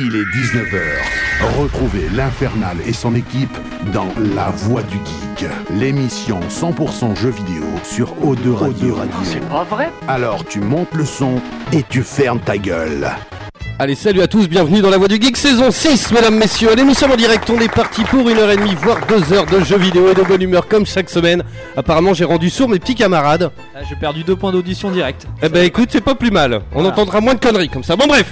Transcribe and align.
Il 0.00 0.14
est 0.14 0.26
19h. 0.26 1.58
Retrouvez 1.58 2.08
l'Infernal 2.14 2.76
et 2.86 2.92
son 2.92 3.16
équipe 3.16 3.56
dans 3.92 4.06
La 4.36 4.50
Voix 4.50 4.82
du 4.84 4.96
Geek, 4.98 5.50
l'émission 5.72 6.38
100% 6.48 7.16
jeux 7.16 7.30
vidéo 7.30 7.64
sur 7.82 8.14
O2 8.14 8.52
Radio. 8.52 8.96
C'est 9.24 9.40
pas 9.48 9.64
vrai? 9.64 9.90
Alors 10.06 10.44
tu 10.44 10.60
montes 10.60 10.94
le 10.94 11.04
son 11.04 11.42
et 11.72 11.82
tu 11.82 12.04
fermes 12.04 12.38
ta 12.38 12.58
gueule. 12.58 13.10
Allez, 13.80 13.94
salut 13.94 14.22
à 14.22 14.26
tous, 14.26 14.48
bienvenue 14.48 14.80
dans 14.80 14.90
la 14.90 14.98
Voix 14.98 15.06
du 15.06 15.22
Geek 15.22 15.36
saison 15.36 15.70
6, 15.70 16.10
mesdames, 16.10 16.34
messieurs. 16.36 16.68
Allez, 16.72 16.82
nous 16.82 16.94
sommes 16.94 17.12
en 17.12 17.16
direct, 17.16 17.48
on 17.48 17.60
est 17.60 17.72
parti 17.72 18.02
pour 18.02 18.28
une 18.28 18.36
heure 18.36 18.50
et 18.50 18.56
demie, 18.56 18.74
voire 18.74 18.98
deux 19.06 19.32
heures 19.32 19.46
de 19.46 19.60
jeux 19.60 19.78
vidéo 19.78 20.10
et 20.10 20.14
de 20.14 20.22
bonne 20.22 20.42
humeur 20.42 20.66
comme 20.66 20.84
chaque 20.84 21.08
semaine. 21.08 21.44
Apparemment, 21.76 22.12
j'ai 22.12 22.24
rendu 22.24 22.50
sourd 22.50 22.68
mes 22.68 22.80
petits 22.80 22.96
camarades. 22.96 23.52
Ah, 23.76 23.78
J'ai 23.88 23.94
perdu 23.94 24.24
deux 24.24 24.34
points 24.34 24.50
d'audition 24.50 24.90
direct. 24.90 25.28
Eh 25.44 25.48
ben 25.48 25.64
écoute, 25.64 25.90
c'est 25.92 26.00
pas 26.00 26.16
plus 26.16 26.32
mal. 26.32 26.62
On 26.74 26.84
entendra 26.84 27.20
moins 27.20 27.34
de 27.34 27.38
conneries 27.38 27.68
comme 27.68 27.84
ça. 27.84 27.94
Bon 27.94 28.08
bref. 28.08 28.28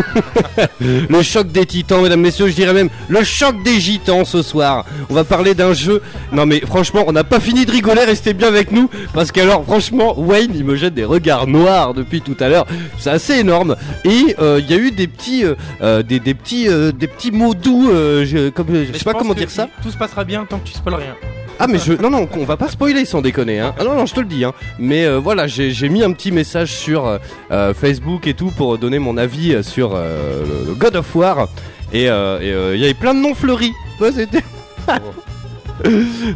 le 0.80 1.22
choc 1.22 1.46
des 1.52 1.64
titans, 1.64 2.02
mesdames, 2.02 2.20
messieurs, 2.20 2.48
je 2.48 2.54
dirais 2.54 2.72
même 2.72 2.88
le 3.08 3.22
choc 3.22 3.62
des 3.62 3.78
gitans 3.78 4.24
ce 4.24 4.42
soir. 4.42 4.84
On 5.10 5.14
va 5.14 5.22
parler 5.22 5.54
d'un 5.54 5.74
jeu. 5.74 6.02
Non 6.32 6.44
mais 6.44 6.58
franchement, 6.58 7.04
on 7.06 7.12
n'a 7.12 7.22
pas 7.22 7.38
fini 7.38 7.64
de 7.64 7.70
rigoler, 7.70 8.02
restez 8.02 8.34
bien 8.34 8.48
avec 8.48 8.72
nous. 8.72 8.90
Parce 9.14 9.30
qu'alors, 9.30 9.62
franchement, 9.64 10.18
Wayne, 10.18 10.50
il 10.56 10.64
me 10.64 10.74
jette 10.74 10.94
des 10.94 11.04
regards 11.04 11.46
noirs 11.46 11.94
depuis 11.94 12.20
tout 12.20 12.36
à 12.40 12.48
l'heure. 12.48 12.66
C'est 12.98 13.10
assez 13.10 13.34
énorme. 13.34 13.76
Et 14.04 14.34
euh, 14.40 14.58
il 14.60 14.68
y 14.68 14.74
a 14.74 14.76
eu 14.76 14.87
des 14.90 15.06
petits, 15.06 15.44
euh, 15.44 15.54
euh, 15.82 16.02
des, 16.02 16.20
des 16.20 16.34
petits, 16.34 16.68
euh, 16.68 16.92
des 16.92 17.06
petits 17.06 17.30
mots 17.30 17.54
doux. 17.54 17.90
euh, 17.90 18.24
je, 18.24 18.48
comme, 18.50 18.66
je 18.72 18.96
sais 18.96 19.04
pas 19.04 19.14
comment 19.14 19.34
dire 19.34 19.50
ça. 19.50 19.68
Tout 19.82 19.90
se 19.90 19.96
passera 19.96 20.24
bien 20.24 20.44
tant 20.44 20.58
que 20.58 20.66
tu 20.68 20.74
spoil 20.74 20.94
rien. 20.94 21.14
Ah 21.60 21.66
mais 21.66 21.78
je 21.80 21.92
non 21.94 22.08
non 22.08 22.28
on 22.34 22.44
va 22.44 22.56
pas 22.56 22.68
spoiler 22.68 23.04
sans 23.04 23.20
déconner 23.20 23.58
hein. 23.58 23.74
Ah 23.80 23.82
non 23.82 23.96
non 23.96 24.06
je 24.06 24.14
te 24.14 24.20
le 24.20 24.26
dis 24.26 24.44
hein. 24.44 24.52
Mais 24.78 25.04
euh, 25.06 25.18
voilà 25.18 25.48
j'ai 25.48 25.72
j'ai 25.72 25.88
mis 25.88 26.04
un 26.04 26.12
petit 26.12 26.30
message 26.30 26.70
sur 26.72 27.18
euh, 27.50 27.74
Facebook 27.74 28.28
et 28.28 28.34
tout 28.34 28.52
pour 28.52 28.78
donner 28.78 29.00
mon 29.00 29.16
avis 29.16 29.64
sur 29.64 29.90
euh, 29.96 30.44
le- 30.68 30.74
God 30.74 30.94
of 30.94 31.16
War 31.16 31.48
et 31.92 32.02
il 32.04 32.78
y 32.78 32.84
avait 32.84 32.94
plein 32.94 33.12
de 33.12 33.18
noms 33.18 33.34
fleuris. 33.34 33.72
Ouais, 34.00 34.12
c'était 34.12 34.44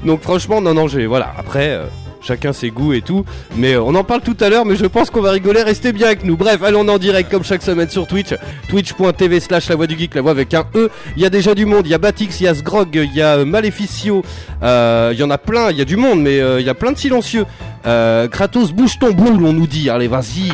Donc 0.05 0.23
franchement 0.23 0.61
non 0.61 0.75
non 0.75 0.89
j'ai 0.89 1.07
voilà 1.07 1.33
après 1.37 1.71
euh, 1.71 1.87
Chacun 2.25 2.53
ses 2.53 2.71
goûts 2.71 2.93
et 2.93 3.01
tout, 3.03 3.25
mais 3.57 3.75
euh, 3.75 3.83
on 3.83 3.95
en 3.97 4.05
parle 4.05 4.21
tout 4.21 4.37
à 4.41 4.49
l'heure. 4.49 4.65
Mais 4.65 4.77
je 4.77 4.87
pense 4.87 5.11
qu'on 5.11 5.21
va 5.23 5.33
rigoler. 5.33 5.63
Restez 5.63 5.93
bien 5.93 6.07
avec 6.07 6.25
nous. 6.25 6.37
Bref, 6.37 6.63
allons 6.63 6.87
en 6.89 6.99
direct 6.99 7.31
comme 7.31 7.43
chaque 7.43 7.63
semaine 7.63 7.89
sur 7.89 8.07
Twitch, 8.07 8.35
twitch.tv 8.69 9.41
slash 9.41 9.69
la 9.69 9.75
voix 9.77 9.87
du 9.89 9.99
geek, 9.99 10.15
la 10.15 10.21
voix 10.23 10.31
avec 10.31 10.55
un 10.55 10.65
E. 10.77 10.89
Il 11.17 11.23
y 11.23 11.27
a 11.27 11.31
déjà 11.31 11.55
du 11.55 11.67
monde. 11.67 11.87
Il 11.87 11.91
y 11.91 11.95
a 11.95 11.99
Batix, 11.99 12.41
il 12.41 12.45
y 12.45 12.49
a 12.49 12.55
Sgrog, 12.55 12.95
il 12.95 13.13
y 13.13 13.21
a 13.23 13.39
euh, 13.39 13.45
Maleficio. 13.45 14.23
euh, 14.63 15.11
Il 15.13 15.19
y 15.19 15.23
en 15.25 15.31
a 15.31 15.39
plein. 15.39 15.71
Il 15.71 15.79
y 15.79 15.81
a 15.81 15.85
du 15.85 15.97
monde, 15.97 16.21
mais 16.23 16.39
il 16.61 16.65
y 16.65 16.69
a 16.71 16.75
plein 16.75 16.93
de 16.93 16.99
silencieux. 16.99 17.45
Kratos, 17.85 18.71
bouge 18.73 18.99
ton 19.01 19.11
boule, 19.11 19.45
on 19.45 19.53
nous 19.53 19.67
dit. 19.67 19.91
Allez, 19.91 20.07
vas-y, 20.07 20.53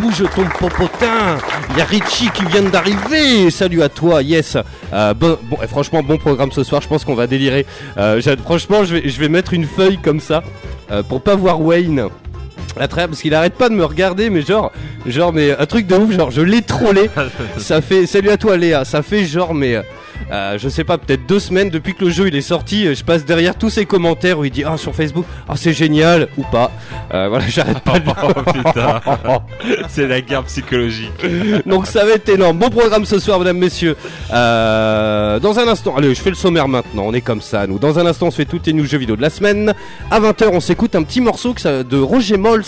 bouge 0.00 0.24
ton 0.34 0.44
popotin. 0.58 1.36
Il 1.72 1.78
y 1.78 1.82
a 1.82 1.84
Richie 1.84 2.30
qui 2.30 2.44
vient 2.46 2.62
d'arriver. 2.62 3.50
Salut 3.50 3.82
à 3.82 3.90
toi, 3.90 4.22
yes. 4.22 4.56
Bon, 5.16 5.36
et 5.62 5.66
franchement, 5.66 6.02
bon 6.02 6.16
programme 6.16 6.50
ce 6.52 6.64
soir. 6.64 6.80
Je 6.80 6.88
pense 6.88 7.04
qu'on 7.04 7.14
va 7.14 7.26
délirer. 7.26 7.66
Franchement, 8.44 8.84
je 8.84 8.94
vais, 8.96 9.08
je 9.08 9.20
vais 9.20 9.28
mettre 9.28 9.52
une 9.52 9.66
feuille 9.66 9.98
comme 9.98 10.20
ça 10.20 10.42
euh, 10.90 11.02
pour 11.02 11.22
pas 11.22 11.34
voir 11.34 11.60
Wayne. 11.60 12.08
À 12.78 12.86
travers, 12.86 13.08
parce 13.08 13.20
qu'il 13.20 13.34
arrête 13.34 13.54
pas 13.54 13.68
de 13.68 13.74
me 13.74 13.84
regarder, 13.84 14.30
mais 14.30 14.42
genre, 14.42 14.70
genre, 15.04 15.32
mais 15.32 15.56
un 15.58 15.66
truc 15.66 15.86
de 15.86 15.96
ouf, 15.96 16.12
genre, 16.12 16.30
je 16.30 16.40
l'ai 16.40 16.62
trollé. 16.62 17.10
ça 17.56 17.80
fait, 17.80 18.06
salut 18.06 18.30
à 18.30 18.36
toi 18.36 18.56
Léa, 18.56 18.84
ça 18.84 19.02
fait 19.02 19.24
genre, 19.24 19.54
mais 19.54 19.76
euh, 20.32 20.58
je 20.58 20.68
sais 20.68 20.84
pas, 20.84 20.98
peut-être 20.98 21.26
deux 21.26 21.40
semaines 21.40 21.70
depuis 21.70 21.94
que 21.94 22.04
le 22.04 22.10
jeu 22.10 22.28
il 22.28 22.36
est 22.36 22.40
sorti, 22.40 22.86
euh, 22.86 22.94
je 22.94 23.02
passe 23.04 23.24
derrière 23.24 23.56
tous 23.56 23.70
ces 23.70 23.86
commentaires 23.86 24.38
où 24.38 24.44
il 24.44 24.50
dit 24.50 24.64
ah 24.64 24.76
sur 24.76 24.94
Facebook, 24.94 25.24
ah 25.48 25.54
c'est 25.56 25.72
génial 25.72 26.28
ou 26.36 26.42
pas. 26.50 26.70
Euh, 27.12 27.28
voilà, 27.28 27.46
j'arrête 27.48 27.80
pas. 27.80 27.98
de- 27.98 28.10
Oh 28.22 28.52
putain, 28.52 29.00
c'est 29.88 30.06
la 30.06 30.20
guerre 30.20 30.44
psychologique. 30.44 31.12
Donc 31.66 31.86
ça 31.86 32.04
va 32.04 32.12
être 32.12 32.28
énorme. 32.28 32.58
Bon 32.58 32.70
programme 32.70 33.04
ce 33.04 33.18
soir, 33.18 33.38
mesdames, 33.38 33.58
messieurs. 33.58 33.96
Euh, 34.32 35.38
dans 35.40 35.58
un 35.58 35.68
instant, 35.68 35.96
allez, 35.96 36.14
je 36.14 36.20
fais 36.20 36.30
le 36.30 36.36
sommaire 36.36 36.68
maintenant. 36.68 37.04
On 37.06 37.12
est 37.12 37.20
comme 37.20 37.40
ça, 37.40 37.66
nous. 37.66 37.78
Dans 37.78 37.98
un 37.98 38.06
instant, 38.06 38.26
on 38.26 38.30
se 38.30 38.36
fait 38.36 38.44
toutes 38.44 38.66
les 38.66 38.72
news 38.72 38.86
jeux 38.86 38.98
vidéo 38.98 39.16
de 39.16 39.22
la 39.22 39.30
semaine. 39.30 39.74
À 40.10 40.20
20h, 40.20 40.48
on 40.52 40.60
s'écoute 40.60 40.94
un 40.94 41.02
petit 41.02 41.20
morceau 41.20 41.54
de 41.64 41.98
Roger 41.98 42.36
Mols 42.36 42.62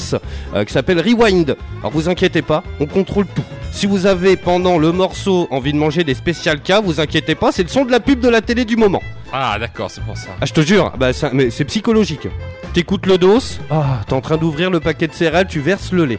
euh, 0.55 0.65
qui 0.65 0.73
s'appelle 0.73 0.99
Rewind. 1.01 1.57
Alors 1.81 1.93
vous 1.93 2.09
inquiétez 2.09 2.43
pas, 2.43 2.63
on 2.81 2.87
contrôle 2.87 3.27
tout. 3.27 3.43
Si 3.73 3.87
vous 3.87 4.07
avez 4.07 4.37
pendant 4.37 4.79
le 4.79 4.93
morceau 4.93 5.49
envie 5.51 5.73
de 5.73 5.79
manger 5.79 6.05
des 6.05 6.15
spécial 6.15 6.61
cas, 6.61 6.81
vous 6.81 7.01
inquiétez 7.01 7.35
pas, 7.35 7.51
c'est 7.53 7.63
le 7.65 7.69
son 7.69 7.85
de 7.85 7.91
la 7.91 8.01
pub 8.01 8.21
de 8.21 8.29
la 8.29 8.41
télé 8.41 8.65
du 8.65 8.77
moment. 8.77 9.03
Ah 9.33 9.57
d'accord, 9.59 9.91
c'est 9.91 10.03
pour 10.05 10.17
ça. 10.17 10.29
Ah, 10.41 10.47
je 10.47 10.53
te 10.53 10.61
jure, 10.61 10.93
bah, 10.99 11.13
ça- 11.13 11.31
mais 11.33 11.51
c'est 11.51 11.65
psychologique. 11.65 12.29
T'écoutes 12.75 13.07
le 13.07 13.19
dos, 13.19 13.39
ah, 13.71 14.01
t'es 14.07 14.13
en 14.13 14.21
train 14.21 14.37
d'ouvrir 14.37 14.71
le 14.71 14.79
paquet 14.79 15.09
de 15.09 15.15
céréales, 15.15 15.49
tu 15.49 15.61
verses 15.61 15.91
le 15.93 16.05
lait. 16.05 16.19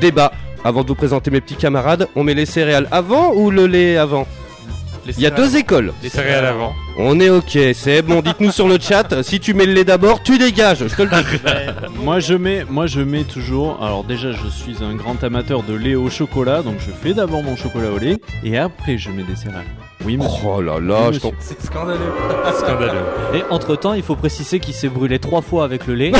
Débat. 0.00 0.32
Avant 0.64 0.82
de 0.82 0.88
vous 0.88 0.94
présenter 0.94 1.30
mes 1.30 1.40
petits 1.40 1.54
camarades, 1.54 2.06
on 2.16 2.22
met 2.24 2.34
les 2.34 2.44
céréales 2.44 2.86
avant 2.90 3.32
ou 3.34 3.50
le 3.50 3.66
lait 3.66 3.96
avant? 3.96 4.26
Il 5.06 5.20
y 5.20 5.26
a 5.26 5.30
deux 5.30 5.56
écoles. 5.56 5.92
Les 6.02 6.08
céréales 6.08 6.46
avant. 6.46 6.72
On 6.98 7.18
est 7.20 7.30
ok, 7.30 7.58
c'est 7.74 8.02
bon, 8.02 8.20
dites-nous 8.20 8.52
sur 8.52 8.68
le 8.68 8.78
chat, 8.78 9.22
si 9.22 9.40
tu 9.40 9.54
mets 9.54 9.66
le 9.66 9.72
lait 9.72 9.84
d'abord, 9.84 10.22
tu 10.22 10.38
dégages, 10.38 10.86
je 10.86 10.94
te 10.94 11.02
le 11.02 11.08
dis. 11.08 11.96
moi 12.04 12.20
je 12.20 12.34
mets, 12.34 12.64
moi 12.68 12.86
je 12.86 13.00
mets 13.00 13.24
toujours. 13.24 13.82
Alors 13.82 14.04
déjà 14.04 14.32
je 14.32 14.48
suis 14.48 14.82
un 14.82 14.94
grand 14.94 15.22
amateur 15.24 15.62
de 15.62 15.74
lait 15.74 15.94
au 15.94 16.10
chocolat, 16.10 16.62
donc 16.62 16.76
je 16.78 16.90
fais 16.90 17.14
d'abord 17.14 17.42
mon 17.42 17.56
chocolat 17.56 17.90
au 17.90 17.98
lait 17.98 18.18
et 18.44 18.58
après 18.58 18.98
je 18.98 19.10
mets 19.10 19.24
des 19.24 19.36
céréales. 19.36 19.64
Oui 20.04 20.16
monsieur. 20.16 20.30
Oh 20.46 20.60
là 20.62 20.78
là, 20.80 21.08
Oui, 21.08 21.14
je 21.14 21.20
t'en-. 21.20 21.32
C'est 21.40 21.60
scandaleux. 21.62 21.98
Scandaleux. 22.58 23.02
Et 23.34 23.42
entre 23.50 23.76
temps, 23.76 23.92
il 23.92 24.02
faut 24.02 24.16
préciser 24.16 24.58
qu'il 24.58 24.74
s'est 24.74 24.88
brûlé 24.88 25.18
trois 25.18 25.42
fois 25.42 25.64
avec 25.64 25.86
le 25.86 25.94
lait 25.94 26.12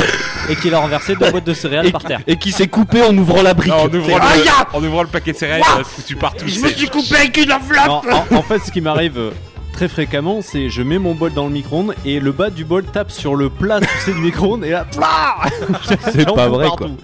et 0.49 0.55
qu'il 0.55 0.73
a 0.75 0.79
renversé 0.79 1.15
deux 1.15 1.31
boîtes 1.31 1.45
de 1.45 1.53
céréales 1.53 1.87
et, 1.87 1.91
par 1.91 2.03
terre. 2.03 2.19
et 2.27 2.37
qui 2.37 2.51
s'est 2.51 2.67
coupé 2.67 3.01
en 3.01 3.17
ouvrant 3.17 3.41
la 3.41 3.53
brique. 3.53 3.71
Non, 3.71 3.83
en, 3.83 3.87
ouvrant 3.87 4.05
C'est- 4.07 4.37
le, 4.37 4.41
Aïe, 4.43 4.49
ah 4.51 4.67
en 4.73 4.83
ouvrant 4.83 5.01
le 5.01 5.07
paquet 5.07 5.31
de 5.33 5.37
céréales, 5.37 5.61
il 5.77 5.81
a 5.81 5.83
foutu 5.83 6.15
partout. 6.15 6.45
Je 6.47 6.59
me 6.59 6.67
suis 6.69 6.87
coupé 6.89 7.15
avec 7.15 7.37
une 7.37 7.51
enveloppe 7.51 7.87
Non, 7.87 8.01
en, 8.11 8.35
en 8.37 8.41
fait 8.43 8.59
ce 8.59 8.71
qui 8.71 8.81
m'arrive 8.81 9.17
euh, 9.17 9.31
très 9.73 9.87
fréquemment, 9.87 10.41
c'est 10.43 10.69
je 10.69 10.83
mets 10.83 10.99
mon 10.99 11.15
bol 11.15 11.33
dans 11.33 11.45
le 11.47 11.51
micro-ondes 11.51 11.95
et 12.05 12.19
le 12.19 12.31
bas 12.31 12.49
du 12.51 12.65
bol 12.65 12.83
tape 12.83 13.09
sur 13.11 13.35
le 13.35 13.49
plat 13.49 13.79
tu 13.79 13.87
sais, 14.05 14.13
du 14.13 14.19
micro-ondes 14.19 14.63
et 14.63 14.69
là, 14.71 14.85
C'est 16.11 16.27
j'en 16.27 16.35
pas 16.35 16.45
fous 16.47 16.53
vrai 16.53 16.65
partout. 16.67 16.97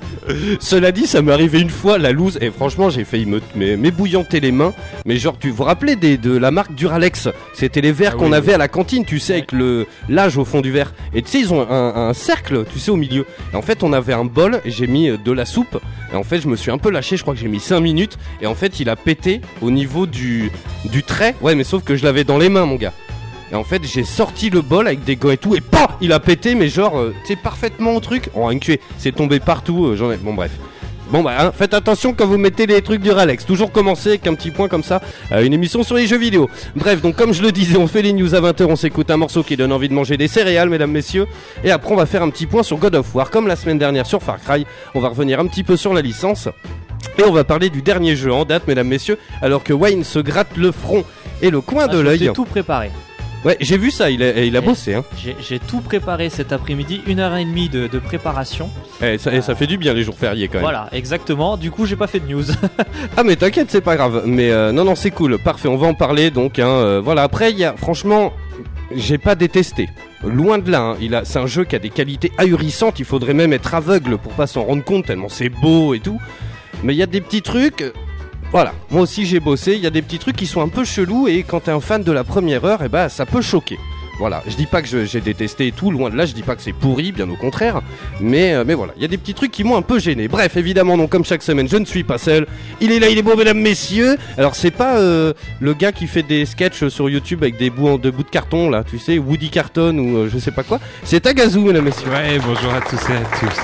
Cela 0.60 0.92
dit, 0.92 1.08
ça 1.08 1.22
m'est 1.22 1.32
arrivé 1.32 1.60
une 1.60 1.70
fois, 1.70 1.98
la 1.98 2.12
loose, 2.12 2.38
et 2.42 2.52
franchement, 2.52 2.90
j'ai 2.90 3.04
failli 3.06 3.26
me 3.26 3.42
m'ébouillanter 3.56 4.40
les 4.40 4.52
mains. 4.52 4.74
Mais 5.06 5.18
genre, 5.18 5.38
tu 5.40 5.50
vous 5.50 5.64
rappelez 5.64 5.96
des, 5.96 6.18
de 6.18 6.36
la 6.36 6.52
marque 6.52 6.74
Duralex? 6.76 7.30
C'était 7.54 7.82
les 7.82 7.92
verres 7.92 8.14
Ah 8.16 8.20
qu'on 8.20 8.32
oui, 8.32 8.38
avait 8.38 8.54
à 8.54 8.58
la 8.58 8.68
cantine, 8.68 9.06
tu 9.06 9.20
sais, 9.20 9.34
avec 9.34 9.52
le 9.52 9.88
l'âge 10.10 10.38
au 10.38 10.46
fond 10.46 10.62
du 10.62 10.72
verre. 10.72 10.94
Et 11.14 11.22
tu 11.22 11.30
sais, 11.30 11.40
ils 11.40 11.54
ont 11.54 11.62
un, 11.62 12.10
un 12.10 12.14
cercle, 12.14 12.66
tu 12.72 12.80
sais, 12.80 12.92
au 12.92 12.96
milieu. 12.96 13.26
Et 13.54 13.56
en 13.56 13.62
fait, 13.62 13.84
on 13.84 13.94
avait 13.94 14.14
un 14.14 14.26
bol, 14.26 14.62
et 14.66 14.72
j'ai 14.72 14.88
mis 14.88 15.10
euh, 15.10 15.18
de 15.18 15.32
la 15.32 15.46
soupe. 15.46 15.80
Et 16.12 16.16
en 16.16 16.24
fait, 16.24 16.42
je 16.42 16.48
me 16.48 16.56
suis 16.56 16.72
un 16.72 16.78
peu 16.78 16.90
lâché, 16.90 17.18
je 17.18 17.22
crois 17.22 17.34
que 17.34 17.40
j'ai 17.40 17.48
mis 17.48 17.60
5 17.60 17.80
minutes. 17.80 18.18
Et 18.42 18.48
en 18.48 18.56
fait, 18.56 18.80
il 18.80 18.90
a 18.90 18.96
pété 18.96 19.42
au 19.62 19.72
niveau 19.72 20.06
du, 20.08 20.52
du 20.86 21.04
trait. 21.04 21.36
Ouais, 21.42 21.56
mais 21.56 21.64
sauf 21.64 21.84
que 21.84 21.96
je 21.96 22.04
l'avais 22.04 22.24
dans 22.24 22.38
les 22.38 22.50
mains, 22.50 22.66
mon 22.66 22.76
gars. 22.76 22.94
Et 23.52 23.56
en 23.56 23.64
fait, 23.64 23.82
j'ai 23.86 24.04
sorti 24.04 24.50
le 24.50 24.62
bol 24.62 24.88
avec 24.88 25.04
des 25.04 25.16
gants 25.16 25.32
et 25.32 25.38
tout, 25.38 25.56
et 25.56 25.62
pas 25.62 25.98
Il 26.02 26.12
a 26.12 26.20
pété, 26.20 26.54
mais 26.56 26.68
genre, 26.68 27.00
euh, 27.00 27.14
tu 27.26 27.34
sais, 27.34 27.40
parfaitement 27.42 27.96
au 27.96 28.00
truc. 28.00 28.30
Oh, 28.36 28.48
un 28.50 28.58
c'est 28.98 29.16
tombé 29.16 29.40
partout. 29.40 29.86
euh, 29.88 29.96
j'en 29.96 30.12
ai... 30.12 30.18
Bon, 30.18 30.34
bref. 30.34 30.52
Bon, 31.10 31.24
bah, 31.24 31.36
hein, 31.40 31.52
faites 31.56 31.74
attention 31.74 32.14
quand 32.14 32.26
vous 32.28 32.38
mettez 32.38 32.66
les 32.66 32.82
trucs 32.82 33.02
du 33.02 33.12
Ralex. 33.12 33.46
Toujours 33.46 33.72
commencer 33.72 34.10
avec 34.10 34.28
un 34.28 34.34
petit 34.34 34.52
point 34.52 34.68
comme 34.68 34.84
ça, 34.84 35.02
euh, 35.32 35.42
une 35.46 35.54
émission 35.54 35.82
sur 35.84 35.96
les 35.96 36.06
jeux 36.06 36.18
vidéo. 36.18 36.50
Bref, 36.76 37.02
donc, 37.02 37.16
comme 37.16 37.34
je 37.34 37.42
le 37.42 37.54
disais, 37.54 37.78
on 37.78 37.88
fait 37.88 38.02
les 38.02 38.12
news 38.12 38.36
à 38.36 38.42
20h, 38.42 38.66
on 38.66 38.76
s'écoute 38.76 39.10
un 39.10 39.16
morceau 39.16 39.42
qui 39.44 39.56
donne 39.56 39.72
envie 39.72 39.88
de 39.88 39.94
manger 39.94 40.18
des 40.18 40.28
céréales, 40.28 40.70
mesdames, 40.70 40.92
messieurs. 40.92 41.26
Et 41.64 41.72
après, 41.72 41.94
on 41.94 41.96
va 41.96 42.06
faire 42.06 42.24
un 42.24 42.30
petit 42.30 42.46
point 42.48 42.64
sur 42.64 42.76
God 42.78 42.96
of 42.96 43.16
War. 43.16 43.30
Comme 43.30 43.48
la 43.48 43.56
semaine 43.56 43.78
dernière 43.80 44.06
sur 44.06 44.22
Far 44.22 44.40
Cry, 44.42 44.66
on 44.96 45.00
va 45.00 45.08
revenir 45.08 45.40
un 45.40 45.48
petit 45.48 45.64
peu 45.64 45.78
sur 45.78 45.94
la 45.94 46.02
licence. 46.02 46.50
Et 47.18 47.24
on 47.24 47.32
va 47.32 47.46
parler 47.46 47.70
du 47.70 47.82
dernier 47.82 48.18
jeu 48.18 48.34
en 48.34 48.44
date, 48.44 48.68
mesdames, 48.68 48.88
messieurs, 48.90 49.18
alors 49.42 49.64
que 49.64 49.72
Wayne 49.72 50.04
se 50.04 50.20
gratte 50.20 50.58
le 50.58 50.74
front 50.74 51.06
et 51.42 51.50
le 51.50 51.62
coin 51.62 51.86
Ah, 51.86 51.94
de 51.94 52.00
l'œil. 52.00 52.32
tout 52.34 52.44
préparé. 52.44 52.92
Ouais, 53.48 53.56
j'ai 53.62 53.78
vu 53.78 53.92
ça, 53.92 54.10
il 54.10 54.22
a, 54.22 54.44
il 54.44 54.58
a 54.58 54.60
Et- 54.60 54.62
bossé. 54.62 54.94
Hein. 54.94 55.06
J'ai 55.40 55.60
tout 55.60 55.80
préparé 55.80 56.30
cet 56.30 56.52
après-midi, 56.52 57.02
une 57.08 57.20
heure 57.22 57.34
et 57.38 57.46
demie 57.46 57.70
de, 57.70 57.88
de 57.88 57.98
préparation. 57.98 58.70
Eh, 59.02 59.18
ça, 59.18 59.34
et 59.34 59.42
ça 59.42 59.56
fait 59.56 59.68
du 59.68 59.78
bien 59.78 59.94
les 59.94 60.04
jours 60.04 60.18
fériés 60.18 60.50
quand 60.50 60.56
même. 60.56 60.64
Voilà, 60.64 60.90
exactement. 60.92 61.56
Du 61.56 61.72
coup, 61.72 61.86
j'ai 61.86 61.96
pas 61.96 62.08
fait 62.08 62.20
de 62.20 62.28
news. 62.28 62.44
Ah 63.16 63.24
mais 63.24 63.38
t'inquiète, 63.38 63.72
c'est 63.72 63.80
pas 63.82 63.96
grave. 63.96 64.24
Mais 64.26 64.52
euh, 64.52 64.72
non, 64.74 64.84
non, 64.84 64.96
c'est 64.96 65.12
cool. 65.12 65.38
Parfait, 65.40 65.70
on 65.70 65.78
va 65.78 65.88
en 65.88 65.94
parler. 65.94 66.30
Donc, 66.30 66.60
hein, 66.60 66.68
euh, 66.68 67.02
voilà. 67.02 67.24
Après, 67.24 67.52
il 67.52 67.58
y 67.58 67.64
a, 67.64 67.74
franchement, 67.78 68.34
j'ai 68.94 69.18
pas 69.18 69.36
détesté. 69.36 69.88
Loin 70.26 70.58
de 70.58 70.70
là. 70.70 70.82
hein. 70.82 70.98
Il 71.00 71.16
a, 71.16 71.24
c'est 71.24 71.40
un 71.40 71.48
jeu 71.48 71.64
qui 71.64 71.76
a 71.76 71.80
des 71.80 71.90
qualités 71.90 72.32
ahurissantes. 72.38 73.00
Il 73.00 73.06
faudrait 73.06 73.34
même 73.34 73.54
être 73.54 73.74
aveugle 73.74 74.18
pour 74.18 74.34
pas 74.34 74.46
s'en 74.46 74.64
rendre 74.66 74.84
compte 74.84 75.06
tellement 75.06 75.30
c'est 75.30 75.50
beau 75.50 75.94
et 75.94 76.00
tout. 76.00 76.20
Mais 76.84 76.94
il 76.94 76.98
y 76.98 77.04
a 77.04 77.08
des 77.08 77.22
petits 77.22 77.42
trucs. 77.42 77.84
Voilà, 78.52 78.74
moi 78.90 79.02
aussi 79.02 79.26
j'ai 79.26 79.40
bossé. 79.40 79.74
Il 79.76 79.82
y 79.82 79.88
a 79.88 79.90
des 79.90 80.02
petits 80.02 80.20
trucs 80.20 80.36
qui 80.36 80.48
sont 80.48 80.62
un 80.62 80.70
peu 80.70 80.86
chelous 80.86 81.28
et 81.28 81.44
quand 81.44 81.62
t'es 81.62 81.72
un 81.72 81.82
fan 81.82 82.04
de 82.04 82.12
la 82.12 82.24
première 82.24 82.64
heure, 82.66 82.82
et 82.82 82.90
ben 82.90 83.10
ça 83.10 83.26
peut 83.26 83.42
choquer. 83.42 83.78
Voilà, 84.20 84.42
je 84.48 84.56
dis 84.56 84.66
pas 84.66 84.82
que 84.82 85.06
j'ai 85.06 85.22
détesté 85.22 85.68
et 85.68 85.72
tout, 85.72 85.92
loin 85.92 86.10
de 86.10 86.16
là, 86.16 86.26
je 86.26 86.34
dis 86.34 86.42
pas 86.42 86.56
que 86.56 86.62
c'est 86.64 86.74
pourri, 86.74 87.12
bien 87.12 87.30
au 87.30 87.36
contraire, 87.36 87.82
mais, 88.20 88.54
euh, 88.56 88.64
mais 88.66 88.74
voilà, 88.74 88.94
il 88.96 89.02
y 89.04 89.06
a 89.06 89.08
des 89.08 89.18
petits 89.18 89.36
trucs 89.36 89.52
qui 89.52 89.64
m'ont 89.64 89.76
un 89.78 89.84
peu 89.84 90.00
gêné. 90.00 90.28
Bref, 90.28 90.58
évidemment, 90.58 90.98
donc 90.98 91.12
comme 91.12 91.24
chaque 91.24 91.44
semaine, 91.44 91.68
je 91.70 91.78
ne 91.78 91.86
suis 91.86 92.04
pas 92.04 92.18
seul. 92.18 92.48
Il 92.82 92.92
est 92.92 93.00
là, 93.00 93.10
il 93.10 93.18
est 93.20 93.22
beau, 93.22 93.36
mesdames, 93.36 93.60
messieurs. 93.62 94.18
Alors, 94.40 94.56
c'est 94.56 94.72
pas 94.72 94.98
euh, 94.98 95.34
le 95.60 95.74
gars 95.76 95.92
qui 95.92 96.08
fait 96.08 96.24
des 96.24 96.48
sketchs 96.48 96.88
sur 96.88 97.10
YouTube 97.12 97.44
avec 97.44 97.58
des 97.58 97.70
bouts, 97.70 97.90
en- 97.90 97.98
de 98.00 98.10
bouts 98.10 98.24
de 98.24 98.30
carton, 98.30 98.72
là, 98.72 98.84
tu 98.84 98.98
sais, 98.98 99.20
Woody 99.20 99.50
Carton 99.52 99.96
ou 100.00 100.18
euh, 100.18 100.30
je 100.34 100.40
sais 100.40 100.52
pas 100.52 100.64
quoi. 100.64 100.80
C'est 101.04 101.20
Tagazu, 101.20 101.60
mesdames, 101.60 101.86
messieurs. 101.86 102.10
Ouais, 102.10 102.40
bonjour 102.40 102.74
à 102.74 102.82
tous 102.82 102.96
et 103.12 103.14
à 103.14 103.40
tous. 103.40 103.62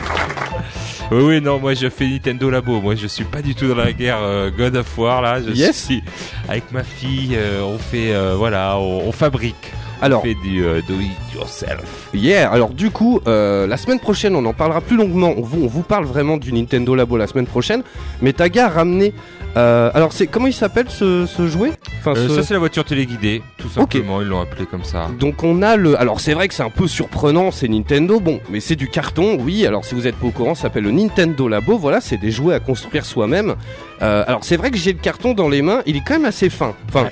Oui, 1.12 1.22
oui, 1.24 1.42
non, 1.42 1.60
moi 1.60 1.74
je 1.74 1.90
fais 1.90 2.08
Nintendo 2.08 2.50
Labo. 2.50 2.80
Moi 2.82 2.96
je 2.96 3.08
suis 3.08 3.26
pas 3.26 3.42
du 3.42 3.54
tout 3.56 3.68
dans 3.68 3.76
la 3.76 3.92
guerre 3.92 4.20
euh, 4.22 4.50
God 4.50 4.76
of 4.78 4.98
War 4.98 5.22
là. 5.22 5.42
Je 5.46 5.52
Yes. 5.52 5.86
suis 5.86 6.02
avec 6.48 6.72
ma 6.72 6.84
fille. 6.84 7.36
euh, 7.36 7.62
on 7.62 7.78
fait, 7.78 8.14
euh, 8.14 8.36
voilà, 8.38 8.78
on, 8.78 9.08
on 9.08 9.12
fabrique. 9.12 9.72
Alors, 10.04 10.22
fait 10.22 10.36
du 10.44 10.64
euh, 10.66 10.82
do 10.88 10.96
it 11.00 11.12
yourself. 11.36 12.10
hier, 12.14 12.52
alors 12.52 12.70
du 12.70 12.92
coup, 12.92 13.22
euh, 13.28 13.66
la 13.68 13.78
semaine 13.78 14.00
prochaine, 14.00 14.36
on 14.36 14.46
en 14.46 14.54
parlera 14.54 14.82
plus 14.82 14.98
longuement. 14.98 15.34
On 15.38 15.42
vous, 15.42 15.64
on 15.64 15.68
vous 15.68 15.82
parle 15.82 16.06
vraiment 16.06 16.38
du 16.38 16.52
Nintendo 16.52 16.94
Labo 16.94 17.16
la 17.18 17.26
semaine 17.28 17.48
prochaine. 17.48 17.84
Mais 18.22 18.34
Taga 18.34 18.66
a 18.66 18.70
ramené. 18.70 19.14
euh, 19.56 19.90
alors, 19.94 20.12
c'est 20.14 20.28
comment 20.28 20.48
il 20.48 20.54
s'appelle 20.54 20.88
ce, 20.90 21.26
ce 21.26 21.48
jouet? 21.48 21.72
Enfin, 22.00 22.16
ce- 22.16 22.28
Ça 22.28 22.44
c'est 22.44 22.54
la 22.54 22.60
voiture 22.60 22.84
téléguidée, 22.84 23.42
tout 23.58 23.70
simplement. 23.70 24.22
Ils 24.22 24.28
l'ont 24.28 24.42
appelé 24.42 24.66
comme 24.66 24.84
ça. 24.84 25.08
Donc 25.20 25.42
on 25.44 25.62
a 25.62 25.78
le. 25.78 25.98
Alors 26.00 26.20
c'est 26.20 26.34
vrai 26.34 26.48
que 26.50 26.54
c'est 26.54 26.64
un 26.64 26.70
peu 26.70 26.88
surprenant, 26.88 27.52
c'est 27.52 27.70
Nintendo, 27.70 28.20
bon, 28.20 28.42
mais 28.50 28.60
c'est 28.60 28.76
du 28.76 28.90
carton, 28.90 29.38
oui. 29.40 29.66
Alors 29.66 29.86
si 29.86 29.96
vous 29.96 30.06
êtes 30.06 30.16
pas 30.16 30.28
au 30.28 30.32
courant, 30.32 30.54
ça 30.54 30.64
s'appelle 30.64 30.84
le 30.84 30.92
Nintendo 30.92 31.48
Labo. 31.48 31.78
Voilà, 31.78 32.02
c'est 32.02 32.18
des 32.18 32.32
jouets 32.32 32.56
à 32.56 32.60
construire 32.60 33.06
soi-même. 33.06 33.56
Alors 34.02 34.44
c'est 34.44 34.58
vrai 34.58 34.70
que 34.70 34.78
j'ai 34.78 34.92
le 34.92 35.00
carton 35.00 35.34
dans 35.34 35.48
les 35.48 35.62
mains, 35.62 35.82
il 35.86 35.96
est 35.96 36.04
quand 36.06 36.16
même 36.16 36.26
assez 36.26 36.50
fin. 36.50 36.74
Enfin, 36.90 37.04
Ouais. 37.06 37.12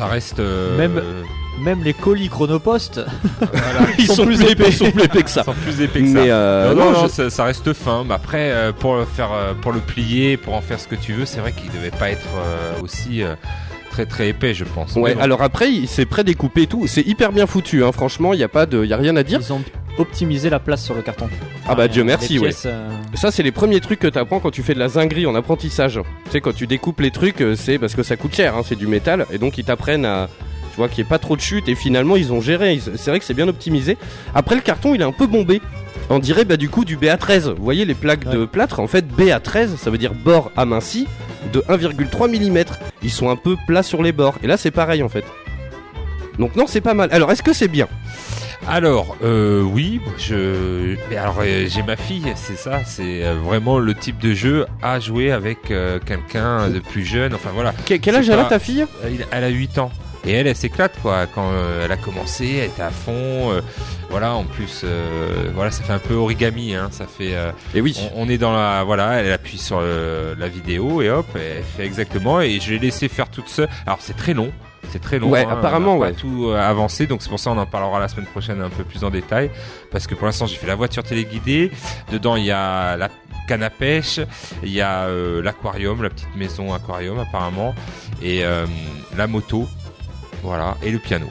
Ça 0.00 0.06
reste. 0.06 0.40
euh, 0.40 0.76
Même- 0.78 1.02
Même 1.62 1.82
les 1.84 1.92
colis 1.92 2.30
chronopost, 2.30 3.02
ils 3.98 4.06
sont, 4.06 4.24
plus 4.24 4.40
épais, 4.42 4.68
ils 4.68 4.72
sont 4.72 4.90
plus 4.90 5.04
épais 5.04 5.22
que 5.22 5.28
ça. 5.28 5.42
sont 5.44 5.52
plus 5.52 5.78
épais 5.82 6.00
que 6.00 6.06
ça. 6.06 6.14
Mais 6.14 6.30
euh, 6.30 6.72
non, 6.74 6.86
non, 6.86 6.90
non, 6.92 7.02
je- 7.02 7.08
ça, 7.12 7.28
ça 7.28 7.44
reste 7.44 7.74
fin. 7.74 8.02
Mais 8.08 8.14
après, 8.14 8.50
euh, 8.50 8.72
pour 8.72 8.96
le 8.96 9.04
faire, 9.04 9.28
pour 9.60 9.72
le 9.72 9.80
plier, 9.80 10.38
pour 10.38 10.54
en 10.54 10.62
faire 10.62 10.80
ce 10.80 10.88
que 10.88 10.94
tu 10.94 11.12
veux, 11.12 11.26
c'est 11.26 11.40
vrai 11.40 11.52
qu'il 11.52 11.70
devait 11.70 11.90
pas 11.90 12.10
être 12.10 12.26
aussi 12.82 13.22
très 14.04 14.06
très 14.06 14.28
épais, 14.30 14.54
je 14.54 14.64
pense. 14.64 14.94
Ouais, 14.96 15.14
bon. 15.14 15.20
alors 15.20 15.42
après, 15.42 15.70
il- 15.70 15.88
c'est 15.88 16.06
pré-découpé 16.06 16.62
et 16.62 16.66
tout. 16.66 16.86
C'est 16.86 17.06
hyper 17.06 17.32
bien 17.32 17.46
foutu, 17.46 17.84
hein. 17.84 17.92
franchement, 17.92 18.32
il 18.32 18.40
y 18.40 18.44
a 18.44 18.48
pas 18.48 18.66
de, 18.66 18.84
y 18.84 18.92
a 18.92 18.96
rien 18.96 19.16
à 19.16 19.22
dire. 19.22 19.40
ils 19.42 19.52
ont 19.52 19.60
optimisé 19.98 20.48
la 20.48 20.58
place 20.58 20.82
sur 20.84 20.94
le 20.94 21.02
carton. 21.02 21.28
Ah 21.66 21.74
bah, 21.74 21.84
Enfin, 21.84 21.88
Dieu 21.88 22.04
merci, 22.04 22.38
ouais. 22.38 22.50
euh, 22.66 22.88
Ça, 23.14 23.30
c'est 23.30 23.42
les 23.42 23.52
premiers 23.52 23.80
trucs 23.80 23.98
que 23.98 24.06
t'apprends 24.06 24.40
quand 24.40 24.50
tu 24.50 24.62
fais 24.62 24.72
de 24.74 24.78
la 24.78 24.88
zinguerie 24.88 25.26
en 25.26 25.34
apprentissage. 25.34 26.00
Tu 26.26 26.30
sais, 26.30 26.40
quand 26.40 26.54
tu 26.54 26.66
découpes 26.66 27.00
les 27.00 27.10
trucs, 27.10 27.42
euh, 27.42 27.54
c'est 27.56 27.78
parce 27.78 27.94
que 27.94 28.02
ça 28.02 28.16
coûte 28.16 28.34
cher, 28.34 28.56
hein, 28.56 28.62
c'est 28.64 28.76
du 28.76 28.86
métal, 28.86 29.26
et 29.30 29.38
donc 29.38 29.58
ils 29.58 29.64
t'apprennent 29.64 30.06
à, 30.06 30.28
tu 30.70 30.76
vois, 30.76 30.88
qu'il 30.88 31.02
n'y 31.02 31.08
ait 31.08 31.10
pas 31.10 31.18
trop 31.18 31.36
de 31.36 31.40
chute, 31.42 31.68
et 31.68 31.74
finalement 31.74 32.16
ils 32.16 32.32
ont 32.32 32.40
géré. 32.40 32.78
C'est 32.96 33.10
vrai 33.10 33.18
que 33.18 33.24
c'est 33.26 33.34
bien 33.34 33.48
optimisé. 33.48 33.98
Après, 34.34 34.54
le 34.54 34.62
carton, 34.62 34.94
il 34.94 35.00
est 35.02 35.04
un 35.04 35.12
peu 35.12 35.26
bombé. 35.26 35.60
On 36.08 36.18
dirait 36.18 36.44
bah 36.44 36.56
du 36.56 36.68
coup 36.68 36.84
du 36.84 36.96
BA13. 36.96 37.50
Vous 37.54 37.62
voyez 37.62 37.84
les 37.84 37.94
plaques 37.94 38.28
de 38.28 38.44
plâtre? 38.44 38.80
En 38.80 38.86
fait, 38.86 39.04
BA13, 39.06 39.76
ça 39.76 39.90
veut 39.90 39.98
dire 39.98 40.12
bord 40.14 40.50
aminci 40.56 41.06
de 41.52 41.60
1,3 41.68 42.28
mm. 42.28 42.64
Ils 43.02 43.10
sont 43.10 43.28
un 43.30 43.36
peu 43.36 43.56
plats 43.66 43.82
sur 43.82 44.02
les 44.02 44.12
bords. 44.12 44.36
Et 44.42 44.46
là, 44.46 44.56
c'est 44.56 44.70
pareil 44.70 45.02
en 45.02 45.08
fait. 45.08 45.24
Donc 46.38 46.56
non, 46.56 46.66
c'est 46.66 46.80
pas 46.80 46.94
mal. 46.94 47.08
Alors, 47.12 47.30
est-ce 47.32 47.42
que 47.42 47.52
c'est 47.52 47.68
bien? 47.68 47.88
Alors, 48.68 49.16
euh, 49.24 49.62
oui, 49.62 50.00
je. 50.18 50.94
Mais 51.08 51.16
alors, 51.16 51.38
euh, 51.40 51.66
j'ai 51.68 51.82
ma 51.82 51.96
fille, 51.96 52.30
c'est 52.36 52.56
ça, 52.58 52.80
c'est 52.84 53.24
euh, 53.24 53.34
vraiment 53.42 53.78
le 53.78 53.94
type 53.94 54.18
de 54.18 54.34
jeu 54.34 54.66
à 54.82 55.00
jouer 55.00 55.32
avec 55.32 55.70
euh, 55.70 55.98
quelqu'un 55.98 56.68
de 56.68 56.78
plus 56.78 57.04
jeune. 57.04 57.34
Enfin 57.34 57.50
voilà, 57.54 57.72
Que- 57.86 57.94
Quel 57.94 58.14
âge 58.16 58.28
elle 58.28 58.38
a 58.38 58.44
ta 58.44 58.58
fille? 58.58 58.84
Il- 59.10 59.26
elle 59.30 59.44
a 59.44 59.48
8 59.48 59.78
ans. 59.78 59.90
Et 60.26 60.32
elle, 60.32 60.46
elle 60.46 60.56
s'éclate 60.56 61.00
quoi. 61.00 61.26
Quand 61.26 61.50
euh, 61.52 61.84
elle 61.84 61.92
a 61.92 61.96
commencé, 61.96 62.56
elle 62.58 62.66
était 62.70 62.82
à 62.82 62.90
fond. 62.90 63.12
euh, 63.52 63.60
voilà, 64.10 64.34
en 64.34 64.44
plus, 64.44 64.82
euh, 64.84 65.50
voilà, 65.54 65.70
ça 65.70 65.82
fait 65.82 65.92
un 65.92 65.98
peu 65.98 66.14
origami. 66.14 66.74
Hein, 66.74 66.88
ça 66.90 67.06
fait. 67.06 67.34
euh, 67.34 67.52
Et 67.74 67.80
oui. 67.80 67.96
on, 68.14 68.26
on 68.26 68.28
est 68.28 68.38
dans 68.38 68.52
la. 68.52 68.82
Voilà, 68.84 69.14
elle 69.22 69.32
appuie 69.32 69.56
sur 69.58 69.80
la 69.80 70.48
vidéo 70.48 71.00
et 71.02 71.10
hop, 71.10 71.26
elle 71.34 71.62
fait 71.76 71.84
exactement. 71.86 72.40
Et 72.40 72.60
je 72.60 72.72
l'ai 72.72 72.78
laissé 72.78 73.08
faire 73.08 73.28
toute 73.30 73.48
seule. 73.48 73.68
Alors 73.86 73.98
c'est 74.00 74.16
très 74.16 74.34
long. 74.34 74.50
C'est 74.90 75.00
très 75.00 75.18
long. 75.20 75.28
Ouais, 75.30 75.44
hein, 75.44 75.50
apparemment, 75.52 75.94
on 75.98 76.02
a 76.02 76.06
ouais. 76.06 76.12
Tout 76.14 76.48
euh, 76.48 76.56
avancé, 76.60 77.06
donc 77.06 77.22
c'est 77.22 77.28
pour 77.28 77.38
ça 77.38 77.50
on 77.52 77.58
en 77.58 77.66
parlera 77.66 78.00
la 78.00 78.08
semaine 78.08 78.26
prochaine 78.26 78.60
un 78.60 78.70
peu 78.70 78.82
plus 78.82 79.04
en 79.04 79.10
détail. 79.10 79.50
Parce 79.92 80.06
que 80.08 80.14
pour 80.16 80.26
l'instant 80.26 80.46
j'ai 80.46 80.56
fait 80.56 80.66
la 80.66 80.74
voiture 80.74 81.02
téléguidée. 81.04 81.70
Dedans 82.10 82.34
il 82.34 82.44
y 82.46 82.50
a 82.50 82.96
la 82.96 83.08
canne 83.46 83.62
à 83.62 83.70
pêche, 83.70 84.18
il 84.64 84.70
y 84.70 84.80
a 84.80 85.02
euh, 85.04 85.42
l'aquarium, 85.42 86.02
la 86.02 86.10
petite 86.10 86.34
maison 86.34 86.72
aquarium 86.74 87.18
apparemment, 87.20 87.74
et 88.22 88.44
euh, 88.44 88.64
la 89.16 89.26
moto, 89.28 89.68
voilà, 90.42 90.76
et 90.82 90.90
le 90.90 90.98
piano. 90.98 91.26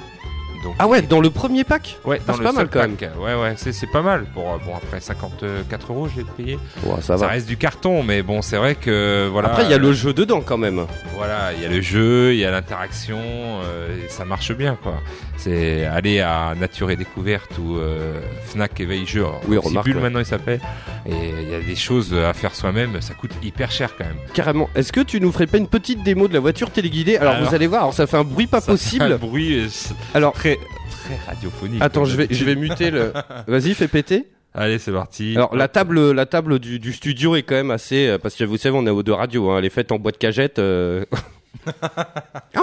Donc, 0.64 0.76
Ah 0.80 0.88
ouais, 0.88 1.02
dans 1.02 1.20
le 1.22 1.30
premier 1.30 1.64
pack 1.64 1.98
ouais, 2.06 2.20
Ah, 2.22 2.24
dans 2.28 2.34
c'est 2.34 2.40
le 2.40 2.46
pas 2.46 2.52
mal, 2.54 2.70
quand 2.70 2.80
pack. 2.80 3.12
Ouais, 3.20 3.34
ouais, 3.36 3.54
c'est 3.56 3.72
c'est 3.74 3.88
pas 3.88 4.02
mal. 4.02 4.26
Pour 4.34 4.44
bon 4.44 4.76
après 4.76 5.00
54 5.00 5.92
euros, 5.92 6.08
je 6.14 6.18
l'ai 6.22 6.26
payé. 6.38 6.60
Ouais, 6.84 7.02
ça 7.02 7.18
Ça 7.18 7.28
reste 7.28 7.48
du 7.48 7.58
carton, 7.58 8.04
mais 8.04 8.22
bon, 8.24 8.42
c'est 8.42 8.58
vrai 8.58 8.76
que 8.76 9.28
voilà. 9.32 9.50
Après, 9.50 9.64
il 9.64 9.70
y 9.70 9.74
a 9.74 9.78
euh, 9.78 9.80
le 9.80 9.94
jeu 9.94 10.14
dedans 10.14 10.42
quand 10.42 10.58
même. 10.58 10.86
voilà, 11.16 11.54
il 11.56 11.62
y 11.62 11.66
a 11.66 11.70
le 11.70 11.82
jeu, 11.82 12.34
il 12.34 12.40
y 12.40 12.46
a 12.46 12.52
l'interaction, 12.52 13.20
euh, 13.20 13.96
et 14.06 14.10
ça 14.10 14.26
marche 14.26 14.52
bien 14.54 14.78
quoi. 14.82 14.96
C'est 15.38 15.86
aller 15.86 16.20
à 16.20 16.54
Nature 16.60 16.92
et 16.92 16.98
Découverte 16.98 17.58
ou 17.58 17.78
euh, 17.78 18.20
Fnac 18.48 18.78
Éveil 18.82 19.06
Jeu, 19.06 19.26
Oui, 19.48 19.58
remarque, 19.58 19.86
Bulle 19.86 19.96
ouais. 19.98 20.02
maintenant 20.04 20.20
il 20.20 20.26
s'appelle, 20.26 20.60
et 21.06 21.14
il 21.44 21.50
y 21.50 21.56
a 21.56 21.62
des 21.62 21.76
choses 21.78 22.14
à 22.14 22.34
faire 22.34 22.54
soi-même, 22.54 23.00
ça 23.02 23.14
coûte 23.14 23.32
hyper 23.42 23.72
cher 23.72 23.96
quand 23.98 24.04
même. 24.06 24.18
Carrément. 24.34 24.70
Est-ce 24.76 24.92
que 24.92 25.00
tu 25.02 25.22
nous 25.22 25.32
ferais 25.32 25.48
pas 25.48 25.58
une 25.58 25.68
petite 25.68 26.04
démo 26.04 26.28
de 26.28 26.34
la 26.34 26.40
voiture 26.42 26.72
téléguidée? 26.72 27.16
Alors, 27.18 27.36
Alors. 27.36 27.48
vous 27.50 27.56
allez 27.56 27.68
voir, 27.68 27.84
alors 27.84 27.94
ça 27.94 28.06
fait 28.08 28.18
un 28.18 28.24
bruit 28.26 28.48
pas 28.48 28.60
Ça 28.60 28.66
fait 28.66 28.72
un 28.72 28.76
possible. 28.76 29.18
bruit 29.18 29.60
euh, 29.60 29.68
Alors, 30.14 30.34
très 30.34 30.49
très 30.58 31.18
radiophonique. 31.28 31.82
attends, 31.82 32.06
je 32.06 32.16
vais, 32.16 32.28
je 32.30 32.44
vais 32.46 32.56
muter 32.56 32.92
le. 32.92 33.14
Vas-y, 33.48 33.74
fais 33.74 33.88
péter. 33.88 34.28
Allez, 34.54 34.80
c'est 34.80 34.92
parti. 34.92 35.34
Alors 35.36 35.56
la 35.56 35.68
table, 35.68 36.12
la 36.12 36.26
table 36.26 36.58
du, 36.60 36.80
du 36.80 36.92
studio 36.94 37.36
est 37.36 37.44
quand 37.44 37.56
même 37.56 37.72
assez, 37.72 38.08
euh, 38.08 38.18
parce 38.18 38.36
que 38.36 38.44
vous 38.44 38.58
savez, 38.58 38.76
on 38.78 38.86
est 38.88 38.90
au 38.90 39.04
de 39.04 39.12
radio, 39.12 39.52
hein, 39.52 39.60
elle 39.60 39.66
est 39.66 39.70
faite 39.70 39.92
en 39.92 40.00
boîte 40.00 40.18
cagette. 40.18 40.58
euh. 40.60 41.06
ah, 41.82 42.08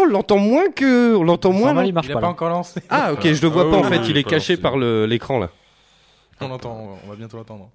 on 0.01 0.05
l'entend 0.07 0.39
moins 0.39 0.71
que, 0.75 1.15
on 1.17 1.23
l'entend 1.23 1.53
moins. 1.53 1.67
Normal, 1.69 1.85
non 1.85 1.89
il 1.91 1.95
marche 1.95 2.07
Il 2.09 2.13
a 2.13 2.15
pas. 2.15 2.21
pas 2.21 2.27
là. 2.27 2.33
encore 2.33 2.49
lancé. 2.51 2.81
Ah, 2.91 3.13
ok, 3.13 3.33
je 3.33 3.41
le 3.43 3.49
vois 3.49 3.67
Ah 3.69 3.71
pas 3.71 3.77
en 3.79 3.85
fait, 3.85 3.99
oui, 3.99 4.07
il 4.11 4.17
est 4.17 4.23
pas 4.25 4.31
caché 4.31 4.55
lancé. 4.55 4.63
par 4.63 4.77
le- 4.77 5.07
l'écran 5.07 5.39
là. 5.39 5.51
On 6.41 6.49
l'entend, 6.49 6.77
on 6.77 6.87
va- 6.89 6.99
on 7.07 7.11
va 7.11 7.17
bientôt 7.17 7.37
l'attendre. 7.37 7.71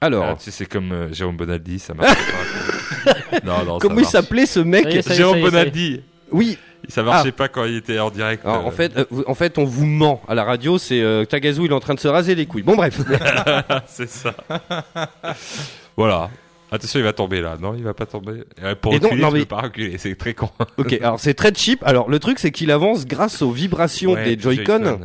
Alors, 0.00 0.24
Ah, 0.30 0.34
tu 0.36 0.44
sais, 0.44 0.50
c'est 0.50 0.66
comme 0.66 0.90
euh, 0.90 1.12
Jérôme 1.12 1.36
Bonaldi, 1.36 1.78
ça 1.78 1.94
marche 1.94 2.12
pas. 2.16 3.14
non, 3.44 3.64
non, 3.64 3.78
comment 3.78 3.94
ça 3.94 4.00
il 4.00 4.02
marche. 4.02 4.06
s'appelait 4.12 4.46
ce 4.46 4.58
mec 4.60 4.84
Ça 4.84 4.90
y 4.90 4.96
est, 4.96 5.02
ça 5.02 5.10
y 5.10 5.12
est, 5.14 5.16
Jérôme 5.16 5.34
ça 5.34 5.38
y 5.38 5.44
est, 5.46 5.50
ça 5.50 5.56
y 5.56 5.60
est. 5.60 5.64
Bonaldi. 5.70 6.02
Oui, 6.32 6.58
Ça 6.88 7.02
marchait 7.02 7.32
pas 7.32 7.48
quand 7.48 7.64
il 7.64 7.76
était 7.76 7.98
en 7.98 8.10
direct. 8.10 8.44
alors, 8.44 8.64
euh, 8.64 8.68
en 8.68 8.70
fait, 8.70 8.96
euh, 8.96 9.04
en 9.26 9.34
fait, 9.34 9.58
on 9.58 9.64
vous 9.64 9.86
ment 9.86 10.20
à 10.28 10.34
la 10.34 10.44
radio. 10.44 10.78
C'est 10.78 11.00
euh, 11.00 11.24
Tagazu, 11.24 11.62
il 11.64 11.70
est 11.70 11.74
en 11.74 11.80
train 11.80 11.94
de 11.94 12.00
se 12.00 12.08
raser 12.08 12.34
les 12.34 12.46
couilles. 12.46 12.62
Bon 12.62 12.76
bref. 12.76 13.00
c'est 13.86 14.08
ça. 14.08 14.34
voilà. 15.96 16.30
Attention, 16.70 17.00
il 17.00 17.02
va 17.04 17.12
tomber 17.12 17.40
là. 17.42 17.56
Non, 17.60 17.74
il 17.76 17.84
va 17.84 17.92
pas 17.92 18.06
tomber. 18.06 18.44
Pour 18.80 18.94
Et 18.94 18.96
reculer, 18.98 19.20
non, 19.20 19.28
je 19.28 19.34
mais- 19.34 19.40
peux 19.40 19.46
pas 19.46 19.60
reculer. 19.60 19.98
C'est 19.98 20.14
très 20.14 20.32
con. 20.32 20.48
ok, 20.78 20.92
alors 21.02 21.20
c'est 21.20 21.34
très 21.34 21.52
cheap. 21.54 21.82
Alors 21.84 22.08
le 22.08 22.18
truc, 22.18 22.38
c'est 22.38 22.50
qu'il 22.50 22.70
avance 22.70 23.06
grâce 23.06 23.42
aux 23.42 23.50
vibrations 23.50 24.12
Ouais, 24.12 24.34
des 24.36 24.40
Joy-Con. 24.42 25.00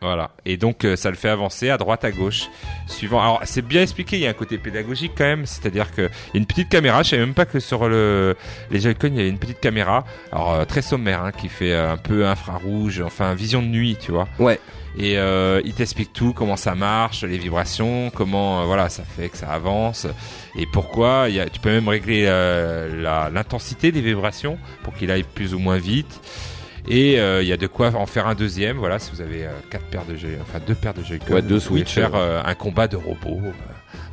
Voilà. 0.00 0.30
Et 0.46 0.56
donc, 0.56 0.84
euh, 0.84 0.96
ça 0.96 1.10
le 1.10 1.16
fait 1.16 1.28
avancer 1.28 1.68
à 1.68 1.76
droite, 1.76 2.04
à 2.04 2.10
gauche, 2.10 2.48
suivant. 2.86 3.20
Alors, 3.20 3.40
c'est 3.44 3.62
bien 3.62 3.82
expliqué. 3.82 4.16
Il 4.16 4.22
y 4.22 4.26
a 4.26 4.30
un 4.30 4.34
côté 4.34 4.56
pédagogique 4.58 5.12
quand 5.16 5.24
même. 5.24 5.46
C'est-à-dire 5.46 5.92
que 5.94 6.02
il 6.02 6.34
y 6.34 6.36
a 6.36 6.38
une 6.38 6.46
petite 6.46 6.68
caméra. 6.68 7.02
Je 7.02 7.10
savais 7.10 7.24
même 7.24 7.34
pas 7.34 7.44
que 7.44 7.60
sur 7.60 7.88
le 7.88 8.36
les 8.70 8.80
Joy-Con, 8.80 9.08
il 9.08 9.16
y 9.16 9.20
avait 9.20 9.28
une 9.28 9.38
petite 9.38 9.60
caméra. 9.60 10.04
Alors 10.32 10.52
euh, 10.52 10.64
très 10.64 10.82
sommaire, 10.82 11.22
hein, 11.22 11.32
qui 11.32 11.48
fait 11.48 11.72
euh, 11.72 11.92
un 11.92 11.96
peu 11.96 12.26
infrarouge, 12.26 13.02
enfin 13.02 13.34
vision 13.34 13.60
de 13.62 13.68
nuit, 13.68 13.96
tu 14.00 14.12
vois. 14.12 14.28
Ouais. 14.38 14.58
Et 14.98 15.18
euh, 15.18 15.60
il 15.64 15.72
t'explique 15.74 16.12
tout, 16.12 16.32
comment 16.32 16.56
ça 16.56 16.74
marche, 16.74 17.22
les 17.22 17.38
vibrations, 17.38 18.10
comment 18.12 18.62
euh, 18.62 18.64
voilà 18.64 18.88
ça 18.88 19.04
fait 19.04 19.28
que 19.28 19.36
ça 19.36 19.48
avance 19.48 20.06
et 20.56 20.66
pourquoi. 20.66 21.26
Il 21.28 21.36
y 21.36 21.40
a, 21.40 21.48
tu 21.48 21.60
peux 21.60 21.70
même 21.70 21.88
régler 21.88 22.24
euh, 22.26 23.30
l'intensité 23.30 23.92
des 23.92 24.00
vibrations 24.00 24.58
pour 24.82 24.94
qu'il 24.94 25.10
aille 25.10 25.22
plus 25.22 25.54
ou 25.54 25.58
moins 25.58 25.78
vite. 25.78 26.20
Et 26.88 27.20
euh, 27.20 27.42
il 27.42 27.48
y 27.48 27.52
a 27.52 27.56
de 27.56 27.66
quoi 27.66 27.94
en 27.94 28.06
faire 28.06 28.26
un 28.26 28.34
deuxième. 28.34 28.76
Voilà, 28.78 28.98
si 28.98 29.10
vous 29.12 29.20
avez 29.20 29.44
euh, 29.44 29.50
quatre 29.70 29.84
paires 29.86 30.04
de 30.06 30.16
jeux, 30.16 30.38
enfin 30.40 30.58
deux 30.66 30.74
paires 30.74 30.94
de 30.94 31.02
jeux, 31.02 31.18
Ouais, 31.30 31.42
deux 31.42 31.60
Switch, 31.60 31.92
faire 31.92 32.14
euh. 32.14 32.40
un 32.44 32.54
combat 32.54 32.88
de 32.88 32.96
robots. 32.96 33.40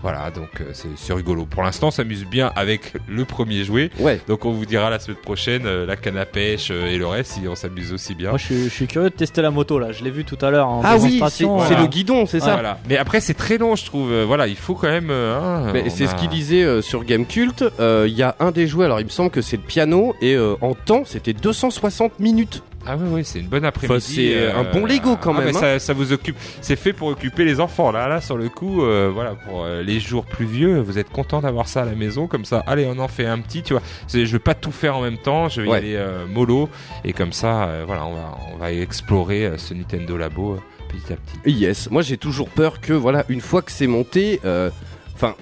Voilà, 0.02 0.30
donc 0.32 0.50
euh, 0.62 0.72
c'est 0.96 1.14
rigolo. 1.14 1.46
Pour 1.46 1.64
l'instant, 1.64 1.88
on 1.88 1.92
s'amuse 1.92 2.26
bien 2.26 2.52
avec 2.56 2.94
le 3.08 3.26
premier 3.26 3.64
jouet. 3.64 3.90
Ouais. 4.00 4.20
Donc 4.28 4.46
on 4.46 4.52
vous 4.52 4.66
dira 4.66 4.90
la 4.90 5.00
semaine 5.00 5.18
prochaine 5.18 5.64
euh, 5.66 5.86
la 5.86 5.96
canne 5.96 6.18
à 6.18 6.26
pêche 6.26 6.70
euh, 6.72 6.88
et 6.88 6.98
le 6.98 7.08
reste 7.08 7.34
si 7.34 7.48
on 7.48 7.56
s'amuse 7.56 7.92
aussi 7.94 8.16
bien. 8.16 8.30
Moi, 8.30 8.38
je 8.38 8.46
suis, 8.46 8.64
je 8.66 8.70
suis 8.70 8.88
curieux 8.88 9.10
de 9.10 9.16
tester 9.16 9.42
la 9.42 9.52
moto 9.52 9.80
là. 9.80 9.92
Je 9.92 10.04
l'ai 10.04 10.12
vu 10.12 10.24
tout 10.26 10.38
à 10.42 10.50
l'heure 10.52 10.68
en 10.70 10.82
Ah 10.84 10.94
oui, 10.96 11.00
c'est 11.02 11.08
démonstration. 11.08 11.60
c'est 11.60 11.66
voilà. 11.68 11.82
le 11.82 11.88
guidon, 11.88 12.26
c'est 12.26 12.40
ça. 12.40 12.54
Voilà. 12.54 12.80
Mais 12.90 12.98
après, 12.98 13.20
c'est 13.20 13.34
très 13.34 13.58
long, 13.58 13.76
je 13.76 13.86
trouve. 13.86 14.12
Euh, 14.12 14.24
voilà, 14.26 14.48
il 14.48 14.56
faut 14.56 14.76
quand 14.76 14.88
même. 14.90 15.10
euh, 15.10 15.38
hein, 15.40 15.72
Mais 15.74 15.84
on 15.86 15.90
c'est 15.90 16.06
a- 16.06 16.08
ce 16.10 16.16
qu'il 16.16 16.30
disait 16.30 16.64
euh, 16.64 16.82
sur 16.82 17.04
Gamecult. 17.04 17.64
euh, 17.80 18.06
Il 18.08 18.16
y 18.16 18.24
a 18.24 18.36
un 18.40 18.52
des 18.52 18.68
jouets, 18.68 18.86
alors 18.86 19.00
il 19.00 19.06
me 19.06 19.10
semble 19.12 19.30
que 19.32 19.42
c'est 19.42 19.58
le 19.58 19.64
piano, 19.64 20.16
et 20.22 20.36
euh, 20.36 20.56
en 20.62 20.74
temps 20.74 21.04
c'était 21.06 21.34
260 21.34 22.20
minutes. 22.20 22.64
Ah 22.86 22.96
oui, 22.98 23.08
oui, 23.12 23.26
c'est 23.26 23.40
une 23.40 23.48
bonne 23.48 23.66
après-midi. 23.66 23.96
Enfin, 23.96 24.00
c'est 24.00 24.52
un 24.52 24.64
bon 24.72 24.86
Lego, 24.86 25.18
quand 25.18 25.34
ah, 25.36 25.40
même, 25.40 25.48
mais 25.48 25.54
ça, 25.54 25.78
ça 25.80 25.94
vous 25.94 26.14
occupe. 26.14 26.38
C'est 26.62 26.78
fait 26.78 26.94
pour 26.94 27.10
occuper 27.10 27.44
les 27.44 27.60
enfants. 27.60 27.92
Là, 27.92 28.08
là, 28.08 28.22
sur 28.22 28.38
le 28.38 28.48
coup, 28.48 28.84
euh, 28.84 29.12
voilà, 29.14 29.36
pour 29.36 29.64
euh, 29.66 29.84
les 29.84 30.00
jours 30.00 30.26
pluvieux, 30.26 30.80
vous 30.80 30.98
êtes 30.98 31.10
content 31.10 31.42
d'avoir 31.42 31.68
ça 31.68 31.82
à 31.82 31.86
la 31.86 31.96
maison, 31.96 32.28
comme 32.28 32.46
ça. 32.46 32.64
Allez, 32.66 32.86
on 32.86 33.00
en 33.00 33.10
fait 33.10 33.26
un 33.26 33.40
petit, 33.40 33.62
tu 33.62 33.74
vois. 33.74 33.82
Je 34.14 34.24
vais 34.24 34.40
pas 34.40 34.54
tout 34.54 34.72
faire 34.72 34.96
en 34.96 35.02
même 35.02 35.18
temps. 35.18 35.50
Je 35.50 35.62
vais 35.62 35.68
Ouais. 35.68 35.76
y 35.76 35.80
aller 35.80 35.96
euh, 35.98 36.26
mollo, 36.28 36.70
et 37.04 37.12
comme 37.12 37.34
ça, 37.34 37.66
euh, 37.66 37.84
voilà, 37.86 38.06
on 38.06 38.14
va, 38.14 38.38
on 38.54 38.58
va 38.58 38.72
explorer 38.72 39.46
euh, 39.46 39.58
ce 39.58 39.74
Nintendo 39.74 40.16
Labo 40.16 40.54
euh, 40.54 40.60
petit 40.88 41.12
à 41.12 41.18
petit. 41.18 41.52
Yes, 41.60 41.92
moi 41.92 42.02
j'ai 42.02 42.18
toujours 42.18 42.48
peur 42.48 42.80
que, 42.80 42.94
voilà, 42.94 43.26
une 43.28 43.42
fois 43.42 43.62
que 43.62 43.72
c'est 43.72 43.88
monté, 43.88 44.40
euh, 44.46 44.70
enfin. 45.14 45.36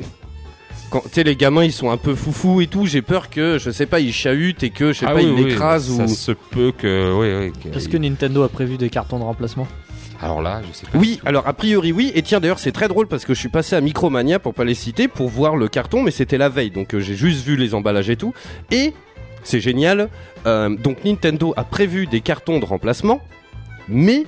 Quand 0.89 1.01
tu 1.01 1.10
sais, 1.12 1.24
les 1.24 1.36
gamins 1.36 1.63
ils 1.63 1.72
sont 1.74 1.89
un 1.92 1.98
peu 1.98 2.15
foufous 2.15 2.62
et 2.62 2.68
tout, 2.68 2.86
j'ai 2.86 3.01
peur 3.01 3.30
que, 3.30 3.58
je 3.58 3.70
sais 3.72 3.86
pas, 3.86 4.00
ils 4.00 4.13
chahutent 4.13 4.63
et 4.63 4.70
que, 4.70 4.94
je 4.94 5.00
sais 5.00 5.06
Ah 5.08 5.13
pas, 5.13 5.18
oui, 5.18 5.25
ils 5.25 5.34
oui, 5.44 5.50
l'écrasent 5.50 5.96
Ça 5.98 6.04
ou. 6.04 6.08
se 6.08 6.32
peut 6.32 6.72
que, 6.77 7.13
oui, 7.13 7.51
oui. 7.63 7.72
que- 7.72 7.77
Est-ce 7.77 7.89
que 7.89 7.98
Nintendo 7.98 8.44
a 8.44 8.50
prévu 8.50 8.77
des 8.77 8.89
cartons 8.89 9.20
de 9.20 9.24
remplacement? 9.24 9.68
Alors 10.22 10.42
là, 10.42 10.62
je 10.65 10.72
sais 10.77 10.86
pas. 10.89 10.98
Oui, 10.98 11.20
alors 11.25 11.46
a 11.48 11.54
priori 11.54 11.92
oui. 11.92 12.12
Et 12.15 12.22
tiens 12.22 12.39
d'ailleurs 12.39 12.60
c'est 12.60 12.72
très 12.72 12.88
drôle 12.88 13.08
parce 13.08 13.25
que 13.25 13.34
je 13.34 13.39
suis 13.39 13.50
passé 13.50 13.75
à 13.75 13.82
Micromania 13.82 14.39
pour 14.39 14.54
pas 14.54 14.63
les 14.63 14.74
citer 14.74 15.08
pour 15.10 15.27
voir 15.27 15.58
le 15.58 15.68
carton, 15.68 16.01
mais 16.01 16.12
c'était 16.12 16.38
la 16.38 16.48
veille, 16.50 16.72
donc 16.72 16.94
euh, 16.96 17.00
j'ai 17.01 17.15
juste 17.15 17.46
vu 17.46 17.58
les 17.58 17.74
emballages 17.74 18.10
et 18.10 18.15
tout. 18.15 18.34
Et 18.72 18.94
c'est 19.44 19.60
génial. 19.60 20.10
euh, 20.46 20.70
donc 20.70 21.04
Nintendo 21.04 21.54
a 21.58 21.63
prévu 21.65 22.08
des 22.08 22.22
cartons 22.22 22.60
de 22.60 22.65
remplacement, 22.65 23.20
mais 23.89 24.24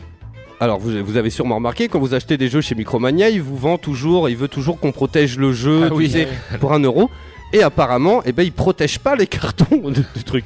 alors 0.59 0.79
vous, 0.79 0.91
vous 1.03 1.17
avez 1.17 1.29
sûrement 1.29 1.55
remarqué 1.55 1.87
quand 1.87 1.99
vous 1.99 2.13
achetez 2.13 2.37
des 2.37 2.49
jeux 2.49 2.61
chez 2.61 2.75
Micromania, 2.75 3.29
il 3.29 3.41
vous 3.41 3.57
vend 3.57 3.77
toujours, 3.77 4.29
il 4.29 4.37
veut 4.37 4.47
toujours 4.47 4.79
qu'on 4.79 4.91
protège 4.91 5.37
le 5.37 5.53
jeu, 5.53 5.87
Ah 5.89 5.93
oui. 5.93 6.09
sais, 6.09 6.27
pour 6.59 6.73
un 6.73 6.79
euro. 6.79 7.09
Et 7.53 7.63
apparemment, 7.63 8.21
eh 8.25 8.33
ben, 8.33 8.43
ils 8.43 8.51
protègent 8.51 8.99
pas 8.99 9.15
les 9.15 9.27
cartons 9.27 9.89
du, 9.89 10.03
truc. 10.25 10.45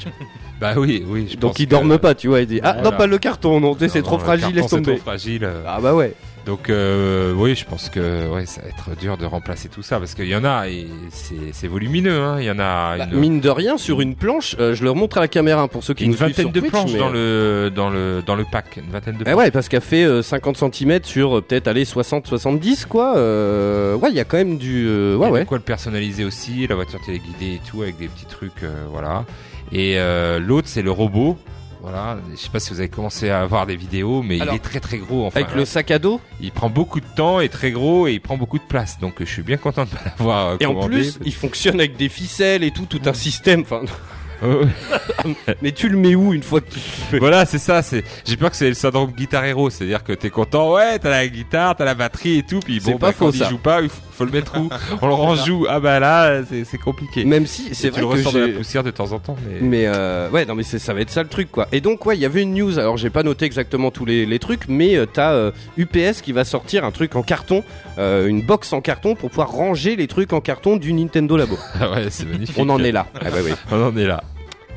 Bah 0.59 0.73
oui, 0.77 1.03
oui. 1.07 1.27
je 1.31 1.35
Donc 1.37 1.53
pense 1.53 1.59
ils 1.59 1.65
dorment 1.67 1.97
pas, 1.97 2.13
tu 2.13 2.27
vois. 2.27 2.41
Ils 2.41 2.45
disent, 2.47 2.61
ah 2.63 2.73
Voilà. 2.73 2.91
non, 2.91 2.95
pas 2.97 3.07
le 3.07 3.17
carton, 3.17 3.59
non, 3.59 3.73
tu 3.73 3.79
sais, 3.79 3.89
c'est 3.89 3.99
Non, 3.99 4.05
trop 4.05 4.17
le 4.17 4.21
fragile, 4.23 4.53
laisse 4.55 4.65
c'est 4.65 4.75
tomber. 4.75 4.97
trop 4.97 5.01
fragile. 5.01 5.49
Ah 5.65 5.79
bah 5.81 5.95
ouais. 5.95 6.13
Donc 6.45 6.69
euh, 6.71 7.33
oui, 7.35 7.53
je 7.55 7.65
pense 7.65 7.89
que 7.89 8.27
ouais, 8.27 8.47
ça 8.47 8.61
va 8.61 8.67
être 8.69 8.99
dur 8.99 9.15
de 9.17 9.25
remplacer 9.25 9.69
tout 9.69 9.83
ça 9.83 9.99
parce 9.99 10.15
qu'il 10.15 10.27
y 10.27 10.35
en 10.35 10.43
a 10.43 10.67
et 10.69 10.87
c'est 11.11 11.67
volumineux. 11.67 12.19
Hein. 12.19 12.37
Il 12.39 12.45
y 12.45 12.51
en 12.51 12.57
a 12.57 12.97
Bah, 12.97 13.07
une, 13.11 13.19
mine 13.19 13.39
de 13.39 13.49
rien, 13.49 13.77
sur 13.77 14.01
une 14.01 14.15
planche, 14.15 14.55
euh, 14.59 14.73
je 14.73 14.83
le 14.83 14.89
remonte 14.89 15.15
à 15.15 15.19
la 15.19 15.27
caméra 15.27 15.67
pour 15.67 15.83
ceux 15.83 15.93
qui 15.93 16.05
une 16.05 16.11
nous 16.11 16.17
vingtaine 16.17 16.45
sur 16.45 16.51
de 16.51 16.59
Twitch, 16.59 16.71
planches 16.71 16.93
mais, 16.93 16.99
dans 16.99 17.11
euh, 17.13 17.65
le 17.65 17.69
dans 17.69 17.89
le 17.91 18.23
dans 18.25 18.35
le 18.35 18.45
pack, 18.51 18.77
une 18.83 18.91
vingtaine 18.91 19.15
de 19.17 19.21
Eh 19.21 19.23
planches. 19.25 19.37
ouais, 19.37 19.51
parce 19.51 19.69
qu'elle 19.69 19.81
fait 19.81 20.03
euh, 20.03 20.23
50 20.23 20.73
cm 20.73 21.03
sur 21.03 21.43
peut-être 21.43 21.67
aller 21.67 21.83
60-70 21.85 22.87
quoi. 22.87 23.15
Euh, 23.17 23.95
ouais, 23.97 24.09
il 24.09 24.15
y 24.15 24.19
a 24.19 24.23
quand 24.25 24.37
même 24.37 24.57
du. 24.57 24.87
ouais, 25.15 25.29
ouais. 25.29 25.45
quoi 25.45 25.57
le 25.59 25.63
personnaliser 25.63 26.25
aussi, 26.25 26.65
la 26.67 26.73
voiture 26.75 26.99
téléguidée 27.05 27.53
et 27.55 27.61
tout 27.69 27.83
avec 27.83 27.97
des 27.97 28.07
petits 28.07 28.25
trucs, 28.25 28.63
voilà. 28.89 29.25
Et 29.71 29.97
l'autre 30.39 30.67
c'est 30.67 30.81
le 30.81 30.91
robot. 30.91 31.37
Voilà, 31.81 32.17
je 32.31 32.35
sais 32.35 32.49
pas 32.49 32.59
si 32.59 32.69
vous 32.71 32.79
avez 32.79 32.89
commencé 32.89 33.29
à 33.29 33.43
voir 33.45 33.65
des 33.65 33.75
vidéos, 33.75 34.21
mais 34.21 34.39
Alors, 34.39 34.53
il 34.53 34.57
est 34.57 34.61
très 34.61 34.79
très 34.79 34.99
gros. 34.99 35.25
Enfin, 35.25 35.39
Avec 35.41 35.55
le 35.55 35.65
sac 35.65 35.89
à 35.89 35.97
dos. 35.97 36.21
il 36.39 36.51
prend 36.51 36.69
beaucoup 36.69 36.99
de 36.99 37.05
temps, 37.15 37.39
est 37.39 37.49
très 37.49 37.71
gros 37.71 38.07
et 38.07 38.13
il 38.13 38.21
prend 38.21 38.37
beaucoup 38.37 38.59
de 38.59 38.63
place. 38.63 38.99
Donc 38.99 39.15
je 39.19 39.25
suis 39.25 39.41
bien 39.41 39.57
content 39.57 39.85
de 39.85 39.89
pas 39.89 40.01
l'avoir 40.05 40.47
euh, 40.49 40.57
Et 40.59 40.65
en 40.67 40.75
plus, 40.85 41.17
il 41.25 41.33
fonctionne 41.33 41.79
avec 41.79 41.97
des 41.97 42.09
ficelles 42.09 42.63
et 42.63 42.71
tout, 42.71 42.85
tout 42.85 43.01
un 43.05 43.13
système. 43.13 43.61
Enfin, 43.61 43.81
mais 45.61 45.71
tu 45.71 45.89
le 45.89 45.97
mets 45.97 46.15
où 46.15 46.33
une 46.33 46.43
fois 46.43 46.61
que 46.61 46.71
tu 46.71 46.79
fais? 46.79 47.19
Voilà, 47.19 47.45
c'est 47.45 47.59
ça. 47.59 47.81
C'est. 47.81 48.03
J'ai 48.25 48.37
peur 48.37 48.51
que 48.51 48.55
c'est 48.55 48.69
le 48.69 48.73
syndrome 48.73 49.11
guitare 49.11 49.45
héros, 49.45 49.69
c'est-à-dire 49.69 50.03
que 50.03 50.13
t'es 50.13 50.29
content, 50.29 50.73
ouais, 50.73 50.99
t'as 50.99 51.09
la 51.09 51.27
guitare, 51.27 51.75
t'as 51.75 51.85
la 51.85 51.95
batterie 51.95 52.39
et 52.39 52.43
tout, 52.43 52.59
puis 52.59 52.79
bon, 52.79 52.97
pas 52.97 53.07
bah, 53.07 53.13
quand 53.17 53.31
faux, 53.31 53.37
il 53.37 53.45
joue 53.45 53.57
pas, 53.57 53.81
faut, 54.21 54.25
le 54.25 54.31
mettre 54.31 54.57
où 54.59 54.69
On 55.01 55.07
le 55.07 55.13
range 55.13 55.49
où 55.49 55.65
Ah 55.69 55.79
bah 55.79 55.99
là, 55.99 56.41
c'est 56.65 56.77
compliqué. 56.77 57.25
Même 57.25 57.45
si 57.45 57.73
c'est 57.75 57.87
Et 57.87 57.89
vrai 57.91 57.99
tu 58.01 58.05
le 58.07 58.11
que 58.11 58.17
ressors 58.17 58.33
de 58.33 58.39
la 58.39 58.57
poussière 58.57 58.83
de 58.83 58.91
temps 58.91 59.11
en 59.11 59.19
temps, 59.19 59.35
mais. 59.47 59.59
Mais 59.61 59.83
euh, 59.87 60.29
ouais, 60.29 60.45
non, 60.45 60.55
mais 60.55 60.63
ça 60.63 60.93
va 60.93 61.01
être 61.01 61.09
ça 61.09 61.23
le 61.23 61.29
truc 61.29 61.51
quoi. 61.51 61.67
Et 61.71 61.81
donc 61.81 62.05
ouais, 62.05 62.17
il 62.17 62.21
y 62.21 62.25
avait 62.25 62.41
une 62.41 62.53
news. 62.53 62.79
Alors 62.79 62.97
j'ai 62.97 63.09
pas 63.09 63.23
noté 63.23 63.45
exactement 63.45 63.91
tous 63.91 64.05
les, 64.05 64.25
les 64.25 64.39
trucs, 64.39 64.67
mais 64.67 64.95
euh, 64.95 65.05
t'as 65.05 65.31
euh, 65.33 65.51
UPS 65.77 66.21
qui 66.21 66.31
va 66.31 66.43
sortir 66.45 66.85
un 66.85 66.91
truc 66.91 67.15
en 67.15 67.23
carton, 67.23 67.63
euh, 67.97 68.27
une 68.27 68.41
box 68.41 68.73
en 68.73 68.81
carton 68.81 69.15
pour 69.15 69.29
pouvoir 69.29 69.51
ranger 69.51 69.95
les 69.95 70.07
trucs 70.07 70.33
en 70.33 70.41
carton 70.41 70.77
du 70.77 70.93
Nintendo 70.93 71.37
Labo. 71.37 71.57
Ah 71.81 71.91
ouais, 71.91 72.07
c'est 72.09 72.25
magnifique. 72.27 72.55
On 72.59 72.69
en 72.69 72.83
est 72.83 72.91
là. 72.91 73.07
Ah 73.15 73.29
bah 73.31 73.37
oui. 73.43 73.51
On 73.71 73.83
en 73.83 73.95
est 73.97 74.05
là. 74.05 74.23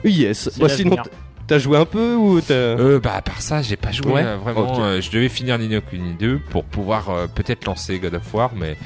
Yes. 0.05 0.49
Sinon, 0.51 0.67
l'avenir. 0.67 1.03
t'as 1.47 1.59
joué 1.59 1.77
un 1.79 1.85
peu 1.85 2.15
ou 2.15 2.41
t'as 2.41 2.55
Euh, 2.55 2.99
bah 3.01 3.13
à 3.17 3.23
part 3.23 3.41
ça, 3.43 3.63
j'ai 3.63 3.77
pas 3.77 3.91
joué 3.91 4.13
Ouais. 4.13 4.23
euh, 4.25 4.37
vraiment. 4.37 4.83
Euh, 4.83 5.01
je 5.01 5.11
devais 5.11 5.29
finir 5.29 5.59
Nino 5.59 5.81
Kuni 5.81 6.15
2 6.19 6.41
pour 6.51 6.65
pouvoir 6.65 7.11
euh, 7.11 7.27
peut-être 7.27 7.65
lancer 7.67 7.99
God 7.99 8.15
of 8.15 8.35
War, 8.35 8.51
mais 8.57 8.77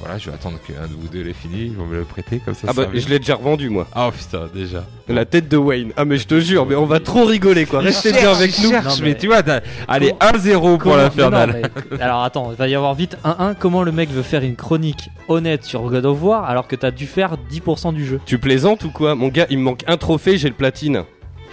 voilà, 0.00 0.18
je 0.18 0.28
vais 0.28 0.34
attendre 0.34 0.58
qu'un 0.66 0.86
de 0.86 0.92
vous 0.92 1.08
deux 1.08 1.22
l'ait 1.22 1.32
fini. 1.32 1.66
Ils 1.66 1.76
vont 1.76 1.86
me 1.86 1.96
le 1.96 2.04
prêter 2.04 2.40
comme 2.44 2.54
ça. 2.54 2.68
Ah 2.70 2.72
bah 2.74 2.84
ça 2.84 2.90
je 2.98 3.08
l'ai 3.08 3.18
déjà 3.18 3.34
revendu 3.34 3.70
moi. 3.70 3.86
Oh 3.96 4.10
putain, 4.16 4.48
déjà. 4.54 4.84
La 5.08 5.24
tête 5.24 5.48
de 5.48 5.56
Wayne. 5.56 5.92
Ah 5.96 6.04
mais 6.04 6.18
je 6.18 6.26
te 6.26 6.38
jure, 6.38 6.66
mais 6.66 6.74
on 6.74 6.84
va 6.84 7.00
trop 7.00 7.24
rigoler 7.24 7.64
quoi. 7.64 7.80
Restez 7.80 8.12
bien 8.12 8.30
avec 8.30 8.58
nous. 8.60 8.70
Mais... 8.72 8.80
mais- 9.02 9.14
tu 9.16 9.26
vois, 9.28 9.42
t'as- 9.42 9.62
allez, 9.88 10.12
1-0 10.20 10.78
pour 10.78 10.96
l'infernal. 10.96 11.62
mais 11.90 12.00
Alors 12.02 12.22
attends, 12.24 12.50
il 12.52 12.56
va 12.56 12.68
y 12.68 12.74
avoir 12.74 12.94
vite 12.94 13.16
1-1. 13.24 13.54
Comment 13.58 13.82
le 13.82 13.92
mec 13.92 14.10
veut 14.10 14.22
faire 14.22 14.42
une 14.42 14.56
chronique 14.56 15.08
honnête 15.28 15.64
sur 15.64 15.82
God 15.82 16.04
of 16.04 16.22
War 16.22 16.44
alors 16.44 16.68
que 16.68 16.76
t'as 16.76 16.90
dû 16.90 17.06
faire 17.06 17.36
10% 17.50 17.94
du 17.94 18.04
jeu? 18.04 18.20
Tu 18.26 18.38
plaisantes 18.38 18.84
ou 18.84 18.90
quoi? 18.90 19.14
Mon 19.14 19.28
gars, 19.28 19.46
il 19.50 19.58
me 19.58 19.62
manque 19.64 19.80
un 19.86 19.96
trophée, 19.96 20.36
j'ai 20.36 20.48
le 20.48 20.54
platine. 20.54 21.04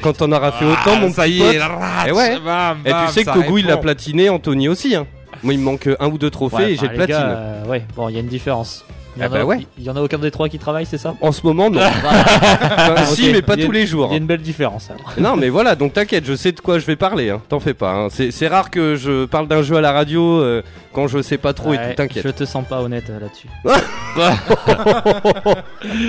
Quand 0.02 0.14
t'en 0.18 0.32
auras 0.34 0.52
fait 0.52 0.66
autant, 0.66 1.00
mon 1.00 1.08
Ah, 1.08 1.14
ça 1.14 1.24
petit 1.24 1.38
y 1.38 1.40
pote. 1.40 1.54
est, 1.56 1.60
ratch, 1.60 2.08
Eh 2.08 2.12
ouais. 2.12 2.38
bam, 2.44 2.78
Et 2.86 2.92
tu 3.08 3.14
sais 3.14 3.24
que 3.24 3.30
Kogu 3.32 3.60
il 3.62 3.68
l'a 3.68 3.78
platiné, 3.78 4.28
Anthony 4.30 4.68
aussi. 4.68 4.96
Hein. 4.96 5.08
Moi 5.44 5.54
il 5.54 5.60
me 5.60 5.64
manque 5.66 5.90
un 6.00 6.08
ou 6.08 6.18
deux 6.18 6.30
trophées 6.30 6.56
Ouais, 6.56 6.72
et 6.74 6.76
j'ai 6.78 6.88
le 6.88 6.94
platine. 6.94 7.08
gars, 7.16 7.30
euh, 7.32 7.66
ouais, 7.66 7.84
bon, 7.96 8.10
il 8.10 8.14
y 8.14 8.18
a 8.18 8.22
une 8.22 8.28
différence. 8.28 8.86
Il 9.16 9.20
y, 9.22 9.24
Ah 9.24 9.28
en 9.28 9.30
bah 9.32 9.42
a, 9.42 9.46
ouais. 9.46 9.68
il 9.78 9.84
y 9.84 9.90
en 9.92 9.96
a 9.96 10.02
aucun 10.02 10.18
des 10.18 10.32
trois 10.32 10.50
qui 10.50 10.58
travaille, 10.58 10.86
c'est 10.88 10.98
ça? 10.98 11.14
En 11.22 11.32
ce 11.32 11.46
moment 11.46 11.70
non. 11.70 11.80
Enfin, 12.04 13.06
si 13.06 13.32
mais 13.32 13.42
pas 13.44 13.54
a- 13.54 13.58
tous 13.58 13.72
les 13.72 13.86
jours. 13.86 14.08
Il 14.10 14.14
y 14.14 14.16
a 14.16 14.18
une 14.18 14.26
belle 14.26 14.42
différence. 14.42 14.90
alors. 14.90 15.14
Non 15.20 15.36
mais 15.40 15.50
voilà, 15.50 15.76
donc 15.76 15.94
t'inquiète, 15.94 16.26
je 16.26 16.34
sais 16.36 16.52
de 16.52 16.60
quoi 16.60 16.80
je 16.80 16.86
vais 16.86 16.96
parler. 16.96 17.30
Hein. 17.30 17.42
T'en 17.50 17.60
fais 17.60 17.74
pas. 17.76 17.92
Hein. 17.94 18.08
C'est 18.10 18.48
rare 18.48 18.72
que 18.72 18.96
je 18.96 19.26
parle 19.26 19.48
d'un 19.48 19.62
jeu 19.62 19.76
à 19.78 19.82
la 19.82 19.92
radio 19.92 20.40
euh, 20.42 20.64
quand 20.94 21.08
je 21.08 21.22
sais 21.22 21.38
pas 21.38 21.54
trop 21.54 21.74
et 21.74 21.78
tout. 21.78 21.84
T'inquiète. 21.96 22.24
Je 22.26 22.30
te 22.32 22.44
sens 22.46 22.66
pas 22.68 22.82
honnête 22.82 23.06
euh, 23.10 23.20
là-dessus. 23.20 23.48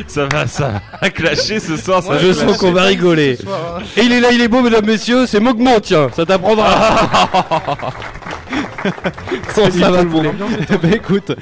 Ça 0.06 0.26
va, 0.30 0.46
ça 0.46 0.80
va 1.00 1.11
clasher 1.11 1.58
ce 1.61 1.76
soir. 1.76 2.02
ça 2.02 2.18
je 2.18 2.32
sens 2.32 2.56
qu'on 2.58 2.73
va 2.73 2.82
rigoler. 2.84 3.38
Et 3.96 4.02
il 4.02 4.12
est 4.12 4.20
là, 4.20 4.28
il 4.32 4.40
est 4.40 4.49
beau, 4.49 4.61
mesdames, 4.62 4.84
messieurs. 4.87 5.26
C'est 5.26 5.40
Mogman, 5.40 5.80
tiens. 5.82 6.08
Ça 6.14 6.25
t'apprendra. 6.25 6.70
Comment 9.54 9.70
ça 9.70 9.90
va, 9.90 10.04
mon 10.04 10.23
bah 10.23 10.88
écoute, 10.92 11.32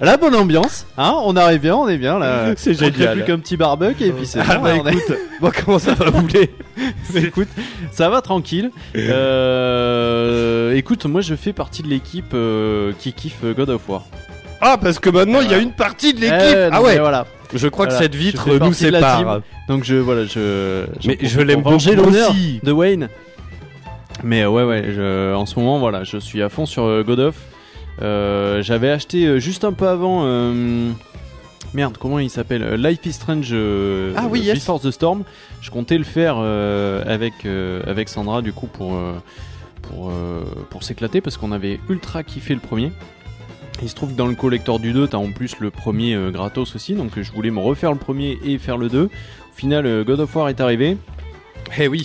la 0.00 0.16
bonne 0.16 0.34
ambiance, 0.34 0.86
hein, 0.96 1.14
on 1.24 1.36
arrive 1.36 1.60
bien, 1.60 1.76
on 1.76 1.88
est 1.88 1.98
bien 1.98 2.18
là. 2.18 2.52
C'est 2.56 2.74
génial. 2.74 3.16
plus 3.16 3.24
qu'un 3.24 3.38
petit 3.38 3.56
barbecue 3.56 4.04
et 4.04 4.12
puis 4.12 4.26
c'est 4.26 4.40
Ah 4.40 4.56
bon, 4.56 4.62
bah 4.82 4.90
est- 4.90 4.94
écoute, 4.94 5.16
bon, 5.40 5.50
comment 5.64 5.78
ça 5.78 5.94
va 5.94 6.10
bouler 6.10 6.50
écoute, 7.14 7.48
ça 7.92 8.08
va 8.08 8.20
tranquille. 8.22 8.70
Euh, 8.96 10.74
écoute, 10.74 11.04
moi 11.06 11.20
je 11.20 11.34
fais 11.34 11.52
partie 11.52 11.82
de 11.82 11.88
l'équipe 11.88 12.32
euh, 12.34 12.92
qui 12.98 13.12
kiffe 13.12 13.44
God 13.56 13.70
of 13.70 13.88
War. 13.88 14.04
Ah, 14.60 14.78
parce 14.80 14.98
que 14.98 15.10
maintenant 15.10 15.40
il 15.40 15.50
y 15.50 15.54
a 15.54 15.58
une 15.58 15.72
partie 15.72 16.14
de 16.14 16.20
l'équipe. 16.20 16.38
Eh, 16.56 16.68
ah 16.72 16.82
ouais. 16.82 16.98
voilà. 16.98 17.26
Je 17.54 17.68
crois 17.68 17.86
que 17.86 17.94
cette 17.94 18.14
vitre 18.14 18.48
nous 18.58 18.72
sépare. 18.72 19.40
Donc 19.68 19.84
je 19.84 19.96
voilà, 19.96 20.24
je. 20.24 20.86
Mais 21.06 21.18
je 21.20 21.40
l'aime 21.40 21.62
beaucoup 21.62 21.78
l'honneur 21.94 22.30
aussi. 22.30 22.60
de 22.62 22.72
Wayne. 22.72 23.08
Mais 24.22 24.42
euh, 24.42 24.50
ouais 24.50 24.64
ouais, 24.64 24.84
je, 24.94 25.34
en 25.34 25.46
ce 25.46 25.58
moment 25.58 25.78
voilà, 25.78 26.04
je 26.04 26.18
suis 26.18 26.42
à 26.42 26.48
fond 26.48 26.66
sur 26.66 26.84
euh, 26.84 27.02
God 27.02 27.20
of. 27.20 27.34
Euh, 28.02 28.62
J'avais 28.62 28.90
acheté 28.90 29.26
euh, 29.26 29.38
juste 29.38 29.64
un 29.64 29.72
peu 29.72 29.88
avant. 29.88 30.22
euh, 30.24 30.90
Merde, 31.74 31.96
comment 31.98 32.18
il 32.18 32.30
s'appelle 32.30 32.74
Life 32.74 33.04
is 33.06 33.12
Strange 33.12 33.50
euh, 33.52 34.12
Ah 34.16 34.26
oui, 34.28 34.40
yes. 34.40 34.54
Before 34.56 34.80
the 34.80 34.90
Storm. 34.90 35.22
Je 35.60 35.70
comptais 35.70 35.98
le 35.98 36.04
faire 36.04 36.36
euh, 36.38 37.02
avec, 37.06 37.44
euh, 37.44 37.82
avec 37.86 38.08
Sandra 38.08 38.42
du 38.42 38.52
coup 38.52 38.66
pour, 38.66 38.98
pour, 39.82 40.10
pour 40.70 40.82
s'éclater 40.82 41.20
parce 41.20 41.36
qu'on 41.36 41.52
avait 41.52 41.78
ultra 41.88 42.22
kiffé 42.24 42.54
le 42.54 42.60
premier. 42.60 42.90
Il 43.82 43.88
se 43.88 43.94
trouve 43.94 44.12
que 44.12 44.16
dans 44.16 44.26
le 44.26 44.34
collector 44.34 44.78
du 44.78 44.92
2, 44.92 45.06
t'as 45.08 45.16
en 45.18 45.30
plus 45.30 45.58
le 45.60 45.70
premier 45.70 46.14
gratos 46.32 46.74
aussi, 46.74 46.94
donc 46.94 47.12
je 47.18 47.32
voulais 47.32 47.50
me 47.50 47.60
refaire 47.60 47.92
le 47.92 47.98
premier 47.98 48.38
et 48.44 48.58
faire 48.58 48.76
le 48.76 48.88
2. 48.90 49.04
Au 49.04 49.08
final, 49.54 50.04
God 50.04 50.20
of 50.20 50.36
War 50.36 50.48
est 50.50 50.60
arrivé. 50.60 50.98
Eh 51.78 51.88
oui, 51.88 52.04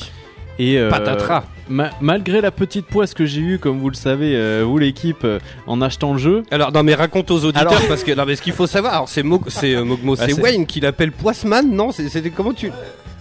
Et 0.57 0.77
patatras. 0.89 1.43
Ma- 1.69 1.91
malgré 2.01 2.41
la 2.41 2.51
petite 2.51 2.85
poisse 2.85 3.13
que 3.13 3.25
j'ai 3.25 3.41
eue, 3.41 3.59
comme 3.59 3.79
vous 3.79 3.89
le 3.89 3.95
savez, 3.95 4.35
euh, 4.35 4.63
vous 4.65 4.77
l'équipe, 4.77 5.23
euh, 5.23 5.39
en 5.67 5.81
achetant 5.81 6.13
le 6.13 6.19
jeu, 6.19 6.43
Alors 6.51 6.71
non 6.71 6.83
mais 6.83 6.95
raconte 6.95 7.31
aux 7.31 7.43
auditeurs 7.45 7.71
Alors- 7.71 7.87
parce 7.87 8.03
que 8.03 8.11
non 8.13 8.25
mais 8.25 8.35
ce 8.35 8.41
qu'il 8.41 8.53
faut 8.53 8.67
savoir 8.67 8.93
alors 8.93 9.09
c'est 9.09 9.23
Mo- 9.23 9.41
c'est 9.47 9.75
euh, 9.75 9.83
Mogmo 9.83 10.15
Ah, 10.19 10.25
c'est 10.27 10.39
Wayne 10.39 10.65
qui 10.65 10.79
l'appelle 10.79 11.11
Poisman 11.11 11.69
non 11.69 11.91
c'est 11.91 12.09
c'était 12.09 12.29
comment 12.29 12.53
tu 12.53 12.71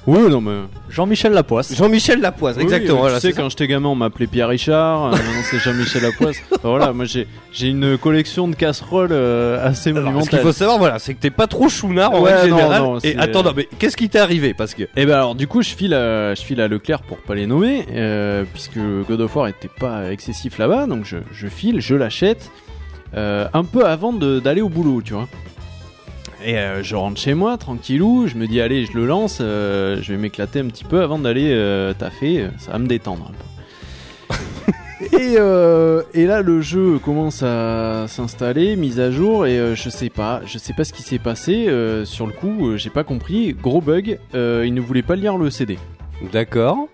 Ouais, 0.06 0.28
non, 0.28 0.42
mais. 0.42 0.52
Jean-Michel 0.90 1.32
Lapoisse. 1.32 1.74
Jean-Michel 1.74 2.20
Lapoise 2.20 2.58
exactement 2.58 2.96
Oui, 2.96 3.00
voilà 3.00 3.18
tu 3.18 3.26
sais, 3.28 3.32
quand 3.32 3.48
j'étais 3.48 3.66
gamin, 3.66 3.88
on 3.88 3.94
m'appelait 3.94 4.26
Pierre 4.26 4.48
Richard. 4.48 5.06
euh, 5.06 5.10
maintenant, 5.12 5.24
c'est 5.50 5.58
Jean-Michel 5.58 6.02
Lapoisse. 6.02 6.36
Voilà, 6.62 6.92
moi, 6.92 7.06
j'ai 7.06 7.26
j'ai 7.52 7.68
une 7.68 7.96
collection 7.96 8.46
de 8.46 8.54
casseroles 8.54 9.12
euh, 9.12 9.66
assez 9.66 9.96
Alors, 9.96 10.22
ce 10.22 10.28
qu'il 10.28 10.40
faut 10.40 10.52
savoir 10.52 10.78
voilà 10.78 10.98
c'est 10.98 11.14
que 11.14 11.20
t'es 11.20 11.30
pas 11.30 11.46
trop 11.46 11.68
chounard 11.68 12.12
en 12.12 12.20
Ouais, 12.22 12.34
règle 12.34 12.50
non, 12.50 12.56
générale 12.58 12.82
non, 12.82 12.98
et 13.04 13.16
attends 13.16 13.44
non 13.44 13.52
mais 13.56 13.68
qu'est-ce 13.78 13.96
qui 13.96 14.08
t'est 14.08 14.18
arrivé? 14.18 14.54
Parce 14.54 14.74
que 14.74 14.82
Et 14.96 15.06
ben 15.06 15.14
alors 15.14 15.34
du 15.36 15.46
coup 15.46 15.62
je 15.62 15.68
file 15.70 15.94
à, 15.94 16.34
je 16.34 16.42
file 16.42 16.60
à 16.60 16.66
Leclerc 16.68 17.02
pour 17.02 17.18
pas 17.18 17.34
les 17.36 17.46
nommer 17.46 17.86
euh, 17.92 18.33
puisque 18.42 18.78
God 18.78 19.20
of 19.20 19.36
War 19.36 19.48
était 19.48 19.68
pas 19.68 20.10
excessif 20.10 20.58
là-bas 20.58 20.86
donc 20.86 21.04
je, 21.04 21.18
je 21.32 21.46
file, 21.46 21.80
je 21.80 21.94
l'achète 21.94 22.50
euh, 23.16 23.46
un 23.52 23.64
peu 23.64 23.86
avant 23.86 24.12
d'aller 24.12 24.60
au 24.60 24.68
boulot 24.68 25.02
tu 25.02 25.14
vois. 25.14 25.28
Et 26.44 26.58
euh, 26.58 26.82
je 26.82 26.94
rentre 26.94 27.18
chez 27.18 27.32
moi 27.32 27.56
tranquillou, 27.56 28.26
je 28.26 28.34
me 28.34 28.46
dis 28.46 28.60
allez 28.60 28.84
je 28.84 28.92
le 28.92 29.06
lance, 29.06 29.38
euh, 29.40 29.98
je 30.02 30.12
vais 30.12 30.18
m'éclater 30.18 30.60
un 30.60 30.66
petit 30.66 30.84
peu 30.84 31.00
avant 31.00 31.18
d'aller 31.18 31.50
euh, 31.52 31.94
taffer, 31.94 32.42
euh, 32.42 32.48
ça 32.58 32.72
va 32.72 32.78
me 32.78 32.86
détendre 32.86 33.30
un 33.30 33.32
peu. 33.32 34.36
et, 35.16 35.36
euh, 35.38 36.02
et 36.12 36.26
là 36.26 36.42
le 36.42 36.60
jeu 36.60 36.98
commence 36.98 37.42
à 37.42 38.06
s'installer, 38.08 38.76
mise 38.76 39.00
à 39.00 39.10
jour 39.10 39.46
et 39.46 39.58
euh, 39.58 39.74
je 39.74 39.88
sais 39.88 40.10
pas, 40.10 40.42
je 40.44 40.58
sais 40.58 40.74
pas 40.74 40.84
ce 40.84 40.92
qui 40.92 41.02
s'est 41.02 41.18
passé 41.18 41.66
euh, 41.68 42.04
sur 42.04 42.26
le 42.26 42.32
coup, 42.32 42.68
euh, 42.68 42.76
j'ai 42.76 42.90
pas 42.90 43.04
compris, 43.04 43.54
gros 43.54 43.80
bug, 43.80 44.18
euh, 44.34 44.64
il 44.66 44.74
ne 44.74 44.80
voulait 44.82 45.02
pas 45.02 45.16
lire 45.16 45.38
le 45.38 45.48
CD. 45.48 45.78
d'accord 46.32 46.88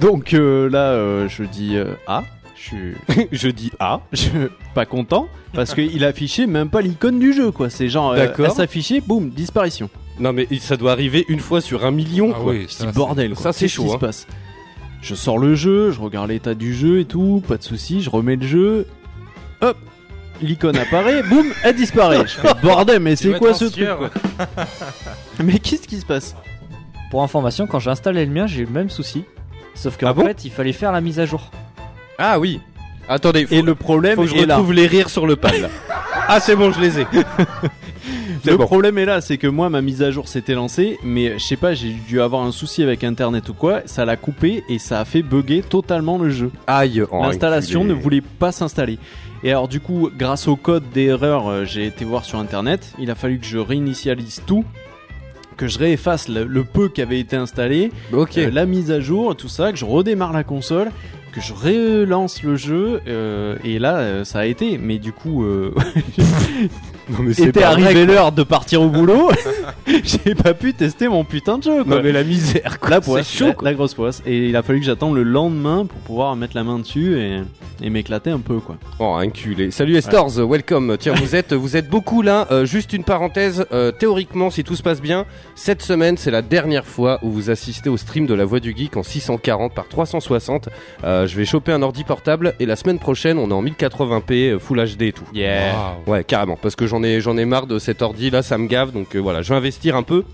Donc 0.00 0.34
euh, 0.34 0.68
là 0.68 0.90
euh, 0.90 1.28
je 1.28 1.42
dis 1.44 1.76
euh, 1.76 1.94
ah, 2.06 2.24
je 2.54 2.60
suis 2.62 2.94
je 3.32 3.48
dis 3.48 3.70
ah 3.78 4.00
je 4.12 4.28
pas 4.74 4.84
content 4.86 5.28
parce 5.54 5.74
qu'il 5.74 6.04
affichait 6.04 6.46
même 6.46 6.68
pas 6.68 6.82
l'icône 6.82 7.18
du 7.18 7.32
jeu 7.32 7.50
quoi, 7.50 7.70
c'est 7.70 7.88
genre 7.88 8.12
euh, 8.12 8.16
D'accord. 8.16 8.46
elle 8.46 8.52
s'affichait, 8.52 9.00
boum, 9.00 9.30
disparition. 9.30 9.88
non 10.20 10.32
mais 10.32 10.46
ça 10.60 10.76
doit 10.76 10.92
arriver 10.92 11.24
une 11.28 11.40
fois 11.40 11.60
sur 11.60 11.84
un 11.86 11.90
million 11.92 12.32
Ah 12.34 12.38
quoi 12.42 12.52
oui, 12.52 12.66
ça, 12.68 12.84
c'est- 12.86 12.94
bordel, 12.94 13.32
quoi. 13.32 13.42
ça, 13.42 13.52
c'est 13.52 13.60
Qu'est-ce 13.66 13.74
chaud, 13.74 13.84
qui 13.84 13.90
hein. 13.90 13.94
se 13.94 13.98
passe? 13.98 14.26
Je 15.00 15.14
sors 15.14 15.38
le 15.38 15.54
jeu, 15.54 15.92
je 15.92 16.00
regarde 16.00 16.28
l'état 16.28 16.54
du 16.54 16.74
jeu 16.74 17.00
et 17.00 17.04
tout, 17.04 17.42
pas 17.46 17.56
de 17.56 17.62
souci, 17.62 18.02
je 18.02 18.10
remets 18.10 18.36
le 18.36 18.46
jeu 18.46 18.86
hop, 19.62 19.76
l'icône 20.42 20.76
apparaît, 20.76 21.22
boum, 21.30 21.46
elle 21.64 21.76
disparaît. 21.76 22.22
Je 22.26 22.34
fais 22.40 22.48
bordel, 22.62 23.00
mais 23.00 23.16
c'est 23.16 23.38
quoi 23.38 23.54
ce 23.54 23.66
truc 23.66 23.86
quoi 23.96 24.10
Mais 25.44 25.58
qu'est-ce 25.58 25.86
qui 25.88 25.96
se 26.00 26.04
passe? 26.06 26.34
Pour 27.10 27.22
information, 27.22 27.66
quand 27.66 27.78
j'ai 27.78 27.90
installé 27.90 28.26
le 28.26 28.32
mien, 28.32 28.46
j'ai 28.46 28.62
eu 28.62 28.66
le 28.66 28.72
même 28.72 28.90
souci. 28.90 29.24
Sauf 29.76 29.96
qu'en 29.96 30.08
Ah 30.08 30.12
bon 30.12 30.24
fait, 30.26 30.44
il 30.44 30.50
fallait 30.50 30.72
faire 30.72 30.90
la 30.90 31.00
mise 31.00 31.20
à 31.20 31.26
jour. 31.26 31.50
Ah 32.18 32.40
oui. 32.40 32.60
Attendez, 33.08 33.46
faut, 33.46 33.54
Et 33.54 33.62
le 33.62 33.74
problème 33.76 34.16
faut 34.16 34.22
que 34.22 34.28
je 34.28 34.34
est 34.34 34.46
là. 34.46 34.56
retrouve 34.56 34.72
les 34.72 34.86
rires 34.88 35.10
sur 35.10 35.26
le 35.28 35.36
pad. 35.36 35.70
ah 36.28 36.40
c'est 36.40 36.56
bon, 36.56 36.72
je 36.72 36.80
les 36.80 37.00
ai. 37.00 37.06
Le 38.44 38.56
bon. 38.56 38.64
problème 38.64 38.96
est 38.98 39.04
là, 39.06 39.20
c'est 39.20 39.38
que 39.38 39.48
moi 39.48 39.70
ma 39.70 39.82
mise 39.82 40.02
à 40.04 40.12
jour 40.12 40.28
s'était 40.28 40.54
lancée, 40.54 40.98
mais 41.02 41.36
je 41.36 41.44
sais 41.44 41.56
pas, 41.56 41.74
j'ai 41.74 41.90
dû 41.90 42.20
avoir 42.20 42.42
un 42.44 42.52
souci 42.52 42.80
avec 42.84 43.02
internet 43.02 43.48
ou 43.48 43.54
quoi, 43.54 43.80
ça 43.86 44.04
l'a 44.04 44.16
coupé 44.16 44.62
et 44.68 44.78
ça 44.78 45.00
a 45.00 45.04
fait 45.04 45.22
bugger 45.22 45.62
totalement 45.62 46.16
le 46.16 46.30
jeu. 46.30 46.52
Aïe. 46.68 47.02
oh, 47.10 47.22
L'installation 47.24 47.82
ne 47.82 47.92
voulait 47.92 48.20
pas 48.20 48.52
s'installer. 48.52 48.98
Et 49.42 49.50
alors 49.50 49.66
du 49.66 49.80
coup, 49.80 50.10
grâce 50.16 50.46
au 50.46 50.54
code 50.54 50.84
d'erreur, 50.94 51.48
euh, 51.48 51.64
j'ai 51.64 51.86
été 51.86 52.04
voir 52.04 52.24
sur 52.24 52.38
internet, 52.38 52.92
il 53.00 53.10
a 53.10 53.16
fallu 53.16 53.40
que 53.40 53.46
je 53.46 53.58
réinitialise 53.58 54.42
tout, 54.46 54.64
que 55.56 55.68
je 55.68 55.78
réefface 55.78 56.28
le, 56.28 56.44
le 56.44 56.64
peu 56.64 56.88
qui 56.88 57.02
avait 57.02 57.20
été 57.20 57.36
installé, 57.36 57.90
euh, 58.12 58.50
la 58.50 58.66
mise 58.66 58.90
à 58.90 59.00
jour, 59.00 59.34
tout 59.36 59.48
ça, 59.48 59.72
que 59.72 59.78
je 59.78 59.84
redémarre 59.84 60.32
la 60.32 60.44
console, 60.44 60.90
que 61.32 61.40
je 61.40 61.52
relance 61.52 62.42
le 62.42 62.56
jeu, 62.56 63.00
euh, 63.06 63.56
et 63.62 63.78
là 63.78 63.98
euh, 63.98 64.24
ça 64.24 64.40
a 64.40 64.46
été. 64.46 64.78
Mais 64.78 64.98
du 64.98 65.12
coup, 65.12 65.44
euh, 65.44 65.74
Non 67.08 67.18
mais 67.20 67.32
était 67.32 67.62
arrivé 67.62 68.04
l'heure 68.04 68.32
de 68.32 68.42
partir 68.42 68.82
au 68.82 68.88
boulot, 68.88 69.30
j'ai 69.86 70.34
pas 70.34 70.54
pu 70.54 70.74
tester 70.74 71.08
mon 71.08 71.24
putain 71.24 71.58
de 71.58 71.62
jeu. 71.62 71.84
Quoi. 71.84 71.96
Non 71.96 72.02
mais 72.02 72.10
la 72.12 72.24
misère. 72.24 72.80
quoi. 72.80 72.90
la 72.90 73.00
poisse, 73.00 73.30
chaud. 73.30 73.46
la, 73.46 73.52
quoi. 73.54 73.68
la 73.68 73.74
grosse 73.74 73.94
poisse. 73.94 74.22
Et 74.26 74.48
il 74.48 74.56
a 74.56 74.62
fallu 74.62 74.80
que 74.80 74.86
j'attende 74.86 75.14
le 75.14 75.22
lendemain 75.22 75.86
pour 75.86 75.98
pouvoir 76.00 76.34
mettre 76.34 76.56
la 76.56 76.64
main 76.64 76.78
dessus 76.80 77.18
et, 77.20 77.40
et 77.82 77.90
m'éclater 77.90 78.30
un 78.30 78.40
peu 78.40 78.58
quoi. 78.58 78.76
Oh, 78.98 79.14
inculé. 79.14 79.70
Salut 79.70 79.96
Estors, 79.96 80.30
welcome. 80.38 80.96
Tiens, 80.98 81.14
vous 81.14 81.36
êtes, 81.36 81.52
vous 81.52 81.76
êtes 81.76 81.88
beaucoup 81.88 82.22
là. 82.22 82.48
Euh, 82.50 82.64
juste 82.64 82.92
une 82.92 83.04
parenthèse. 83.04 83.66
euh, 83.72 83.92
théoriquement, 83.92 84.50
si 84.50 84.64
tout 84.64 84.74
se 84.74 84.82
passe 84.82 85.00
bien, 85.00 85.26
cette 85.54 85.82
semaine, 85.82 86.16
c'est 86.16 86.30
la 86.32 86.42
dernière 86.42 86.86
fois 86.86 87.20
où 87.22 87.30
vous 87.30 87.50
assistez 87.50 87.88
au 87.88 87.96
stream 87.96 88.26
de 88.26 88.34
la 88.34 88.44
Voix 88.44 88.58
du 88.60 88.74
Geek 88.76 88.96
en 88.96 89.02
640 89.04 89.72
par 89.74 89.86
360. 89.88 90.68
Euh, 91.04 91.26
je 91.28 91.36
vais 91.36 91.44
choper 91.44 91.70
un 91.72 91.82
ordi 91.82 92.02
portable 92.02 92.54
et 92.58 92.66
la 92.66 92.74
semaine 92.76 92.98
prochaine, 92.98 93.38
on 93.38 93.48
est 93.50 93.54
en 93.54 93.62
1080p, 93.62 94.32
euh, 94.54 94.58
Full 94.58 94.84
HD 94.96 95.02
et 95.02 95.12
tout. 95.12 95.24
Waouh. 95.34 96.12
Ouais, 96.12 96.24
carrément. 96.24 96.58
Parce 96.60 96.74
que 96.74 96.86
j'en 96.86 96.95
ai, 97.02 97.20
j'en 97.20 97.36
ai 97.36 97.44
marre 97.44 97.66
de 97.66 97.78
cet 97.78 98.02
ordi 98.02 98.30
là, 98.30 98.42
ça 98.42 98.58
me 98.58 98.66
gave. 98.66 98.92
Donc 98.92 99.14
euh, 99.16 99.18
voilà, 99.18 99.42
je 99.42 99.48
vais 99.50 99.56
investir 99.56 99.96
un 99.96 100.02
peu. 100.02 100.24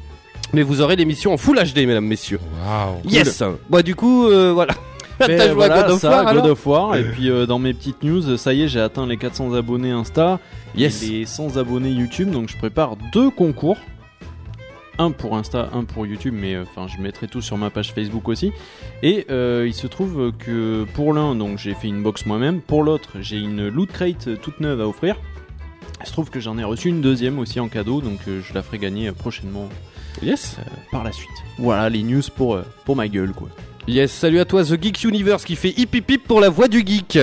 Mais 0.53 0.63
vous 0.63 0.81
aurez 0.83 0.97
l'émission 0.97 1.33
en 1.33 1.37
Full 1.39 1.57
HD, 1.59 1.87
mesdames, 1.87 2.05
messieurs. 2.05 2.41
Waouh. 2.67 2.97
Yes. 3.09 3.43
Bah 3.71 3.83
du 3.83 3.95
coup, 3.95 4.27
euh, 4.27 4.53
voilà. 4.53 4.75
Mais 5.21 5.37
T'as 5.37 5.47
joué 5.47 5.55
voilà, 5.55 5.75
à 5.75 5.83
God 5.83 5.93
of 5.93 6.01
ça, 6.01 6.11
War 6.11 6.35
God 6.35 6.47
of 6.47 6.67
War. 6.67 6.97
et 6.97 7.05
puis 7.05 7.31
euh, 7.31 7.47
dans 7.47 7.59
mes 7.59 7.73
petites 7.75 8.03
news, 8.03 8.37
ça 8.37 8.53
y 8.53 8.63
est, 8.63 8.69
j'ai 8.69 8.81
atteint 8.81 9.07
les 9.07 9.17
400 9.17 9.55
abonnés 9.55 9.91
Insta. 9.91 10.41
Yes. 10.77 11.03
Et 11.03 11.07
les 11.07 11.27
100 11.27 11.57
abonnés 11.59 11.91
YouTube. 11.91 12.31
Donc 12.31 12.49
je 12.49 12.57
prépare 12.57 12.97
deux 13.13 13.31
concours. 13.31 13.77
Un 14.99 15.11
pour 15.11 15.37
Insta, 15.37 15.71
un 15.73 15.85
pour 15.85 16.07
YouTube, 16.07 16.35
mais 16.37 16.55
euh, 16.55 16.65
enfin 16.65 16.87
je 16.87 17.01
mettrai 17.01 17.27
tout 17.27 17.41
sur 17.41 17.57
ma 17.57 17.71
page 17.71 17.93
Facebook 17.95 18.29
aussi. 18.29 18.53
Et 19.03 19.27
euh, 19.31 19.65
il 19.67 19.73
se 19.75 19.87
trouve 19.87 20.33
que 20.39 20.85
pour 20.93 21.15
l'un, 21.15 21.35
donc 21.35 21.59
j'ai 21.59 21.75
fait 21.75 21.89
une 21.89 22.03
box 22.03 22.27
moi-même. 22.27 22.61
Pour 22.61 22.83
l'autre, 22.83 23.11
j'ai 23.21 23.39
une 23.39 23.69
loot 23.69 23.91
crate 23.91 24.29
toute 24.43 24.61
neuve 24.61 24.81
à 24.81 24.87
offrir. 24.89 25.17
Il 26.01 26.07
se 26.07 26.13
trouve 26.13 26.31
que 26.31 26.41
j'en 26.41 26.59
ai 26.59 26.65
reçu 26.65 26.89
une 26.89 27.01
deuxième 27.01 27.39
aussi 27.39 27.61
en 27.61 27.69
cadeau, 27.69 28.01
donc 28.01 28.19
euh, 28.29 28.41
je 28.47 28.53
la 28.55 28.63
ferai 28.63 28.79
gagner 28.79 29.09
euh, 29.09 29.13
prochainement 29.13 29.69
Yes. 30.23 30.57
euh, 30.59 30.63
par 30.91 31.05
la 31.05 31.13
suite. 31.13 31.31
Voilà 31.59 31.89
les 31.89 32.03
news 32.03 32.23
pour, 32.37 32.59
pour 32.85 32.97
ma 32.97 33.09
gueule 33.09 33.33
quoi. 33.33 33.49
Yes, 33.89 34.13
salut 34.13 34.39
à 34.39 34.45
toi 34.45 34.63
The 34.63 34.81
Geek 34.81 35.03
Universe 35.05 35.45
qui 35.45 35.57
fait 35.57 35.71
hip 35.77 35.89
hip 35.95 36.05
hip 36.09 36.19
pour 36.29 36.41
la 36.41 36.49
voix 36.51 36.69
du 36.69 36.85
geek. 36.87 37.17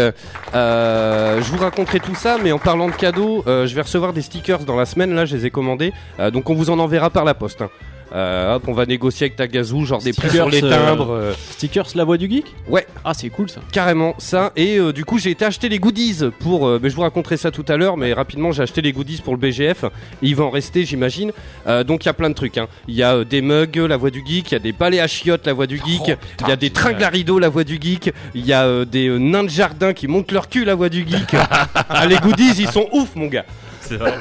Euh, 0.54 1.42
je 1.42 1.52
vous 1.52 1.58
raconterai 1.58 2.00
tout 2.02 2.16
ça, 2.16 2.38
mais 2.44 2.52
en 2.52 2.60
parlant 2.60 2.88
de 2.88 2.94
cadeaux, 2.94 3.44
euh, 3.48 3.66
je 3.66 3.74
vais 3.76 3.82
recevoir 3.82 4.12
des 4.12 4.22
stickers 4.22 4.60
dans 4.66 4.76
la 4.76 4.86
semaine. 4.86 5.14
Là, 5.14 5.26
je 5.26 5.36
les 5.38 5.46
ai 5.46 5.52
commandés, 5.52 5.94
Euh, 6.20 6.32
donc 6.32 6.50
on 6.50 6.56
vous 6.56 6.70
en 6.70 6.80
enverra 6.80 7.10
par 7.10 7.24
la 7.24 7.34
poste. 7.34 7.62
hein. 7.62 7.70
Euh, 8.14 8.56
hop, 8.56 8.64
on 8.68 8.74
va 8.74 8.86
négocier 8.88 9.26
avec 9.26 9.36
Tagazu, 9.36 9.86
genre 9.86 10.02
des 10.02 10.14
prix 10.14 10.30
sur 10.32 10.48
Stickers, 10.48 10.50
les 10.50 10.64
euh, 10.64 10.86
timbres. 10.88 11.12
euh, 11.12 11.34
Stickers 11.52 11.86
la 11.96 12.04
voix 12.04 12.18
du 12.18 12.28
geek 12.30 12.46
Ouais. 12.68 12.88
Ah 13.06 13.14
c'est 13.14 13.30
cool 13.30 13.50
ça. 13.50 13.62
Carrément 13.72 14.16
ça 14.18 14.52
et 14.56 14.78
euh, 14.80 14.92
du 14.92 15.06
coup 15.06 15.20
j'ai 15.20 15.30
été 15.30 15.46
acheter 15.46 15.70
les 15.70 15.78
goodies 15.78 16.22
pour 16.40 16.68
euh, 16.68 16.80
mais 16.82 16.90
je 16.90 16.96
vous 16.96 17.04
raconterai 17.04 17.38
ça 17.38 17.52
tout 17.52 17.66
à 17.68 17.78
l'heure 17.78 17.98
mais 17.98 18.12
rapidement 18.14 18.52
j'ai 18.52 18.64
acheté 18.64 18.82
les 18.82 18.94
goodies 18.94 19.22
pour 19.24 19.34
le 19.36 19.40
BGF 19.40 19.86
il 20.24 20.36
va 20.36 20.44
en 20.46 20.50
rester 20.50 20.86
j'imagine 20.86 21.32
Euh, 21.68 21.84
donc 21.84 22.04
il 22.04 22.08
y 22.08 22.10
a 22.10 22.14
plein 22.14 22.30
de 22.30 22.36
trucs 22.36 22.58
hein. 22.58 22.68
il 22.88 22.96
y 22.96 23.04
a 23.04 23.14
euh, 23.18 23.24
des 23.24 23.42
mugs 23.42 23.76
la 23.88 23.98
voix 23.98 24.10
du 24.10 24.24
geek 24.26 24.52
il 24.52 24.54
y 24.54 24.56
a 24.56 24.60
des 24.60 24.72
balais 24.72 25.00
à 25.00 25.08
chiottes 25.08 25.46
la 25.46 25.54
voix 25.54 25.68
du 25.68 25.78
geek 25.78 26.02
Oh, 26.08 26.12
il 26.42 26.48
y 26.50 26.52
a 26.52 26.56
des 26.56 26.72
tringles 26.72 27.04
à 27.04 27.10
rideaux 27.10 27.38
la 27.38 27.50
voix 27.50 27.64
du 27.64 27.78
geek 27.80 28.12
il 28.34 28.46
y 28.46 28.54
a 28.54 28.64
euh, 28.66 28.86
des 28.86 29.08
euh, 29.08 29.18
nains 29.20 29.44
de 29.44 29.50
jardin 29.50 29.94
qui 29.94 30.08
montent 30.08 30.32
leur 30.32 30.50
cul 30.50 30.66
la 30.66 30.74
voix 30.76 30.90
du 30.90 31.06
geek 31.08 31.36
ah, 31.90 32.06
les 32.08 32.18
goodies 32.18 32.54
ils 32.58 32.70
sont 32.70 32.88
ouf 32.92 33.16
mon 33.16 33.28
gars 33.28 33.46
C'est 33.82 33.98
vrai. 33.98 34.14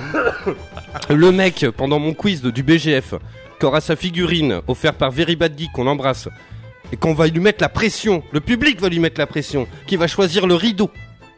le 1.09 1.33
mec 1.33 1.67
pendant 1.77 1.99
mon 1.99 2.13
quiz 2.15 2.43
de- 2.43 2.51
du 2.51 2.63
BGF 2.63 3.15
qui 3.59 3.67
aura 3.67 3.81
sa 3.81 3.97
figurine 3.97 4.61
offerte 4.67 4.97
par 4.97 5.11
Very 5.11 5.37
Bad 5.37 5.59
Geek 5.59 5.73
qu'on 5.73 5.87
embrasse 5.87 6.29
et 6.93 6.97
qu'on 6.97 7.15
va 7.15 7.27
lui 7.27 7.41
mettre 7.41 7.63
la 7.63 7.69
pression, 7.69 8.23
le 8.33 8.41
public 8.41 8.81
va 8.81 8.89
lui 8.89 8.99
mettre 8.99 9.21
la 9.21 9.27
pression, 9.27 9.67
qui 9.87 9.97
va 9.97 10.07
choisir 10.07 10.47
le 10.47 10.55
rideau 10.55 10.91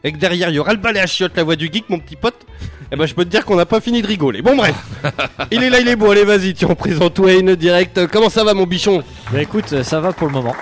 et 0.05 0.13
que 0.13 0.17
derrière 0.17 0.49
il 0.51 0.57
y 0.57 0.59
aura 0.59 0.73
le 0.73 0.79
balai 0.79 1.01
à 1.01 1.07
chiottes, 1.07 1.37
la 1.37 1.45
voix 1.45 1.57
du 1.57 1.67
geek, 1.73 1.89
mon 1.89 1.99
petit 1.99 2.17
pote. 2.17 2.47
Eh 2.93 2.97
ben 2.97 3.07
je 3.07 3.15
peux 3.15 3.25
te 3.25 3.31
dire 3.31 3.45
qu'on 3.45 3.57
n'a 3.57 3.67
pas 3.67 3.81
fini 3.81 4.03
de 4.03 4.07
rigoler. 4.07 4.43
Bon 4.43 4.57
bref, 4.57 4.75
il 5.51 5.63
est 5.63 5.71
là, 5.71 5.81
il 5.81 5.89
est 5.89 5.97
beau. 5.97 6.11
Allez 6.11 6.25
vas-y, 6.25 6.55
tiens, 6.55 6.69
on 6.71 6.75
présente 6.75 7.19
Wayne 7.19 7.55
direct. 7.55 8.07
Comment 8.09 8.31
ça 8.31 8.43
va 8.43 8.55
mon 8.55 8.65
bichon? 8.65 9.03
Bah 9.33 9.43
écoute, 9.43 9.83
ça 9.83 10.01
va 10.01 10.13
pour 10.13 10.27
le 10.27 10.33
moment. 10.33 10.57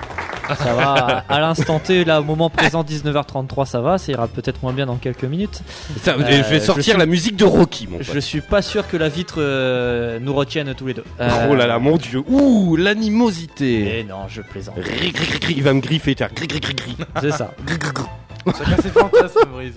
Ça 0.57 0.75
va 0.75 1.25
à 1.29 1.41
l'instant 1.41 1.79
T, 1.79 2.05
là 2.05 2.21
au 2.21 2.25
moment 2.25 2.51
présent 2.51 2.83
19h33 2.83 3.67
ça 3.67 3.81
va, 3.81 3.99
ça 3.99 4.13
ira 4.13 4.29
peut-être 4.29 4.63
moins 4.63 4.73
bien 4.73 4.87
dans 4.87 4.97
quelques 4.97 5.25
minutes. 5.25 5.63
Ça, 6.03 6.13
Euh, 6.13 6.43
Je 6.45 6.49
vais 6.51 6.61
je 6.61 6.65
sortir 6.65 6.85
suis- 6.85 6.99
la 6.99 7.07
musique 7.07 7.37
de 7.37 7.45
Rocky, 7.45 7.87
mon 7.89 7.99
pote. 7.99 8.07
Je 8.13 8.19
suis 8.19 8.41
pas 8.41 8.63
sûr 8.63 8.87
que 8.89 8.97
la 8.97 9.09
vitre 9.09 9.37
euh, 9.39 10.19
nous 10.21 10.35
retienne 10.35 10.75
tous 10.75 10.87
les 10.87 10.95
deux. 10.95 11.05
Euh, 11.21 11.47
Oh 11.51 11.55
là 11.55 11.67
là, 11.67 11.79
mon 11.79 11.97
dieu. 11.97 12.23
Ouh, 12.29 12.77
l'animosité. 12.77 14.01
Et 14.01 14.05
non, 14.05 14.27
je 14.29 14.43
plaisante. 14.43 14.77
Il 15.49 15.63
va 15.63 15.73
me 15.73 15.81
griffer, 15.81 16.15
gri. 16.75 16.97
C'est 17.21 17.33
ça. 17.33 17.53
Chacun 18.57 18.83
ses 18.83 18.89
fantasmes, 18.91 19.41
Brice. 19.53 19.75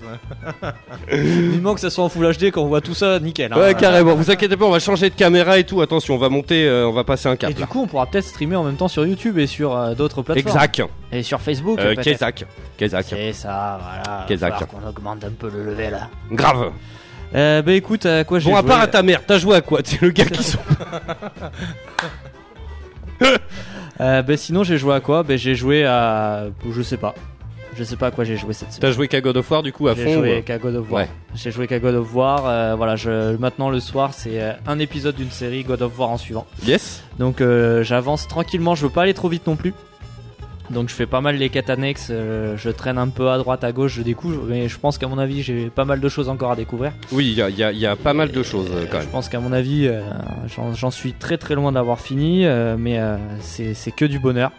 ouais. 1.10 1.18
Vivement 1.18 1.74
que 1.74 1.80
ça 1.80 1.90
soit 1.90 2.04
en 2.04 2.08
Full 2.08 2.32
HD 2.36 2.44
quand 2.50 2.62
on 2.62 2.66
voit 2.66 2.80
tout 2.80 2.94
ça, 2.94 3.18
nickel. 3.20 3.52
hein. 3.52 3.58
Ouais, 3.58 3.74
carrément. 3.74 4.14
Vous 4.14 4.30
inquiétez 4.30 4.56
pas, 4.56 4.64
on 4.64 4.70
va 4.70 4.78
changer 4.78 5.10
de 5.10 5.14
caméra 5.14 5.58
et 5.58 5.64
tout. 5.64 5.80
Attention, 5.80 6.14
on 6.14 6.18
va 6.18 6.28
monter, 6.28 6.66
euh, 6.66 6.86
on 6.88 6.92
va 6.92 7.04
passer 7.04 7.28
un 7.28 7.36
cap. 7.36 7.50
Et 7.50 7.54
du 7.54 7.60
là. 7.60 7.66
coup, 7.66 7.82
on 7.82 7.86
pourra 7.86 8.06
peut-être 8.06 8.24
streamer 8.24 8.56
en 8.56 8.64
même 8.64 8.76
temps 8.76 8.88
sur 8.88 9.04
YouTube 9.06 9.38
et 9.38 9.46
sur 9.46 9.76
euh, 9.76 9.94
d'autres 9.94 10.22
plateformes. 10.22 10.56
Exact. 10.56 10.82
Et 11.12 11.22
sur 11.22 11.40
Facebook. 11.40 11.78
Euh, 11.78 11.94
peut-être. 11.94 12.04
Kezak. 12.18 12.44
Kezak. 12.76 13.06
C'est 13.08 13.32
ça, 13.32 13.78
voilà. 14.28 14.66
Qu'on 14.66 14.88
augmente 14.88 15.24
un 15.24 15.30
peu 15.30 15.50
le 15.50 15.64
level. 15.64 15.98
Grave. 16.30 16.70
Euh, 17.34 17.62
bah 17.62 17.72
écoute, 17.72 18.04
à 18.04 18.24
quoi 18.24 18.38
j'ai 18.38 18.50
Bon, 18.50 18.56
à 18.56 18.60
joué 18.60 18.68
part 18.68 18.80
à 18.82 18.86
ta 18.88 19.02
mère, 19.02 19.22
t'as 19.26 19.38
joué 19.38 19.56
à 19.56 19.62
quoi? 19.62 19.80
C'est 19.84 20.02
le 20.02 20.10
gars 20.10 20.26
qui 20.26 20.42
sont. 20.42 20.58
Euh, 24.00 24.22
bah 24.22 24.36
sinon, 24.36 24.64
j'ai 24.64 24.78
joué 24.78 24.94
à 24.94 25.00
quoi? 25.00 25.22
Bah 25.22 25.36
j'ai 25.36 25.54
joué 25.54 25.84
à. 25.84 26.46
Je 26.68 26.82
sais 26.82 26.96
pas. 26.96 27.14
Je 27.74 27.84
sais 27.84 27.96
pas 27.96 28.08
à 28.08 28.10
quoi 28.10 28.24
j'ai 28.24 28.36
joué 28.36 28.52
cette 28.52 28.68
semaine. 28.72 28.80
T'as 28.82 28.92
joué 28.92 29.08
qu'à 29.08 29.20
God 29.20 29.36
of 29.38 29.50
War 29.50 29.62
du 29.62 29.72
coup 29.72 29.88
à 29.88 29.94
J'ai 29.94 30.04
fond 30.04 30.12
joué 30.14 30.38
ou- 30.38 30.42
qu'à 30.42 30.58
God 30.58 30.76
of 30.76 30.90
War. 30.90 31.02
Ouais. 31.02 31.08
J'ai 31.34 31.50
joué 31.50 31.66
qu'à 31.66 31.78
God 31.78 31.94
of 31.94 32.14
War. 32.14 32.42
euh, 32.46 32.74
voilà, 32.76 32.96
je, 32.96 33.36
maintenant 33.36 33.70
le 33.70 33.80
soir, 33.80 34.12
c'est 34.12 34.40
euh, 34.42 34.52
un 34.66 34.78
épisode 34.78 35.14
d'une 35.16 35.30
série 35.30 35.64
God 35.64 35.80
of 35.82 35.98
War 35.98 36.10
en 36.10 36.18
suivant. 36.18 36.46
Yes. 36.66 37.02
Donc 37.18 37.40
euh, 37.40 37.82
j'avance 37.82 38.28
tranquillement. 38.28 38.74
Je 38.74 38.84
veux 38.86 38.92
pas 38.92 39.02
aller 39.02 39.14
trop 39.14 39.28
vite 39.28 39.46
non 39.46 39.56
plus. 39.56 39.72
Donc 40.70 40.88
je 40.88 40.94
fais 40.94 41.06
pas 41.06 41.20
mal 41.20 41.36
les 41.36 41.48
quêtes 41.50 41.70
annexes. 41.70 42.08
euh, 42.10 42.56
je 42.56 42.70
traîne 42.70 42.96
un 42.96 43.08
peu 43.08 43.28
à 43.30 43.36
droite, 43.38 43.64
à 43.64 43.72
gauche, 43.72 43.94
je 43.94 44.02
découvre. 44.02 44.44
Mais 44.48 44.68
je 44.68 44.78
pense 44.78 44.96
qu'à 44.96 45.06
mon 45.08 45.18
avis, 45.18 45.42
j'ai 45.42 45.68
pas 45.70 45.84
mal 45.84 46.00
de 46.00 46.08
choses 46.08 46.28
encore 46.28 46.50
à 46.52 46.56
découvrir. 46.56 46.92
Oui, 47.10 47.26
il 47.30 47.34
y 47.34 47.42
a, 47.42 47.70
y 47.70 47.84
y 47.84 47.96
pas 47.96 48.14
mal 48.14 48.30
de 48.32 48.42
choses 48.42 48.68
euh, 48.72 48.84
quand 48.90 48.98
Je 48.98 49.02
même. 49.04 49.08
pense 49.12 49.28
qu'à 49.28 49.40
mon 49.40 49.52
avis, 49.52 49.86
euh, 49.88 50.00
j'en- 50.74 50.90
suis 50.90 51.12
très 51.14 51.36
très 51.38 51.54
loin 51.54 51.72
d'avoir 51.72 52.00
fini, 52.00 52.46
euh, 52.46 52.76
mais 52.78 52.98
euh, 53.00 53.16
c'est 53.40 53.74
que 53.94 54.04
du 54.04 54.18
bonheur. 54.18 54.50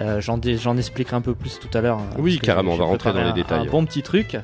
Euh, 0.00 0.20
J'en 0.20 0.76
expliquerai 0.76 1.16
un 1.16 1.20
peu 1.22 1.34
plus 1.34 1.58
tout 1.58 1.76
à 1.76 1.80
l'heure. 1.80 1.98
hein, 1.98 2.14
Oui, 2.18 2.38
carrément, 2.38 2.72
on 2.72 2.76
va 2.76 2.84
rentrer 2.84 3.12
dans 3.12 3.22
les 3.22 3.30
un- 3.30 3.32
détails. 3.32 3.66
Un 3.66 3.70
bon 3.70 3.84
petit 3.86 4.02
truc. 4.02 4.36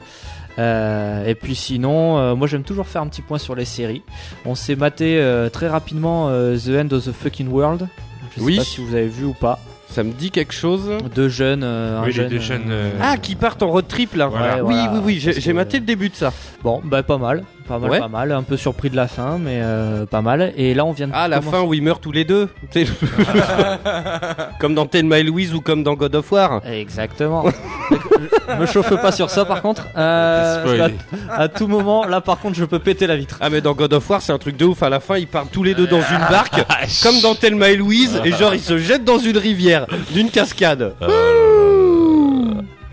Euh, 0.59 1.25
et 1.27 1.35
puis 1.35 1.55
sinon, 1.55 2.19
euh, 2.19 2.35
moi 2.35 2.47
j'aime 2.47 2.63
toujours 2.63 2.87
faire 2.87 3.01
un 3.03 3.07
petit 3.07 3.23
point 3.23 3.39
sur 3.39 3.55
les 3.55 3.65
séries. 3.65 4.03
On 4.45 4.55
s'est 4.55 4.77
maté 4.77 5.19
euh, 5.19 5.49
très 5.49 5.69
rapidement 5.69 6.29
euh, 6.29 6.57
The 6.59 6.69
End 6.85 6.95
of 6.95 7.05
the 7.07 7.13
Fucking 7.13 7.49
World. 7.49 7.89
Je 8.35 8.41
sais 8.41 8.47
Oui. 8.47 8.57
pas 8.57 8.65
si 8.65 8.83
vous 8.85 8.95
avez 8.95 9.09
vu 9.09 9.25
ou 9.25 9.33
pas. 9.33 9.59
Ça 9.89 10.03
me 10.05 10.13
dit 10.13 10.31
quelque 10.31 10.55
chose. 10.55 10.91
Deux 11.15 11.29
jeunes, 11.29 11.63
euh, 11.65 11.99
un 11.99 12.03
Oui, 12.03 12.07
les 12.09 12.13
jeune, 12.13 12.29
deux 12.31 12.39
jeunes, 12.39 12.73
Ah, 13.01 13.19
qui 13.19 13.35
partent 13.35 13.63
en 13.63 13.69
road 13.71 13.87
trip 13.89 14.15
là. 14.15 14.27
Voilà. 14.27 14.57
Ouais, 14.57 14.61
Oui, 14.63 14.75
voilà. 14.75 14.93
oui, 15.05 15.23
oui, 15.27 15.35
j'ai 15.39 15.53
maté 15.53 15.79
le 15.81 15.85
début 15.85 16.09
de 16.09 16.15
ça. 16.15 16.33
Bon, 16.63 16.81
bah 16.85 17.03
pas 17.03 17.19
mal, 17.19 17.45
pas 17.73 17.79
mal, 17.79 17.91
Ouais. 17.91 17.99
pas 18.01 18.09
mal. 18.09 18.33
Un 18.33 18.43
peu 18.43 18.57
surpris 18.57 18.91
de 18.91 18.97
la 18.97 19.09
fin, 19.09 19.39
mais 19.39 19.61
euh, 19.63 20.05
pas 20.07 20.21
mal. 20.21 20.53
Et 20.57 20.75
là, 20.75 20.85
on 20.85 20.93
vient 20.93 21.07
de 21.09 21.13
Ah, 21.15 21.29
la 21.29 21.39
commencer- 21.39 21.57
fin 21.57 21.63
où 21.63 21.73
ils 21.75 21.83
meurent 21.83 22.01
tous 22.01 22.13
les 22.13 22.25
deux. 22.25 22.49
Comme 24.61 24.75
dans 24.75 24.87
Ten 24.87 25.09
My 25.09 25.23
Louise 25.23 25.55
ou 25.55 25.61
comme 25.61 25.83
dans 25.83 25.95
God 25.95 26.15
of 26.15 26.31
War. 26.33 26.61
Exactement. 26.67 27.45
Me 28.61 28.67
chauffe 28.67 28.95
pas 29.01 29.13
sur 29.13 29.31
ça 29.31 29.45
par 29.45 29.63
contre. 29.63 29.87
Euh, 29.97 30.89
à, 31.31 31.49
tout 31.49 31.67
moment, 31.67 32.05
là 32.07 32.21
par 32.21 32.39
contre, 32.39 32.57
je 32.57 32.65
peux 32.65 32.79
péter 32.79 33.07
la 33.07 33.17
vitre. 33.17 33.39
Ah, 33.41 33.49
mais 33.51 33.61
dans 33.61 33.73
God 33.73 33.93
of 33.95 34.09
War, 34.11 34.21
c'est 34.21 34.33
un 34.33 34.39
truc 34.39 34.57
de 34.57 34.65
ouf. 34.67 34.83
À 34.83 34.89
la 34.91 35.01
fin, 35.01 35.17
ils 35.17 35.27
partent 35.27 35.51
tous 35.51 35.63
les 35.63 35.75
deux 35.75 35.87
dans 35.87 36.01
une 36.01 36.27
barque. 36.31 36.63
Ah, 36.69 36.81
comme 37.03 37.21
dans 37.21 37.35
Thelma 37.35 37.71
et 37.71 37.77
Louise. 37.77 38.21
Et 38.25 38.33
genre, 38.33 38.55
ils 38.55 38.61
se 38.61 38.79
jettent 38.79 39.05
dans 39.05 39.19
une 39.19 39.39
rivière 39.39 39.87
d'une 40.13 40.31
cascade. 40.31 40.95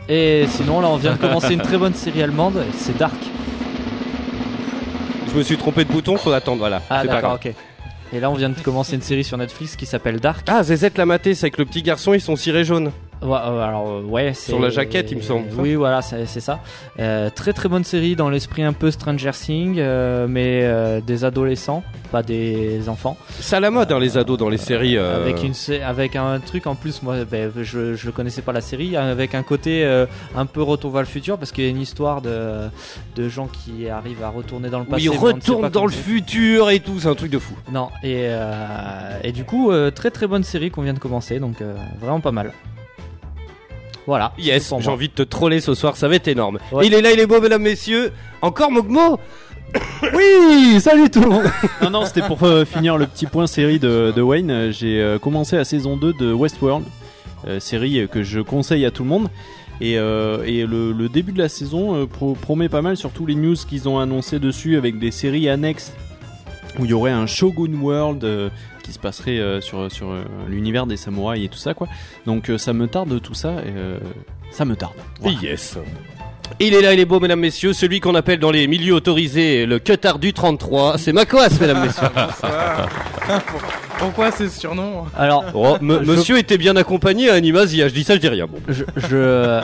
Et 0.07 0.45
sinon, 0.49 0.81
là, 0.81 0.87
on 0.89 0.95
vient 0.97 1.13
de 1.13 1.17
commencer 1.17 1.53
une 1.53 1.61
très 1.61 1.77
bonne 1.77 1.93
série 1.93 2.23
allemande, 2.23 2.63
c'est 2.77 2.97
Dark. 2.97 3.13
Je 5.31 5.37
me 5.37 5.43
suis 5.43 5.57
trompé 5.57 5.85
de 5.85 5.91
bouton, 5.91 6.17
faut 6.17 6.31
attendre, 6.31 6.59
voilà. 6.59 6.81
Ah, 6.89 7.01
c'est 7.01 7.07
pas 7.07 7.13
d'accord, 7.15 7.37
grave. 7.39 7.53
ok. 7.53 7.53
Et 8.13 8.19
là, 8.19 8.31
on 8.31 8.33
vient 8.33 8.49
de 8.49 8.59
commencer 8.59 8.95
une 8.95 9.01
série 9.01 9.23
sur 9.23 9.37
Netflix 9.37 9.75
qui 9.75 9.85
s'appelle 9.85 10.19
Dark. 10.19 10.47
Ah, 10.49 10.63
ZZ 10.63 10.89
l'a 10.97 11.05
maté, 11.05 11.35
c'est 11.35 11.45
avec 11.45 11.57
le 11.59 11.65
petit 11.65 11.83
garçon, 11.83 12.13
ils 12.13 12.21
sont 12.21 12.35
cirés 12.35 12.63
jaunes. 12.63 12.91
Ouais, 13.21 13.38
euh, 13.38 13.62
alors, 13.62 13.89
euh, 13.89 14.01
ouais. 14.03 14.34
Sur 14.34 14.60
la 14.60 14.69
jaquette, 14.69 15.12
il 15.12 15.17
me 15.17 15.21
semble, 15.21 15.47
Oui, 15.58 15.75
voilà, 15.75 16.01
c'est 16.01 16.25
ça. 16.39 16.60
Euh, 16.99 17.29
très 17.29 17.51
très 17.51 17.67
bonne 17.67 17.84
série 17.84 18.15
dans 18.15 18.29
l'esprit 18.29 18.63
un 18.63 18.71
peu 18.71 18.91
Stranger 18.91 19.32
Things, 19.32 19.75
euh, 19.77 20.25
mais 20.29 20.62
euh, 20.63 21.01
des 21.01 21.25
adolescents, 21.25 21.84
pas 22.12 22.23
des 22.23 22.88
enfants. 22.88 23.17
C'est 23.39 23.58
à 23.58 23.60
la 23.60 23.71
mode, 23.71 23.91
hein, 23.91 23.99
les 23.99 24.17
ados 24.17 24.38
dans 24.38 24.47
les 24.47 24.58
séries. 24.58 24.97
Avec, 24.97 25.43
une, 25.43 25.53
avec 25.84 26.15
un 26.15 26.39
truc 26.39 26.65
en 26.65 26.75
plus, 26.75 27.01
moi 27.03 27.15
ben, 27.29 27.51
je, 27.62 27.93
je 27.95 28.10
connaissais 28.10 28.41
pas 28.41 28.53
la 28.53 28.62
série, 28.62 28.95
avec 28.95 29.36
un 29.36 29.43
côté 29.43 29.84
un 30.36 30.45
peu 30.45 30.62
retour 30.62 30.91
vers 30.91 31.01
le 31.01 31.08
futur, 31.08 31.38
parce 31.38 31.51
qu'il 31.51 31.65
y 31.65 31.67
a 31.67 31.69
une 31.69 31.82
histoire 31.82 32.21
de, 32.21 32.69
de 33.15 33.27
gens 33.29 33.47
qui 33.47 33.89
arrivent 33.89 34.23
à 34.23 34.29
retourner 34.29 34.69
dans 34.69 34.79
le 34.79 34.86
passé. 34.86 35.03
ils 35.03 35.10
ne 35.10 35.13
sait 35.13 35.19
retournent 35.19 35.69
dans 35.69 35.86
le 35.86 35.91
futur 35.91 36.69
et 36.69 36.79
tout, 36.79 36.99
c'est 36.99 37.08
un 37.10 37.15
truc 37.15 37.32
de 37.32 37.39
fou. 37.39 37.55
Non, 37.71 37.89
et, 38.01 38.29
et 39.23 39.32
du 39.34 39.43
coup, 39.43 39.71
très 39.93 40.12
très 40.12 40.27
bonne 40.27 40.43
série 40.43 40.71
qu'on 40.71 40.84
vient 40.84 40.93
de 40.93 40.99
commencer, 40.99 41.39
donc 41.39 41.58
vraiment 41.99 42.21
pas 42.21 42.32
mal. 42.32 42.53
Voilà. 44.09 44.33
Yes, 44.39 44.73
j'ai 44.79 44.89
envie 44.89 45.07
de 45.07 45.13
te 45.13 45.21
troller 45.21 45.59
ce 45.61 45.75
soir, 45.75 45.95
ça 45.95 46.07
va 46.07 46.15
être 46.15 46.27
énorme. 46.27 46.57
Ouais. 46.71 46.87
Il 46.87 46.95
est 46.95 47.01
là, 47.01 47.11
il 47.11 47.19
est 47.19 47.27
beau, 47.27 47.39
mesdames, 47.39 47.61
messieurs. 47.61 48.11
Encore 48.41 48.71
Mogmo 48.71 49.19
Oui, 50.15 50.79
salut 50.81 51.11
tout 51.11 51.21
le 51.21 51.29
monde 51.29 51.43
Non, 51.83 51.91
non, 51.91 52.05
c'était 52.05 52.23
pour 52.23 52.41
euh, 52.43 52.65
finir 52.65 52.97
le 52.97 53.05
petit 53.05 53.27
point 53.27 53.45
série 53.45 53.77
de, 53.77 54.11
de 54.15 54.21
Wayne. 54.23 54.49
Euh, 54.49 54.71
J'ai 54.71 54.99
euh, 54.99 55.19
commencé 55.19 55.57
la 55.57 55.63
saison 55.63 55.95
2 55.95 56.13
de 56.13 56.33
Westworld, 56.33 56.85
euh, 57.47 57.59
série 57.59 58.07
que 58.11 58.23
je 58.23 58.39
conseille 58.39 58.83
à 58.83 58.89
tout 58.89 59.03
le 59.03 59.09
monde. 59.09 59.27
Et, 59.79 59.99
euh, 59.99 60.43
et 60.43 60.65
le, 60.65 60.91
le 60.91 61.07
début 61.07 61.31
de 61.31 61.37
la 61.37 61.47
saison 61.47 61.95
euh, 61.95 62.05
pro- 62.07 62.33
promet 62.33 62.67
pas 62.67 62.81
mal, 62.81 62.97
surtout 62.97 63.27
les 63.27 63.35
news 63.35 63.55
qu'ils 63.55 63.87
ont 63.87 63.99
annoncé 63.99 64.39
dessus 64.39 64.75
avec 64.75 64.97
des 64.97 65.11
séries 65.11 65.47
annexes 65.49 65.93
où 66.79 66.85
il 66.85 66.89
y 66.89 66.93
aurait 66.93 67.11
un 67.11 67.27
Shogun 67.27 67.73
World 67.79 68.23
euh, 68.23 68.49
qui 68.89 68.93
se 68.93 68.99
passerait 68.99 69.38
euh, 69.39 69.62
sur, 69.62 69.91
sur 69.91 70.10
euh, 70.12 70.23
l'univers 70.47 70.88
des 70.88 70.97
samouraïs 70.97 71.45
et 71.45 71.49
tout 71.49 71.58
ça 71.60 71.73
quoi. 71.75 71.88
Donc 72.25 72.49
euh, 72.49 72.58
ça 72.58 72.73
me 72.73 72.88
tarde 72.88 73.21
tout 73.21 73.36
ça 73.36 73.49
et 73.65 73.69
euh, 73.75 73.99
ça 74.52 74.65
me 74.65 74.75
tarde. 74.75 74.93
Voilà. 75.21 75.38
Yes. 75.41 75.78
Il 76.60 76.73
est 76.73 76.82
là, 76.82 76.93
il 76.95 76.99
est 76.99 77.06
beau, 77.06 77.19
mesdames, 77.19 77.39
messieurs. 77.39 77.73
Celui 77.73 77.99
qu'on 77.99 78.15
appelle 78.15 78.39
dans 78.39 78.49
les 78.49 78.65
milieux 78.65 78.95
autorisés 78.95 79.67
le 79.67 79.78
cutard 79.78 80.17
du 80.17 80.34
33. 80.34 80.97
C'est 80.97 81.13
Macoas, 81.13 81.49
mesdames, 81.62 81.86
messieurs. 81.86 82.08
Pourquoi 83.99 84.32
c'est 84.32 84.49
ce 84.49 84.60
surnom 84.60 85.06
Alors, 85.15 85.45
Oh, 85.54 85.78
Je- 85.80 85.86
Monsieur 85.86 86.39
était 86.39 86.58
bien 86.58 86.75
accompagné 86.75 87.30
à 87.30 87.36
Animasia. 87.36 87.88
Je 87.88 87.93
dis 87.93 88.04
ça, 88.04 88.15
je 88.15 88.19
dis 88.19 88.28
rien. 88.30 88.47
Bon. 88.47 88.58
je, 88.67 88.84
je, 88.95 89.62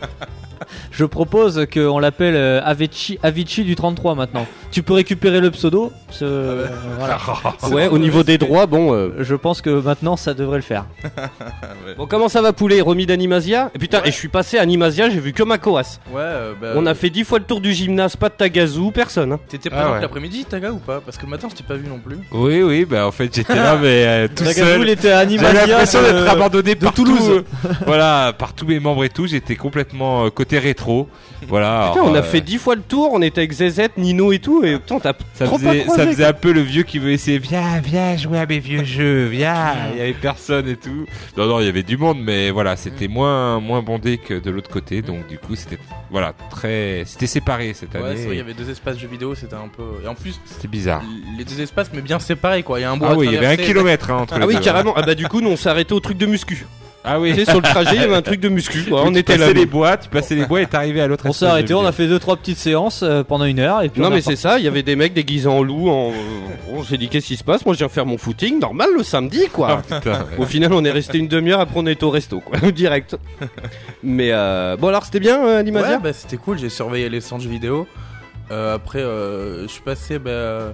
je 0.90 1.04
propose 1.04 1.66
qu'on 1.72 1.98
l'appelle 2.00 2.36
Avicii, 2.64 3.18
Avicii 3.22 3.62
du 3.64 3.76
33 3.76 4.16
maintenant. 4.16 4.46
Tu 4.72 4.82
peux 4.82 4.94
récupérer 4.94 5.40
le 5.40 5.50
pseudo. 5.50 5.92
ce- 6.10 6.24
euh, 6.24 6.66
voilà. 6.98 7.18
Ouais, 7.70 7.88
au 7.88 7.98
niveau 7.98 8.22
des 8.22 8.38
droits, 8.38 8.66
bon. 8.66 8.92
euh, 8.94 9.10
Je 9.20 9.34
pense 9.34 9.60
que 9.62 9.70
maintenant 9.70 10.16
ça 10.16 10.34
devrait 10.34 10.56
le 10.58 10.62
faire. 10.62 10.86
Bon, 11.98 12.06
comment 12.06 12.28
ça 12.28 12.40
va, 12.40 12.52
poulet 12.54 12.80
Remis 12.80 13.04
d'Animasia 13.06 13.70
Et 13.74 13.78
putain, 13.78 14.00
et 14.04 14.10
je 14.10 14.16
suis 14.16 14.28
passé 14.28 14.56
à 14.58 14.62
Animasia, 14.62 15.10
j'ai 15.10 15.20
vu 15.20 15.32
que 15.32 15.42
Macoas. 15.42 15.98
Ouais, 16.10 16.20
euh, 16.22 16.52
bah. 16.60 16.68
On 16.74 16.86
a 16.86 16.94
fait 16.94 17.10
dix 17.10 17.22
fois 17.24 17.38
le 17.38 17.44
tour 17.44 17.60
du 17.60 17.72
gymnase, 17.72 18.16
pas 18.16 18.28
de 18.30 18.34
Tagazu, 18.34 18.90
personne. 18.92 19.32
hein. 19.32 19.40
T'étais 19.48 19.68
Ah 19.72 19.76
présent 19.76 19.92
ouais. 19.94 20.00
l'après-midi, 20.00 20.44
Taga, 20.46 20.72
ou 20.72 20.78
pas 20.78 21.00
Parce 21.04 21.18
que 21.18 21.24
le 21.26 21.30
matin, 21.30 21.48
je 21.50 21.56
t'ai 21.56 21.64
pas 21.64 21.74
vu 21.74 21.86
non 21.86 21.98
plus. 21.98 22.16
Oui, 22.32 22.62
oui, 22.62 22.84
bah 22.86 23.06
en 23.06 23.12
fait 23.12 23.34
j'étais 23.34 23.54
là, 23.54 23.76
mais 23.82 24.06
euh, 24.06 24.28
tout 24.28 24.44
Tagazu, 24.44 24.60
seul. 24.60 24.80
il 24.82 24.88
était 24.88 25.10
à 25.10 25.20
J'avais 25.28 25.34
Animalia. 25.38 25.66
l'impression 25.66 26.00
d'être 26.02 26.28
abandonné 26.30 26.74
par 26.76 26.94
Toulouse. 26.94 27.18
tout, 27.18 27.66
euh, 27.68 27.72
voilà, 27.86 28.32
par 28.38 28.54
tous 28.54 28.66
mes 28.66 28.80
membres 28.80 29.04
et 29.04 29.10
tout. 29.10 29.26
J'étais 29.26 29.56
complètement 29.56 30.24
euh, 30.26 30.30
côté 30.30 30.58
rétro. 30.58 31.08
Voilà. 31.48 31.88
Putain, 31.88 32.00
alors, 32.02 32.12
on 32.12 32.14
a 32.14 32.20
euh, 32.20 32.22
fait 32.22 32.40
dix 32.40 32.56
fois 32.58 32.74
le 32.74 32.82
tour, 32.82 33.10
on 33.12 33.20
était 33.20 33.40
avec 33.42 33.52
ZZ, 33.52 33.82
Nino 33.98 34.32
et 34.32 34.38
tout, 34.38 34.61
et 34.64 34.78
putain, 34.78 34.98
t'as 35.00 35.12
Ça 35.34 35.44
trop 35.46 35.58
faisait, 35.58 35.78
pas 35.78 35.84
croisé, 35.84 36.02
ça 36.02 36.06
faisait 36.08 36.22
quoi. 36.22 36.30
un 36.30 36.32
peu 36.32 36.52
le 36.52 36.60
vieux 36.60 36.82
qui 36.82 36.98
veut 36.98 37.10
essayer. 37.10 37.38
Viens, 37.38 37.80
viens 37.80 38.16
jouer 38.16 38.38
à 38.38 38.46
mes 38.46 38.58
vieux 38.58 38.84
jeux. 38.84 39.26
Viens. 39.26 39.74
Il 39.92 39.98
y 39.98 40.00
avait 40.02 40.12
personne 40.12 40.68
et 40.68 40.76
tout. 40.76 41.06
Non, 41.36 41.46
non, 41.46 41.60
il 41.60 41.66
y 41.66 41.68
avait 41.68 41.82
du 41.82 41.96
monde, 41.96 42.18
mais 42.22 42.50
voilà, 42.50 42.76
c'était 42.76 43.08
moins, 43.08 43.60
moins 43.60 43.82
bondé 43.82 44.18
que 44.18 44.34
de 44.34 44.50
l'autre 44.50 44.70
côté. 44.70 45.02
Donc 45.02 45.26
du 45.28 45.38
coup, 45.38 45.54
c'était, 45.56 45.78
voilà, 46.10 46.32
très, 46.50 47.02
c'était 47.06 47.26
séparé 47.26 47.72
cette 47.74 47.94
Ouais, 47.94 48.00
c'est 48.00 48.06
année. 48.06 48.24
vrai, 48.26 48.34
il 48.34 48.38
y 48.38 48.40
avait 48.40 48.54
deux 48.54 48.70
espaces 48.70 48.98
jeux 48.98 49.08
vidéo, 49.08 49.34
c'était 49.34 49.54
un 49.54 49.68
peu. 49.68 49.82
Et 50.04 50.08
en 50.08 50.14
plus, 50.14 50.40
C'était 50.44 50.68
bizarre. 50.68 51.02
les 51.38 51.44
deux 51.44 51.60
espaces, 51.60 51.90
mais 51.94 52.00
bien 52.02 52.18
séparés, 52.18 52.62
quoi. 52.62 52.78
Il 52.78 52.82
y 52.82 52.84
a 52.84 52.90
un 52.90 52.96
bois 52.96 53.10
Ah 53.12 53.14
oui, 53.16 53.26
il 53.28 53.32
y 53.32 53.36
avait 53.36 53.46
un 53.46 53.56
kilomètre 53.56 54.10
hein, 54.10 54.18
entre 54.22 54.34
Ah 54.36 54.38
les 54.40 54.46
oui, 54.46 54.54
deux. 54.56 54.60
carrément. 54.60 54.92
Ah 54.96 55.02
bah 55.02 55.14
du 55.14 55.26
coup, 55.28 55.40
nous 55.40 55.50
on 55.50 55.56
s'est 55.56 55.68
arrêté 55.68 55.92
au 55.94 56.00
truc 56.00 56.18
de 56.18 56.26
muscu. 56.26 56.66
Ah 57.04 57.16
Tu 57.16 57.22
oui. 57.22 57.34
sais, 57.34 57.44
sur 57.44 57.56
le 57.56 57.62
trajet, 57.62 57.96
il 57.96 58.00
y 58.00 58.04
avait 58.04 58.14
un 58.14 58.22
truc 58.22 58.40
de 58.40 58.48
muscu. 58.48 58.84
On 58.92 59.10
Tu 59.12 59.18
était 59.18 59.36
là. 59.36 59.46
passais 59.46 59.54
les 59.58 59.66
bois, 59.66 59.96
tu 59.96 60.08
passais 60.08 60.34
les 60.34 60.44
bois 60.46 60.60
et 60.62 60.66
t'arrivais 60.66 61.00
à 61.00 61.06
l'autre. 61.08 61.24
On 61.26 61.32
s'est 61.32 61.46
arrêté, 61.46 61.74
on 61.74 61.84
a 61.84 61.90
fait 61.92 62.06
deux 62.06 62.18
trois 62.18 62.36
petites 62.36 62.58
séances 62.58 63.02
euh, 63.02 63.24
pendant 63.24 63.44
une 63.44 63.58
heure 63.58 63.82
et 63.82 63.88
puis 63.88 64.00
Non 64.00 64.08
on 64.08 64.10
mais 64.10 64.20
c'est 64.20 64.36
ça, 64.36 64.58
il 64.58 64.64
y 64.64 64.68
avait 64.68 64.82
des 64.84 64.94
mecs 64.94 65.12
déguisés 65.12 65.48
en 65.48 65.62
loup. 65.62 65.88
En... 65.88 66.12
Bon, 66.70 66.82
j'ai 66.88 66.98
dit 66.98 67.08
qu'est-ce 67.08 67.26
qui 67.26 67.36
se 67.36 67.44
passe? 67.44 67.66
Moi 67.66 67.74
je 67.74 67.78
viens 67.78 67.88
faire 67.88 68.06
mon 68.06 68.18
footing, 68.18 68.60
normal 68.60 68.88
le 68.96 69.02
samedi 69.02 69.48
quoi. 69.52 69.82
Ah, 69.90 69.96
putain, 70.00 70.12
ouais. 70.12 70.26
Au 70.38 70.46
final 70.46 70.72
on 70.72 70.84
est 70.84 70.90
resté 70.90 71.18
une 71.18 71.28
demi-heure, 71.28 71.60
après 71.60 71.80
on 71.80 71.86
est 71.86 72.02
au 72.02 72.10
resto 72.10 72.40
quoi, 72.40 72.58
direct. 72.70 73.16
Mais 74.02 74.30
euh... 74.32 74.76
bon 74.76 74.88
alors 74.88 75.04
c'était 75.04 75.20
bien 75.20 75.44
euh, 75.44 75.58
Animasia? 75.58 75.96
Ouais, 75.96 75.98
bah 76.02 76.12
c'était 76.12 76.36
cool, 76.36 76.58
j'ai 76.58 76.68
surveillé 76.68 77.08
les 77.08 77.20
jeux 77.20 77.36
vidéo. 77.48 77.86
Euh, 78.50 78.74
après, 78.74 78.98
euh, 78.98 79.62
je 79.62 79.68
suis 79.72 79.82
passé 79.82 80.18
bah, 80.18 80.30
euh, 80.30 80.72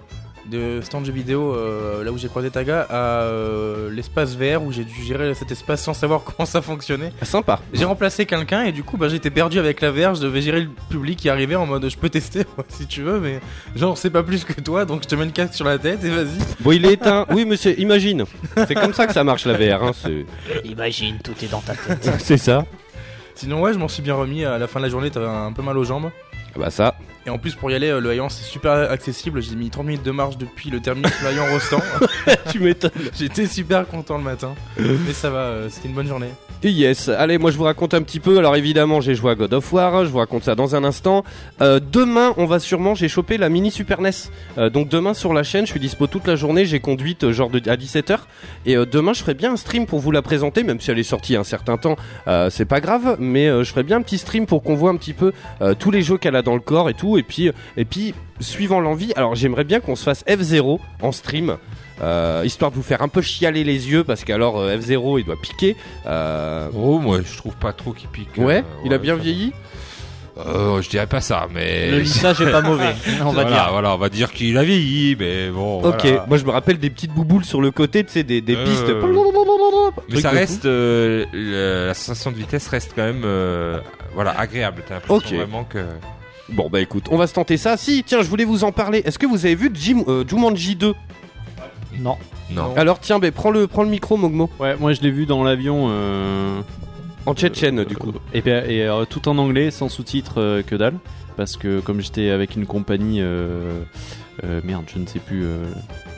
de 0.50 0.80
stand 0.82 1.04
jeux 1.04 1.12
vidéo, 1.12 1.54
euh, 1.54 2.02
là 2.04 2.12
où 2.12 2.18
j'ai 2.18 2.28
croisé 2.28 2.50
Taga, 2.50 2.86
à 2.88 3.22
euh, 3.22 3.90
l'espace 3.90 4.36
VR 4.36 4.62
où 4.62 4.72
j'ai 4.72 4.84
dû 4.84 5.02
gérer 5.02 5.34
cet 5.34 5.52
espace 5.52 5.82
sans 5.82 5.94
savoir 5.94 6.22
comment 6.24 6.46
ça 6.46 6.62
fonctionnait. 6.62 7.12
Ah, 7.20 7.24
Sympa. 7.24 7.60
J'ai 7.72 7.84
remplacé 7.84 8.26
quelqu'un 8.26 8.64
et 8.64 8.72
du 8.72 8.82
coup, 8.82 8.96
bah, 8.96 9.08
j'étais 9.08 9.30
perdu 9.30 9.58
avec 9.58 9.80
la 9.80 9.90
VR. 9.90 10.14
Je 10.14 10.22
devais 10.22 10.40
gérer 10.40 10.60
le 10.60 10.70
public 10.90 11.18
qui 11.18 11.28
arrivait 11.28 11.56
en 11.56 11.66
mode 11.66 11.88
je 11.88 11.96
peux 11.96 12.08
tester 12.08 12.44
si 12.68 12.86
tu 12.86 13.02
veux, 13.02 13.20
mais 13.20 13.40
genre 13.76 13.96
c'est 13.96 14.10
pas 14.10 14.22
plus 14.22 14.44
que 14.44 14.60
toi 14.60 14.84
donc 14.84 15.02
je 15.02 15.08
te 15.08 15.14
mets 15.14 15.24
le 15.24 15.30
casque 15.30 15.54
sur 15.54 15.64
la 15.64 15.78
tête 15.78 16.04
et 16.04 16.10
vas-y. 16.10 16.38
Bon 16.60 16.72
il 16.72 16.84
est 16.86 16.94
éteint. 16.94 17.26
Oui 17.30 17.44
monsieur, 17.44 17.78
imagine. 17.80 18.24
C'est 18.56 18.74
comme 18.74 18.94
ça 18.94 19.06
que 19.06 19.12
ça 19.12 19.24
marche 19.24 19.44
la 19.46 19.54
VR. 19.54 19.82
Hein, 19.82 19.92
c'est... 19.94 20.26
Imagine, 20.64 21.18
tout 21.22 21.34
est 21.42 21.50
dans 21.50 21.60
ta 21.60 21.74
tête. 21.74 22.10
c'est 22.18 22.38
ça. 22.38 22.64
Sinon, 23.38 23.60
ouais, 23.60 23.72
je 23.72 23.78
m'en 23.78 23.86
suis 23.86 24.02
bien 24.02 24.14
remis. 24.14 24.44
À 24.44 24.58
la 24.58 24.66
fin 24.66 24.80
de 24.80 24.84
la 24.84 24.90
journée, 24.90 25.10
t'avais 25.10 25.28
un 25.28 25.52
peu 25.52 25.62
mal 25.62 25.78
aux 25.78 25.84
jambes. 25.84 26.10
Ah 26.58 26.64
Bah 26.64 26.70
ça. 26.70 26.94
Et 27.26 27.30
en 27.30 27.38
plus, 27.38 27.54
pour 27.54 27.70
y 27.70 27.74
aller, 27.74 27.88
euh, 27.88 28.00
le 28.00 28.10
Hayan 28.10 28.28
c'est 28.28 28.42
super 28.44 28.72
accessible. 28.90 29.42
J'ai 29.42 29.54
mis 29.54 29.70
30 29.70 29.86
minutes 29.86 30.02
de 30.02 30.10
marche 30.10 30.38
depuis 30.38 30.70
le 30.70 30.80
terminus 30.80 31.12
de 31.22 31.26
Hayan 31.26 31.44
Rostand. 31.52 31.82
tu 32.50 32.58
m'étonnes. 32.58 32.90
J'étais 33.16 33.46
super 33.46 33.86
content 33.86 34.18
le 34.18 34.24
matin. 34.24 34.54
Mais 34.78 35.12
ça 35.12 35.30
va, 35.30 35.38
euh, 35.40 35.68
c'était 35.70 35.88
une 35.88 35.94
bonne 35.94 36.08
journée. 36.08 36.30
Yes, 36.64 37.08
allez, 37.08 37.38
moi 37.38 37.52
je 37.52 37.56
vous 37.56 37.62
raconte 37.62 37.94
un 37.94 38.02
petit 38.02 38.18
peu. 38.18 38.38
Alors 38.38 38.56
évidemment, 38.56 39.00
j'ai 39.00 39.14
joué 39.14 39.30
à 39.30 39.36
God 39.36 39.54
of 39.54 39.72
War, 39.72 40.04
je 40.04 40.10
vous 40.10 40.18
raconte 40.18 40.42
ça 40.42 40.56
dans 40.56 40.74
un 40.74 40.82
instant. 40.82 41.22
Euh, 41.60 41.78
demain, 41.78 42.34
on 42.36 42.46
va 42.46 42.58
sûrement, 42.58 42.96
j'ai 42.96 43.06
chopé 43.06 43.38
la 43.38 43.48
mini 43.48 43.70
Super 43.70 44.00
NES. 44.00 44.10
Euh, 44.58 44.68
donc 44.68 44.88
demain 44.88 45.14
sur 45.14 45.32
la 45.32 45.44
chaîne, 45.44 45.66
je 45.66 45.70
suis 45.70 45.78
dispo 45.78 46.08
toute 46.08 46.26
la 46.26 46.34
journée, 46.34 46.64
j'ai 46.64 46.80
conduite 46.80 47.22
euh, 47.22 47.32
genre 47.32 47.48
à 47.54 47.76
17h. 47.76 48.18
Et 48.66 48.74
demain, 48.74 49.12
je 49.12 49.20
ferai 49.20 49.34
bien 49.34 49.52
un 49.52 49.56
stream 49.56 49.86
pour 49.86 50.00
vous 50.00 50.10
la 50.10 50.20
présenter, 50.20 50.64
même 50.64 50.80
si 50.80 50.90
elle 50.90 50.98
est 50.98 51.04
sortie 51.04 51.36
un 51.36 51.44
certain 51.44 51.76
temps, 51.76 51.96
c'est 52.50 52.64
pas 52.64 52.80
grave. 52.80 53.16
Mais 53.20 53.46
je 53.46 53.70
ferai 53.70 53.84
bien 53.84 53.98
un 53.98 54.02
petit 54.02 54.18
stream 54.18 54.46
pour 54.46 54.62
qu'on 54.62 54.74
voit 54.74 54.90
un 54.90 54.96
petit 54.96 55.14
peu 55.14 55.32
tous 55.78 55.90
les 55.90 56.02
jeux 56.02 56.18
qu'elle 56.18 56.36
a 56.36 56.42
dans 56.42 56.54
le 56.54 56.60
corps 56.60 56.90
et 56.90 56.94
tout. 56.94 57.18
Et 57.18 57.22
puis, 57.22 57.50
et 57.76 57.84
puis 57.84 58.14
suivant 58.40 58.80
l'envie, 58.80 59.12
alors 59.16 59.34
j'aimerais 59.34 59.64
bien 59.64 59.80
qu'on 59.80 59.96
se 59.96 60.02
fasse 60.02 60.24
F0 60.26 60.78
en 61.02 61.12
stream. 61.12 61.56
Euh, 62.00 62.42
histoire 62.44 62.70
de 62.70 62.76
vous 62.76 62.82
faire 62.82 63.02
un 63.02 63.08
peu 63.08 63.20
chialer 63.22 63.64
les 63.64 63.90
yeux 63.90 64.04
parce 64.04 64.22
qu'alors 64.24 64.58
euh, 64.60 64.76
F0 64.78 65.18
il 65.18 65.24
doit 65.24 65.36
piquer. 65.40 65.76
Euh, 66.06 66.68
Oh, 66.74 66.98
moi 67.00 67.18
je 67.24 67.36
trouve 67.36 67.56
pas 67.56 67.72
trop 67.72 67.92
qu'il 67.92 68.08
pique. 68.08 68.28
Ouais, 68.38 68.58
euh, 68.58 68.62
il 68.84 68.92
a 68.92 68.96
ouais, 68.96 69.02
bien 69.02 69.16
ça 69.16 69.22
vieilli. 69.22 69.52
Euh, 70.46 70.80
je 70.80 70.88
dirais 70.88 71.08
pas 71.08 71.20
ça, 71.20 71.48
mais. 71.52 71.90
Le 71.90 71.98
lissage 71.98 72.40
est 72.40 72.52
pas 72.52 72.60
mauvais, 72.60 72.94
on 73.22 73.24
va 73.32 73.42
voilà, 73.42 73.50
dire. 73.50 73.68
Voilà, 73.72 73.94
on 73.94 73.98
va 73.98 74.08
dire 74.08 74.30
qu'il 74.32 74.56
a 74.56 74.62
vieilli, 74.62 75.16
mais 75.18 75.50
bon. 75.50 75.82
Ok, 75.82 76.02
voilà. 76.02 76.24
moi 76.28 76.38
je 76.38 76.44
me 76.44 76.50
rappelle 76.52 76.78
des 76.78 76.90
petites 76.90 77.12
bouboules 77.12 77.44
sur 77.44 77.60
le 77.60 77.72
côté, 77.72 78.04
tu 78.04 78.12
sais, 78.12 78.22
des, 78.22 78.40
des 78.40 78.54
Euh, 78.54 78.64
pistes. 78.64 78.86
Mais 80.08 80.20
ça 80.20 80.30
reste. 80.30 80.64
euh, 80.66 81.24
le- 81.32 81.86
la 81.88 81.94
sensation 81.94 82.30
de 82.30 82.36
vitesse 82.36 82.68
reste 82.68 82.92
quand 82.94 83.02
même. 83.02 83.22
euh, 83.24 83.80
voilà, 84.14 84.38
agréable. 84.38 84.84
T'as 84.86 84.94
l'impression 84.94 85.16
Ok. 85.16 85.32
vraiment 85.34 85.64
que. 85.64 85.84
Bon 86.50 86.68
bah 86.70 86.80
écoute, 86.80 87.06
on 87.10 87.16
va 87.18 87.26
se 87.26 87.34
tenter 87.34 87.56
ça. 87.58 87.76
Si, 87.76 88.04
tiens, 88.06 88.22
je 88.22 88.28
voulais 88.28 88.44
vous 88.44 88.62
en 88.64 88.72
parler. 88.72 89.02
Est-ce 89.04 89.18
que 89.18 89.26
vous 89.26 89.44
avez 89.44 89.54
vu 89.54 89.70
Jim, 89.74 90.04
euh, 90.08 90.24
Jumanji 90.26 90.76
2 90.76 90.94
Non. 91.98 92.16
Non. 92.50 92.74
Alors 92.76 92.98
tiens, 93.00 93.18
bah, 93.18 93.30
prends 93.30 93.50
le, 93.50 93.66
prends 93.66 93.82
le 93.82 93.88
micro, 93.90 94.16
Mogmo. 94.16 94.50
Ouais, 94.60 94.76
moi 94.78 94.92
je 94.92 95.00
l'ai 95.02 95.10
vu 95.10 95.26
dans 95.26 95.42
l'avion. 95.44 95.86
Euh... 95.90 96.60
En 97.26 97.34
tchétchène, 97.34 97.84
du 97.84 97.96
coup. 97.96 98.12
Et, 98.32 98.40
bien- 98.40 98.64
et, 98.64 98.82
euh, 98.86 99.04
tout 99.04 99.28
en 99.28 99.36
anglais, 99.38 99.70
sans 99.70 99.88
sous-titres 99.88 100.40
euh, 100.40 100.62
que 100.62 100.74
dalle. 100.76 100.94
Parce 101.36 101.56
que 101.56 101.80
comme 101.80 102.00
j'étais 102.00 102.30
avec 102.30 102.56
une 102.56 102.66
compagnie. 102.66 103.20
euh, 103.20 103.82
euh, 104.44 104.60
merde, 104.64 104.84
je 104.92 104.98
ne 104.98 105.06
sais 105.06 105.18
plus. 105.18 105.44
euh, 105.44 105.64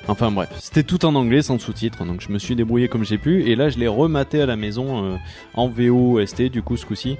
Enfin 0.09 0.31
bref, 0.31 0.49
c'était 0.59 0.83
tout 0.83 1.05
en 1.05 1.15
anglais, 1.15 1.43
sans 1.43 1.59
sous-titres. 1.59 2.05
Donc 2.05 2.21
je 2.21 2.31
me 2.33 2.39
suis 2.39 2.55
débrouillé 2.57 2.89
comme 2.89 3.05
j'ai 3.05 3.19
pu. 3.19 3.45
Et 3.51 3.57
là, 3.57 3.71
je 3.71 3.79
l'ai 3.79 3.89
rematé 3.89 4.41
à 4.43 4.47
la 4.47 4.57
maison 4.57 5.05
euh, 5.05 5.17
en 5.55 5.69
VOST, 5.69 6.43
du 6.51 6.63
coup, 6.63 6.77
ce 6.77 6.85
coup-ci. 6.87 7.17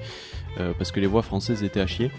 euh, 0.61 0.73
parce 0.79 0.93
que 0.93 1.01
les 1.01 1.07
voix 1.07 1.23
françaises 1.23 1.63
étaient 1.63 1.81
à 1.81 1.87
chier. 1.87 2.11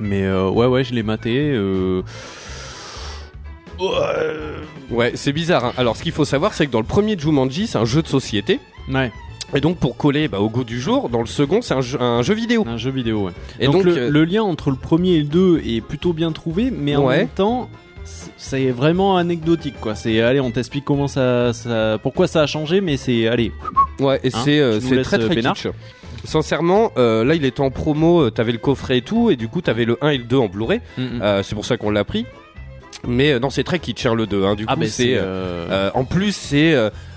Mais 0.00 0.22
euh, 0.24 0.48
ouais, 0.48 0.66
ouais, 0.66 0.84
je 0.84 0.94
l'ai 0.94 1.02
maté. 1.02 1.36
euh, 1.52 2.02
Ouais, 4.90 5.12
c'est 5.14 5.32
bizarre. 5.32 5.64
hein. 5.66 5.72
Alors 5.76 5.96
ce 5.96 6.02
qu'il 6.02 6.12
faut 6.12 6.24
savoir, 6.24 6.54
c'est 6.54 6.66
que 6.66 6.70
dans 6.72 6.80
le 6.80 6.86
premier 6.86 7.18
Jumanji, 7.18 7.66
c'est 7.66 7.78
un 7.78 7.84
jeu 7.84 8.02
de 8.02 8.08
société. 8.08 8.60
Ouais. 8.92 9.10
Et 9.54 9.60
donc 9.60 9.76
pour 9.78 9.96
coller 9.96 10.28
bah, 10.28 10.40
au 10.40 10.48
goût 10.48 10.64
du 10.64 10.80
jour, 10.80 11.08
dans 11.10 11.20
le 11.20 11.26
second 11.26 11.60
c'est 11.62 11.74
un 11.74 11.80
jeu, 11.82 12.00
un 12.00 12.22
jeu 12.22 12.34
vidéo. 12.34 12.64
Un 12.66 12.76
jeu 12.78 12.90
vidéo, 12.90 13.26
ouais. 13.26 13.32
Et 13.60 13.66
donc, 13.66 13.84
le, 13.84 13.96
euh, 13.96 14.10
le 14.10 14.24
lien 14.24 14.42
entre 14.42 14.70
le 14.70 14.76
premier 14.76 15.12
et 15.12 15.18
le 15.18 15.24
2 15.24 15.62
est 15.66 15.80
plutôt 15.82 16.12
bien 16.12 16.32
trouvé, 16.32 16.70
mais 16.70 16.96
en 16.96 17.04
Ouais. 17.06 17.18
même 17.18 17.28
temps, 17.28 17.68
c- 18.04 18.30
c'est 18.38 18.70
vraiment 18.70 19.16
anecdotique, 19.18 19.74
quoi. 19.80 19.94
C'est, 19.94 20.20
allez, 20.22 20.40
on 20.40 20.50
t'explique 20.50 20.84
comment 20.86 21.06
ça, 21.08 21.52
ça, 21.52 21.98
pourquoi 22.02 22.26
ça 22.28 22.42
a 22.42 22.46
changé, 22.46 22.80
mais 22.80 22.96
c'est, 22.96 23.28
allez, 23.28 23.52
Ouais, 24.00 24.20
et 24.24 24.28
Hein, 24.28 24.40
c'est 24.44 24.58
euh, 24.58 24.78
tu 24.78 24.84
nous 24.84 24.88
c'est 24.90 24.94
laisses, 24.96 25.06
très 25.06 25.20
euh, 25.20 25.26
très 25.28 25.36
kitsch. 25.42 25.66
Sincèrement, 26.24 26.92
euh, 26.96 27.24
là 27.24 27.34
il 27.34 27.44
était 27.44 27.60
en 27.60 27.70
promo, 27.70 28.22
euh, 28.22 28.30
t'avais 28.30 28.52
le 28.52 28.58
coffret 28.58 28.98
et 28.98 29.02
tout, 29.02 29.30
et 29.30 29.36
du 29.36 29.48
coup 29.48 29.60
t'avais 29.60 29.84
le 29.84 29.98
1 30.02 30.10
et 30.10 30.18
le 30.18 30.24
2 30.24 30.36
en 30.38 30.46
Blu-ray. 30.48 30.80
Euh, 30.98 31.42
c'est 31.42 31.54
pour 31.54 31.64
ça 31.66 31.76
qu'on 31.76 31.90
l'a 31.90 32.04
pris. 32.04 32.24
Mais 33.06 33.32
euh, 33.32 33.38
non, 33.38 33.50
c'est 33.50 33.64
très 33.64 33.78
kitsch 33.78 34.06
hein, 34.06 34.14
le 34.14 34.26
2. 34.26 34.44
Hein. 34.44 34.54
Du 34.54 34.64
ah, 34.68 34.76
coup, 34.76 34.84
c'est 34.84 35.14
euh, 35.14 35.22
euh, 35.22 35.66
Euh, 35.70 35.90
en 35.94 36.04
plus, 36.04 36.34
c'est 36.34 36.74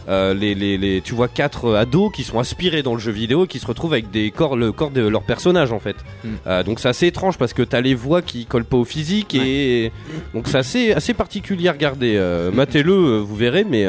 euh, 0.07 0.33
les, 0.33 0.53
les, 0.55 0.77
les, 0.77 1.01
tu 1.01 1.15
vois 1.15 1.27
quatre 1.27 1.65
euh, 1.65 1.79
ados 1.79 2.11
qui 2.13 2.23
sont 2.23 2.39
inspirés 2.39 2.83
dans 2.83 2.93
le 2.93 2.99
jeu 2.99 3.11
vidéo 3.11 3.45
et 3.45 3.47
qui 3.47 3.59
se 3.59 3.65
retrouvent 3.65 3.93
avec 3.93 4.11
des 4.11 4.31
corps, 4.31 4.55
le 4.55 4.71
corps 4.71 4.91
de 4.91 5.01
leur 5.01 5.23
personnage 5.23 5.71
en 5.71 5.79
fait. 5.79 5.95
Mm. 6.23 6.27
Euh, 6.47 6.63
donc 6.63 6.79
c'est 6.79 6.89
assez 6.89 7.07
étrange 7.07 7.37
parce 7.37 7.53
que 7.53 7.63
t'as 7.63 7.81
les 7.81 7.95
voix 7.95 8.21
qui 8.21 8.45
collent 8.45 8.65
pas 8.65 8.77
au 8.77 8.85
physique 8.85 9.33
et 9.35 9.91
donc 10.33 10.47
c'est 10.47 10.57
assez, 10.57 10.91
assez 10.93 11.13
particulier 11.13 11.69
à 11.69 11.71
regarder. 11.71 12.15
Euh, 12.17 12.51
Matez-le, 12.51 13.19
vous 13.19 13.35
verrez, 13.35 13.63
mais 13.63 13.85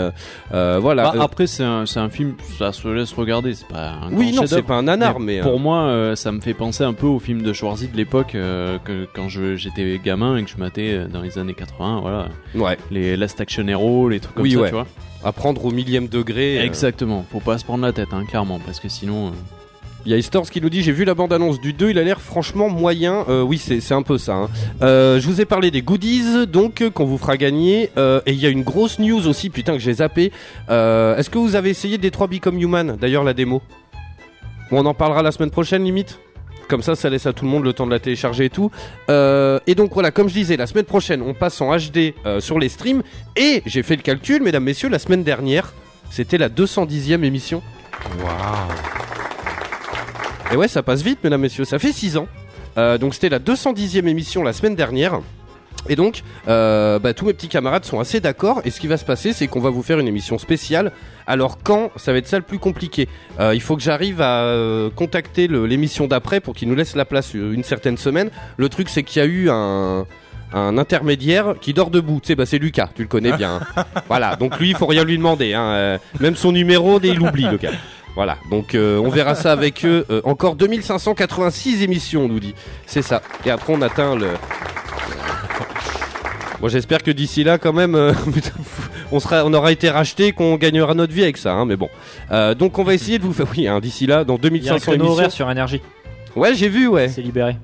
voilà. 0.50 1.12
bah, 1.12 1.14
après, 1.20 1.46
c'est 1.46 1.64
un, 1.64 1.86
c'est 1.86 2.00
un 2.00 2.08
film, 2.08 2.34
ça 2.58 2.72
se 2.72 2.88
laisse 2.88 3.12
regarder, 3.12 3.54
c'est 3.54 3.68
pas 3.68 3.90
un 3.90 4.12
oui, 4.12 4.32
non, 4.32 4.46
c'est 4.46 4.62
pas 4.62 4.74
un 4.74 4.84
nanar, 4.84 5.20
mais, 5.20 5.36
Mais 5.36 5.42
pour 5.42 5.60
moi, 5.60 6.12
ça 6.16 6.32
me 6.32 6.40
fait 6.40 6.54
penser 6.54 6.84
un 6.84 6.92
peu 6.94 7.06
au 7.06 7.18
film 7.18 7.42
de 7.42 7.52
Schwarzy 7.52 7.88
de 7.88 7.96
l'époque, 7.96 8.32
que, 8.32 9.06
quand 9.14 9.28
je, 9.28 9.56
j'étais 9.56 10.00
gamin 10.02 10.36
et 10.36 10.44
que 10.44 10.50
je 10.50 10.56
matais 10.56 11.06
dans 11.06 11.20
les 11.20 11.38
années 11.38 11.54
80, 11.54 12.00
voilà. 12.00 12.28
ouais, 12.54 12.78
Les 12.90 13.16
Last 13.16 13.40
Action 13.40 13.66
Hero, 13.68 14.08
les 14.08 14.20
trucs 14.20 14.34
comme 14.34 14.44
Oui, 14.44 14.52
ça, 14.52 14.60
ouais. 14.60 14.68
tu 14.68 14.74
vois. 14.74 14.86
À 15.24 15.32
prendre 15.32 15.64
au 15.64 15.70
millième 15.70 16.08
degré. 16.08 16.58
euh, 16.58 16.64
Exactement, 16.64 17.24
faut 17.30 17.40
pas 17.40 17.58
se 17.58 17.64
prendre 17.64 17.84
la 17.84 17.92
tête, 17.92 18.08
hein, 18.12 18.24
clairement, 18.28 18.58
parce 18.64 18.80
que 18.80 18.88
sinon. 18.88 19.28
euh, 19.28 19.30
Il 20.04 20.12
y 20.12 20.14
a 20.14 20.22
Stores 20.22 20.50
qui 20.50 20.60
nous 20.60 20.70
dit 20.70 20.82
j'ai 20.82 20.92
vu 20.92 21.04
la 21.04 21.14
bande 21.14 21.32
annonce 21.32 21.60
du 21.60 21.72
2 21.72 21.90
il 21.90 21.98
a 21.98 22.04
l'air 22.04 22.20
franchement 22.20 22.68
moyen 22.68 23.24
Euh, 23.28 23.42
oui 23.42 23.58
c'est 23.58 23.92
un 23.92 24.02
peu 24.02 24.18
ça 24.18 24.34
hein. 24.34 24.48
Euh, 24.82 25.18
je 25.20 25.26
vous 25.26 25.40
ai 25.40 25.44
parlé 25.46 25.72
des 25.72 25.82
goodies 25.82 26.46
donc 26.46 26.88
qu'on 26.94 27.04
vous 27.04 27.18
fera 27.18 27.36
gagner 27.36 27.90
Euh, 27.96 28.20
et 28.24 28.30
il 28.32 28.38
y 28.38 28.46
a 28.46 28.50
une 28.50 28.62
grosse 28.62 29.00
news 29.00 29.26
aussi 29.26 29.50
putain 29.50 29.72
que 29.72 29.80
j'ai 29.80 29.94
zappé 29.94 30.30
est-ce 30.68 31.28
que 31.28 31.38
vous 31.38 31.56
avez 31.56 31.70
essayé 31.70 31.98
Detroit 31.98 32.28
Become 32.28 32.58
Human 32.60 32.96
d'ailleurs 33.00 33.24
la 33.24 33.34
démo? 33.34 33.62
Bon, 34.70 34.80
on 34.82 34.86
en 34.86 34.94
parlera 34.94 35.22
la 35.22 35.32
semaine 35.32 35.50
prochaine 35.50 35.82
limite? 35.82 36.20
Comme 36.68 36.82
ça, 36.82 36.94
ça 36.94 37.10
laisse 37.10 37.26
à 37.26 37.32
tout 37.32 37.44
le 37.44 37.50
monde 37.50 37.64
le 37.64 37.72
temps 37.72 37.86
de 37.86 37.90
la 37.90 37.98
télécharger 37.98 38.46
et 38.46 38.50
tout. 38.50 38.70
Euh, 39.08 39.58
et 39.66 39.74
donc 39.74 39.92
voilà, 39.94 40.10
comme 40.10 40.28
je 40.28 40.34
disais, 40.34 40.56
la 40.56 40.66
semaine 40.66 40.84
prochaine, 40.84 41.22
on 41.22 41.34
passe 41.34 41.60
en 41.60 41.76
HD 41.76 42.14
euh, 42.24 42.40
sur 42.40 42.58
les 42.58 42.68
streams. 42.68 43.02
Et 43.36 43.62
j'ai 43.66 43.82
fait 43.82 43.96
le 43.96 44.02
calcul, 44.02 44.42
mesdames, 44.42 44.64
messieurs, 44.64 44.88
la 44.88 44.98
semaine 44.98 45.22
dernière, 45.22 45.72
c'était 46.10 46.38
la 46.38 46.48
210e 46.48 47.24
émission. 47.24 47.62
Waouh. 48.22 48.32
Et 50.52 50.56
ouais, 50.56 50.68
ça 50.68 50.82
passe 50.82 51.02
vite, 51.02 51.18
mesdames, 51.24 51.40
messieurs. 51.40 51.64
Ça 51.64 51.78
fait 51.78 51.92
6 51.92 52.16
ans. 52.18 52.28
Euh, 52.78 52.98
donc 52.98 53.14
c'était 53.14 53.30
la 53.30 53.38
210e 53.38 54.06
émission 54.06 54.42
la 54.42 54.52
semaine 54.52 54.74
dernière. 54.74 55.20
Et 55.88 55.96
donc, 55.96 56.22
euh, 56.48 56.98
bah, 56.98 57.14
tous 57.14 57.26
mes 57.26 57.32
petits 57.32 57.48
camarades 57.48 57.84
sont 57.84 58.00
assez 58.00 58.20
d'accord. 58.20 58.60
Et 58.64 58.70
ce 58.70 58.80
qui 58.80 58.86
va 58.86 58.96
se 58.96 59.04
passer, 59.04 59.32
c'est 59.32 59.46
qu'on 59.46 59.60
va 59.60 59.70
vous 59.70 59.82
faire 59.82 59.98
une 59.98 60.08
émission 60.08 60.38
spéciale. 60.38 60.92
Alors 61.26 61.58
quand 61.62 61.90
Ça 61.96 62.12
va 62.12 62.18
être 62.18 62.26
ça 62.28 62.38
le 62.38 62.44
plus 62.44 62.58
compliqué. 62.58 63.08
Euh, 63.40 63.54
il 63.54 63.60
faut 63.60 63.76
que 63.76 63.82
j'arrive 63.82 64.20
à 64.20 64.42
euh, 64.44 64.90
contacter 64.90 65.48
l'émission 65.48 66.06
d'après 66.06 66.40
pour 66.40 66.54
qu'il 66.54 66.68
nous 66.68 66.74
laisse 66.74 66.94
la 66.96 67.04
place 67.04 67.34
euh, 67.34 67.52
une 67.52 67.64
certaine 67.64 67.96
semaine. 67.96 68.30
Le 68.56 68.68
truc, 68.68 68.88
c'est 68.88 69.02
qu'il 69.02 69.22
y 69.22 69.24
a 69.24 69.28
eu 69.28 69.48
un 69.50 70.06
un 70.52 70.78
intermédiaire 70.78 71.54
qui 71.60 71.74
dort 71.74 71.90
debout, 71.90 72.20
tu 72.22 72.28
sais, 72.28 72.34
bah 72.36 72.46
c'est 72.46 72.58
Lucas, 72.58 72.88
tu 72.94 73.02
le 73.02 73.08
connais 73.08 73.32
bien. 73.32 73.60
hein. 73.76 73.84
voilà, 74.08 74.36
donc 74.36 74.58
lui, 74.58 74.70
il 74.70 74.76
faut 74.76 74.86
rien 74.86 75.04
lui 75.04 75.16
demander. 75.16 75.54
Hein. 75.54 75.64
euh, 75.64 75.98
même 76.20 76.36
son 76.36 76.52
numéro, 76.52 77.00
il 77.02 77.14
l'oublie, 77.16 77.48
le 77.50 77.56
gars. 77.56 77.72
Voilà, 78.14 78.38
donc 78.50 78.74
euh, 78.74 78.98
on 78.98 79.10
verra 79.10 79.34
ça 79.34 79.52
avec 79.52 79.84
eux. 79.84 80.06
Euh, 80.08 80.22
encore 80.24 80.56
2586 80.56 81.82
émissions, 81.82 82.24
on 82.24 82.28
nous 82.28 82.40
dit. 82.40 82.54
C'est 82.86 83.02
ça. 83.02 83.22
Et 83.44 83.50
après, 83.50 83.74
on 83.74 83.82
atteint 83.82 84.16
le. 84.16 84.28
Bon, 86.60 86.68
j'espère 86.68 87.02
que 87.02 87.10
d'ici 87.10 87.44
là, 87.44 87.58
quand 87.58 87.72
même, 87.74 87.94
euh, 87.94 88.12
on 89.12 89.20
sera, 89.20 89.44
on 89.44 89.52
aura 89.52 89.72
été 89.72 89.90
racheté, 89.90 90.32
qu'on 90.32 90.56
gagnera 90.56 90.94
notre 90.94 91.12
vie 91.12 91.22
avec 91.22 91.36
ça. 91.36 91.52
Hein, 91.52 91.66
mais 91.66 91.76
bon, 91.76 91.88
Euh, 92.30 92.54
donc 92.54 92.78
on 92.78 92.82
va 92.84 92.94
essayer 92.94 93.18
de 93.18 93.24
vous 93.24 93.32
faire. 93.34 93.46
Oui, 93.56 93.66
hein, 93.68 93.80
d'ici 93.80 94.06
là, 94.06 94.24
dans 94.24 94.36
Il 94.36 94.42
y 94.64 94.68
a 94.68 94.74
un 94.74 94.76
2500 94.76 94.78
créneau 94.80 94.94
émissions. 95.04 95.12
horaire 95.12 95.30
sur 95.32 95.50
énergie. 95.50 95.80
Ouais, 96.34 96.54
j'ai 96.54 96.68
vu, 96.68 96.86
ouais. 96.86 97.08
C'est 97.08 97.22
libéré. 97.22 97.56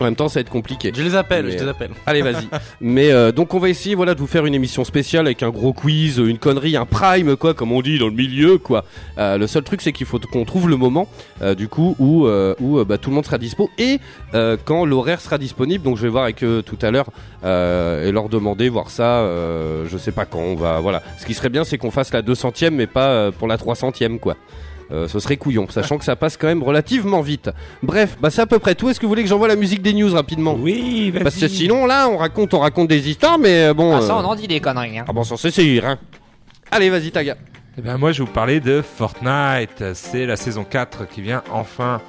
En 0.00 0.04
même 0.04 0.16
temps, 0.16 0.28
ça 0.28 0.34
va 0.34 0.40
être 0.40 0.50
compliqué. 0.50 0.90
Je 0.94 1.02
les 1.02 1.14
appelle, 1.14 1.46
Mais, 1.46 1.52
je 1.52 1.62
les 1.62 1.68
appelle. 1.68 1.90
Allez, 2.06 2.22
vas-y. 2.22 2.48
Mais 2.80 3.12
euh, 3.12 3.30
donc 3.30 3.54
on 3.54 3.58
va 3.58 3.68
essayer 3.68 3.94
voilà 3.94 4.14
de 4.14 4.20
vous 4.20 4.26
faire 4.26 4.46
une 4.46 4.54
émission 4.54 4.84
spéciale 4.84 5.26
avec 5.26 5.42
un 5.42 5.50
gros 5.50 5.72
quiz, 5.72 6.18
une 6.18 6.38
connerie, 6.38 6.76
un 6.76 6.86
prime 6.86 7.36
quoi, 7.36 7.54
comme 7.54 7.70
on 7.72 7.82
dit 7.82 7.98
dans 7.98 8.08
le 8.08 8.14
milieu 8.14 8.58
quoi. 8.58 8.84
Euh, 9.18 9.38
le 9.38 9.46
seul 9.46 9.62
truc 9.62 9.80
c'est 9.80 9.92
qu'il 9.92 10.06
faut 10.06 10.18
qu'on 10.18 10.44
trouve 10.44 10.68
le 10.68 10.76
moment 10.76 11.08
euh, 11.42 11.54
du 11.54 11.68
coup 11.68 11.94
où 12.00 12.26
euh, 12.26 12.54
où 12.60 12.78
euh, 12.78 12.84
bah, 12.84 12.98
tout 12.98 13.10
le 13.10 13.14
monde 13.16 13.26
sera 13.26 13.38
dispo 13.38 13.70
et 13.78 14.00
euh, 14.34 14.56
quand 14.64 14.84
l'horaire 14.84 15.20
sera 15.20 15.38
disponible. 15.38 15.84
Donc 15.84 15.98
je 15.98 16.02
vais 16.02 16.08
voir 16.08 16.24
avec 16.24 16.42
eux 16.42 16.62
tout 16.64 16.78
à 16.82 16.90
l'heure 16.90 17.10
euh, 17.44 18.08
et 18.08 18.12
leur 18.12 18.28
demander 18.28 18.68
voir 18.68 18.90
ça. 18.90 19.18
Euh, 19.20 19.84
je 19.88 19.98
sais 19.98 20.12
pas 20.12 20.24
quand 20.24 20.40
on 20.40 20.56
va 20.56 20.80
voilà. 20.80 21.02
Ce 21.18 21.26
qui 21.26 21.34
serait 21.34 21.50
bien 21.50 21.62
c'est 21.64 21.78
qu'on 21.78 21.90
fasse 21.92 22.12
la 22.12 22.22
200e 22.22 22.70
mais 22.70 22.86
pas 22.88 23.08
euh, 23.08 23.30
pour 23.30 23.46
la 23.46 23.56
300e 23.56 24.18
quoi. 24.18 24.36
Euh, 24.92 25.08
ce 25.08 25.18
serait 25.20 25.38
couillon, 25.38 25.66
sachant 25.70 25.96
que 25.96 26.04
ça 26.04 26.16
passe 26.16 26.36
quand 26.36 26.48
même 26.48 26.62
relativement 26.62 27.22
vite. 27.22 27.48
Bref, 27.82 28.18
bah 28.20 28.28
c'est 28.30 28.42
à 28.42 28.46
peu 28.46 28.58
près 28.58 28.74
tout. 28.74 28.90
Est-ce 28.90 29.00
que 29.00 29.06
vous 29.06 29.10
voulez 29.10 29.22
que 29.22 29.28
j'envoie 29.28 29.48
la 29.48 29.56
musique 29.56 29.80
des 29.80 29.94
news 29.94 30.12
rapidement 30.12 30.54
Oui, 30.58 31.10
vas-y. 31.10 31.22
parce 31.22 31.36
que 31.36 31.48
sinon, 31.48 31.86
là, 31.86 32.08
on 32.10 32.18
raconte, 32.18 32.52
on 32.52 32.58
raconte 32.58 32.88
des 32.88 33.08
histoires, 33.08 33.38
mais 33.38 33.64
euh, 33.68 33.74
bon. 33.74 33.96
Ah, 33.96 34.02
ça, 34.02 34.12
euh, 34.14 34.20
on 34.22 34.24
en 34.26 34.34
dit 34.34 34.46
des 34.48 34.60
conneries. 34.60 34.98
Hein. 34.98 35.04
Ah 35.08 35.12
bon, 35.14 35.24
ça 35.24 35.36
c'est 35.38 35.50
sûr, 35.50 35.86
hein. 35.86 35.96
Allez, 36.70 36.90
vas-y, 36.90 37.10
Taga. 37.10 37.36
Eh 37.78 37.80
ben 37.80 37.96
moi 37.96 38.12
je 38.12 38.18
vais 38.22 38.26
vous 38.26 38.32
parler 38.32 38.60
de 38.60 38.82
Fortnite. 38.82 39.94
C'est 39.94 40.26
la 40.26 40.36
saison 40.36 40.62
4 40.64 41.08
qui 41.08 41.22
vient 41.22 41.42
enfin. 41.50 42.00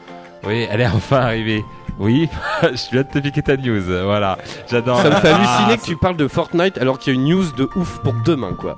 Oui, 0.46 0.68
elle 0.70 0.82
est 0.82 0.88
enfin 0.88 1.18
arrivée. 1.22 1.64
Oui, 2.00 2.28
je 2.64 2.92
viens 2.92 3.04
de 3.04 3.08
te 3.08 3.20
piquer 3.20 3.42
ta 3.44 3.56
news. 3.56 3.82
Voilà, 4.04 4.38
j'adore. 4.70 5.02
Ça 5.02 5.10
me 5.10 5.16
fait 5.16 5.30
Ah, 5.32 5.36
halluciner 5.38 5.78
que 5.78 5.86
tu 5.86 5.96
parles 5.96 6.18
de 6.18 6.28
Fortnite 6.28 6.78
alors 6.80 7.00
qu'il 7.00 7.14
y 7.14 7.18
a 7.18 7.20
une 7.20 7.30
news 7.30 7.46
de 7.56 7.70
ouf 7.78 8.00
pour 8.04 8.14
demain, 8.26 8.52
quoi. 8.60 8.76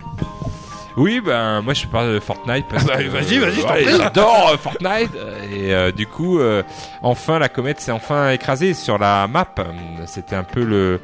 Oui, 0.97 1.19
ben 1.19 1.61
moi 1.61 1.73
je 1.73 1.85
parle 1.87 2.13
de 2.13 2.19
Fortnite 2.19 2.65
parce 2.69 2.85
bah, 2.85 2.97
que 3.03 3.09
vas-y, 3.09 3.37
vas-y, 3.37 3.55
je 3.55 3.61
t'en 3.61 3.73
ouais, 3.73 3.83
prie. 3.83 3.97
J'adore 3.97 4.49
euh, 4.53 4.57
Fortnite 4.57 5.11
et 5.53 5.73
euh, 5.73 5.91
du 5.91 6.07
coup 6.07 6.39
euh, 6.39 6.63
enfin 7.01 7.37
la 7.37 7.49
comète 7.49 7.81
s'est 7.81 7.91
enfin 7.91 8.29
écrasée 8.31 8.73
sur 8.73 8.97
la 8.97 9.27
map. 9.27 9.45
C'était 10.05 10.35
un 10.35 10.43
peu 10.43 10.63
le 10.63 11.01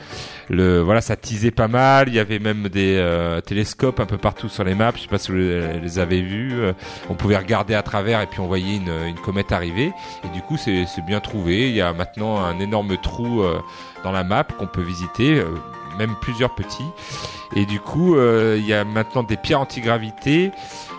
le 0.50 0.80
voilà 0.82 1.02
ça 1.02 1.16
teasait 1.18 1.52
pas 1.52 1.68
mal. 1.68 2.08
Il 2.08 2.14
y 2.14 2.20
avait 2.20 2.40
même 2.40 2.70
des 2.70 2.96
euh, 2.98 3.42
télescopes 3.42 4.00
un 4.00 4.06
peu 4.06 4.18
partout 4.18 4.48
sur 4.48 4.64
les 4.64 4.76
maps. 4.76 4.94
Je 4.96 5.02
sais 5.02 5.08
pas 5.08 5.18
si 5.18 5.32
vous 5.32 5.38
les 5.38 6.00
avez 6.00 6.22
vus. 6.22 6.54
Euh, 6.54 6.74
On 7.10 7.14
pouvait 7.16 7.38
regarder 7.38 7.74
à 7.76 7.84
travers 7.84 8.22
et 8.22 8.28
puis 8.28 8.40
on 8.40 8.48
voyait 8.48 8.78
une, 8.78 8.92
une 9.08 9.20
comète 9.20 9.52
arriver. 9.52 9.92
Et 10.24 10.30
du 10.34 10.42
coup 10.42 10.56
c'est 10.58 10.86
c'est 10.86 11.06
bien 11.06 11.20
trouvé. 11.20 11.68
Il 11.70 11.76
y 11.76 11.82
a 11.82 11.92
maintenant 11.92 12.40
un 12.40 12.60
énorme 12.60 12.96
trou 12.98 13.42
euh, 13.44 13.60
dans 14.04 14.12
la 14.14 14.24
map 14.24 14.44
qu'on 14.46 14.68
peut 14.68 14.82
visiter, 14.82 15.36
euh, 15.40 15.46
même 15.98 16.16
plusieurs 16.22 16.54
petits. 16.56 16.90
Et 17.56 17.66
du 17.66 17.80
coup, 17.80 18.16
euh, 18.16 18.56
il 18.58 18.66
y 18.66 18.74
a 18.74 18.86
maintenant 18.86 19.24
des 19.24 19.36
pierres 19.38 19.60
antigravité 19.60 20.52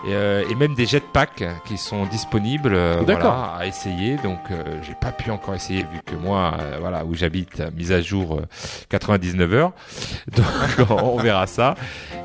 et, 0.05 0.13
euh, 0.13 0.43
et 0.49 0.55
même 0.55 0.75
des 0.75 0.85
jetpacks 0.85 1.43
qui 1.65 1.77
sont 1.77 2.05
disponibles 2.05 2.73
euh, 2.73 3.01
voilà, 3.05 3.55
à 3.57 3.65
essayer. 3.65 4.17
Donc, 4.17 4.39
j'ai 4.81 4.95
pas 4.95 5.11
pu 5.11 5.31
encore 5.31 5.55
essayer 5.55 5.83
vu 5.83 6.01
que 6.05 6.15
moi, 6.15 6.57
voilà, 6.79 7.05
où 7.05 7.15
j'habite, 7.15 7.63
mise 7.75 7.91
à 7.91 8.01
jour 8.01 8.35
euh, 8.35 8.45
99 8.89 9.53
heures. 9.53 9.71
Donc, 10.35 10.89
on 10.89 11.17
verra 11.17 11.47
ça. 11.47 11.75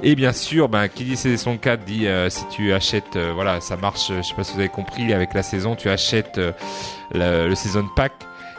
Et 0.03 0.15
bien 0.15 0.33
sûr, 0.33 0.69
ben, 0.69 0.89
qui 0.89 1.05
dit 1.05 1.17
saison 1.17 1.57
4 1.57 1.85
dit 1.85 2.07
si 2.29 2.47
tu 2.49 2.73
achètes, 2.73 3.17
voilà, 3.35 3.61
ça 3.61 3.77
marche. 3.77 4.13
Je 4.15 4.23
sais 4.23 4.35
pas 4.35 4.45
si 4.45 4.55
vous 4.55 4.61
avez 4.61 4.69
compris 4.69 5.13
avec 5.13 5.35
la 5.35 5.43
saison, 5.43 5.77
tu 5.77 5.89
achètes 5.89 6.37
le, 6.37 7.49
le 7.49 7.55
season 7.55 7.87
pack. 7.95 8.13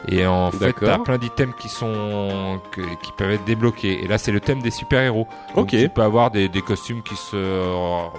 Et 0.08 0.26
en 0.26 0.50
fait, 0.50 0.72
t'as 0.80 0.98
plein 0.98 1.18
d'items 1.18 1.54
qui 1.60 1.68
sont 1.68 2.60
que- 2.72 2.80
qui 3.02 3.12
peuvent 3.16 3.30
être 3.32 3.44
débloqués. 3.44 4.02
Et 4.02 4.08
là, 4.08 4.18
c'est 4.18 4.32
le 4.32 4.40
thème 4.40 4.62
des 4.62 4.70
super 4.70 5.00
héros. 5.02 5.26
Ok. 5.56 5.68
Tu 5.70 5.88
peux 5.88 6.02
avoir 6.02 6.30
des, 6.30 6.48
des 6.48 6.62
costumes 6.62 7.02
qui 7.02 7.16
se, 7.16 7.36
euh, 7.36 7.74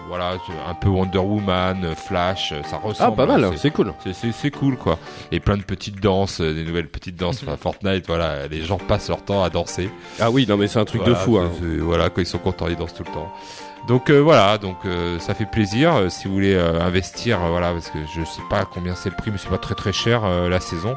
voilà, 0.08 0.34
un 0.70 0.74
peu 0.76 0.90
Wonder 0.90 1.18
Woman, 1.20 1.96
Flash, 1.96 2.54
ça 2.64 2.80
Ah, 2.82 2.88
ressemble. 2.88 3.16
pas 3.16 3.26
mal, 3.26 3.44
hein, 3.44 3.52
c'est- 3.58 3.72
cool. 3.72 3.94
c'est- 4.14 4.52
cool 4.52 4.78
quoi. 4.78 4.98
Et 5.32 5.40
plein 5.40 5.58
de 5.58 5.64
petites 5.64 6.00
danses, 6.00 6.40
euh, 6.42 6.54
des 6.54 6.64
nouvelles 6.64 6.88
petites 6.90 7.16
danses. 7.16 7.42
Enfin, 7.44 7.58
Fortnite, 7.58 8.06
voilà, 8.08 8.48
les 8.48 8.62
gens 8.64 8.78
passent 8.78 9.10
leur 9.10 9.24
temps 9.24 9.44
à 9.44 9.50
danser. 9.50 9.90
Ah 10.20 10.30
oui, 10.30 10.46
non, 10.48 10.58
mais 10.58 10.68
c'est 10.68 10.80
un 10.80 10.86
truc 10.86 11.04
de 11.04 11.14
fou, 11.14 11.38
hein. 11.38 11.50
Voilà, 11.80 12.10
quand 12.10 12.22
ils 12.22 12.28
sont 12.28 12.38
contents, 12.38 12.68
ils 12.68 12.76
dansent 12.76 12.94
tout 12.94 13.04
le 13.06 13.12
temps. 13.14 13.32
Donc 13.88 14.10
euh, 14.10 14.20
voilà, 14.20 14.58
donc 14.58 14.78
euh, 14.86 15.18
ça 15.20 15.34
fait 15.34 15.46
plaisir 15.46 15.96
euh, 15.96 16.10
si 16.10 16.28
vous 16.28 16.34
voulez 16.36 16.54
euh, 16.54 16.80
investir, 16.82 17.40
voilà, 17.40 17.72
parce 17.74 17.90
que 17.90 17.98
je 18.16 18.24
sais 18.24 18.44
pas 18.50 18.64
combien 18.66 18.94
c'est 18.96 19.10
le 19.10 19.16
prix, 19.16 19.32
mais 19.32 19.38
c'est 19.38 19.50
pas 19.50 19.58
très 19.58 19.74
très 19.76 19.92
cher 19.92 20.22
euh, 20.24 20.50
la 20.50 20.60
saison. 20.60 20.96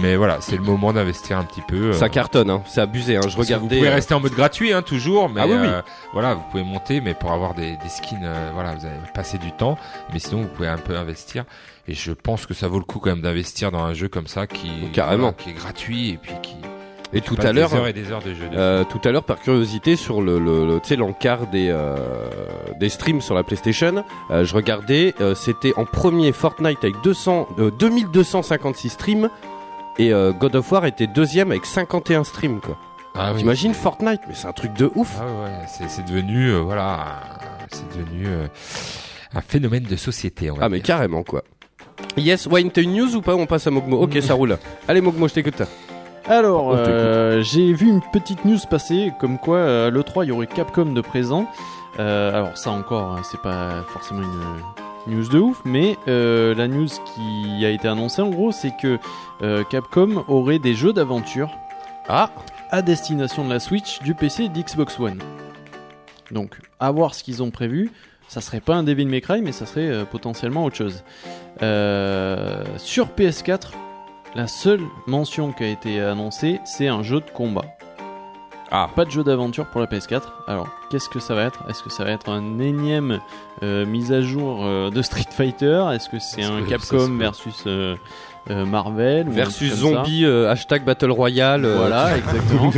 Mais 0.00 0.16
voilà, 0.16 0.38
c'est 0.40 0.56
le 0.56 0.62
moment 0.62 0.92
d'investir 0.92 1.38
un 1.38 1.44
petit 1.44 1.60
peu. 1.62 1.92
Ça 1.92 2.08
cartonne, 2.08 2.50
hein. 2.50 2.62
C'est 2.66 2.80
abusé, 2.80 3.16
hein. 3.16 3.20
Je 3.28 3.36
regardais. 3.36 3.62
Vous 3.68 3.76
pouvez 3.76 3.88
rester 3.90 4.14
en 4.14 4.20
mode 4.20 4.32
gratuit, 4.34 4.72
hein, 4.72 4.82
toujours, 4.82 5.28
mais 5.28 5.40
Ah 5.42 5.46
oui, 5.46 5.54
oui. 5.60 5.68
voilà, 6.12 6.34
vous 6.34 6.42
pouvez 6.50 6.62
monter, 6.64 7.00
mais 7.00 7.14
pour 7.14 7.32
avoir 7.32 7.54
des, 7.54 7.76
des 7.76 7.88
skins, 7.88 8.18
euh, 8.22 8.50
voilà, 8.54 8.74
vous 8.74 8.84
allez 8.86 8.96
passer 9.14 9.38
du 9.38 9.52
temps, 9.52 9.76
mais 10.12 10.18
sinon 10.18 10.42
vous 10.42 10.48
pouvez 10.48 10.68
un 10.68 10.78
peu 10.78 10.96
investir. 10.96 11.44
Et 11.86 11.94
je 11.94 12.12
pense 12.12 12.46
que 12.46 12.54
ça 12.54 12.66
vaut 12.68 12.78
le 12.78 12.84
coup 12.84 12.98
quand 12.98 13.10
même 13.10 13.20
d'investir 13.22 13.70
dans 13.70 13.82
un 13.84 13.92
jeu 13.94 14.08
comme 14.08 14.26
ça 14.26 14.46
qui, 14.46 14.70
Carrément. 14.92 15.32
voilà, 15.32 15.36
qui 15.38 15.50
est 15.50 15.54
gratuit 15.54 16.10
et 16.10 16.16
puis 16.18 16.32
qui. 16.42 16.56
Et 17.14 17.20
tout 17.20 17.36
à 17.40 17.52
l'heure, 17.52 17.70
Des 17.70 17.76
heures 17.76 17.86
et 17.86 17.92
des 17.92 18.10
heures 18.10 18.22
de 18.22 18.34
jeu. 18.34 18.46
dessus. 18.48 18.56
euh, 18.58 18.84
tout 18.84 19.00
à 19.04 19.10
l'heure, 19.12 19.22
par 19.24 19.38
curiosité, 19.40 19.96
sur 19.96 20.20
le, 20.20 20.38
le, 20.38 20.66
le- 20.66 20.80
tu 20.80 20.88
sais, 20.88 20.96
l'encart 20.96 21.46
des 21.46 21.68
euh, 21.70 21.96
des 22.80 22.88
streams 22.88 23.20
sur 23.20 23.34
la 23.34 23.42
PlayStation, 23.42 24.04
euh, 24.30 24.44
je 24.44 24.54
regardais, 24.54 25.14
euh, 25.20 25.34
c'était 25.34 25.72
en 25.76 25.84
premier 25.84 26.32
Fortnite 26.32 26.78
avec 26.82 27.00
200, 27.02 27.48
euh, 27.58 27.70
2256 27.78 28.88
streams. 28.90 29.28
Et 29.98 30.10
God 30.40 30.56
of 30.56 30.72
War 30.72 30.86
était 30.86 31.06
deuxième 31.06 31.52
avec 31.52 31.64
51 31.66 32.24
streams 32.24 32.60
quoi. 32.60 32.76
Ah 33.14 33.30
oui. 33.32 33.38
T'imagines 33.38 33.74
Fortnite 33.74 34.22
Mais 34.26 34.34
c'est 34.34 34.48
un 34.48 34.52
truc 34.52 34.72
de 34.72 34.90
ouf. 34.96 35.18
Ah 35.20 35.24
ouais, 35.44 35.86
c'est- 35.88 36.02
devenu, 36.04 36.50
voilà, 36.56 36.94
un- 36.94 37.66
c'est 37.70 37.96
devenu 37.96 38.26
un 39.32 39.40
phénomène 39.40 39.84
de 39.84 39.94
société. 39.94 40.50
On 40.50 40.56
va 40.56 40.64
Ah 40.64 40.68
mais 40.68 40.78
dire. 40.78 40.86
carrément 40.86 41.22
quoi. 41.22 41.44
Yes, 42.16 42.46
Wayne, 42.46 42.72
t'as 42.72 42.82
une 42.82 42.94
news 42.94 43.14
ou 43.14 43.20
pas? 43.22 43.36
On 43.36 43.46
passe 43.46 43.68
à 43.68 43.70
Mogmo. 43.70 44.02
Ok, 44.02 44.18
ça 44.20 44.34
roule. 44.34 44.58
Allez 44.88 45.00
Mogmo, 45.00 45.28
je 45.28 45.34
t'écoute. 45.34 45.62
Alors, 46.26 46.72
euh, 46.72 47.42
j'ai 47.42 47.72
vu 47.74 47.86
une 47.88 48.00
petite 48.00 48.44
news 48.46 48.58
passer 48.70 49.12
comme 49.20 49.38
quoi 49.38 49.58
euh, 49.58 49.90
l'E3 49.90 50.24
il 50.24 50.28
y 50.28 50.32
aurait 50.32 50.46
Capcom 50.46 50.86
de 50.86 51.00
présent. 51.02 51.46
Euh, 51.98 52.34
alors 52.34 52.56
ça 52.56 52.70
encore, 52.70 53.12
hein, 53.12 53.22
c'est 53.30 53.40
pas 53.40 53.82
forcément 53.88 54.22
une 54.22 55.14
news 55.14 55.28
de 55.28 55.38
ouf, 55.38 55.60
mais 55.66 55.96
euh, 56.08 56.54
la 56.54 56.66
news 56.66 56.88
qui 56.88 57.64
a 57.64 57.68
été 57.68 57.88
annoncée 57.88 58.22
en 58.22 58.30
gros, 58.30 58.52
c'est 58.52 58.72
que 58.80 58.98
euh, 59.42 59.64
Capcom 59.64 60.24
aurait 60.28 60.58
des 60.58 60.74
jeux 60.74 60.94
d'aventure 60.94 61.50
Ah, 62.08 62.30
à 62.70 62.80
destination 62.80 63.44
de 63.44 63.50
la 63.50 63.60
Switch, 63.60 64.00
du 64.02 64.14
PC 64.14 64.44
et 64.44 64.48
de 64.48 64.58
Xbox 64.58 64.98
One. 64.98 65.18
Donc, 66.30 66.58
à 66.80 66.90
voir 66.90 67.14
ce 67.14 67.22
qu'ils 67.22 67.42
ont 67.42 67.50
prévu. 67.50 67.90
Ça 68.28 68.40
serait 68.40 68.60
pas 68.60 68.74
un 68.74 68.82
Devil 68.82 69.04
May 69.06 69.20
Cry, 69.20 69.42
mais 69.42 69.52
ça 69.52 69.66
serait 69.66 69.88
euh, 69.90 70.04
potentiellement 70.04 70.64
autre 70.64 70.76
chose. 70.76 71.04
Euh, 71.62 72.64
sur 72.78 73.08
PS4, 73.08 73.72
la 74.34 74.46
seule 74.46 74.82
mention 75.06 75.52
qui 75.52 75.64
a 75.64 75.68
été 75.68 76.00
annoncée, 76.00 76.60
c'est 76.64 76.88
un 76.88 77.02
jeu 77.02 77.20
de 77.20 77.30
combat. 77.32 77.64
Ah. 78.70 78.90
Pas 78.96 79.04
de 79.04 79.10
jeu 79.10 79.22
d'aventure 79.22 79.66
pour 79.66 79.80
la 79.80 79.86
PS4. 79.86 80.22
Alors, 80.48 80.68
qu'est-ce 80.90 81.08
que 81.08 81.20
ça 81.20 81.34
va 81.34 81.44
être? 81.44 81.62
Est-ce 81.68 81.82
que 81.82 81.90
ça 81.90 82.02
va 82.02 82.10
être 82.10 82.28
un 82.28 82.58
énième 82.58 83.20
euh, 83.62 83.86
mise 83.86 84.10
à 84.10 84.20
jour 84.20 84.64
euh, 84.64 84.90
de 84.90 85.00
Street 85.02 85.26
Fighter? 85.30 85.84
Est-ce 85.92 86.08
que 86.08 86.18
c'est 86.18 86.42
un 86.42 86.62
Capcom 86.62 87.16
versus 87.16 87.62
euh, 87.68 87.94
Marvel 88.48 89.28
versus 89.28 89.72
zombie 89.74 90.26
hashtag 90.26 90.84
Battle 90.84 91.12
Royale. 91.12 91.66
voilà, 91.66 92.16
exactement. 92.16 92.72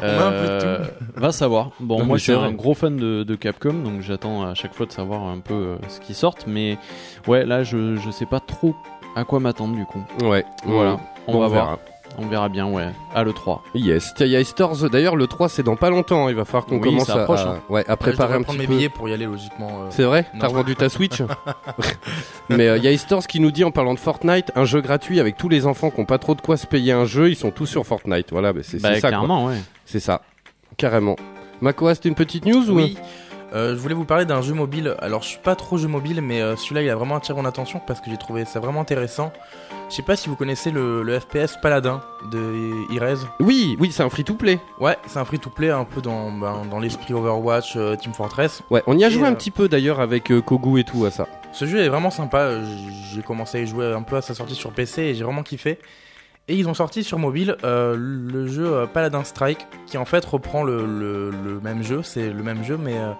va 1.16 1.32
savoir. 1.32 1.70
Bon, 1.80 1.98
Non, 1.98 2.04
moi 2.04 2.18
je 2.18 2.22
suis 2.22 2.32
un 2.32 2.52
gros 2.52 2.74
fan 2.74 2.96
de, 2.96 3.24
de 3.24 3.34
Capcom, 3.34 3.72
donc 3.72 4.02
j'attends 4.02 4.44
à 4.44 4.54
chaque 4.54 4.74
fois 4.74 4.86
de 4.86 4.92
savoir 4.92 5.24
un 5.24 5.40
peu 5.40 5.76
ce 5.88 5.98
qui 5.98 6.14
sort. 6.14 6.36
Mais 6.46 6.78
ouais, 7.26 7.44
là 7.44 7.64
je, 7.64 7.96
je 7.96 8.10
sais 8.12 8.26
pas 8.26 8.38
trop 8.40 8.76
à 9.16 9.24
quoi 9.24 9.40
m'attendre 9.40 9.74
du 9.74 9.84
coup. 9.84 10.02
Ouais, 10.22 10.44
Voilà, 10.64 10.98
on, 11.26 11.38
va 11.38 11.48
verra. 11.48 11.64
voir. 11.64 11.78
On 12.18 12.26
verra 12.26 12.48
bien, 12.48 12.66
ouais. 12.66 12.88
À 13.14 13.22
l'E3. 13.24 13.60
Yes, 13.74 14.12
Tiens, 14.16 14.26
il 14.26 14.32
y 14.32 14.36
a 14.36 14.44
Stores. 14.44 14.90
D'ailleurs, 14.90 15.14
le 15.16 15.26
3 15.26 15.48
c'est 15.48 15.62
dans 15.62 15.76
pas 15.76 15.90
longtemps. 15.90 16.26
hein. 16.26 16.30
Il 16.30 16.36
va 16.36 16.44
falloir 16.44 16.66
qu'on 16.66 16.76
Oui, 16.78 16.88
commence 16.90 17.08
approche, 17.10 17.40
à, 17.40 17.48
hein. 17.50 17.60
ouais, 17.68 17.80
à 17.80 17.82
Ouais, 17.82 17.84
je 17.88 17.94
préparer 17.96 18.12
devrais 18.28 18.38
un 18.38 18.42
prendre 18.42 18.58
petit 18.58 18.66
mes 18.66 18.66
peu. 18.66 18.74
billets 18.76 18.88
pour 18.88 19.08
y 19.08 19.12
aller 19.12 19.26
logiquement. 19.26 19.68
euh. 19.68 19.86
C'est 19.90 20.02
vrai? 20.02 20.26
T'as 20.38 20.48
revendu 20.48 20.74
ta 20.76 20.88
Switch? 20.88 21.22
Mais 22.48 22.68
euh, 22.68 22.76
il 22.78 22.84
y 22.84 22.88
a 22.88 22.98
Stores 22.98 23.26
qui 23.26 23.40
nous 23.40 23.50
dit 23.52 23.64
en 23.64 23.70
parlant 23.70 23.94
de 23.94 23.98
Fortnite, 24.00 24.50
un 24.56 24.64
jeu 24.64 24.80
gratuit 24.80 25.20
avec 25.20 25.36
tous 25.36 25.48
les 25.48 25.66
enfants 25.66 25.90
qui 25.90 26.00
ont 26.00 26.04
pas 26.04 26.18
trop 26.18 26.34
de 26.34 26.40
quoi 26.40 26.56
se 26.56 26.66
payer 26.66 26.92
un 26.92 27.04
jeu, 27.04 27.30
ils 27.30 27.36
sont 27.36 27.50
tous 27.52 27.66
sur 27.66 27.86
Fortnite. 27.86 28.26
Voilà, 28.32 28.52
bah, 28.52 28.60
c'est 28.64 28.80
Bah, 28.82 28.90
c'est 28.94 29.00
ça. 29.00 29.08
quoi. 29.08 29.08
clairement, 29.10 29.46
ouais. 29.46 29.56
C'est 29.86 30.00
ça, 30.00 30.22
carrément. 30.76 31.16
Makoa, 31.60 31.94
c'était 31.94 32.08
une 32.08 32.14
petite 32.14 32.44
news 32.44 32.68
ou? 32.70 32.74
Oui. 32.76 32.98
Euh, 33.52 33.74
je 33.74 33.80
voulais 33.80 33.94
vous 33.94 34.04
parler 34.04 34.24
d'un 34.24 34.42
jeu 34.42 34.54
mobile. 34.54 34.94
Alors, 35.00 35.22
je 35.22 35.28
suis 35.28 35.38
pas 35.38 35.56
trop 35.56 35.76
jeu 35.76 35.88
mobile, 35.88 36.20
mais 36.20 36.40
euh, 36.40 36.56
celui-là, 36.56 36.82
il 36.82 36.90
a 36.90 36.94
vraiment 36.94 37.16
attiré 37.16 37.40
mon 37.40 37.46
attention 37.46 37.80
parce 37.84 38.00
que 38.00 38.10
j'ai 38.10 38.16
trouvé 38.16 38.44
ça 38.44 38.60
vraiment 38.60 38.80
intéressant. 38.80 39.32
Je 39.88 39.96
sais 39.96 40.02
pas 40.02 40.14
si 40.14 40.28
vous 40.28 40.36
connaissez 40.36 40.70
le, 40.70 41.02
le 41.02 41.18
FPS 41.18 41.58
Paladin 41.60 42.00
de 42.30 42.92
Irez. 42.92 43.16
Oui, 43.40 43.76
oui, 43.80 43.90
c'est 43.90 44.04
un 44.04 44.10
free-to-play. 44.10 44.60
Ouais, 44.78 44.96
c'est 45.08 45.18
un 45.18 45.24
free-to-play 45.24 45.70
un 45.70 45.84
peu 45.84 46.00
dans, 46.00 46.30
ben, 46.30 46.62
dans 46.70 46.78
l'esprit 46.78 47.12
Overwatch, 47.12 47.74
euh, 47.76 47.96
Team 47.96 48.12
Fortress. 48.14 48.62
Ouais, 48.70 48.84
on 48.86 48.96
y 48.96 49.02
a 49.04 49.08
Et, 49.08 49.10
joué 49.10 49.26
un 49.26 49.34
petit 49.34 49.50
peu 49.50 49.68
d'ailleurs 49.68 49.98
avec 49.98 50.32
Kogu 50.44 50.78
et 50.78 50.84
tout 50.84 51.04
à 51.04 51.10
ça. 51.10 51.26
Ce 51.52 51.64
jeu 51.64 51.80
est 51.80 51.88
vraiment 51.88 52.10
sympa. 52.10 52.50
J'ai 53.12 53.22
commencé 53.22 53.58
à 53.58 53.60
y 53.62 53.66
jouer 53.66 53.92
un 53.92 54.02
peu 54.02 54.16
à 54.16 54.22
sa 54.22 54.34
sortie 54.34 54.54
sur 54.54 54.70
PC 54.70 55.02
et 55.02 55.14
j'ai 55.14 55.24
vraiment 55.24 55.42
kiffé. 55.42 55.80
Et 56.50 56.54
ils 56.56 56.68
ont 56.68 56.74
sorti 56.74 57.04
sur 57.04 57.18
mobile 57.20 57.56
euh, 57.62 57.94
le 57.96 58.48
jeu 58.48 58.66
euh, 58.66 58.86
Paladin 58.86 59.22
Strike 59.22 59.68
qui 59.86 59.96
en 59.98 60.04
fait 60.04 60.24
reprend 60.24 60.64
le, 60.64 60.84
le- 60.84 61.30
le 61.30 61.60
même 61.60 61.84
jeu. 61.84 62.02
C'est 62.02 62.28
le 62.30 62.42
même 62.42 62.64
jeu 62.64 62.76
mais 62.76 62.98
euh, 62.98 63.12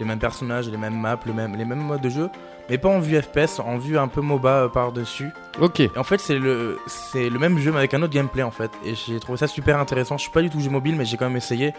les 0.00 0.06
mêmes 0.06 0.18
personnages, 0.18 0.70
les 0.70 0.78
mêmes 0.78 0.98
maps, 0.98 1.20
le 1.26 1.34
même, 1.34 1.54
les 1.54 1.66
mêmes 1.66 1.80
modes 1.82 2.00
de 2.00 2.08
jeu. 2.08 2.30
Mais 2.70 2.78
pas 2.78 2.88
en 2.88 2.98
vue 3.00 3.20
FPS, 3.20 3.60
en 3.60 3.76
vue 3.76 3.98
un 3.98 4.08
peu 4.08 4.22
MOBA 4.22 4.70
par-dessus. 4.72 5.28
Ok. 5.60 5.80
Et 5.80 5.90
en 5.98 6.02
fait 6.04 6.18
c'est 6.18 6.38
le, 6.38 6.78
c'est 6.86 7.28
le 7.28 7.38
même 7.38 7.58
jeu 7.58 7.72
mais 7.72 7.78
avec 7.78 7.92
un 7.92 8.00
autre 8.02 8.14
gameplay 8.14 8.42
en 8.42 8.50
fait. 8.50 8.70
Et 8.86 8.94
j'ai 8.94 9.20
trouvé 9.20 9.36
ça 9.36 9.48
super 9.48 9.78
intéressant. 9.78 10.16
Je 10.16 10.22
suis 10.22 10.32
pas 10.32 10.40
du 10.40 10.48
tout 10.48 10.58
jeu 10.60 10.70
mobile 10.70 10.96
mais 10.96 11.04
j'ai 11.04 11.18
quand 11.18 11.26
même 11.28 11.36
essayé. 11.36 11.74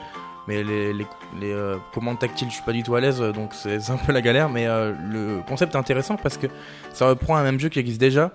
Mais 0.48 0.62
les, 0.62 0.94
les, 0.94 1.08
les, 1.40 1.54
euh, 1.54 1.78
commandes 1.94 2.20
tactiles, 2.20 2.50
je 2.50 2.56
suis 2.56 2.64
pas 2.64 2.74
du 2.74 2.84
tout 2.84 2.94
à 2.96 3.00
l'aise, 3.00 3.22
donc 3.22 3.52
c'est 3.54 3.90
un 3.90 3.96
peu 3.96 4.12
la 4.12 4.20
galère. 4.22 4.50
Mais 4.50 4.68
le 4.68 5.40
concept 5.48 5.74
est 5.74 5.78
intéressant 5.78 6.18
parce 6.18 6.38
que 6.38 6.48
ça 6.92 7.08
reprend 7.08 7.38
un 7.38 7.44
même 7.44 7.60
jeu 7.62 7.70
qui 7.70 7.80
existe 7.80 8.00
déjà 8.02 8.30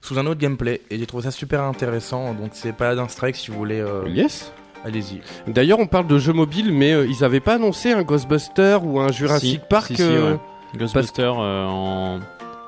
sous 0.00 0.18
un 0.18 0.26
autre 0.26 0.40
gameplay. 0.40 0.80
Et 0.90 0.98
j'ai 0.98 1.06
trouvé 1.06 1.24
ça 1.24 1.30
super 1.30 1.62
intéressant. 1.62 2.34
Donc 2.34 2.50
c'est 2.52 2.72
Paladin 2.72 3.08
Strike 3.08 3.36
si 3.36 3.50
vous 3.50 3.56
voulez, 3.58 3.80
euh, 3.80 4.02
Yes. 4.08 4.52
allez-y. 4.84 5.20
D'ailleurs, 5.50 5.78
on 5.78 5.86
parle 5.86 6.06
de 6.06 6.18
jeux 6.18 6.32
mobiles, 6.32 6.72
mais 6.72 6.92
euh, 6.92 7.06
ils 7.06 7.24
avaient 7.24 7.40
pas 7.40 7.54
annoncé 7.54 7.92
un 7.92 8.02
Ghostbuster 8.02 8.78
ou 8.82 8.98
un 9.00 9.12
Jurassic 9.12 9.60
Si, 9.60 9.66
Park. 9.68 9.86
si, 9.88 9.96
si, 9.96 10.02
euh, 10.02 10.32
ouais. 10.34 10.38
Ghostbuster 10.78 11.22
euh, 11.38 11.66
en, 11.66 12.20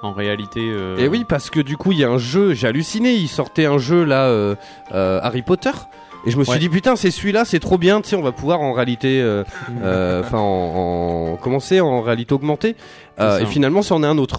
en 0.03 0.13
réalité. 0.13 0.61
euh, 0.63 0.97
Et 0.99 1.09
oui, 1.09 1.25
parce 1.29 1.49
que 1.51 1.61
du 1.61 1.77
coup, 1.77 1.93
il 1.93 1.99
y 1.99 2.05
a 2.05 2.11
un 2.11 2.19
jeu, 2.19 2.53
j'ai 2.55 2.67
halluciné, 2.69 3.15
il 3.15 3.29
sortait 3.29 3.67
un 3.67 3.79
jeu 3.79 4.05
là, 4.05 4.27
euh, 4.27 4.55
euh, 4.93 5.21
Harry 5.23 5.43
Potter. 5.43 5.71
Et 6.25 6.31
je 6.31 6.37
me 6.39 6.45
suis 6.45 6.53
Ouais. 6.53 6.59
dit, 6.61 6.69
putain, 6.69 6.95
c'est 6.95 7.11
celui-là, 7.11 7.45
c'est 7.45 7.59
trop 7.59 7.79
bien, 7.79 8.01
tu 8.01 8.11
sais, 8.11 8.17
on 8.17 8.23
va 8.23 8.31
pouvoir 8.31 8.61
en 8.61 8.73
réalité, 8.73 9.21
euh, 9.21 9.43
euh, 9.83 10.21
enfin, 10.23 10.39
en, 10.39 11.33
en, 11.33 11.37
commencer 11.37 11.81
en 11.81 12.01
réalité 12.01 12.33
augmentée. 12.35 12.77
Euh, 13.19 13.39
et 13.41 13.47
finalement, 13.47 13.83
c'en 13.83 14.03
est 14.05 14.07
un 14.07 14.19
autre. 14.19 14.39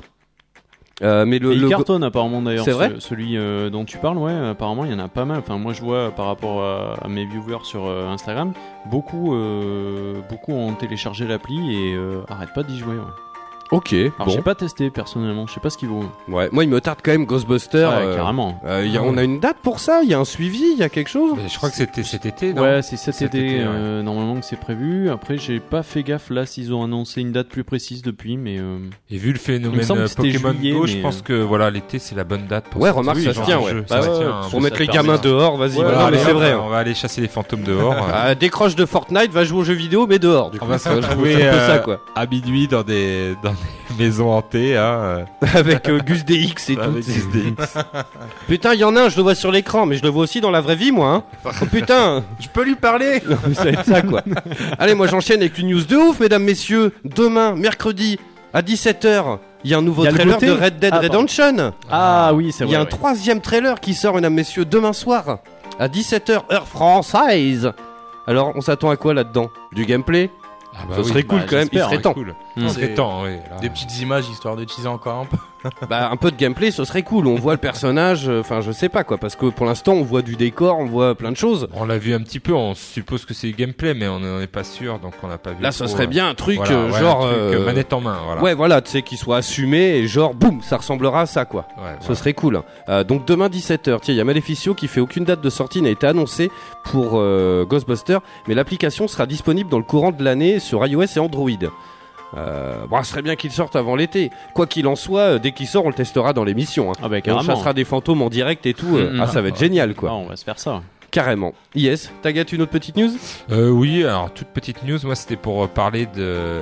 Euh, 1.03 1.25
mais 1.25 1.37
le, 1.39 1.49
Mais 1.49 1.55
il 1.55 1.61
le- 1.61 1.69
cartonne 1.69 2.03
apparemment 2.03 2.41
d'ailleurs. 2.41 2.63
C'est 2.65 2.71
vrai 2.71 2.91
ce- 2.95 2.99
Celui 3.01 3.37
euh, 3.37 3.69
dont 3.69 3.83
tu 3.85 3.97
parles, 3.97 4.17
ouais, 4.17 4.33
apparemment 4.33 4.85
il 4.85 4.91
y 4.91 4.93
en 4.93 4.99
a 4.99 5.07
pas 5.09 5.25
mal. 5.25 5.39
Enfin, 5.39 5.57
moi 5.57 5.73
je 5.73 5.81
vois 5.81 6.11
par 6.11 6.27
rapport 6.27 6.63
à, 6.63 6.93
à 7.03 7.07
mes 7.09 7.25
viewers 7.25 7.63
sur 7.63 7.85
euh, 7.85 8.07
Instagram, 8.07 8.53
beaucoup, 8.89 9.35
euh, 9.35 10.21
beaucoup 10.29 10.53
ont 10.53 10.73
téléchargé 10.73 11.27
l'appli 11.27 11.57
et 11.75 11.93
euh, 11.95 12.21
arrêtent 12.29 12.53
pas 12.53 12.63
d'y 12.63 12.77
jouer. 12.79 12.95
Ouais. 12.95 13.32
Ok, 13.73 13.93
Alors 13.93 14.11
bon. 14.27 14.29
j'ai 14.29 14.41
pas 14.41 14.55
testé 14.55 14.89
personnellement, 14.89 15.47
je 15.47 15.53
sais 15.53 15.59
pas 15.59 15.69
ce 15.69 15.77
qu'il 15.77 15.89
vaut. 15.89 16.05
Ouais, 16.27 16.47
moi, 16.51 16.63
il 16.63 16.69
me 16.69 16.79
tarde 16.79 16.99
quand 17.03 17.11
même 17.11 17.25
Ghostbuster. 17.25 17.77
Ouais, 17.85 18.05
euh, 18.05 18.15
carrément. 18.15 18.61
euh, 18.65 18.85
y 18.85 18.95
a- 18.97 19.01
Ah 19.01 19.05
on 19.05 19.17
a 19.17 19.23
une 19.23 19.39
date 19.39 19.57
pour 19.63 19.79
ça 19.79 20.01
Il 20.03 20.09
y 20.09 20.13
a 20.13 20.19
un 20.19 20.25
suivi 20.25 20.61
Il 20.73 20.77
y 20.77 20.83
a 20.83 20.89
quelque 20.89 21.09
chose? 21.09 21.33
Mais 21.35 21.49
je 21.49 21.57
crois 21.57 21.69
que 21.69 21.75
c'était 21.75 22.03
cet 22.03 22.25
été, 22.25 22.53
non? 22.53 22.61
Ouais, 22.61 22.81
c'est 22.83 22.97
cet, 22.97 23.15
Cet 23.15 23.33
été, 23.35 23.45
été, 23.47 23.57
ouais. 23.59 23.65
euh, 23.67 24.01
normalement 24.03 24.39
que 24.39 24.45
c'est 24.45 24.59
prévu. 24.59 25.09
Après, 25.09 25.37
j'ai 25.37 25.59
pas 25.59 25.81
fait 25.83 26.03
gaffe 26.03 26.29
là 26.29 26.45
s'ils 26.45 26.73
ont 26.73 26.83
annoncé 26.83 27.21
une 27.21 27.31
date 27.31 27.47
plus 27.49 27.63
précise 27.63 28.01
depuis, 28.03 28.37
mais 28.37 28.57
euh, 28.59 28.77
Et 29.09 29.17
vu 29.17 29.31
le 29.33 29.39
phénomène 29.39 29.79
euh, 29.91 30.07
Pokémon 30.15 30.51
juillet, 30.53 30.71
Go, 30.73 30.85
je 30.87 30.97
pense 30.97 31.21
que 31.21 31.33
voilà 31.33 31.69
l'été 31.71 31.97
c'est 31.99 32.15
la 32.15 32.23
bonne 32.23 32.45
date. 32.47 32.65
Pour 32.69 32.81
Ouais, 32.81 32.89
remarque, 32.91 33.19
ce 33.19 33.33
ça 33.33 33.41
se 33.41 33.45
tient, 33.45 33.59
ouais. 33.59 33.73
Bah 33.73 33.81
Ça 33.87 34.01
se 34.03 34.07
ouais, 34.09 34.17
tient, 34.17 34.25
ouais, 34.27 34.33
hein. 34.33 34.47
Pour 34.51 34.61
mettre 34.61 34.79
les 34.79 34.87
gamins 34.87 35.17
dehors, 35.17 35.57
vas-y. 35.57 35.79
Mais 36.11 36.17
c'est 36.19 36.31
vrai. 36.33 36.53
On 36.53 36.67
hein. 36.67 36.69
va 36.69 36.77
aller 36.77 36.93
chasser 36.93 37.21
les 37.21 37.27
fantômes 37.27 37.63
dehors. 37.63 37.93
euh, 37.93 38.11
Ah, 38.13 38.35
décroche 38.35 38.75
de 38.75 38.85
Fortnite, 38.85 39.31
va 39.31 39.43
jouer 39.43 39.59
aux 39.59 39.63
jeux 39.63 39.73
vidéo, 39.73 40.05
mais 40.07 40.19
dehors. 40.19 40.51
Du 40.51 40.59
coup, 40.59 40.65
On 40.65 40.67
va 40.69 40.77
se 40.77 40.83
C'est 40.83 40.89
un 40.89 40.99
peu 40.99 41.07
retrouver, 41.07 41.39
ça, 41.39 41.79
quoi. 41.79 41.99
à 42.15 42.25
minuit 42.27 42.67
dans 42.67 42.83
des 42.83 43.35
maisons 43.99 44.31
hantées, 44.31 44.75
hein. 44.77 44.81
euh, 44.83 45.23
Avec 45.53 45.87
euh, 45.89 45.99
Gus 45.99 46.25
DX 46.25 46.69
et 46.71 46.75
tout. 46.75 46.81
avec. 46.81 47.05
Putain, 48.47 48.73
il 48.73 48.79
y 48.79 48.83
en 48.83 48.95
a 48.95 49.03
un, 49.03 49.09
je 49.09 49.17
le 49.17 49.23
vois 49.23 49.35
sur 49.35 49.51
l'écran, 49.51 49.85
mais 49.85 49.95
je 49.97 50.03
le 50.03 50.09
vois 50.09 50.23
aussi 50.23 50.41
dans 50.41 50.51
la 50.51 50.61
vraie 50.61 50.75
vie, 50.75 50.91
moi. 50.91 51.09
Hein. 51.09 51.23
Oh, 51.45 51.65
putain, 51.71 52.23
Je 52.39 52.47
peux 52.47 52.63
lui 52.63 52.75
parler 52.75 53.21
Non, 53.27 53.37
mais 53.47 53.53
ça 53.53 53.63
va 53.65 53.69
être 53.71 53.85
ça, 53.85 54.01
quoi. 54.01 54.21
Allez, 54.79 54.95
moi 54.95 55.07
j'enchaîne 55.07 55.41
avec 55.41 55.57
une 55.57 55.67
news 55.69 55.83
de 55.83 55.95
ouf, 55.95 56.19
mesdames, 56.19 56.43
messieurs. 56.43 56.91
Demain, 57.05 57.55
mercredi, 57.55 58.19
à 58.53 58.61
17h, 58.61 59.37
il 59.63 59.71
y 59.71 59.73
a 59.73 59.77
un 59.77 59.81
nouveau 59.81 60.03
Il 60.03 60.05
y 60.05 60.07
a 60.07 60.11
le 60.11 60.17
trailer 60.17 60.39
de 60.39 60.63
Red 60.63 60.79
Dead 60.79 60.93
Ah. 60.93 60.99
Redemption. 60.99 61.73
ah, 61.91 62.31
oui, 62.33 62.51
c'est 62.51 62.63
Il 62.63 62.67
vrai. 62.67 62.73
y 62.73 62.77
a 62.77 62.81
un 62.81 62.85
troisième 62.85 63.41
trailer 63.41 63.79
qui 63.79 63.93
sort, 63.93 64.15
mesdames, 64.15 64.33
messieurs, 64.33 64.65
demain 64.65 64.93
soir, 64.93 65.39
à 65.79 65.87
17h, 65.87 66.51
heure 66.51 66.67
française. 66.67 67.71
Alors, 68.27 68.53
on 68.55 68.61
s'attend 68.61 68.89
à 68.89 68.95
quoi 68.95 69.13
là-dedans? 69.13 69.49
Du 69.73 69.85
gameplay? 69.85 70.29
Ah 70.75 70.79
bah 70.89 70.95
Ce 70.97 71.01
oui, 71.01 71.07
serait 71.09 71.23
cool 71.23 71.39
bah, 71.39 71.45
quand 71.49 71.55
même, 71.57 71.67
il 71.71 71.79
serait 71.79 71.95
c'est 71.97 72.01
temps. 72.01 72.13
cool. 72.13 72.33
Mm. 72.55 72.67
Des- 72.75 72.93
temps, 72.93 73.23
oui. 73.23 73.31
là. 73.49 73.57
Des 73.61 73.69
petites 73.69 73.99
images 73.99 74.29
histoire 74.29 74.55
de 74.55 74.63
teaser 74.63 74.87
encore 74.87 75.19
un 75.19 75.25
peu. 75.25 75.37
Bah 75.89 76.09
un 76.11 76.17
peu 76.17 76.29
de 76.29 76.35
gameplay, 76.35 76.71
ce 76.71 76.83
serait 76.83 77.03
cool. 77.03 77.25
On 77.25 77.35
voit 77.35 77.53
le 77.53 77.57
personnage, 77.57 78.27
euh, 78.27 78.41
enfin 78.41 78.59
je 78.59 78.73
sais 78.73 78.89
pas 78.89 79.05
quoi, 79.05 79.17
parce 79.17 79.37
que 79.37 79.45
pour 79.45 79.65
l'instant 79.65 79.93
on 79.93 80.03
voit 80.03 80.21
du 80.21 80.35
décor, 80.35 80.77
on 80.77 80.83
voit 80.85 81.15
plein 81.15 81.31
de 81.31 81.37
choses. 81.37 81.69
On 81.73 81.85
l'a 81.85 81.97
vu 81.97 82.13
un 82.13 82.19
petit 82.19 82.41
peu, 82.41 82.51
on 82.53 82.73
suppose 82.75 83.23
que 83.23 83.33
c'est 83.33 83.47
du 83.47 83.53
gameplay, 83.53 83.93
mais 83.93 84.09
on 84.09 84.19
n'en 84.19 84.41
est 84.41 84.47
pas 84.47 84.65
sûr, 84.65 84.99
donc 84.99 85.13
on 85.23 85.27
n'a 85.29 85.37
pas 85.37 85.51
vu. 85.51 85.63
Là, 85.63 85.71
ce 85.71 85.87
serait 85.87 86.03
euh, 86.03 86.07
bien 86.07 86.27
un 86.27 86.33
truc 86.35 86.57
voilà, 86.57 86.73
euh, 86.75 86.91
ouais, 86.91 86.99
genre 86.99 87.25
un 87.25 87.29
truc, 87.29 87.37
euh, 87.37 87.61
euh, 87.61 87.65
manette 87.65 87.93
en 87.93 88.01
main, 88.01 88.17
voilà. 88.25 88.41
Ouais, 88.41 88.53
voilà, 88.55 88.81
tu 88.81 88.91
sais 88.91 89.03
qu'il 89.03 89.17
soit 89.17 89.37
assumé 89.37 89.77
et 89.99 90.05
genre 90.07 90.33
boum, 90.33 90.61
ça 90.61 90.75
ressemblera 90.75 91.21
à 91.21 91.25
ça 91.27 91.45
quoi. 91.45 91.65
Ouais, 91.77 91.91
Ce 92.01 92.07
voilà. 92.07 92.15
serait 92.15 92.33
cool. 92.33 92.61
Euh, 92.89 93.05
donc 93.05 93.25
demain 93.25 93.47
17h, 93.47 93.99
tiens, 94.01 94.13
il 94.13 94.17
y 94.17 94.21
a 94.21 94.25
Maleficio 94.25 94.73
qui 94.73 94.89
fait 94.89 94.99
aucune 94.99 95.23
date 95.23 95.39
de 95.39 95.49
sortie 95.49 95.81
n'a 95.81 95.91
été 95.91 96.07
annoncée 96.07 96.51
pour 96.83 97.11
euh, 97.13 97.63
Ghostbuster, 97.63 98.17
mais 98.49 98.53
l'application 98.53 99.07
sera 99.07 99.25
disponible 99.25 99.69
dans 99.69 99.77
le 99.79 99.85
courant 99.85 100.11
de 100.11 100.21
l'année 100.25 100.59
sur 100.59 100.85
iOS 100.85 101.03
et 101.15 101.19
Android. 101.19 101.49
Euh, 102.35 102.85
bon, 102.87 103.01
ce 103.03 103.11
serait 103.11 103.21
bien 103.21 103.35
qu'il 103.35 103.51
sorte 103.51 103.75
avant 103.75 103.95
l'été. 103.95 104.31
Quoi 104.53 104.65
qu'il 104.67 104.87
en 104.87 104.95
soit, 104.95 105.19
euh, 105.21 105.39
dès 105.39 105.51
qu'il 105.51 105.67
sort, 105.67 105.85
on 105.85 105.89
le 105.89 105.93
testera 105.93 106.33
dans 106.33 106.43
l'émission. 106.43 106.91
Hein. 106.91 106.95
Ah, 107.03 107.09
bah 107.09 107.17
Et 107.17 107.19
on 107.19 107.21
carrément. 107.21 107.43
chassera 107.55 107.73
des 107.73 107.85
fantômes 107.85 108.21
en 108.21 108.29
direct 108.29 108.65
et 108.65 108.73
tout. 108.73 108.97
euh, 108.97 109.11
Mm, 109.11 109.17
mm. 109.17 109.21
ah, 109.21 109.27
ça 109.27 109.41
va 109.41 109.49
être 109.49 109.59
génial 109.59 109.93
quoi. 109.93 110.09
Ah, 110.11 110.15
on 110.15 110.25
va 110.27 110.35
se 110.35 110.43
faire 110.43 110.57
ça. 110.59 110.81
Carrément. 111.11 111.53
Yes, 111.75 112.11
Tagat, 112.23 112.41
une 112.51 112.63
autre 112.63 112.71
petite 112.71 112.97
news? 112.97 113.11
Euh, 113.51 113.69
oui, 113.69 114.03
alors 114.03 114.31
toute 114.33 114.47
petite 114.47 114.81
news, 114.83 114.97
moi 115.03 115.13
c'était 115.13 115.35
pour 115.35 115.63
euh, 115.63 115.67
parler 115.67 116.07
de 116.07 116.61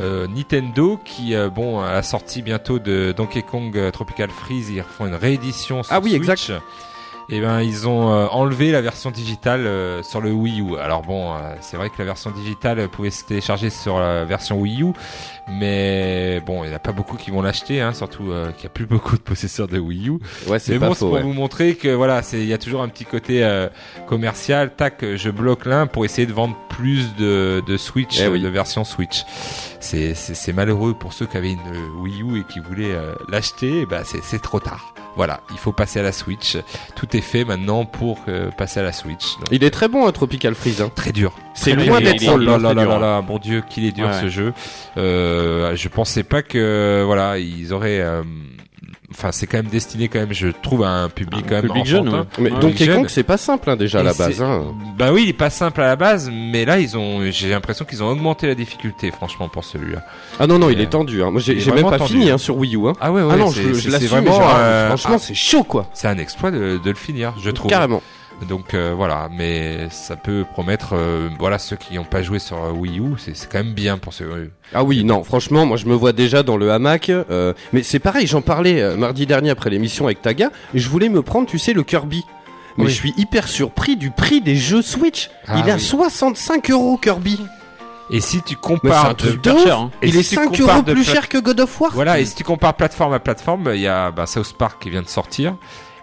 euh, 0.00 0.28
Nintendo 0.28 1.00
qui, 1.04 1.34
euh, 1.34 1.48
bon, 1.50 1.80
à 1.80 1.92
la 1.92 2.02
sortie 2.04 2.40
bientôt 2.42 2.78
de 2.78 3.12
Donkey 3.16 3.42
Kong 3.42 3.76
euh, 3.76 3.90
Tropical 3.90 4.30
Freeze, 4.30 4.70
ils 4.70 4.80
refont 4.80 5.06
une 5.08 5.16
réédition 5.16 5.82
sur 5.82 5.92
Ah 5.92 5.98
oui, 5.98 6.10
Switch. 6.10 6.20
exact. 6.20 6.52
Et 7.30 7.40
ben 7.40 7.62
ils 7.62 7.88
ont 7.88 8.12
euh, 8.12 8.26
enlevé 8.26 8.70
la 8.70 8.82
version 8.82 9.10
digitale 9.10 9.66
euh, 9.66 10.02
sur 10.02 10.20
le 10.20 10.30
Wii 10.30 10.60
U. 10.60 10.76
Alors 10.76 11.00
bon, 11.02 11.32
euh, 11.32 11.54
c'est 11.62 11.76
vrai 11.78 11.88
que 11.88 11.94
la 11.98 12.04
version 12.04 12.30
digitale 12.30 12.86
pouvait 12.88 13.10
se 13.10 13.24
télécharger 13.24 13.70
sur 13.70 13.98
la 13.98 14.24
version 14.26 14.60
Wii 14.60 14.82
U, 14.82 14.92
mais 15.48 16.42
bon, 16.44 16.64
il 16.64 16.68
n'y 16.68 16.74
a 16.74 16.78
pas 16.78 16.92
beaucoup 16.92 17.16
qui 17.16 17.30
vont 17.30 17.40
l'acheter, 17.40 17.80
hein, 17.80 17.94
surtout 17.94 18.30
euh, 18.30 18.52
qu'il 18.52 18.60
n'y 18.62 18.66
a 18.66 18.70
plus 18.70 18.84
beaucoup 18.86 19.16
de 19.16 19.22
possesseurs 19.22 19.68
de 19.68 19.78
Wii 19.78 20.08
U. 20.10 20.18
Ouais, 20.48 20.58
c'est 20.58 20.78
bon, 20.78 20.92
c'est 20.92 20.98
faux. 20.98 21.06
pour 21.06 21.14
ouais. 21.14 21.22
vous 21.22 21.32
montrer 21.32 21.76
que 21.76 21.88
voilà, 21.88 22.22
c'est 22.22 22.38
il 22.40 22.46
y 22.46 22.52
a 22.52 22.58
toujours 22.58 22.82
un 22.82 22.88
petit 22.88 23.06
côté 23.06 23.42
euh, 23.42 23.68
commercial. 24.06 24.74
Tac, 24.76 25.02
je 25.16 25.30
bloque 25.30 25.64
l'un 25.64 25.86
pour 25.86 26.04
essayer 26.04 26.26
de 26.26 26.32
vendre 26.34 26.56
plus 26.68 27.14
de, 27.16 27.62
de 27.66 27.76
Switch, 27.78 28.20
Eh 28.20 28.28
oui. 28.28 28.42
de 28.42 28.48
version 28.48 28.84
Switch. 28.84 29.24
C'est 29.80 30.52
malheureux 30.52 30.94
pour 30.94 31.12
ceux 31.14 31.26
qui 31.26 31.36
avaient 31.36 31.52
une 31.52 31.58
euh, 31.72 32.02
Wii 32.02 32.22
U 32.22 32.40
et 32.40 32.44
qui 32.44 32.60
voulaient 32.60 32.94
l'acheter. 33.30 33.80
eh 33.82 33.86
Ben 33.86 34.02
c'est 34.04 34.22
c'est 34.22 34.42
trop 34.42 34.60
tard. 34.60 34.94
Voilà, 35.16 35.40
il 35.52 35.58
faut 35.58 35.72
passer 35.72 36.00
à 36.00 36.02
la 36.02 36.12
Switch. 36.12 36.56
Tout 36.96 37.16
est 37.16 37.20
fait 37.20 37.44
maintenant 37.44 37.84
pour 37.84 38.18
euh, 38.28 38.50
passer 38.50 38.80
à 38.80 38.82
la 38.82 38.92
Switch. 38.92 39.36
Donc, 39.38 39.46
Il 39.52 39.62
est 39.62 39.70
très 39.70 39.88
bon, 39.88 40.06
hein, 40.06 40.12
Tropical 40.12 40.54
Freeze. 40.54 40.80
hein. 40.82 40.90
très 40.94 41.12
dur. 41.12 41.32
C'est 41.54 41.74
loin 41.74 42.00
d'être 42.00 42.22
Oh 42.28 42.36
là 42.36 42.54
hein, 42.54 42.58
là 42.58 42.74
très 42.74 42.84
là 42.84 42.94
hein. 42.94 42.98
là, 42.98 43.22
mon 43.22 43.38
Dieu, 43.38 43.62
qu'il 43.68 43.84
est 43.84 43.92
dur 43.92 44.06
Ouais, 44.08 44.20
ce 44.20 44.28
jeu. 44.28 44.52
Euh, 44.96 45.76
je 45.76 45.88
pensais 45.88 46.24
pas 46.24 46.42
que 46.42 47.02
voilà, 47.06 47.38
ils 47.38 47.72
auraient. 47.72 48.00
euh, 48.00 48.22
Enfin, 49.16 49.30
c'est 49.30 49.46
quand 49.46 49.58
même 49.58 49.66
destiné 49.68 50.08
quand 50.08 50.18
même, 50.18 50.32
je 50.32 50.48
trouve, 50.48 50.82
à 50.82 50.88
un 50.88 51.08
public 51.08 51.44
Un 51.46 51.48
quand 51.48 51.54
même 51.54 51.62
public 51.66 51.86
jeune. 51.86 52.24
Mais 52.38 52.50
Ouais, 52.50 52.76
jeune. 52.76 52.96
Kong, 52.96 53.06
c'est 53.08 53.22
pas 53.22 53.36
simple 53.36 53.70
hein, 53.70 53.76
déjà 53.76 54.00
à 54.00 54.02
la 54.02 54.12
base. 54.12 54.42
hein. 54.42 54.64
Bah 54.98 55.12
oui, 55.12 55.22
il 55.24 55.28
est 55.28 55.32
pas 55.32 55.50
simple 55.50 55.80
à 55.82 55.86
la 55.86 55.96
base, 55.96 56.30
mais 56.32 56.64
là 56.64 56.78
ils 56.80 56.96
ont, 56.98 57.20
j'ai 57.30 57.48
l'impression 57.50 57.84
qu'ils 57.84 58.02
ont 58.02 58.08
augmenté 58.08 58.46
la 58.48 58.54
difficulté, 58.56 59.10
franchement, 59.12 59.48
pour 59.48 59.64
celui-là. 59.64 60.00
Ah 60.40 60.46
non, 60.48 60.58
non, 60.58 60.68
il 60.68 60.78
Euh, 60.80 60.82
est 60.82 60.90
tendu. 60.90 61.22
hein. 61.22 61.30
Moi, 61.30 61.40
j'ai 61.40 61.54
même 61.72 61.88
pas 61.88 61.98
tendu, 61.98 62.12
fini 62.12 62.30
hein. 62.30 62.38
sur 62.38 62.56
Wii 62.56 62.74
U. 62.76 62.88
Hein. 62.88 62.92
Ah 63.00 63.12
ouais, 63.12 63.22
ouais. 63.22 63.32
ah 63.34 63.36
non, 63.36 63.50
c'est- 63.50 63.72
je, 63.74 63.88
l'assume, 63.90 64.08
vraiment, 64.08 64.32
genre, 64.32 64.54
euh, 64.58 64.88
franchement, 64.88 65.14
ah, 65.16 65.18
c'est 65.20 65.34
chaud 65.34 65.62
quoi. 65.64 65.86
c'est 65.94 66.08
un 66.08 66.18
exploit 66.18 66.50
de, 66.50 66.78
de 66.82 66.90
le 66.90 66.96
finir, 66.96 67.34
je 67.40 67.50
trouve. 67.50 67.70
Carrément. 67.70 68.02
Donc 68.48 68.74
euh, 68.74 68.92
voilà, 68.96 69.28
mais 69.34 69.88
ça 69.90 70.16
peut 70.16 70.44
promettre, 70.52 70.90
euh, 70.92 71.28
voilà, 71.38 71.58
ceux 71.58 71.76
qui 71.76 71.94
n'ont 71.94 72.04
pas 72.04 72.22
joué 72.22 72.38
sur 72.38 72.58
Wii 72.76 72.98
U, 72.98 73.14
c'est 73.16 73.32
quand 73.50 73.58
même 73.58 73.72
bien 73.72 73.96
pour 73.96 74.12
ceux. 74.12 74.24
euh, 74.30 74.50
Ah 74.74 74.84
oui, 74.84 75.02
non, 75.04 75.24
franchement, 75.24 75.64
moi 75.64 75.76
je 75.76 75.86
me 75.86 75.94
vois 75.94 76.12
déjà 76.12 76.42
dans 76.42 76.56
le 76.56 76.70
hamac. 76.70 77.08
euh, 77.08 77.54
mais 77.72 77.82
c'est 77.82 78.00
pareil, 78.00 78.26
j'en 78.26 78.42
parlais 78.42 78.82
euh, 78.82 78.96
mardi 78.96 79.24
dernier 79.26 79.50
après 79.50 79.70
l'émission 79.70 80.04
avec 80.06 80.20
Taga, 80.20 80.50
et 80.74 80.78
je 80.78 80.88
voulais 80.90 81.08
me 81.08 81.22
prendre, 81.22 81.46
tu 81.48 81.58
sais, 81.58 81.72
le 81.72 81.82
Kirby. 81.84 82.22
Mais 82.76 82.84
Oui. 82.84 82.90
je 82.90 82.94
suis 82.96 83.14
hyper 83.16 83.46
surpris 83.48 83.96
du 83.96 84.10
prix 84.10 84.40
des 84.40 84.56
jeux 84.56 84.82
Switch. 84.82 85.30
Ah 85.46 85.54
il 85.58 85.68
est 85.68 85.72
à 85.72 85.76
oui. 85.76 85.80
65 85.80 86.70
euros 86.70 86.98
Kirby. 86.98 87.38
Et 88.10 88.20
si 88.20 88.42
tu 88.42 88.56
compares, 88.56 89.06
un 89.10 89.14
truc 89.14 89.42
de- 89.42 89.52
ouf. 89.52 89.62
cher, 89.62 89.78
hein. 89.78 89.90
et 90.02 90.08
il 90.08 90.16
est 90.16 90.22
si 90.24 90.30
tu 90.30 90.34
5 90.34 90.56
compares 90.58 90.76
euros 90.78 90.82
plus 90.82 91.04
cher 91.04 91.28
que 91.28 91.38
God 91.38 91.60
of 91.60 91.80
War. 91.80 91.92
Voilà, 91.94 92.18
et 92.20 92.26
si 92.26 92.34
tu 92.34 92.44
compares 92.44 92.74
plateforme 92.74 93.14
à 93.14 93.20
plateforme, 93.20 93.70
il 93.74 93.80
y 93.80 93.88
a 93.88 94.10
bah, 94.10 94.26
South 94.26 94.54
Park 94.58 94.82
qui 94.82 94.90
vient 94.90 95.00
de 95.02 95.08
sortir, 95.08 95.54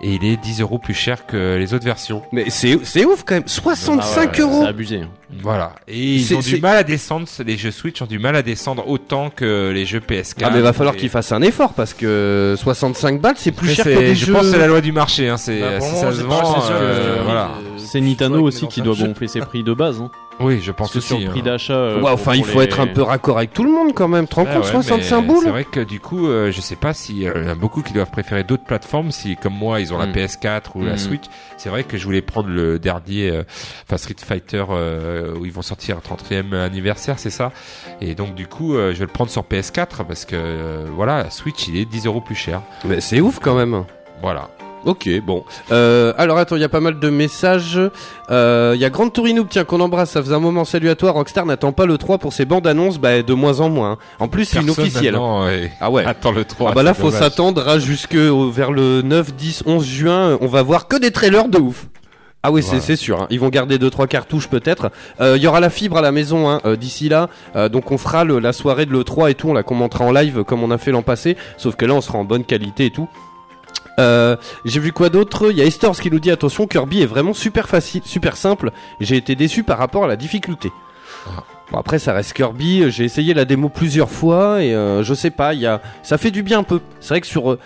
et 0.04 0.14
il 0.16 0.26
est 0.26 0.38
10 0.38 0.62
euros 0.62 0.78
plus 0.80 0.94
cher 0.94 1.26
que 1.26 1.56
les 1.58 1.74
autres 1.74 1.86
versions. 1.86 2.24
Mais 2.32 2.46
c'est 2.50 2.80
c'est 2.84 3.06
ouf 3.06 3.24
quand 3.26 3.36
même. 3.36 3.44
65 3.48 4.30
Ah 4.34 4.36
ouais, 4.38 4.42
euros. 4.42 4.62
C'est 4.64 4.68
abusé. 4.70 4.98
hein. 5.02 5.10
Voilà. 5.42 5.74
Et 5.88 6.20
C'est- 6.20 6.34
ils 6.34 6.38
ont 6.38 6.42
c'est- 6.42 6.56
du 6.56 6.62
mal 6.62 6.76
à 6.78 6.84
descendre, 6.84 7.28
les 7.46 7.58
jeux 7.58 7.72
Switch 7.72 8.02
ont 8.02 8.06
du 8.06 8.20
mal 8.20 8.36
à 8.36 8.42
descendre 8.42 8.88
autant 8.88 9.30
que 9.30 9.72
les 9.74 9.86
jeux 9.86 10.00
PS4. 10.02 10.46
Ah 10.46 10.52
mais 10.54 10.60
va 10.62 10.74
falloir 10.74 10.96
Et- 10.96 10.98
qu'il 10.98 11.10
fasse 11.10 11.32
un 11.32 11.42
effort 11.42 11.74
parce 11.74 11.94
que 11.94 12.56
65 12.58 13.22
balles 13.22 13.36
c'est 13.38 13.52
plus 13.52 13.70
Après, 13.72 13.76
cher 13.76 13.86
c'est- 13.86 13.94
que 13.96 14.00
des 14.00 14.16
je 14.16 14.26
jeux. 14.26 14.34
pense 14.34 14.44
que 14.44 14.52
c'est 14.52 14.58
la 14.58 14.68
loi 14.68 14.82
du 14.82 14.92
marché, 14.92 15.30
hein. 15.30 15.38
C'est, 15.38 15.60
Bah, 15.62 15.80
si 15.80 15.96
ça 15.96 16.12
se 16.12 16.22
vend, 16.24 16.62
c'est 16.62 16.72
euh, 16.74 16.76
euh, 17.20 17.22
voilà. 17.24 17.46
euh, 17.46 17.78
C'est 17.78 18.02
Nintendo 18.02 18.42
aussi 18.42 18.68
qui 18.68 18.82
doit 18.82 18.96
gonfler 18.96 19.28
ses 19.28 19.40
prix 19.42 19.64
de 19.64 19.74
base. 19.74 20.02
Hein. 20.02 20.12
Oui, 20.40 20.60
je 20.62 20.72
pense 20.72 20.88
Parce 20.88 20.94
que 20.94 20.98
aussi. 21.00 21.08
sur 21.10 21.20
le 21.20 21.26
hein. 21.28 21.30
prix 21.30 21.42
d'achat. 21.44 21.74
euh, 21.74 22.02
Ouais, 22.02 22.10
enfin, 22.10 22.34
il 22.34 22.44
faut 22.44 22.60
les- 22.60 22.66
être 22.66 22.80
un 22.80 22.88
peu 22.88 23.04
raccord 23.04 23.38
avec 23.38 23.54
tout 23.54 23.64
le 23.64 23.70
monde 23.72 23.94
quand 23.94 24.08
même. 24.08 24.24
Ouais, 24.24 24.30
compte, 24.34 24.48
ouais, 24.48 24.64
65 24.64 25.22
mais 25.22 25.28
boules 25.28 25.44
C'est 25.44 25.50
vrai 25.52 25.66
que 25.66 25.80
du 25.82 26.00
coup, 26.00 26.28
euh, 26.28 26.52
je 26.52 26.62
sais 26.62 26.76
pas 26.76 26.94
si 26.94 27.28
euh, 27.28 27.34
il 27.36 27.44
y 27.44 27.46
en 27.46 27.50
a 27.52 27.56
beaucoup 27.56 27.84
qui 27.84 27.94
doivent 27.94 28.10
préférer 28.10 28.44
d'autres 28.44 28.64
plateformes. 28.64 29.12
Si, 29.12 29.36
comme 29.36 29.54
moi, 29.54 29.82
ils 29.82 29.94
ont 29.94 30.00
la 30.00 30.08
Mm. 30.08 30.14
PS4 30.14 30.72
ou 30.76 30.84
la 30.84 30.94
Mm. 30.94 30.98
Switch, 30.98 31.26
c'est 31.58 31.70
vrai 31.70 31.84
que 31.84 31.98
je 31.98 32.06
voulais 32.06 32.22
prendre 32.24 32.50
le 32.50 32.80
dernier, 32.80 33.30
euh, 33.30 33.44
enfin 33.86 33.98
Street 33.98 34.16
Fighter, 34.18 34.66
euh, 34.72 35.36
où 35.38 35.46
ils 35.46 35.52
vont 35.52 35.62
sortir 35.62 35.98
un 35.98 36.02
30e 36.02 36.54
anniversaire, 36.54 37.20
c'est 37.20 37.30
ça. 37.30 37.52
Et 38.00 38.16
donc 38.16 38.34
du 38.34 38.48
coup, 38.48 38.76
euh, 38.76 38.94
je 38.94 39.00
vais 39.00 39.06
le 39.06 39.12
prendre 39.12 39.30
sur 39.30 39.44
PS4 39.44 40.06
parce 40.08 40.26
que 40.26 40.36
euh, 40.36 40.86
voilà, 40.96 41.30
Switch, 41.30 41.68
il 41.68 41.78
est 41.78 41.86
10 41.86 42.08
euros 42.08 42.22
plus 42.22 42.36
cher. 42.36 42.62
Mais 42.86 43.00
c'est 43.00 43.22
ouf 43.22 43.38
quand 43.40 43.54
même. 43.56 43.84
Voilà. 44.24 44.50
Ok, 44.86 45.08
bon. 45.24 45.44
Euh, 45.72 46.12
alors 46.18 46.38
attends, 46.40 46.56
il 46.56 46.62
y 46.62 46.66
a 46.66 46.70
pas 46.70 46.80
mal 46.80 47.00
de 47.00 47.10
messages. 47.10 47.80
Euh, 48.32 48.72
Il 48.76 48.82
y 48.82 48.86
a 48.86 48.90
Grande 48.90 49.14
Tourinoub, 49.14 49.46
tiens, 49.50 49.64
qu'on 49.64 49.80
embrasse, 49.80 50.12
ça 50.12 50.22
faisait 50.24 50.34
un 50.34 50.40
moment. 50.40 50.66
Salut 50.66 50.90
à 50.90 50.96
toi. 50.96 51.12
Rockstar 51.12 51.46
n'attend 51.46 51.72
pas 51.72 51.86
le 51.86 51.98
3 51.98 52.18
pour 52.18 52.34
ses 52.34 52.46
bandes 52.46 52.66
annonces, 52.66 52.98
bah 52.98 53.22
de 53.22 53.34
moins 53.34 53.60
en 53.60 53.70
moins. 53.70 53.92
hein. 53.92 53.98
En 54.20 54.28
plus, 54.28 54.46
c'est 54.46 54.62
inofficiel. 54.62 55.16
ouais, 55.18 55.72
Ah 55.80 55.92
ouais. 55.92 56.04
Attends 56.06 56.32
le 56.32 56.46
3. 56.46 56.72
Ah 56.72 56.74
bah 56.74 56.84
là, 56.84 56.94
faut 56.94 57.12
s'attendre 57.12 57.68
à 57.68 57.78
jusque 57.80 58.16
au- 58.16 58.50
vers 58.50 58.72
le 58.72 59.02
9, 59.04 59.34
10, 59.36 59.64
11 59.66 59.86
juin. 59.86 60.38
On 60.42 60.48
va 60.48 60.64
voir 60.64 60.88
que 60.88 60.98
des 60.98 61.12
trailers 61.12 61.48
de 61.48 61.58
ouf. 61.60 61.86
Ah 62.44 62.52
oui, 62.52 62.64
c'est 62.64 62.70
Voilà. 62.70 62.82
c'est 62.84 62.96
sûr. 62.96 63.22
hein. 63.22 63.28
Ils 63.30 63.40
vont 63.40 63.50
garder 63.50 63.78
deux 63.78 63.92
trois 63.92 64.08
cartouches 64.08 64.48
peut-être. 64.48 64.90
Euh, 65.20 65.36
Il 65.38 65.44
y 65.44 65.48
aura 65.48 65.60
la 65.60 65.70
fibre 65.70 65.98
à 65.98 66.02
la 66.02 66.12
maison 66.12 66.50
hein, 66.50 66.60
euh, 66.66 66.76
d'ici 66.76 67.08
là. 67.08 67.30
Euh, 67.56 67.70
donc 67.70 67.92
on 67.92 68.00
fera 68.00 68.24
le- 68.24 68.40
la 68.40 68.52
soirée 68.52 68.88
de 68.88 68.92
le 68.92 69.04
3 69.04 69.30
et 69.30 69.36
tout. 69.36 69.50
On 69.50 69.54
la 69.54 69.62
commentera 69.62 70.06
en 70.06 70.12
live 70.12 70.44
comme 70.44 70.64
on 70.64 70.72
a 70.72 70.80
fait 70.80 70.90
l'an 70.92 71.04
passé. 71.04 71.38
Sauf 71.58 71.76
que 71.76 71.86
là, 71.86 71.94
on 71.94 72.02
sera 72.02 72.18
en 72.18 72.24
bonne 72.24 72.44
qualité 72.44 72.88
et 72.88 72.90
tout. 72.90 73.08
Euh, 74.00 74.36
J'ai 74.66 74.80
vu 74.80 74.92
quoi 74.92 75.10
d'autre? 75.10 75.52
Il 75.52 75.58
y 75.58 75.62
a 75.62 75.66
Estors 75.66 76.00
qui 76.00 76.10
nous 76.10 76.20
dit 76.20 76.32
attention, 76.32 76.66
Kirby 76.68 77.02
est 77.02 77.06
vraiment 77.06 77.34
super 77.34 77.68
facile, 77.68 78.02
super 78.06 78.38
simple. 78.38 78.72
J'ai 79.00 79.18
été 79.18 79.36
déçu 79.36 79.64
par 79.64 79.78
rapport 79.78 80.04
à 80.06 80.08
la 80.08 80.16
difficulté. 80.16 80.72
Ah. 81.28 81.44
Bon, 81.72 81.78
après, 81.78 82.00
ça 82.00 82.14
reste 82.14 82.34
Kirby. 82.34 82.90
J'ai 82.92 83.06
essayé 83.06 83.34
la 83.34 83.46
démo 83.46 83.70
plusieurs 83.70 84.10
fois 84.10 84.64
et 84.64 84.74
euh, 84.74 85.04
je 85.04 85.14
sais 85.14 85.30
pas. 85.30 85.54
Il 85.54 85.60
y 85.62 85.66
a, 85.68 85.82
ça 86.04 86.18
fait 86.18 86.32
du 86.32 86.44
bien 86.44 86.60
un 86.60 86.64
peu. 86.64 86.80
C'est 87.00 87.10
vrai 87.10 87.22
que 87.22 87.28
sur 87.28 87.52
euh, 87.52 87.60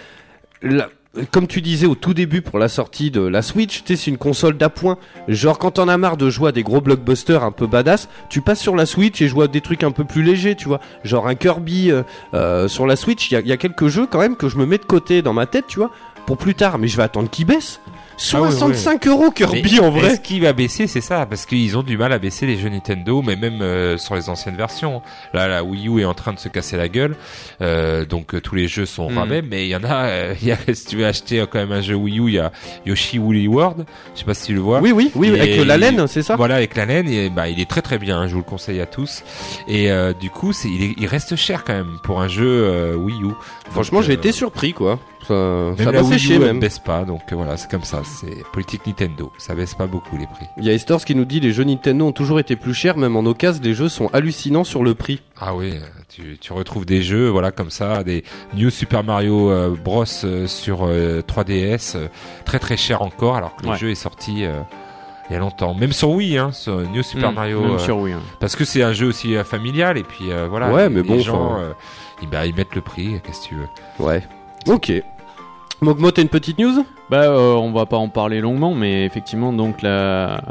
la- 0.61 0.89
comme 1.31 1.47
tu 1.47 1.61
disais 1.61 1.85
au 1.85 1.95
tout 1.95 2.13
début 2.13 2.41
pour 2.41 2.59
la 2.59 2.67
sortie 2.67 3.11
de 3.11 3.21
la 3.21 3.41
Switch, 3.41 3.83
tu 3.83 3.95
c'est 3.95 4.11
une 4.11 4.17
console 4.17 4.57
d'appoint. 4.57 4.97
Genre 5.27 5.57
quand 5.57 5.71
t'en 5.71 5.87
as 5.87 5.97
marre 5.97 6.17
de 6.17 6.29
jouer 6.29 6.49
à 6.49 6.51
des 6.51 6.63
gros 6.63 6.81
blockbusters 6.81 7.43
un 7.43 7.51
peu 7.51 7.67
badass, 7.67 8.09
tu 8.29 8.41
passes 8.41 8.59
sur 8.59 8.75
la 8.75 8.85
Switch 8.85 9.21
et 9.21 9.27
joues 9.27 9.41
à 9.41 9.47
des 9.47 9.61
trucs 9.61 9.83
un 9.83 9.91
peu 9.91 10.03
plus 10.03 10.23
légers, 10.23 10.55
tu 10.55 10.67
vois. 10.67 10.79
Genre 11.03 11.27
un 11.27 11.35
Kirby 11.35 11.91
euh, 11.91 12.03
euh, 12.33 12.67
sur 12.67 12.85
la 12.85 12.95
Switch, 12.95 13.31
il 13.31 13.35
y 13.35 13.37
a, 13.37 13.39
il 13.41 13.47
y 13.47 13.51
a 13.51 13.57
quelques 13.57 13.87
jeux 13.87 14.07
quand 14.09 14.19
même 14.19 14.35
que 14.35 14.49
je 14.49 14.57
me 14.57 14.65
mets 14.65 14.77
de 14.77 14.85
côté 14.85 15.21
dans 15.21 15.33
ma 15.33 15.45
tête, 15.45 15.65
tu 15.67 15.79
vois, 15.79 15.91
pour 16.25 16.37
plus 16.37 16.55
tard. 16.55 16.77
Mais 16.77 16.87
je 16.87 16.97
vais 16.97 17.03
attendre 17.03 17.29
qu'il 17.29 17.45
baisse. 17.45 17.79
Ah 18.33 18.41
oui, 18.41 18.51
65 18.51 19.07
euros 19.07 19.29
Kirby 19.31 19.61
Mais 19.63 19.79
en 19.79 19.91
vrai. 19.91 20.07
Est-ce 20.07 20.21
qu'il 20.21 20.41
va 20.41 20.53
baisser? 20.53 20.87
C'est 20.87 21.01
ça, 21.01 21.25
parce 21.25 21.45
qu'ils 21.45 21.77
ont 21.77 21.83
du 21.83 21.97
mal 21.97 22.13
à 22.13 22.17
baisser 22.19 22.45
les 22.45 22.57
jeux 22.57 22.69
Nintendo, 22.69 23.21
mais 23.21 23.35
même 23.35 23.61
euh, 23.61 23.97
sur 23.97 24.15
les 24.15 24.29
anciennes 24.29 24.55
versions. 24.55 25.01
Là, 25.33 25.47
la 25.47 25.63
Wii 25.63 25.87
U 25.89 25.99
est 26.01 26.05
en 26.05 26.13
train 26.13 26.33
de 26.33 26.39
se 26.39 26.47
casser 26.47 26.77
la 26.77 26.87
gueule, 26.87 27.15
euh, 27.61 28.05
donc 28.05 28.33
euh, 28.33 28.41
tous 28.41 28.55
les 28.55 28.67
jeux 28.67 28.85
sont 28.85 29.09
Mm. 29.09 29.17
rabais. 29.17 29.41
Mais 29.41 29.65
il 29.65 29.69
y 29.69 29.75
en 29.75 29.83
a, 29.83 30.05
euh, 30.05 30.35
y 30.41 30.51
a, 30.51 30.57
si 30.73 30.85
tu 30.85 30.95
veux 30.97 31.05
acheter 31.05 31.39
euh, 31.41 31.45
quand 31.45 31.59
même 31.59 31.71
un 31.71 31.81
jeu 31.81 31.95
Wii 31.95 32.19
U, 32.19 32.27
il 32.29 32.33
y 32.35 32.39
a 32.39 32.51
Yoshi 32.85 33.19
Woolly 33.19 33.47
World. 33.47 33.85
Je 34.13 34.19
sais 34.19 34.25
pas 34.25 34.33
si 34.33 34.45
tu 34.47 34.53
le 34.53 34.61
vois. 34.61 34.79
Oui, 34.79 34.91
oui, 34.91 35.11
oui, 35.15 35.29
Et- 35.29 35.39
avec 35.39 35.59
euh, 35.59 35.65
la 35.65 35.77
laine, 35.77 36.07
c'est 36.07 36.23
ça? 36.23 36.35
Voilà, 36.35 36.55
avec 36.55 36.75
la 36.75 36.85
laine, 36.85 37.09
et 37.09 37.29
bah 37.29 37.49
il 37.49 37.59
est 37.59 37.69
très 37.69 37.81
très 37.81 37.97
bien. 37.97 38.19
hein, 38.19 38.27
je 38.27 38.33
vous 38.33 38.39
le 38.39 38.43
conseille 38.45 38.79
à 38.81 38.85
tous. 38.85 39.23
Et 39.67 39.91
euh, 39.91 40.13
du 40.13 40.29
coup, 40.29 40.53
c'est 40.53 40.69
il, 40.69 40.83
est- 40.83 40.93
il 40.97 41.07
reste 41.07 41.35
cher 41.35 41.63
quand 41.65 41.73
même 41.73 41.97
pour 42.03 42.21
un 42.21 42.27
jeu 42.27 42.45
euh, 42.47 42.95
Wii 42.95 43.21
U. 43.23 43.27
Franchement, 43.71 44.01
j'ai 44.01 44.13
été 44.13 44.31
surpris, 44.31 44.73
quoi. 44.73 44.99
Ça, 45.27 45.33
Même 45.33 45.77
ça 45.77 45.91
la 45.91 46.03
Wii 46.03 46.33
U 46.35 46.39
même. 46.39 46.59
baisse 46.59 46.79
pas, 46.79 47.03
donc 47.03 47.21
euh, 47.31 47.35
voilà, 47.35 47.57
c'est 47.57 47.69
comme 47.69 47.83
ça. 47.83 48.01
C'est 48.03 48.43
politique 48.53 48.85
Nintendo. 48.85 49.31
Ça 49.37 49.55
baisse 49.55 49.73
pas 49.73 49.87
beaucoup 49.87 50.17
les 50.17 50.27
prix. 50.27 50.45
Il 50.57 50.65
y 50.65 50.69
a 50.69 50.73
Estors 50.73 51.03
qui 51.03 51.15
nous 51.15 51.25
dit 51.25 51.39
les 51.39 51.51
jeux 51.51 51.63
Nintendo 51.63 52.05
ont 52.07 52.11
toujours 52.11 52.39
été 52.39 52.55
plus 52.55 52.73
chers, 52.73 52.97
même 52.97 53.15
en 53.15 53.25
occasion, 53.25 53.61
les 53.63 53.73
jeux 53.73 53.89
sont 53.89 54.07
hallucinants 54.13 54.63
sur 54.63 54.83
le 54.83 54.93
prix. 54.95 55.21
Ah 55.39 55.55
oui, 55.55 55.71
euh, 55.75 55.79
tu, 56.09 56.37
tu 56.39 56.53
retrouves 56.53 56.85
des 56.85 57.01
jeux, 57.01 57.27
voilà, 57.29 57.51
comme 57.51 57.69
ça, 57.71 58.03
des 58.03 58.23
New 58.53 58.69
Super 58.69 59.03
Mario 59.03 59.49
euh, 59.51 59.75
Bros 59.83 60.03
euh, 60.23 60.47
sur 60.47 60.79
euh, 60.85 61.21
3DS, 61.21 61.95
euh, 61.97 62.07
très 62.45 62.59
très 62.59 62.77
cher 62.77 63.01
encore, 63.01 63.35
alors 63.35 63.55
que 63.55 63.65
Ouais. 63.65 63.71
le 63.73 63.77
jeu 63.77 63.89
est 63.91 63.95
sorti 63.95 64.45
euh, 64.45 64.59
il 65.29 65.33
y 65.33 65.35
a 65.35 65.39
longtemps. 65.39 65.73
Même 65.73 65.91
sur 65.91 66.11
Wii, 66.11 66.37
hein, 66.37 66.51
sur 66.51 66.77
New 66.91 67.01
Super 67.01 67.31
Mm, 67.31 67.35
Mario, 67.35 67.61
même 67.61 67.71
euh, 67.71 67.77
sur 67.79 67.97
Wii, 67.97 68.13
hein. 68.13 68.21
parce 68.39 68.55
que 68.55 68.63
c'est 68.63 68.83
un 68.83 68.93
jeu 68.93 69.07
aussi 69.07 69.35
euh, 69.35 69.43
familial, 69.43 69.97
et 69.97 70.03
puis 70.03 70.31
euh, 70.31 70.47
voilà. 70.47 70.71
Ouais, 70.71 70.83
les- 70.87 70.95
mais 70.95 71.01
bon, 71.01 71.13
les 71.15 71.21
gens, 71.21 71.53
enfin- 71.53 71.59
euh, 71.61 71.73
ils, 72.21 72.29
bah, 72.29 72.45
ils 72.45 72.53
mettent 72.55 72.75
le 72.75 72.81
prix, 72.81 73.19
qu'est-ce 73.25 73.41
que 73.41 73.47
tu 73.47 73.55
veux. 73.55 73.67
Ouais. 74.05 74.23
Ok. 74.67 74.91
Mogmo, 75.85 76.11
t'as 76.11 76.21
une 76.23 76.29
petite 76.29 76.57
news? 76.59 76.83
Bah, 77.09 77.21
euh, 77.23 77.53
on 77.53 77.71
va 77.71 77.85
pas 77.85 77.97
en 77.97 78.09
parler 78.09 78.41
longuement, 78.41 78.73
mais 78.73 79.05
effectivement, 79.05 79.53
donc 79.53 79.81
la, 79.83 80.41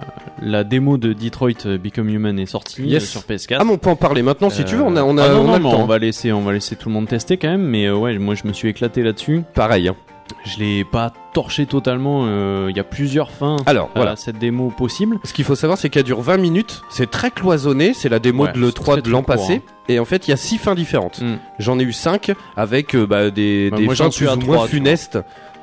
la 0.41 0.63
démo 0.65 0.97
de 0.97 1.13
Detroit 1.13 1.67
euh, 1.67 1.77
Become 1.77 2.09
Human 2.09 2.39
est 2.39 2.47
sortie 2.47 2.85
Yes. 2.85 3.03
euh, 3.03 3.07
sur 3.07 3.21
PS4. 3.23 3.57
Ah, 3.61 3.65
mais 3.65 3.73
on 3.73 3.79
peut 3.79 3.91
en 3.91 3.97
parler 3.97 4.23
maintenant 4.23 4.51
si 4.51 4.65
tu 4.65 4.77
veux, 4.77 4.83
on 4.83 4.95
a, 4.97 5.03
on 5.03 5.19
a, 5.19 5.25
Ah 5.25 5.29
non, 5.31 5.41
on 5.41 5.43
a 5.43 5.47
non, 5.47 5.53
le 5.59 5.63
mais 5.65 5.71
temps. 5.73 5.83
on 5.83 5.87
va 5.87 5.99
laisser, 5.99 6.33
on 6.33 6.43
va 6.43 6.53
laisser 6.53 6.77
tout 6.77 6.89
le 6.89 6.95
monde 6.95 7.09
tester 7.09 7.37
quand 7.37 7.49
même. 7.49 7.65
Mais 7.65 7.87
euh, 7.87 7.97
ouais, 7.97 8.17
moi 8.19 8.35
je 8.37 8.47
me 8.47 8.53
suis 8.53 8.69
éclaté 8.69 9.03
là-dessus. 9.03 9.43
Pareil. 9.55 9.89
hein. 9.89 9.97
Je 10.45 10.59
l'ai 10.59 10.85
pas 10.85 11.13
torché 11.33 11.67
totalement. 11.67 12.25
euh, 12.27 12.69
Il 12.71 12.77
y 12.77 12.81
a 12.81 12.85
plusieurs 12.85 13.31
fins 13.31 13.57
Alors, 13.67 13.87
à 13.95 13.99
voilà. 13.99 14.17
cette 14.17 14.39
démo 14.39 14.69
possible. 14.71 15.19
Ce 15.25 15.33
qu'il 15.33 15.45
faut 15.45 15.55
savoir, 15.55 15.79
c'est 15.79 15.89
qu'elle 15.91 16.05
dure 16.05 16.21
20 16.21 16.37
minutes. 16.39 16.83
C'est 16.91 17.11
très 17.11 17.31
cloisonné. 17.31 17.93
C'est 17.95 18.09
la 18.09 18.19
démo 18.19 18.45
Ouais, 18.45 18.53
de 18.53 18.55
c'est 18.55 18.61
l'E3 18.81 18.93
très, 18.93 19.03
de 19.03 19.11
l'an 19.11 19.19
court, 19.19 19.27
passé. 19.37 19.55
hein. 19.67 19.73
Et 19.89 19.99
en 19.99 20.05
fait, 20.05 20.27
il 20.27 20.31
y 20.31 20.35
a 20.35 20.39
6 20.39 20.59
fins 20.59 20.75
différentes. 20.75 21.21
Mm. 21.21 21.35
J'en 21.59 21.79
ai 21.79 21.83
eu 21.83 21.93
5 21.93 22.33
avec 22.57 22.95
euh, 22.95 23.07
bah, 23.07 23.31
des, 23.31 23.71
Bah, 23.71 23.77
des 23.79 23.85
moi, 23.85 23.95
fins 23.95 24.09
plus 24.11 24.29
ou 24.29 24.37
moins 24.41 24.67
funestes, 24.67 25.19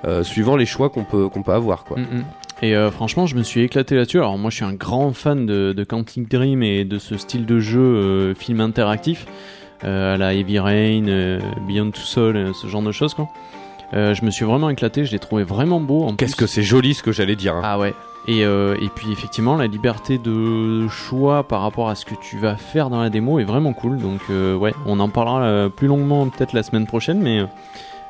euh, 0.05 0.23
suivant 0.23 0.55
les 0.55 0.65
choix 0.67 0.89
qu'on 0.89 1.03
peut, 1.03 1.27
qu'on 1.29 1.41
peut 1.43 1.53
avoir. 1.53 1.83
Quoi. 1.83 1.97
Mm, 1.97 2.01
mm. 2.19 2.23
Et 2.63 2.75
euh, 2.75 2.91
franchement, 2.91 3.25
je 3.25 3.35
me 3.35 3.41
suis 3.43 3.61
éclaté 3.61 3.95
là-dessus. 3.95 4.17
Alors 4.19 4.37
moi, 4.37 4.51
je 4.51 4.57
suis 4.57 4.65
un 4.65 4.73
grand 4.73 5.11
fan 5.13 5.47
de, 5.47 5.73
de 5.75 5.83
Quantic 5.83 6.29
Dream 6.29 6.61
et 6.61 6.85
de 6.85 6.99
ce 6.99 7.17
style 7.17 7.47
de 7.47 7.59
jeu 7.59 7.79
euh, 7.81 8.35
film 8.35 8.61
interactif, 8.61 9.25
euh, 9.83 10.13
à 10.13 10.17
la 10.17 10.35
Heavy 10.35 10.59
Rain, 10.59 11.39
Beyond 11.67 11.89
Two 11.89 12.01
Souls, 12.03 12.35
euh, 12.37 12.53
ce 12.53 12.67
genre 12.67 12.83
de 12.83 12.91
choses 12.91 13.15
quoi. 13.15 13.27
Euh, 13.93 14.13
je 14.13 14.23
me 14.25 14.31
suis 14.31 14.45
vraiment 14.45 14.69
éclaté. 14.69 15.05
Je 15.05 15.11
l'ai 15.11 15.19
trouvé 15.19 15.43
vraiment 15.43 15.79
beau. 15.79 16.11
Qu'est-ce 16.17 16.35
que 16.35 16.47
c'est 16.47 16.63
joli 16.63 16.93
ce 16.93 17.03
que 17.03 17.11
j'allais 17.11 17.35
dire. 17.35 17.55
hein. 17.55 17.61
Ah 17.63 17.79
ouais. 17.79 17.93
Et, 18.27 18.45
euh, 18.45 18.75
et 18.79 18.87
puis 18.93 19.11
effectivement, 19.11 19.55
la 19.55 19.65
liberté 19.67 20.19
de 20.19 20.87
choix 20.87 21.43
par 21.47 21.61
rapport 21.61 21.89
à 21.89 21.95
ce 21.95 22.05
que 22.05 22.13
tu 22.21 22.37
vas 22.37 22.55
faire 22.55 22.89
dans 22.91 23.01
la 23.01 23.09
démo 23.09 23.39
est 23.39 23.43
vraiment 23.43 23.73
cool. 23.73 23.97
Donc 23.97 24.19
euh, 24.29 24.55
ouais, 24.55 24.73
on 24.85 24.99
en 24.99 25.09
parlera 25.09 25.41
euh, 25.43 25.69
plus 25.69 25.87
longuement 25.87 26.27
peut-être 26.29 26.53
la 26.53 26.61
semaine 26.61 26.85
prochaine, 26.85 27.19
mais 27.19 27.39
euh, 27.39 27.45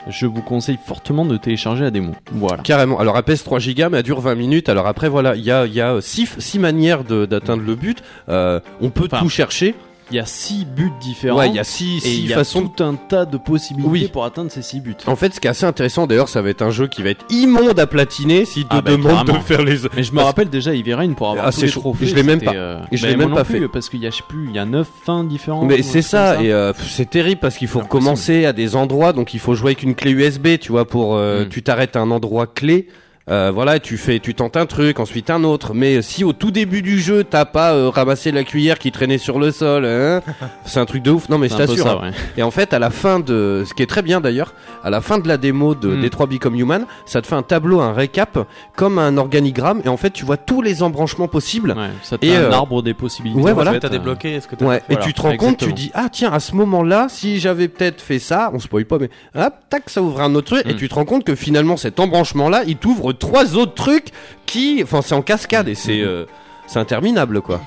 je 0.10 0.26
vous 0.26 0.42
conseille 0.42 0.78
fortement 0.86 1.24
de 1.26 1.38
télécharger 1.38 1.84
la 1.86 1.92
démo. 1.92 2.12
Voilà. 2.34 2.62
Carrément. 2.62 3.00
Alors 3.00 3.16
elle 3.18 3.24
pèse 3.24 3.44
3 3.44 3.60
gigas 3.60 3.88
mais 3.88 4.00
elle 4.00 4.04
dure 4.04 4.20
20 4.20 4.36
minutes. 4.36 4.68
Alors 4.68 4.86
après 4.86 5.08
voilà, 5.08 5.36
il 5.38 5.44
y 5.46 5.52
a, 5.52 5.66
il 5.66 5.74
y 5.74 5.80
a 5.80 6.02
6 6.02 6.36
six 6.40 6.60
manières 6.60 7.06
de- 7.06 7.26
d'atteindre 7.26 7.64
le 7.66 7.76
but. 7.76 8.04
Euh, 8.28 8.60
on 8.82 8.90
peut 8.90 9.06
Enfin, 9.06 9.20
tout 9.24 9.30
chercher. 9.30 9.76
Il 10.12 10.16
y 10.16 10.20
a 10.20 10.26
six 10.26 10.66
buts 10.66 10.92
différents. 11.00 11.40
Ouais, 11.40 11.48
il 11.50 11.56
y 11.56 11.60
a 11.60 11.64
6 11.64 12.06
et 12.06 12.14
il 12.14 12.28
y 12.28 12.34
a 12.34 12.44
tout 12.44 12.72
un 12.84 12.96
tas 12.96 13.26
de 13.26 13.38
possibilités 13.38 13.90
Oui. 13.90 14.10
pour 14.12 14.26
atteindre 14.26 14.52
ces 14.52 14.62
six 14.62 14.82
buts. 14.82 14.96
En 15.08 15.16
fait, 15.16 15.34
ce 15.34 15.40
qui 15.40 15.48
est 15.48 15.50
assez 15.52 15.66
intéressant 15.66 16.06
d'ailleurs, 16.06 16.28
ça 16.30 16.42
va 16.42 16.50
être 16.50 16.62
un 16.62 16.70
jeu 16.70 16.88
qui 16.88 17.02
va 17.02 17.10
être 17.12 17.26
immonde 17.30 17.80
à 17.80 17.88
platiner 17.88 18.46
te 18.46 18.60
Ah 18.70 18.82
bah, 18.82 18.92
demande 18.92 19.28
de 19.28 19.32
faire 19.40 19.62
les. 19.64 19.78
Mais 19.96 20.04
je 20.04 20.14
me 20.14 20.22
rappelle 20.22 20.50
déjà 20.50 20.72
Rain 20.94 21.14
pour 21.14 21.30
avoir 21.30 21.48
Ah, 21.48 21.52
tous 21.52 21.62
les 21.62 21.70
trophées. 21.70 22.06
Je 22.08 22.16
l'ai 22.16 22.24
même 22.24 22.42
pas. 22.42 22.54
euh, 22.54 22.82
Et 22.92 22.98
je 22.98 23.04
bah, 23.04 23.10
l'ai 23.10 23.16
même 23.18 23.34
pas 23.34 23.44
fait. 23.46 23.68
parce 23.70 23.88
qu'il 23.90 24.02
y 24.02 24.08
a 24.08 24.10
je 24.10 24.18
sais 24.18 24.24
plus, 24.28 24.48
il 24.50 24.56
y 24.56 24.60
a 24.60 24.66
neuf 24.66 24.88
fins 25.06 25.24
différentes. 25.24 25.68
Mais 25.68 25.82
c'est 25.82 26.02
ça, 26.02 26.42
et 26.44 26.52
euh, 26.52 26.74
c'est 26.74 27.10
terrible 27.10 27.40
parce 27.40 27.56
qu'il 27.58 27.68
faut 27.70 27.80
recommencer 27.80 28.46
à 28.46 28.54
des 28.54 28.76
endroits, 28.76 29.14
donc 29.14 29.34
il 29.34 29.40
faut 29.40 29.56
jouer 29.56 29.70
avec 29.72 29.84
une 29.84 29.96
clé 29.96 30.12
USB, 30.12 30.58
tu 30.60 30.72
vois, 30.72 30.86
pour 30.86 31.16
euh, 31.16 31.46
Mm. 31.46 31.50
tu 31.50 31.64
t'arrêtes 31.64 31.96
à 31.96 32.02
un 32.02 32.12
endroit 32.12 32.48
clé. 32.48 32.88
Euh, 33.30 33.52
voilà, 33.54 33.80
tu 33.80 33.98
fais, 33.98 34.20
tu 34.20 34.34
tentes 34.34 34.58
un 34.58 34.66
truc, 34.66 35.00
ensuite 35.00 35.30
un 35.30 35.44
autre. 35.44 35.74
Mais 35.76 36.02
si 36.02 36.24
au 36.24 36.34
tout 36.34 36.50
début 36.52 36.82
du 36.82 37.00
jeu 37.00 37.24
t'as 37.24 37.46
pas 37.46 37.74
euh, 37.74 37.90
ramassé 37.90 38.32
la 38.32 38.44
cuillère 38.44 38.80
qui 38.80 38.92
traînait 38.92 39.20
sur 39.20 39.38
le 39.40 39.52
sol, 39.52 39.86
hein, 39.86 40.22
c'est 40.66 40.80
un 40.80 40.86
truc 40.86 41.04
de 41.04 41.12
ouf. 41.12 41.30
Non 41.30 41.38
mais 41.38 41.48
je 41.48 41.56
t'assure. 41.56 41.88
hein. 41.88 42.00
ouais. 42.08 42.12
Et 42.38 42.44
en 42.44 42.50
fait, 42.52 42.74
à 42.74 42.80
la 42.80 42.90
fin 42.90 43.20
de, 43.20 43.64
ce 43.68 43.74
qui 43.76 43.84
est 43.84 43.88
très 43.88 44.02
bien 44.02 44.22
d'ailleurs, 44.22 44.54
à 44.84 44.90
la 44.90 45.02
fin 45.02 45.20
de 45.20 45.28
la 45.28 45.38
démo 45.38 45.76
de 45.76 45.90
Mm. 45.90 46.02
Detroit 46.02 46.28
Become 46.28 46.56
Human, 46.56 46.86
ça 47.06 47.22
te 47.22 47.28
fait 47.28 47.36
un 47.36 47.44
tableau, 47.44 47.80
un 47.82 47.94
récap, 47.94 48.40
comme 48.76 48.98
un 48.98 49.18
organigramme, 49.18 49.82
et 49.86 49.90
en 49.90 49.98
fait 49.98 50.10
tu 50.12 50.26
vois 50.26 50.38
tous 50.38 50.62
les 50.64 50.82
embranchements 50.82 51.28
possibles. 51.28 51.72
Ouais, 51.78 51.90
ça 52.02 52.18
te 52.18 52.26
Et, 52.26 52.30
fait 52.30 52.36
un 52.38 52.42
euh, 52.44 52.52
arbre 52.52 52.82
des 52.82 52.94
possibilités. 52.96 53.40
ouais, 53.42 53.54
voilà. 53.54 53.80
Ce 53.80 53.86
euh, 53.86 53.90
débloqué, 53.90 54.34
est-ce 54.36 54.48
que 54.48 54.62
Ouais, 54.64 54.82
fait 54.88 54.94
et 54.96 54.98
tu 54.98 55.14
te 55.14 55.22
rends 55.22 55.38
compte, 55.38 55.58
tu 55.58 55.74
dis 55.74 55.92
ah 55.94 56.08
tiens 56.12 56.32
à 56.34 56.40
ce 56.40 56.56
moment-là, 56.56 57.08
si 57.10 57.40
j'avais 57.40 57.68
peut-être 57.68 58.02
fait 58.02 58.20
ça, 58.20 58.50
on 58.54 58.60
spoil 58.60 58.86
pas, 58.86 58.98
mais 59.00 59.10
hop 59.36 59.54
tac 59.70 59.84
ça 59.90 60.02
ouvre 60.02 60.22
un 60.22 60.34
autre 60.36 60.56
truc 60.56 60.66
et 60.66 60.74
Mm. 60.74 60.78
tu 60.78 60.90
te 60.90 60.96
rends 60.96 61.06
compte 61.06 61.24
que 61.24 61.36
finalement 61.36 61.78
cet 61.78 62.00
embranchement-là, 62.00 62.64
il 62.66 62.78
t'ouvre 62.78 63.11
trois 63.12 63.56
autres 63.56 63.74
trucs 63.74 64.10
qui, 64.46 64.82
enfin 64.84 65.02
c'est 65.02 65.16
en 65.16 65.22
cascade 65.22 65.68
et 65.68 65.76
c'est 65.76 66.02
euh, 66.02 66.26
c'est 66.68 66.80
interminable 66.80 67.42
quoi. 67.42 67.62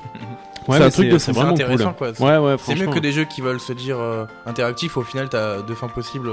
Ouais, 0.66 0.78
c'est 0.78 0.84
un 0.84 0.90
truc 0.90 1.08
de 1.10 1.18
c'est 1.18 1.32
vraiment 1.32 1.52
cool. 1.52 1.62
intéressant, 1.62 1.92
quoi. 1.92 2.10
Ouais, 2.20 2.38
ouais, 2.38 2.56
C'est 2.58 2.74
mieux 2.74 2.86
que 2.86 2.98
des 2.98 3.12
jeux 3.12 3.24
qui 3.24 3.42
veulent 3.42 3.60
se 3.60 3.74
dire 3.74 3.98
euh, 4.00 4.24
interactifs, 4.46 4.96
au 4.96 5.02
final 5.02 5.28
t'as 5.28 5.60
deux 5.60 5.74
fins 5.74 5.88
possibles. 5.88 6.30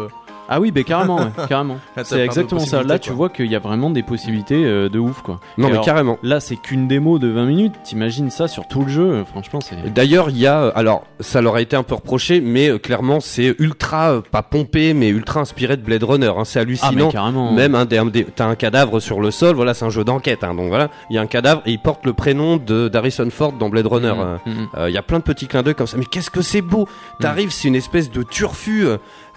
Ah 0.49 0.59
oui, 0.59 0.71
ben 0.71 0.83
carrément, 0.83 1.17
ouais, 1.17 1.31
carrément. 1.49 1.77
C'est 2.03 2.17
de 2.17 2.21
exactement 2.21 2.59
ça. 2.61 2.83
Là, 2.83 2.99
tu 2.99 3.11
vois 3.11 3.29
qu'il 3.29 3.45
y 3.47 3.55
a 3.55 3.59
vraiment 3.59 3.89
des 3.89 4.03
possibilités 4.03 4.63
euh, 4.65 4.89
de 4.89 4.99
ouf, 4.99 5.21
quoi. 5.21 5.39
Non 5.57 5.67
Et 5.67 5.69
mais 5.69 5.73
alors, 5.73 5.85
carrément. 5.85 6.17
Là, 6.23 6.39
c'est 6.39 6.55
qu'une 6.57 6.87
démo 6.87 7.19
de 7.19 7.27
20 7.29 7.45
minutes. 7.45 7.73
T'imagines 7.83 8.29
ça 8.29 8.47
sur 8.47 8.67
tout 8.67 8.81
le 8.83 8.89
jeu 8.89 9.03
euh, 9.11 9.25
Franchement, 9.25 9.59
c'est. 9.61 9.93
D'ailleurs, 9.93 10.29
il 10.29 10.37
y 10.37 10.47
a, 10.47 10.61
euh, 10.63 10.71
alors, 10.75 11.03
ça 11.19 11.41
leur 11.41 11.55
a 11.55 11.61
été 11.61 11.75
un 11.75 11.83
peu 11.83 11.95
reproché, 11.95 12.41
mais 12.41 12.69
euh, 12.69 12.77
clairement, 12.79 13.19
c'est 13.19 13.55
ultra, 13.59 14.11
euh, 14.11 14.21
pas 14.21 14.41
pompé, 14.43 14.93
mais 14.93 15.07
ultra 15.09 15.39
inspiré 15.41 15.77
de 15.77 15.81
Blade 15.83 16.03
Runner. 16.03 16.31
hein, 16.35 16.43
c'est 16.45 16.59
Ah, 16.59 16.63
hallucinant. 16.63 16.91
mais 17.07 17.11
carrément. 17.11 17.51
Même 17.53 17.75
un 17.75 17.85
des, 17.85 17.97
un 17.97 18.05
des- 18.05 18.25
t'as 18.25 18.45
un 18.47 18.55
cadavre 18.55 18.99
sur 18.99 19.21
le 19.21 19.31
sol, 19.31 19.55
voilà, 19.55 19.73
c'est 19.73 19.85
un 19.85 19.89
jeu 19.89 20.03
d'enquête, 20.03 20.43
hein, 20.43 20.53
donc 20.53 20.67
voilà, 20.69 20.89
il 21.09 21.15
y 21.15 21.19
a 21.19 21.21
un 21.21 21.27
cadavre 21.27 21.61
et 21.65 21.71
il 21.71 21.79
porte 21.79 22.05
le 22.05 22.13
prénom 22.13 22.57
de 22.57 22.87
d'Harrison 22.89 23.29
Ford 23.29 23.53
dans 23.53 23.69
Blade 23.69 23.87
Runner. 23.87 24.13
Euh. 24.17 24.37
mhm. 24.45 24.67
Euh, 24.77 24.89
Il 24.89 24.93
y 24.93 24.97
a 24.97 25.01
plein 25.01 25.19
de 25.19 25.23
petits 25.23 25.47
clins 25.47 25.63
d'œil 25.63 25.75
comme 25.75 25.87
ça. 25.87 25.97
Mais 25.97 26.05
qu'est-ce 26.05 26.29
que 26.29 26.41
c'est 26.41 26.61
beau 26.61 26.87
T'arrives, 27.19 27.51
c'est 27.51 27.67
une 27.67 27.75
espèce 27.75 28.11
de 28.11 28.23
turfu. 28.23 28.85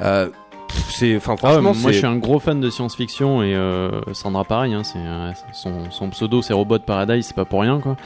euh, 0.00 0.28
c'est, 0.88 1.16
enfin, 1.16 1.36
Ah 1.42 1.56
ouais, 1.56 1.60
moi 1.60 1.74
je 1.92 1.98
suis 1.98 2.06
un 2.06 2.16
gros 2.16 2.38
fan 2.38 2.60
de 2.60 2.70
science-fiction 2.70 3.42
et 3.42 3.54
euh, 3.54 3.90
Sandra 4.12 4.44
pareil, 4.44 4.74
hein, 4.74 4.82
c'est 4.84 4.98
euh, 4.98 5.32
son, 5.52 5.90
son 5.90 6.10
pseudo 6.10 6.42
c'est 6.42 6.52
Robot 6.52 6.78
Paradise, 6.80 7.26
c'est 7.26 7.36
pas 7.36 7.44
pour 7.44 7.60
rien 7.62 7.80
quoi. 7.80 7.96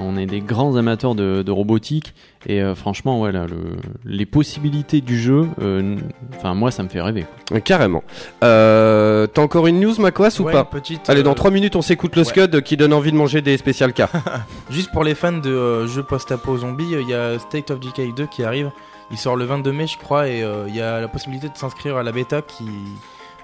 On 0.00 0.16
est 0.16 0.26
des 0.26 0.40
grands 0.40 0.76
amateurs 0.76 1.14
de, 1.14 1.42
de 1.42 1.52
robotique 1.52 2.14
et 2.46 2.62
euh, 2.62 2.74
franchement 2.74 3.20
ouais 3.20 3.32
là, 3.32 3.46
le, 3.46 3.76
les 4.04 4.26
possibilités 4.26 5.00
du 5.00 5.20
jeu, 5.20 5.48
euh, 5.60 5.96
enfin 6.36 6.54
moi 6.54 6.70
ça 6.70 6.82
me 6.82 6.88
fait 6.88 7.00
rêver. 7.00 7.26
Euh, 7.52 7.60
Carrément. 7.60 8.02
Euh, 8.42 9.26
T'as 9.26 9.42
encore 9.42 9.66
une 9.66 9.80
news, 9.80 9.94
Macquas, 9.98 10.36
ou 10.40 10.44
Ouais, 10.44 10.52
pas 10.52 10.64
petite, 10.64 11.08
Allez, 11.08 11.20
euh, 11.20 11.24
dans 11.24 11.34
3 11.34 11.50
minutes, 11.50 11.76
on 11.76 11.82
s'écoute 11.82 12.16
le 12.16 12.22
ouais. 12.22 12.28
Scud 12.28 12.62
qui 12.62 12.76
donne 12.76 12.92
envie 12.92 13.12
de 13.12 13.16
manger 13.16 13.42
des 13.42 13.56
spécial 13.56 13.92
cas. 13.92 14.08
Juste 14.70 14.90
pour 14.92 15.04
les 15.04 15.14
fans 15.14 15.32
de 15.32 15.50
euh, 15.50 15.86
jeux 15.86 16.02
post-apo 16.02 16.56
zombies, 16.58 16.94
euh, 16.94 17.02
il 17.02 17.08
y 17.08 17.14
a 17.14 17.38
State 17.38 17.70
of 17.70 17.80
Decay 17.80 18.12
2 18.16 18.26
qui 18.26 18.42
arrive. 18.42 18.70
Il 19.10 19.18
sort 19.18 19.36
le 19.36 19.44
22 19.44 19.72
mai, 19.72 19.86
je 19.86 19.98
crois, 19.98 20.28
et 20.28 20.42
euh, 20.42 20.66
il 20.68 20.76
y 20.76 20.80
a 20.80 21.00
la 21.00 21.08
possibilité 21.08 21.48
de 21.48 21.56
s'inscrire 21.56 21.96
à 21.96 22.02
la 22.02 22.12
bêta 22.12 22.42
qui 22.42 22.64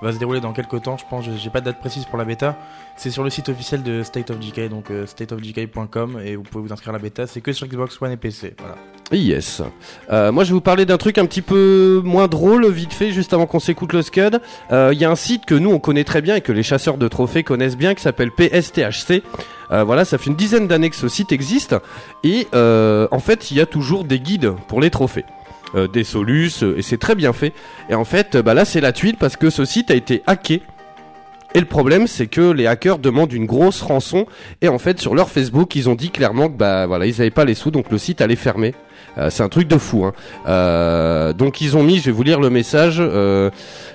va 0.03 0.13
se 0.13 0.19
dérouler 0.19 0.41
dans 0.41 0.53
quelques 0.53 0.83
temps, 0.83 0.97
je 0.99 1.05
pense. 1.09 1.25
J'ai- 1.25 1.51
pas 1.51 1.61
de 1.61 1.67
date 1.67 1.81
précise 1.81 2.05
pour 2.05 2.19
la 2.19 2.25
bêta. 2.25 2.57
C'est 2.97 3.11
sur 3.11 3.23
le 3.25 3.31
site 3.31 3.49
officiel 3.49 3.83
de 3.83 4.03
State 4.03 4.31
of 4.31 4.39
Decay, 4.39 4.69
donc 4.69 4.91
euh, 4.91 5.07
stateofdecay.com, 5.07 6.21
et 6.25 6.37
vous 6.37 6.43
pouvez 6.43 6.67
vous 6.67 6.73
inscrire 6.73 6.91
à 6.91 6.93
la 6.95 6.99
bêta. 7.03 7.27
C'est 7.27 7.41
que 7.41 7.53
sur 7.53 7.67
Xbox 7.67 8.01
One 8.01 8.11
et 8.13 8.17
PC. 8.17 8.55
Voilà. 8.59 8.77
Yes. 9.13 9.63
Euh, 10.11 10.33
moi, 10.33 10.45
je 10.45 10.49
vais 10.49 10.55
vous 10.55 10.61
parler 10.61 10.85
d'un 10.87 10.97
truc 10.99 11.19
un 11.19 11.27
petit 11.27 11.43
peu 11.43 12.01
moins 12.05 12.27
drôle, 12.27 12.69
vite 12.71 12.93
fait, 12.93 13.11
juste 13.13 13.33
avant 13.33 13.47
qu'on 13.47 13.61
s'écoute 13.61 13.93
le 13.93 14.03
Scud. 14.03 14.41
Euh, 14.73 14.91
Il 14.93 14.99
y 14.99 15.05
a 15.05 15.11
un 15.11 15.17
site 15.17 15.45
que 15.47 15.55
nous, 15.55 15.71
on 15.71 15.79
connaît 15.79 16.05
très 16.05 16.23
bien 16.23 16.37
et 16.37 16.41
que 16.41 16.53
les 16.53 16.63
chasseurs 16.63 16.97
de 16.99 17.07
trophées 17.09 17.43
connaissent 17.43 17.77
bien, 17.77 17.95
qui 17.95 18.03
s'appelle 18.03 18.31
PSTHC. 18.33 19.23
Voilà, 19.71 20.05
ça 20.05 20.17
fait 20.19 20.27
une 20.31 20.37
dizaine 20.37 20.69
d'années 20.69 20.91
que 20.91 20.97
ce 20.97 21.09
site 21.09 21.33
existe. 21.33 21.75
Et 22.25 22.47
en 22.55 23.19
fait, 23.21 23.51
il 23.51 23.57
y 23.57 23.61
a 23.61 23.67
toujours 23.67 24.05
des 24.05 24.21
guides 24.21 24.53
pour 24.69 24.81
les 24.81 24.91
trophées. 24.91 25.25
Euh, 25.75 25.89
des 25.89 26.05
solus, 26.05 26.63
euh, 26.63 26.79
et 26.79 26.83
c'est 26.83 26.97
très 26.97 27.17
bien 27.17 27.33
fait. 27.33 27.53
Et 27.91 27.95
en 27.97 28.05
fait, 28.05 28.37
euh, 28.37 28.43
bah 28.43 28.55
là, 28.55 28.65
c'est 28.65 28.81
la 28.81 28.93
tuile 28.93 29.17
parce 29.17 29.37
que 29.37 29.51
ce 29.51 29.65
site 29.65 29.91
a 29.91 29.95
été 29.95 30.23
hacké. 30.27 30.63
Et 31.55 31.61
le 31.61 31.67
problème, 31.67 32.07
c'est 32.07 32.29
que 32.29 32.53
les 32.53 32.67
hackers 32.67 32.99
demandent 32.99 33.33
une 33.33 33.47
grosse 33.47 33.83
rançon. 33.83 34.27
Et 34.63 34.69
en 34.69 34.79
fait, 34.79 35.01
sur 35.01 35.15
leur 35.15 35.29
Facebook, 35.29 35.75
ils 35.75 35.89
ont 35.89 35.97
dit 35.97 36.11
clairement 36.11 36.49
que 36.49 36.57
bah 36.57 36.87
voilà, 36.87 37.07
ils 37.07 37.21
avaient 37.21 37.31
pas 37.31 37.45
les 37.45 37.55
sous, 37.55 37.73
donc 37.73 37.91
le 37.91 37.99
site 37.99 38.21
allait 38.21 38.37
fermer. 38.37 38.75
Euh, 39.19 39.31
c'est 39.31 39.43
un 39.43 39.49
truc 39.49 39.67
de 39.69 39.79
fou. 39.79 40.05
Hein. 40.05 40.13
Euh, 40.47 41.33
donc 41.33 41.61
ils 41.61 41.77
ont 41.77 41.83
mis, 41.83 41.99
je 41.99 42.05
vais 42.07 42.13
vous 42.13 42.23
lire 42.23 42.41
le 42.41 42.51
message. 42.51 42.97
euh, 42.99 43.51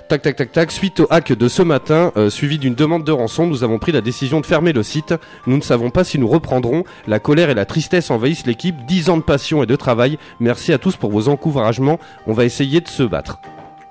tac 0.10 0.22
tac 0.22 0.36
tac 0.36 0.52
tac. 0.52 0.72
Suite 0.72 1.00
au 1.02 1.08
hack 1.10 1.32
de 1.32 1.48
ce 1.48 1.62
matin, 1.62 2.12
euh, 2.18 2.30
suivi 2.30 2.58
d'une 2.58 2.76
demande 2.76 3.04
de 3.04 3.12
rançon, 3.12 3.46
nous 3.48 3.64
avons 3.64 3.78
pris 3.80 3.92
la 3.92 4.02
décision 4.02 4.42
de 4.42 4.46
fermer 4.46 4.74
le 4.74 4.84
site. 4.84 5.14
Nous 5.48 5.58
ne 5.58 5.62
savons 5.62 5.90
pas 5.90 6.04
si 6.04 6.18
nous 6.20 6.28
reprendrons. 6.28 6.84
La 7.08 7.20
colère 7.20 7.50
et 7.50 7.54
la 7.54 7.66
tristesse 7.66 8.10
envahissent 8.12 8.46
l'équipe. 8.46 8.76
10 8.88 9.10
ans 9.10 9.18
de 9.18 9.24
passion 9.24 9.64
et 9.64 9.66
de 9.66 9.76
travail. 9.76 10.18
Merci 10.40 10.74
à 10.74 10.78
tous 10.78 10.96
pour 10.96 11.12
vos 11.12 11.30
encouragements. 11.30 12.00
On 12.28 12.34
va 12.34 12.46
essayer 12.46 12.82
de 12.82 12.88
se 12.88 13.04
battre. 13.04 13.38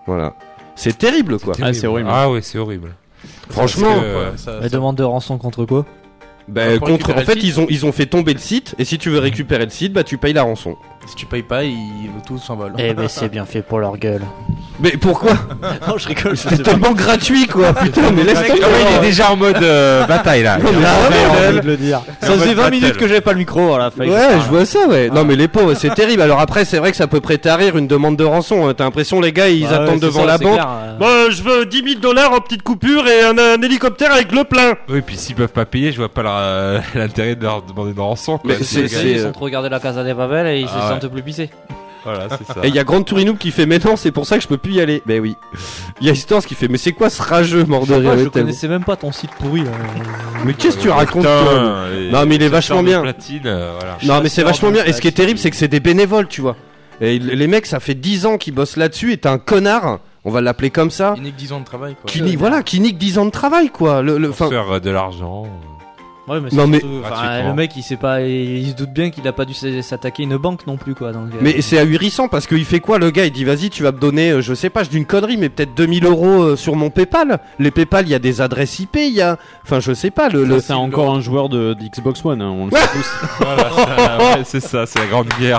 Voilà. 0.07 0.35
C'est 0.77 0.97
terrible 0.99 1.39
quoi. 1.39 1.55
Ah, 1.63 1.73
c'est 1.73 1.87
horrible. 1.87 2.09
Ah 2.11 2.31
oui, 2.31 2.41
c'est 2.43 2.59
horrible. 2.59 2.95
Franchement. 3.51 3.97
Ouais, 3.99 4.33
ça- 4.37 4.61
La 4.61 4.69
demande 4.69 4.97
de 4.97 5.05
rançon 5.05 5.37
contre 5.39 5.65
quoi? 5.65 5.85
Bah, 6.49 6.63
Pour 6.79 6.89
contre, 6.89 7.11
en 7.13 7.19
fait, 7.21 7.45
ils 7.45 7.61
ont, 7.61 7.67
ils 7.69 7.87
ont 7.87 7.93
fait 7.93 8.07
tomber 8.07 8.33
le 8.33 8.41
site, 8.41 8.75
et 8.79 8.85
si 8.85 8.99
tu 8.99 9.09
veux 9.11 9.21
récupérer 9.21 9.65
le 9.65 9.71
site, 9.71 9.93
bah, 9.93 10.03
tu 10.03 10.19
payes 10.19 10.33
la 10.33 10.43
rançon. 10.43 10.75
Si 11.07 11.17
tu 11.17 11.27
payes 11.27 11.43
pas, 11.43 11.65
ils 11.65 12.11
tout 12.27 12.39
s'envole. 12.39 12.73
Eh 12.79 12.93
ben 12.95 13.09
c'est 13.09 13.29
bien 13.29 13.45
fait 13.45 13.63
pour 13.63 13.79
leur 13.81 13.97
gueule. 13.97 14.23
Mais 14.79 14.93
pourquoi 14.93 15.33
non, 15.89 15.99
je 15.99 16.09
rigole. 16.09 16.37
C'est 16.37 16.63
tellement 16.63 16.93
gratuit, 16.93 17.47
quoi, 17.47 17.73
putain, 17.83 18.11
mais 18.15 18.23
laisse 18.23 18.39
Ah 18.39 18.47
tomber. 18.49 18.61
il 18.93 18.97
est 18.97 19.01
déjà 19.09 19.33
en 19.33 19.37
mode 19.37 19.57
euh, 19.63 20.07
bataille 20.07 20.43
là. 20.43 20.59
Non, 20.59 20.71
mais 20.73 20.79
Il 20.79 20.83
est 20.85 20.87
en 20.87 20.93
vraiment, 21.01 21.33
mode- 21.35 21.43
elle. 21.57 21.61
de 21.61 21.67
le 21.67 21.77
dire. 21.77 22.01
Ça 22.21 22.29
faisait 22.33 22.55
20 22.55 22.63
battle. 22.63 22.71
minutes 22.71 22.97
que 22.97 23.09
j'avais 23.09 23.21
pas 23.21 23.33
le 23.33 23.39
micro, 23.39 23.59
que 23.77 24.01
Ouais, 24.03 24.41
je 24.43 24.49
vois 24.49 24.65
ça, 24.65 24.87
ouais. 24.89 25.11
Non, 25.11 25.25
mais 25.25 25.37
les 25.37 25.49
pauvres, 25.49 25.75
c'est 25.75 25.91
terrible. 25.95 26.23
Alors 26.23 26.39
après, 26.41 26.65
c'est 26.65 26.79
vrai 26.79 26.91
que 26.93 26.97
ça 26.97 27.07
peut 27.09 27.21
prêter 27.21 27.49
à 27.49 27.57
rire 27.57 27.77
une 27.77 27.89
demande 27.89 28.17
de 28.17 28.25
rançon. 28.25 28.69
hein. 28.69 28.75
T'as 28.75 28.85
l'impression, 28.85 29.21
les 29.21 29.33
gars, 29.33 29.49
ils 29.49 29.67
Bah 29.67 29.83
attendent 29.83 30.01
devant 30.01 30.21
ça, 30.21 30.27
la 30.27 30.39
banque. 30.39 30.53
clair, 30.55 30.69
euh. 30.71 30.97
Bah, 30.99 31.31
je 31.31 31.43
veux 31.43 31.67
10 31.67 31.83
000 31.85 32.01
dollars 32.01 32.33
en 32.33 32.41
petite 32.41 32.63
coupure 32.63 33.07
et 33.09 33.23
un, 33.23 33.37
un 33.37 33.61
hélicoptère 33.63 34.13
avec 34.13 34.33
le 34.33 34.45
plein. 34.45 34.75
Oui, 34.89 35.01
puis 35.03 35.17
s'ils 35.17 35.35
peuvent 35.35 35.49
pas 35.49 35.65
payer, 35.67 35.93
je 35.93 35.97
vois 35.99 36.09
pas 36.09 36.23
euh, 36.23 36.79
l'intérêt 36.95 37.35
de 37.35 37.43
leur 37.43 37.63
demander 37.63 37.91
une 37.93 38.01
rançon. 38.01 38.39
quoi. 38.39 38.51
Mais 38.51 38.57
Si 38.65 38.65
c'est- 38.65 38.83
les 38.83 38.89
gars, 38.89 38.99
c'est- 38.99 39.11
Ils 39.11 39.21
sont 39.23 39.33
trop 39.33 39.45
regardés 39.47 39.69
la 39.69 39.81
Casa 39.81 40.05
des 40.05 40.15
Babel 40.15 40.47
et 40.47 40.61
ils 40.61 40.69
Ah 40.75 40.89
se 40.89 40.90
ouais. 40.95 41.01
sentent 41.01 41.11
plus 41.11 41.23
pisser. 41.23 41.51
Voilà, 42.03 42.29
c'est 42.31 42.47
ça. 42.47 42.61
Et 42.63 42.69
il 42.69 42.75
y 42.75 42.79
a 42.79 42.85
Grande 42.85 43.05
Tourinoub 43.05 43.37
qui 43.37 43.51
fait, 43.51 43.67
mais 43.67 43.79
non, 43.79 43.95
c'est 43.97 44.11
pour 44.11 44.25
ça 44.25 44.37
que 44.37 44.43
je 44.43 44.49
peux 44.49 44.57
plus 44.57 44.73
y 44.73 44.81
aller. 44.81 45.03
Ben 45.05 45.21
oui. 45.21 45.37
Il 46.01 46.07
y 46.07 46.11
a 46.11 46.15
Histors 46.15 46.45
qui 46.47 46.55
fait, 46.55 46.67
mais 46.69 46.79
c'est 46.79 46.93
quoi 46.93 47.11
ce 47.11 47.21
rageux, 47.23 47.65
mort 47.65 47.87
de 47.87 47.93
rire 47.93 48.17
je 48.19 48.29
connaissais 48.29 48.69
même 48.69 48.85
pas 48.85 48.97
ton 48.97 49.13
site 49.13 49.31
pourri 49.39 49.65
là. 49.65 49.71
Mais 50.47 50.55
qu'est-ce 50.55 50.79
que 50.79 50.83
tu 50.83 50.89
racontes, 50.89 51.25
Putain, 51.25 51.45
toi 51.45 51.85
Non, 52.11 52.25
mais 52.27 52.37
il 52.37 52.43
est 52.43 52.49
vachement 52.49 52.83
bien. 52.83 53.03
Platine, 53.03 53.43
euh, 53.45 53.75
voilà. 53.79 53.99
Non, 54.03 54.23
mais 54.23 54.31
c'est 54.31 54.43
vachement 54.43 54.71
bien. 54.71 54.85
Et 54.87 54.93
ce 54.95 55.01
qui 55.03 55.09
est 55.09 55.13
terrible, 55.13 55.39
c'est 55.39 55.51
que 55.51 55.57
c'est 55.57 55.69
des 55.69 55.81
bénévoles, 55.81 56.27
tu 56.29 56.41
vois. 56.41 56.57
Et 57.03 57.19
les 57.19 57.47
mecs, 57.47 57.67
ça 57.67 57.81
fait 57.81 57.95
10 57.95 58.27
ans 58.27 58.39
qu'ils 58.39 58.55
bossent 58.55 58.77
là-dessus 58.77 59.13
et 59.13 59.17
t'as 59.19 59.33
un 59.33 59.39
connard, 59.39 60.01
on 60.25 60.31
va 60.31 60.41
l'appeler 60.41 60.71
comme 60.71 60.91
ça, 60.91 61.15
Il 61.17 61.23
nique 61.23 61.37
10 61.37 61.53
ans 61.53 61.61
de 61.61 61.65
travail, 61.65 61.95
quoi. 61.95 62.11
qui 62.11 62.21
nique, 62.23 62.39
voilà, 62.39 62.63
qui 62.63 62.79
nique 62.81 62.99
10 62.99 63.19
ans 63.19 63.25
de 63.27 63.31
travail, 63.31 63.69
quoi. 63.71 64.03
Le, 64.03 64.19
le, 64.19 64.29
Pour 64.29 64.37
fin, 64.37 64.49
faire 64.51 64.71
euh, 64.71 64.81
de 64.81 64.91
l'argent. 64.91 65.47
Ouais, 66.31 66.39
mais, 66.41 66.51
Non, 66.53 66.69
mais- 66.69 66.81
enfin, 67.05 67.43
le 67.49 67.55
mec 67.55 67.73
il 67.77 67.83
sait 67.83 67.97
pas, 67.97 68.21
il 68.23 68.69
se 68.69 68.75
doute 68.77 68.93
bien 68.93 69.11
qu'il 69.11 69.27
a 69.27 69.33
pas 69.33 69.45
dû 69.45 69.53
s'attaquer 69.83 70.23
une 70.23 70.37
banque 70.37 70.65
non 70.67 70.77
plus 70.77 70.95
quoi. 70.95 71.11
Donc, 71.11 71.25
euh, 71.35 71.39
Mais 71.41 71.61
c'est 71.61 71.77
ahurissant 71.79 72.29
parce 72.29 72.47
qu'il 72.47 72.65
fait 72.65 72.79
quoi 72.79 72.99
le 72.99 73.11
gars? 73.11 73.25
Il 73.25 73.33
dit 73.33 73.43
vas-y 73.45 73.69
tu 73.69 73.83
vas 73.83 73.91
me 73.91 73.99
donner, 73.99 74.31
euh, 74.31 74.41
je 74.41 74.55
sais 74.55 74.71
pas, 74.71 74.85
je 74.85 74.91
dis 74.91 74.97
une 74.99 75.07
connerie, 75.07 75.37
mais 75.37 75.49
peut-être 75.49 75.75
2000 75.75 76.05
euros 76.07 76.43
euh, 76.43 76.57
sur 76.57 76.77
mon 76.77 76.91
PayPal. 76.91 77.41
Les 77.59 77.73
PayPal, 77.73 78.07
il 78.07 78.11
y 78.11 78.15
a 78.15 78.21
des 78.21 78.41
adresses 78.41 78.79
IP, 78.79 78.95
il 78.97 79.13
y 79.13 79.21
a, 79.21 79.39
enfin 79.65 79.81
je 79.81 79.93
sais 79.93 80.11
pas 80.13 80.29
le. 80.29 80.61
c'est 80.61 80.73
encore 80.73 81.13
un 81.13 81.21
joueur 81.21 81.49
de, 81.49 81.75
de 81.75 81.85
Xbox 81.89 82.25
One, 82.25 82.41
hein, 82.41 82.51
on 82.51 82.67
le 82.67 82.71
sait 82.71 82.79
tous. 82.93 83.11
Voilà, 83.41 83.71
ça, 83.71 84.19
ouais, 84.19 84.43
c'est 84.45 84.61
ça, 84.61 84.87
c'est 84.87 85.01
la 85.01 85.07
grande 85.07 85.29
guerre. 85.41 85.59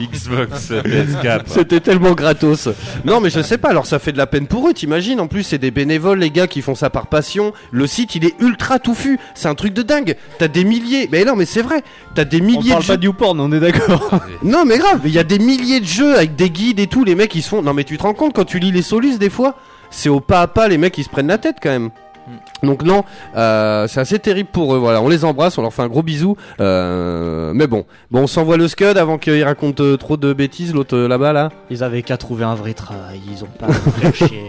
Xbox, 0.00 0.70
PS4. 0.70 1.40
C'était 1.46 1.80
tellement 1.80 2.12
gratos. 2.12 2.68
Non 3.04 3.20
mais 3.20 3.30
je 3.30 3.40
sais 3.40 3.58
pas, 3.58 3.70
alors 3.70 3.86
ça 3.86 3.98
fait 3.98 4.12
de 4.12 4.18
la 4.18 4.26
peine 4.26 4.46
pour 4.46 4.68
eux, 4.68 4.72
t'imagines? 4.72 5.18
En 5.20 5.26
plus 5.26 5.42
c'est 5.42 5.58
des 5.58 5.70
bénévoles 5.72 6.18
les 6.20 6.30
gars 6.30 6.46
qui 6.46 6.62
font 6.62 6.74
ça 6.74 6.90
par 6.90 7.06
passion. 7.08 7.52
Le 7.72 7.86
site 7.86 8.14
il 8.14 8.24
est 8.24 8.34
ultra 8.40 8.78
touffu, 8.78 9.18
c'est 9.34 9.48
un 9.48 9.54
truc 9.54 9.72
de 9.74 9.82
dingue. 9.82 9.95
T'as 10.38 10.48
des 10.48 10.64
milliers, 10.64 11.08
mais 11.10 11.24
non 11.24 11.36
mais 11.36 11.46
c'est 11.46 11.62
vrai, 11.62 11.82
t'as 12.14 12.24
des 12.24 12.40
On 12.40 12.44
milliers 12.44 12.62
de 12.62 12.68
parle 12.70 12.82
jeux. 12.82 12.88
pas 12.94 12.96
de 12.96 13.04
YouPorn, 13.04 13.40
on 13.40 13.52
est 13.52 13.60
d'accord. 13.60 14.20
Non 14.42 14.64
mais 14.64 14.78
grave, 14.78 15.00
il 15.04 15.12
y 15.12 15.18
a 15.18 15.24
des 15.24 15.38
milliers 15.38 15.80
de 15.80 15.86
jeux 15.86 16.14
avec 16.16 16.36
des 16.36 16.50
guides 16.50 16.78
et 16.80 16.86
tout, 16.86 17.04
les 17.04 17.14
mecs 17.14 17.34
ils 17.34 17.42
se 17.42 17.48
font... 17.48 17.62
Non 17.62 17.72
mais 17.74 17.84
tu 17.84 17.96
te 17.98 18.02
rends 18.02 18.14
compte 18.14 18.32
quand 18.34 18.44
tu 18.44 18.58
lis 18.58 18.72
les 18.72 18.82
solus 18.82 19.18
des 19.18 19.30
fois 19.30 19.54
C'est 19.90 20.08
au 20.08 20.20
pas 20.20 20.42
à 20.42 20.46
pas 20.46 20.68
les 20.68 20.78
mecs 20.78 20.96
ils 20.98 21.04
se 21.04 21.08
prennent 21.08 21.28
la 21.28 21.38
tête 21.38 21.56
quand 21.62 21.70
même. 21.70 21.90
Donc 22.62 22.82
non, 22.82 23.04
euh, 23.36 23.86
c'est 23.88 24.00
assez 24.00 24.18
terrible 24.18 24.48
pour 24.52 24.74
eux. 24.74 24.78
Voilà, 24.78 25.00
on 25.02 25.08
les 25.08 25.24
embrasse, 25.24 25.58
on 25.58 25.62
leur 25.62 25.72
fait 25.72 25.82
un 25.82 25.88
gros 25.88 26.02
bisou. 26.02 26.36
Euh, 26.60 27.52
mais 27.54 27.66
bon, 27.66 27.84
bon, 28.10 28.20
on 28.22 28.26
s'envoie 28.26 28.56
le 28.56 28.68
scud 28.68 28.96
avant 28.96 29.18
qu'ils 29.18 29.44
racontent 29.44 29.82
euh, 29.82 29.96
trop 29.96 30.16
de 30.16 30.32
bêtises. 30.32 30.74
L'autre 30.74 30.96
euh, 30.96 31.08
là-bas 31.08 31.32
là, 31.32 31.50
Ils 31.70 31.82
avaient 31.84 32.02
qu'à 32.02 32.16
trouver 32.16 32.44
un 32.44 32.54
vrai 32.54 32.74
travail, 32.74 33.20
ils 33.30 33.44
ont 33.44 33.48
pas. 33.58 33.66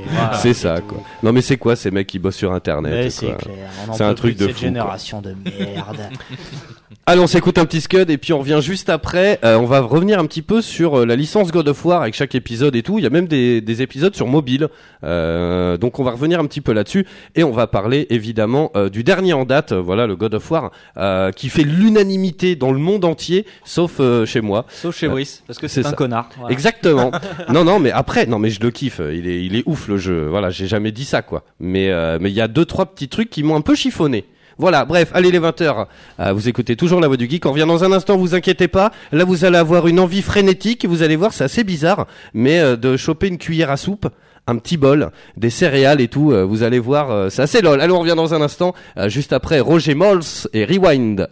Voilà, 0.09 0.33
c'est 0.33 0.53
ça 0.53 0.77
tout. 0.79 0.87
quoi. 0.95 1.03
Non 1.23 1.31
mais 1.33 1.41
c'est 1.41 1.57
quoi 1.57 1.75
ces 1.75 1.91
mecs 1.91 2.07
qui 2.07 2.17
bossent 2.19 2.35
sur 2.37 2.53
internet 2.53 3.11
c'est 3.11 4.03
un 4.03 4.13
truc 4.13 4.35
de 4.37 4.45
cette 4.47 4.53
fou, 4.53 4.59
quoi. 4.59 4.67
génération 4.67 5.21
de 5.21 5.35
merde. 5.45 5.97
Allez, 7.09 7.21
on 7.21 7.27
s'écoute 7.27 7.57
un 7.57 7.65
petit 7.65 7.79
scud 7.79 8.09
et 8.09 8.17
puis 8.17 8.33
on 8.33 8.39
revient 8.39 8.59
juste 8.61 8.89
après. 8.89 9.39
Euh, 9.45 9.57
on 9.57 9.65
va 9.65 9.79
revenir 9.79 10.19
un 10.19 10.25
petit 10.25 10.41
peu 10.41 10.61
sur 10.61 11.05
la 11.05 11.15
licence 11.15 11.51
God 11.51 11.67
of 11.69 11.85
War 11.85 12.01
avec 12.01 12.15
chaque 12.15 12.35
épisode 12.35 12.75
et 12.75 12.83
tout. 12.83 12.97
Il 12.99 13.03
y 13.03 13.07
a 13.07 13.09
même 13.09 13.27
des, 13.27 13.61
des 13.61 13.81
épisodes 13.81 14.13
sur 14.13 14.27
mobile. 14.27 14.67
Euh, 15.05 15.77
donc 15.77 15.99
on 15.99 16.03
va 16.03 16.11
revenir 16.11 16.39
un 16.41 16.45
petit 16.45 16.59
peu 16.59 16.73
là-dessus 16.73 17.05
et 17.35 17.45
on 17.45 17.51
va 17.51 17.66
parler 17.67 18.07
évidemment 18.09 18.71
euh, 18.75 18.89
du 18.89 19.03
dernier 19.03 19.33
en 19.33 19.45
date. 19.45 19.71
euh, 19.71 19.81
voilà, 19.81 20.07
le 20.07 20.15
God 20.15 20.33
of 20.35 20.51
War 20.51 20.71
euh, 20.97 21.31
qui 21.31 21.49
fait 21.49 21.63
l'unanimité 21.63 22.55
dans 22.55 22.71
le 22.71 22.79
monde 22.79 23.05
entier, 23.05 23.45
sauf 23.65 24.01
chez 24.25 24.41
moi. 24.41 24.65
Sauf 24.69 24.95
chez 24.95 25.07
Brice, 25.07 25.43
parce 25.47 25.59
que 25.59 25.67
c'est 25.67 25.85
un 25.85 25.91
ça. 25.91 25.95
connard. 25.95 26.29
voilà. 26.37 26.53
Exactement. 26.53 27.11
non, 27.49 27.63
non, 27.63 27.79
mais 27.79 27.91
après, 27.91 28.25
non, 28.25 28.39
mais 28.39 28.49
je 28.49 28.59
le 28.61 28.71
kiffe. 28.71 28.99
Il 29.13 29.27
est, 29.27 29.45
il 29.45 29.55
est 29.55 29.63
ouf 29.65 29.87
le 29.87 29.97
jeu. 29.97 30.27
Voilà, 30.27 30.49
j'ai 30.49 30.67
jamais 30.67 30.91
dit 30.91 31.05
ça 31.05 31.21
quoi. 31.21 31.43
Mais, 31.59 31.91
mais 32.19 32.29
il 32.29 32.35
y 32.35 32.41
a 32.41 32.47
deux, 32.47 32.65
trois 32.65 32.85
petits 32.85 33.09
trucs 33.09 33.29
qui 33.29 33.43
m'ont 33.43 33.55
un 33.55 33.61
peu 33.61 33.75
chiffonné. 33.75 34.25
Voilà, 34.59 34.85
bref, 34.85 35.11
allez 35.13 35.29
les 35.29 35.39
20h, 35.39 35.85
vous 36.33 36.49
écoutez 36.49 36.75
toujours 36.75 36.99
la 36.99 37.07
voix 37.07 37.15
du 37.17 37.29
geek, 37.29 37.45
on 37.45 37.51
revient 37.51 37.67
dans 37.67 37.83
un 37.83 37.91
instant, 37.91 38.17
vous 38.17 38.33
inquiétez 38.33 38.67
pas, 38.67 38.91
là 39.11 39.23
vous 39.23 39.45
allez 39.45 39.57
avoir 39.57 39.85
une 39.87 39.99
envie 39.99 40.23
frénétique, 40.23 40.83
vous 40.85 41.03
allez 41.03 41.15
voir 41.15 41.31
c'est 41.31 41.43
assez 41.43 41.63
bizarre, 41.63 42.07
mais 42.33 42.59
euh, 42.59 42.75
de 42.75 42.97
choper 42.97 43.27
une 43.27 43.37
cuillère 43.37 43.69
à 43.69 43.77
soupe, 43.77 44.07
un 44.47 44.57
petit 44.57 44.77
bol, 44.77 45.11
des 45.35 45.49
céréales 45.49 46.01
et 46.01 46.07
tout, 46.07 46.31
euh, 46.31 46.43
vous 46.43 46.63
allez 46.63 46.79
voir, 46.79 47.11
euh, 47.11 47.29
c'est 47.29 47.41
assez 47.41 47.61
lol. 47.61 47.79
Allez 47.81 47.91
on 47.91 47.99
revient 47.99 48.15
dans 48.15 48.33
un 48.33 48.41
instant, 48.41 48.73
euh, 48.97 49.09
juste 49.09 49.33
après 49.33 49.59
Roger 49.59 49.93
Mols 49.93 50.21
et 50.53 50.65
Rewind. 50.65 51.27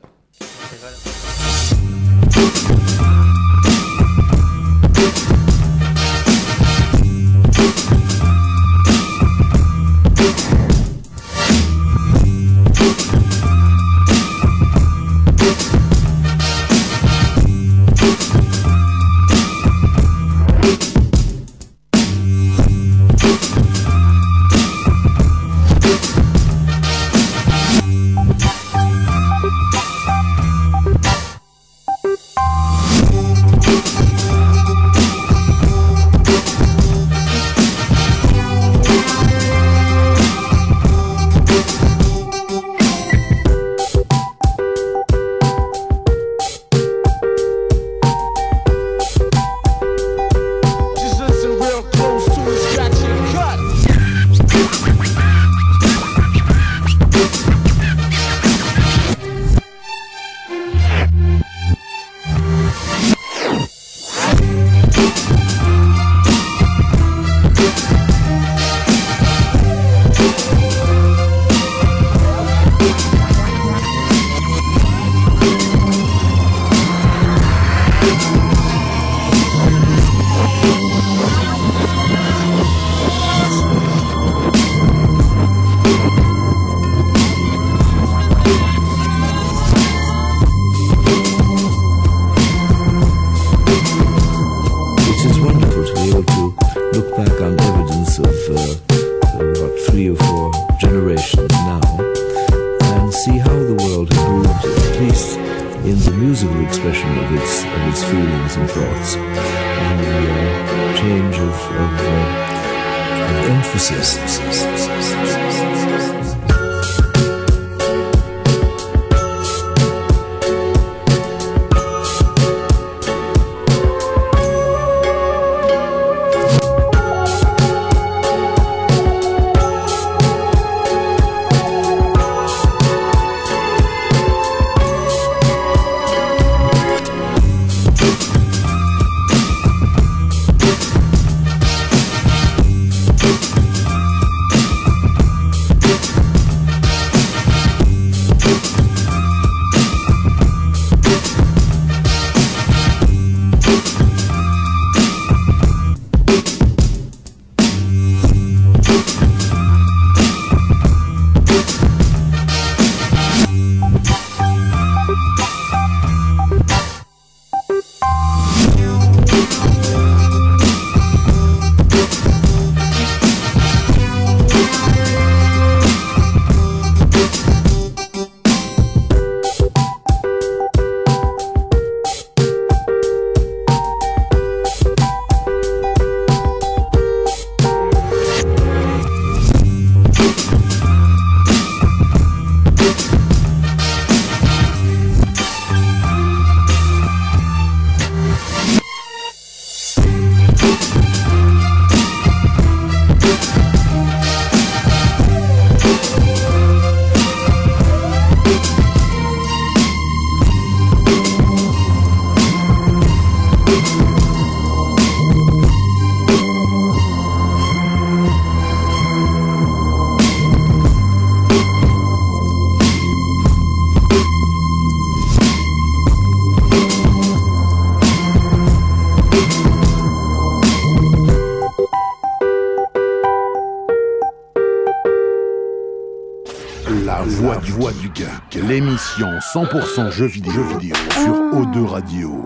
100% 239.56 240.12
jeux 240.12 240.26
vidéo, 240.26 240.51
jeux 240.51 240.78
vidéo 240.78 240.95
sur 241.14 241.34
O2 241.34 241.86
Radio. 241.86 242.45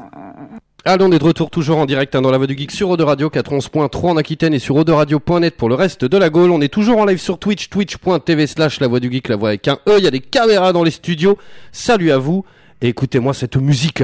Allez, 0.86 1.04
on 1.04 1.12
est 1.12 1.18
de 1.18 1.24
retour 1.24 1.50
toujours 1.50 1.80
en 1.80 1.88
direct 1.88 2.14
hein, 2.14 2.22
dans 2.22 2.30
la 2.30 2.38
voix 2.38 2.46
du 2.46 2.56
geek 2.56 2.70
sur 2.70 2.92
Eau 2.92 2.98
Radio 3.04 3.30
91.3 3.30 4.10
en 4.10 4.18
Aquitaine 4.18 4.54
et 4.54 4.60
sur 4.60 4.76
Radio.net 4.76 5.58
pour 5.58 5.70
le 5.70 5.74
reste 5.74 6.06
de 6.06 6.18
la 6.20 6.30
Gaule. 6.30 6.52
On 6.52 6.62
est 6.62 6.72
toujours 6.72 7.00
en 7.00 7.06
live 7.06 7.18
sur 7.18 7.40
Twitch, 7.40 7.70
twitch.tv 7.70 8.46
slash 8.46 8.80
la 8.80 8.88
voix 8.88 9.00
du 9.00 9.12
geek, 9.12 9.28
la 9.28 9.38
voix 9.38 9.50
avec 9.50 9.68
un 9.68 9.80
E. 9.88 9.96
Il 9.98 10.04
y 10.04 10.08
a 10.08 10.12
des 10.12 10.20
caméras 10.20 10.72
dans 10.72 10.84
les 10.84 10.92
studios. 10.92 11.40
Salut 11.72 12.12
à 12.12 12.20
vous 12.20 12.46
et 12.80 12.90
écoutez-moi 12.90 13.34
cette 13.34 13.58
musique. 13.58 14.04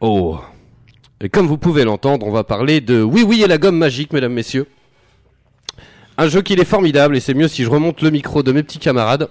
Oh. 0.00 0.38
Et 1.22 1.30
comme 1.30 1.46
vous 1.46 1.56
pouvez 1.56 1.84
l'entendre, 1.84 2.26
on 2.26 2.32
va 2.32 2.44
parler 2.44 2.82
de 2.82 3.02
Oui 3.02 3.24
Oui 3.26 3.42
et 3.42 3.46
la 3.46 3.56
gomme 3.56 3.78
magique, 3.78 4.12
mesdames, 4.12 4.34
messieurs. 4.34 4.66
Un 6.18 6.28
jeu 6.28 6.42
qui 6.42 6.52
est 6.52 6.64
formidable 6.66 7.16
et 7.16 7.20
c'est 7.20 7.32
mieux 7.32 7.48
si 7.48 7.64
je 7.64 7.70
remonte 7.70 8.02
le 8.02 8.10
micro 8.10 8.42
de 8.42 8.52
mes 8.52 8.62
petits 8.62 8.78
camarades. 8.78 9.30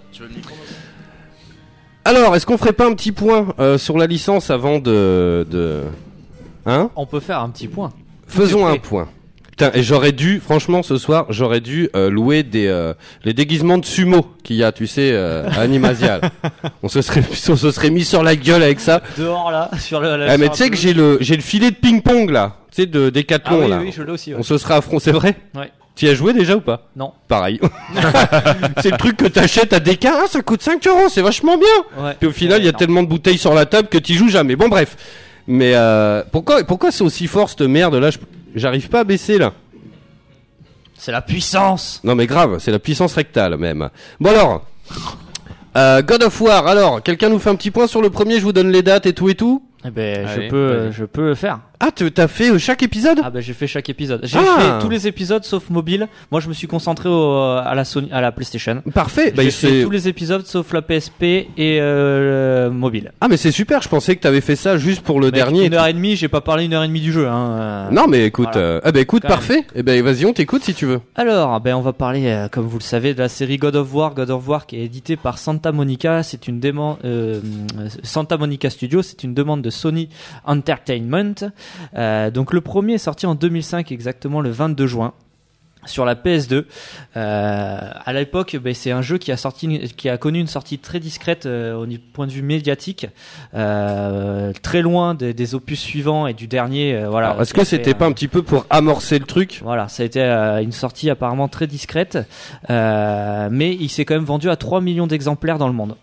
Alors, 2.05 2.35
est-ce 2.35 2.45
qu'on 2.45 2.57
ferait 2.57 2.73
pas 2.73 2.85
un 2.87 2.93
petit 2.93 3.11
point 3.11 3.53
euh, 3.59 3.77
sur 3.77 3.97
la 3.97 4.07
licence 4.07 4.49
avant 4.49 4.79
de, 4.79 5.47
de... 5.49 5.81
Hein 6.65 6.89
On 6.95 7.05
peut 7.05 7.19
faire 7.19 7.39
un 7.39 7.49
petit 7.49 7.67
point. 7.67 7.91
Faisons 8.27 8.65
un 8.67 8.77
point. 8.77 9.07
Putain, 9.49 9.69
et 9.75 9.83
j'aurais 9.83 10.11
dû, 10.13 10.39
franchement, 10.39 10.81
ce 10.81 10.97
soir, 10.97 11.27
j'aurais 11.29 11.61
dû 11.61 11.87
euh, 11.95 12.09
louer 12.09 12.41
des 12.41 12.65
euh, 12.67 12.93
les 13.23 13.33
déguisements 13.33 13.77
de 13.77 13.85
sumo 13.85 14.25
qu'il 14.43 14.55
y 14.55 14.63
a, 14.63 14.71
tu 14.71 14.87
sais, 14.87 15.11
euh, 15.13 15.47
à 15.47 15.59
Animasial. 15.61 16.21
on 16.83 16.87
se 16.89 17.03
serait, 17.03 17.21
on 17.49 17.55
se 17.55 17.69
serait 17.71 17.91
mis 17.91 18.03
sur 18.03 18.23
la 18.23 18.35
gueule 18.35 18.63
avec 18.63 18.79
ça. 18.79 19.01
Dehors 19.15 19.51
là, 19.51 19.69
sur 19.79 19.99
le. 20.01 20.17
la- 20.17 20.31
Ah, 20.31 20.37
mais 20.39 20.45
sur 20.45 20.53
tu 20.53 20.57
sais 20.57 20.63
un 20.63 20.67
que 20.69 20.71
peu- 20.73 20.79
j'ai 20.79 20.93
le, 20.93 21.17
j'ai 21.21 21.35
le 21.35 21.43
filet 21.43 21.69
de 21.69 21.75
ping-pong 21.75 22.31
là, 22.31 22.55
tu 22.71 22.81
sais, 22.81 22.85
de 22.87 23.05
Ah 23.07 23.11
Décathlon 23.11 23.63
oui, 23.65 23.69
là. 23.69 23.79
oui, 23.79 23.93
je 23.95 24.01
l'ai 24.01 24.11
aussi. 24.11 24.31
ouais. 24.33 24.39
On 24.39 24.43
se 24.43 24.57
serait 24.57 24.73
affronté, 24.73 25.03
c'est 25.03 25.11
vrai? 25.11 25.35
Ouais. 25.55 25.71
Tu 25.95 26.05
y 26.05 26.09
as 26.09 26.15
joué 26.15 26.33
déjà 26.33 26.55
ou 26.55 26.61
pas? 26.61 26.87
Non. 26.95 27.13
Pareil. 27.27 27.59
c'est 28.81 28.91
le 28.91 28.97
truc 28.97 29.17
que 29.17 29.27
t'achètes 29.27 29.73
à 29.73 29.79
Déca, 29.79 30.11
ah, 30.23 30.27
ça 30.27 30.41
coûte 30.41 30.61
5 30.61 30.85
euros, 30.87 31.07
c'est 31.09 31.21
vachement 31.21 31.57
bien. 31.57 32.03
Ouais. 32.03 32.15
Puis 32.19 32.27
au 32.29 32.31
final, 32.31 32.61
il 32.61 32.65
y 32.65 32.69
a 32.69 32.71
non. 32.71 32.77
tellement 32.77 33.03
de 33.03 33.07
bouteilles 33.07 33.37
sur 33.37 33.53
la 33.53 33.65
table 33.65 33.89
que 33.89 33.99
tu 33.99 34.13
joues 34.13 34.29
jamais. 34.29 34.55
Bon, 34.55 34.69
bref. 34.69 34.97
Mais 35.47 35.73
euh, 35.75 36.23
pourquoi, 36.31 36.63
pourquoi 36.63 36.91
c'est 36.91 37.03
aussi 37.03 37.27
fort 37.27 37.49
cette 37.49 37.61
merde 37.61 37.95
là? 37.95 38.09
Je- 38.09 38.17
J'arrive 38.55 38.87
pas 38.89 39.01
à 39.01 39.03
baisser 39.03 39.37
là. 39.37 39.51
C'est 40.97 41.11
la 41.11 41.21
puissance. 41.21 41.99
Non 42.03 42.15
mais 42.15 42.27
grave, 42.27 42.59
c'est 42.59 42.71
la 42.71 42.79
puissance 42.79 43.13
rectale 43.15 43.57
même. 43.57 43.89
Bon 44.21 44.29
alors, 44.29 44.65
euh, 45.77 46.01
God 46.01 46.23
of 46.23 46.39
War. 46.39 46.65
Alors, 46.67 47.01
quelqu'un 47.03 47.29
nous 47.29 47.39
fait 47.39 47.49
un 47.49 47.55
petit 47.55 47.71
point 47.71 47.87
sur 47.87 48.01
le 48.01 48.09
premier. 48.09 48.37
Je 48.37 48.43
vous 48.43 48.53
donne 48.53 48.71
les 48.71 48.83
dates 48.83 49.05
et 49.05 49.13
tout 49.13 49.27
et 49.27 49.35
tout? 49.35 49.63
Eh 49.85 49.89
ben, 49.89 50.25
Allez, 50.25 50.45
je 50.45 50.49
peux, 50.49 50.91
je 50.91 51.03
peux 51.03 51.27
le 51.29 51.35
faire. 51.35 51.59
Ah, 51.85 51.91
tu- 51.93 52.09
t'as 52.13 52.29
fait 52.29 52.49
euh, 52.49 52.57
chaque 52.57 52.81
épisode? 52.81 53.19
Ah 53.23 53.29
ben, 53.29 53.41
j'ai 53.41 53.51
fait 53.53 53.67
chaque 53.67 53.89
épisode. 53.89 54.21
J'ai 54.23 54.37
Ah. 54.39 54.59
fait 54.79 54.85
tous 54.85 54.89
les 54.89 55.05
épisodes 55.05 55.43
sauf 55.43 55.69
mobile. 55.69 56.07
Moi, 56.31 56.39
je 56.39 56.47
me 56.47 56.53
suis 56.53 56.65
concentré 56.67 57.09
au- 57.09 57.33
à 57.57 57.73
la 57.75 57.83
Sony, 57.83 58.07
à 58.13 58.21
la 58.21 58.31
PlayStation. 58.31 58.81
Parfait. 58.93 59.33
Bah, 59.35 59.43
j'ai 59.43 59.51
fait 59.51 59.83
tous 59.83 59.89
les 59.89 60.07
épisodes 60.07 60.45
sauf 60.45 60.71
la 60.71 60.81
PSP 60.81 61.23
et 61.57 61.79
euh, 61.81 62.67
le 62.67 62.71
mobile. 62.71 63.11
Ah 63.19 63.27
mais 63.27 63.35
c'est 63.35 63.51
super. 63.51 63.81
Je 63.81 63.89
pensais 63.89 64.15
que 64.15 64.21
t'avais 64.21 64.39
fait 64.39 64.55
ça 64.55 64.77
juste 64.77 65.01
pour 65.01 65.19
le 65.19 65.29
dernier. 65.31 65.65
Une 65.65 65.73
heure 65.73 65.87
et 65.87 65.93
demie, 65.93 66.15
j'ai 66.15 66.29
pas 66.29 66.39
parlé 66.39 66.63
une 66.65 66.73
heure 66.73 66.83
et 66.83 66.87
demie 66.87 67.01
du 67.01 67.11
jeu. 67.11 67.27
Hein. 67.27 67.49
euh. 67.59 67.89
Non 67.91 68.07
mais 68.07 68.25
écoute, 68.25 68.47
Voilà. 68.53 68.65
euh, 68.67 68.81
ah 68.83 68.91
bah 68.93 69.01
écoute, 69.01 69.23
Quand 69.23 69.27
même. 69.29 69.37
parfait. 69.37 69.65
Eh 69.75 69.83
ben 69.83 70.01
vas-y, 70.01 70.25
on 70.25 70.31
t'écoute 70.31 70.63
si 70.63 70.73
tu 70.73 70.85
veux. 70.85 71.01
Alors, 71.15 71.59
ben 71.59 71.75
on 71.75 71.81
va 71.81 71.91
parler, 71.91 72.27
euh, 72.27 72.47
comme 72.47 72.65
vous 72.65 72.77
le 72.77 72.83
savez, 72.83 73.13
de 73.13 73.19
la 73.19 73.27
série 73.29 73.57
God 73.57 73.75
of 73.75 73.93
War. 73.93 74.13
God 74.13 74.29
of 74.29 74.47
War 74.47 74.65
qui 74.67 74.77
est 74.77 74.85
édité 74.85 75.17
par 75.17 75.37
Santa 75.37 75.73
Monica. 75.73 76.23
C'est 76.23 76.47
une 76.47 76.61
demande, 76.61 76.97
euh, 77.03 77.41
Santa 78.03 78.37
Monica 78.37 78.69
Studios. 78.69 79.01
C'est 79.01 79.23
une 79.25 79.33
demande 79.33 79.61
de 79.61 79.69
Sony 79.69 80.07
Entertainment. 80.45 81.51
Euh, 81.95 82.31
donc 82.31 82.53
le 82.53 82.61
premier 82.61 82.93
est 82.93 82.97
sorti 82.97 83.25
en 83.25 83.35
2005, 83.35 83.91
exactement 83.91 84.41
le 84.41 84.49
22 84.49 84.87
juin. 84.87 85.13
Sur 85.85 86.05
la 86.05 86.15
PS2, 86.15 86.65
euh, 87.17 87.77
à 88.05 88.13
l'époque, 88.13 88.55
ben, 88.61 88.73
c'est 88.73 88.91
un 88.91 89.01
jeu 89.01 89.17
qui 89.17 89.31
a 89.31 89.37
sorti, 89.37 89.91
qui 89.97 90.07
a 90.07 90.17
connu 90.17 90.39
une 90.39 90.47
sortie 90.47 90.79
très 90.79 90.99
discrète 90.99 91.45
euh, 91.45 91.75
au 91.75 91.85
point 92.13 92.25
de 92.25 92.31
vue 92.31 92.41
médiatique, 92.41 93.07
euh, 93.53 94.53
très 94.61 94.81
loin 94.81 95.13
des, 95.13 95.33
des 95.33 95.55
opus 95.55 95.79
suivants 95.79 96.27
et 96.27 96.33
du 96.33 96.47
dernier. 96.47 97.03
voilà. 97.09 97.37
Est-ce 97.39 97.53
que 97.53 97.63
c'était 97.63 97.93
pas 97.93 98.05
un 98.05 98.13
petit 98.13 98.27
peu 98.27 98.43
pour 98.43 98.65
amorcer 98.69 99.19
le 99.19 99.25
truc? 99.25 99.59
Voilà, 99.63 99.89
ça 99.89 100.03
a 100.03 100.05
été 100.05 100.21
une 100.21 100.71
sortie 100.71 101.09
apparemment 101.09 101.47
très 101.47 101.67
discrète, 101.67 102.17
mais 102.69 103.75
il 103.79 103.89
s'est 103.89 104.05
quand 104.05 104.15
même 104.15 104.23
vendu 104.23 104.49
à 104.49 104.55
3 104.55 104.81
millions 104.81 105.07
d'exemplaires 105.07 105.57
dans 105.57 105.67
le 105.67 105.73
monde. 105.73 105.95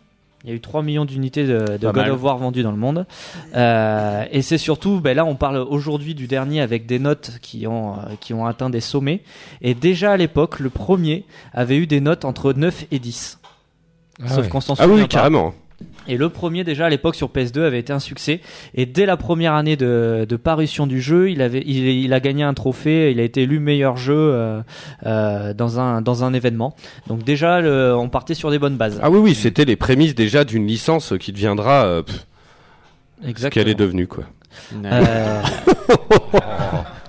Il 0.44 0.50
y 0.50 0.52
a 0.52 0.56
eu 0.56 0.60
3 0.60 0.82
millions 0.82 1.04
d'unités 1.04 1.46
de, 1.46 1.76
de 1.76 1.86
God 1.86 1.96
mal. 1.96 2.10
of 2.12 2.22
War 2.22 2.38
vendues 2.38 2.62
dans 2.62 2.70
le 2.70 2.78
monde. 2.78 3.06
Euh, 3.54 4.24
et 4.30 4.40
c'est 4.40 4.56
surtout, 4.58 5.00
ben 5.00 5.14
là 5.14 5.24
on 5.26 5.34
parle 5.36 5.58
aujourd'hui 5.58 6.14
du 6.14 6.26
dernier 6.26 6.62
avec 6.62 6.86
des 6.86 6.98
notes 6.98 7.32
qui 7.42 7.66
ont, 7.66 7.94
euh, 7.94 8.14
qui 8.20 8.32
ont 8.32 8.46
atteint 8.46 8.70
des 8.70 8.80
sommets. 8.80 9.20
Et 9.60 9.74
déjà 9.74 10.12
à 10.12 10.16
l'époque, 10.16 10.58
le 10.60 10.70
premier 10.70 11.24
avait 11.52 11.76
eu 11.76 11.86
des 11.86 12.00
notes 12.00 12.24
entre 12.24 12.54
9 12.54 12.86
et 12.90 12.98
10. 12.98 13.38
Sauf 14.26 14.38
ouais. 14.38 14.48
qu'on 14.48 14.60
s'en 14.60 14.74
Ah 14.78 14.84
souvient 14.84 14.96
oui, 14.96 15.02
pas. 15.02 15.08
carrément. 15.08 15.52
Et 16.10 16.16
le 16.16 16.28
premier 16.28 16.64
déjà 16.64 16.86
à 16.86 16.88
l'époque 16.88 17.14
sur 17.14 17.28
PS2 17.28 17.60
avait 17.62 17.78
été 17.78 17.92
un 17.92 18.00
succès. 18.00 18.40
Et 18.74 18.84
dès 18.84 19.06
la 19.06 19.16
première 19.16 19.54
année 19.54 19.76
de, 19.76 20.26
de 20.28 20.36
parution 20.36 20.86
du 20.88 21.00
jeu, 21.00 21.30
il 21.30 21.40
avait, 21.40 21.62
il, 21.64 21.86
il 21.86 22.12
a 22.12 22.18
gagné 22.18 22.42
un 22.42 22.52
trophée. 22.52 23.12
Il 23.12 23.20
a 23.20 23.22
été 23.22 23.42
élu 23.42 23.60
meilleur 23.60 23.96
jeu 23.96 24.14
euh, 24.16 24.60
euh, 25.06 25.54
dans 25.54 25.78
un 25.78 26.02
dans 26.02 26.24
un 26.24 26.34
événement. 26.34 26.74
Donc 27.06 27.22
déjà, 27.22 27.60
le- 27.60 27.94
on 27.96 28.08
partait 28.08 28.34
sur 28.34 28.50
des 28.50 28.58
bonnes 28.58 28.76
bases. 28.76 28.98
Ah 29.02 29.08
oui, 29.10 29.18
oui, 29.20 29.34
c'était 29.36 29.64
les 29.64 29.76
prémices 29.76 30.16
déjà 30.16 30.44
d'une 30.44 30.66
licence 30.66 31.14
qui 31.20 31.30
deviendra 31.32 31.84
euh, 31.84 32.02
pff, 32.02 32.26
ce 33.22 33.28
Exactement. 33.28 33.62
qu'elle 33.64 33.70
est 33.70 33.76
devenue 33.78 34.08
quoi. 34.08 34.24
Euh, 34.84 35.42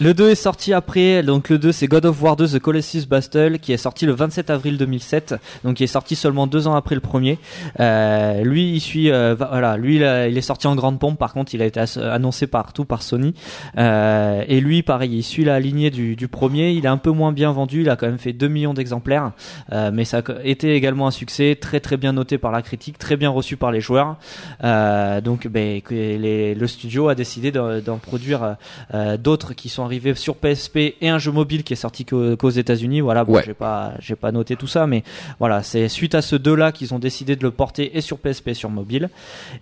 Le 0.00 0.14
2 0.14 0.30
est 0.30 0.34
sorti 0.34 0.72
après, 0.72 1.22
donc 1.22 1.48
le 1.48 1.58
2 1.58 1.72
c'est 1.72 1.88
God 1.88 2.04
of 2.04 2.22
War 2.22 2.36
2 2.36 2.48
The 2.48 2.58
Colossus 2.58 3.06
Battle 3.06 3.58
qui 3.58 3.72
est 3.72 3.78
sorti 3.78 4.06
le 4.06 4.12
27 4.12 4.50
avril 4.50 4.76
2007, 4.76 5.34
donc 5.64 5.80
il 5.80 5.84
est 5.84 5.88
sorti 5.88 6.14
seulement 6.14 6.46
deux 6.46 6.68
ans 6.68 6.74
après 6.74 6.94
le 6.94 7.00
premier. 7.00 7.38
Euh, 7.80 8.42
lui 8.44 8.70
il 8.70 8.80
suit, 8.80 9.10
euh, 9.10 9.34
voilà, 9.34 9.76
lui 9.76 9.96
il, 9.96 10.02
est 10.02 10.40
sorti 10.42 10.66
en 10.66 10.76
grande 10.76 10.98
pompe, 10.98 11.18
par 11.18 11.32
contre 11.32 11.54
il 11.54 11.62
a 11.62 11.64
été 11.64 11.80
annoncé 12.00 12.46
partout 12.46 12.84
par 12.84 13.02
Sony. 13.02 13.34
Euh, 13.78 14.44
et 14.46 14.60
lui 14.60 14.82
pareil, 14.82 15.16
il 15.16 15.22
suit 15.22 15.44
la 15.44 15.58
lignée 15.58 15.90
du, 15.90 16.28
premier, 16.28 16.70
il 16.72 16.84
est 16.84 16.88
un 16.88 16.98
peu 16.98 17.10
moins 17.10 17.32
bien 17.32 17.50
vendu, 17.50 17.80
il 17.80 17.90
a 17.90 17.96
quand 17.96 18.06
même 18.06 18.18
fait 18.18 18.34
2 18.34 18.46
millions 18.46 18.74
d'exemplaires, 18.74 19.32
euh, 19.72 19.90
mais 19.92 20.04
ça 20.04 20.18
a 20.18 20.44
été 20.44 20.74
également 20.74 21.06
un 21.06 21.12
succès, 21.12 21.56
très 21.60 21.80
très 21.80 21.96
bien 21.96 22.12
noté 22.12 22.38
par 22.38 22.52
la 22.52 22.62
critique, 22.62 22.98
très 22.98 23.16
bien 23.16 23.30
reçu 23.30 23.56
par 23.56 23.72
les 23.72 23.80
joueurs. 23.80 24.16
Euh, 24.64 25.20
donc 25.20 25.48
ben, 25.48 25.80
le 25.90 26.66
studio 26.66 27.08
a 27.08 27.14
décidé 27.14 27.50
d'en 27.50 27.80
d'en 27.80 27.96
produire 27.96 28.56
euh, 28.94 29.16
d'autres 29.16 29.54
qui 29.54 29.68
sont 29.68 29.77
arrivés 29.84 30.14
sur 30.14 30.36
PSP 30.36 30.94
et 31.00 31.08
un 31.08 31.18
jeu 31.18 31.30
mobile 31.32 31.62
qui 31.64 31.72
est 31.72 31.76
sorti 31.76 32.04
qu'au- 32.04 32.36
qu'aux 32.36 32.50
États-Unis. 32.50 33.00
Voilà, 33.00 33.24
bon, 33.24 33.34
Ouais. 33.34 33.42
j'ai 33.44 33.54
pas, 33.54 33.92
j'ai 34.00 34.16
pas 34.16 34.32
noté 34.32 34.56
tout 34.56 34.66
ça, 34.66 34.86
mais 34.86 35.02
voilà, 35.38 35.62
c'est 35.62 35.88
suite 35.88 36.14
à 36.14 36.22
ce 36.22 36.36
deux-là 36.36 36.72
qu'ils 36.72 36.94
ont 36.94 36.98
décidé 36.98 37.36
de 37.36 37.42
le 37.42 37.50
porter 37.50 37.96
et 37.96 38.00
sur 38.00 38.18
PSP 38.18 38.48
et 38.48 38.54
sur 38.54 38.70
mobile. 38.70 39.10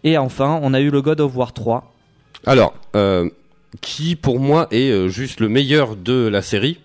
Et 0.05 0.19
enfin, 0.19 0.59
on 0.63 0.75
a 0.75 0.81
eu 0.81 0.91
le 0.91 1.03
God 1.03 1.21
of 1.21 1.37
War 1.37 1.53
3. 1.53 1.93
Alors, 2.47 2.75
euh, 2.95 3.29
qui 3.81 4.17
pour 4.17 4.39
moi 4.41 4.69
est 4.71 4.91
euh, 4.91 5.09
juste 5.09 5.41
le 5.41 5.49
meilleur 5.49 5.97
de 5.97 6.29
la 6.29 6.43
série? 6.43 6.79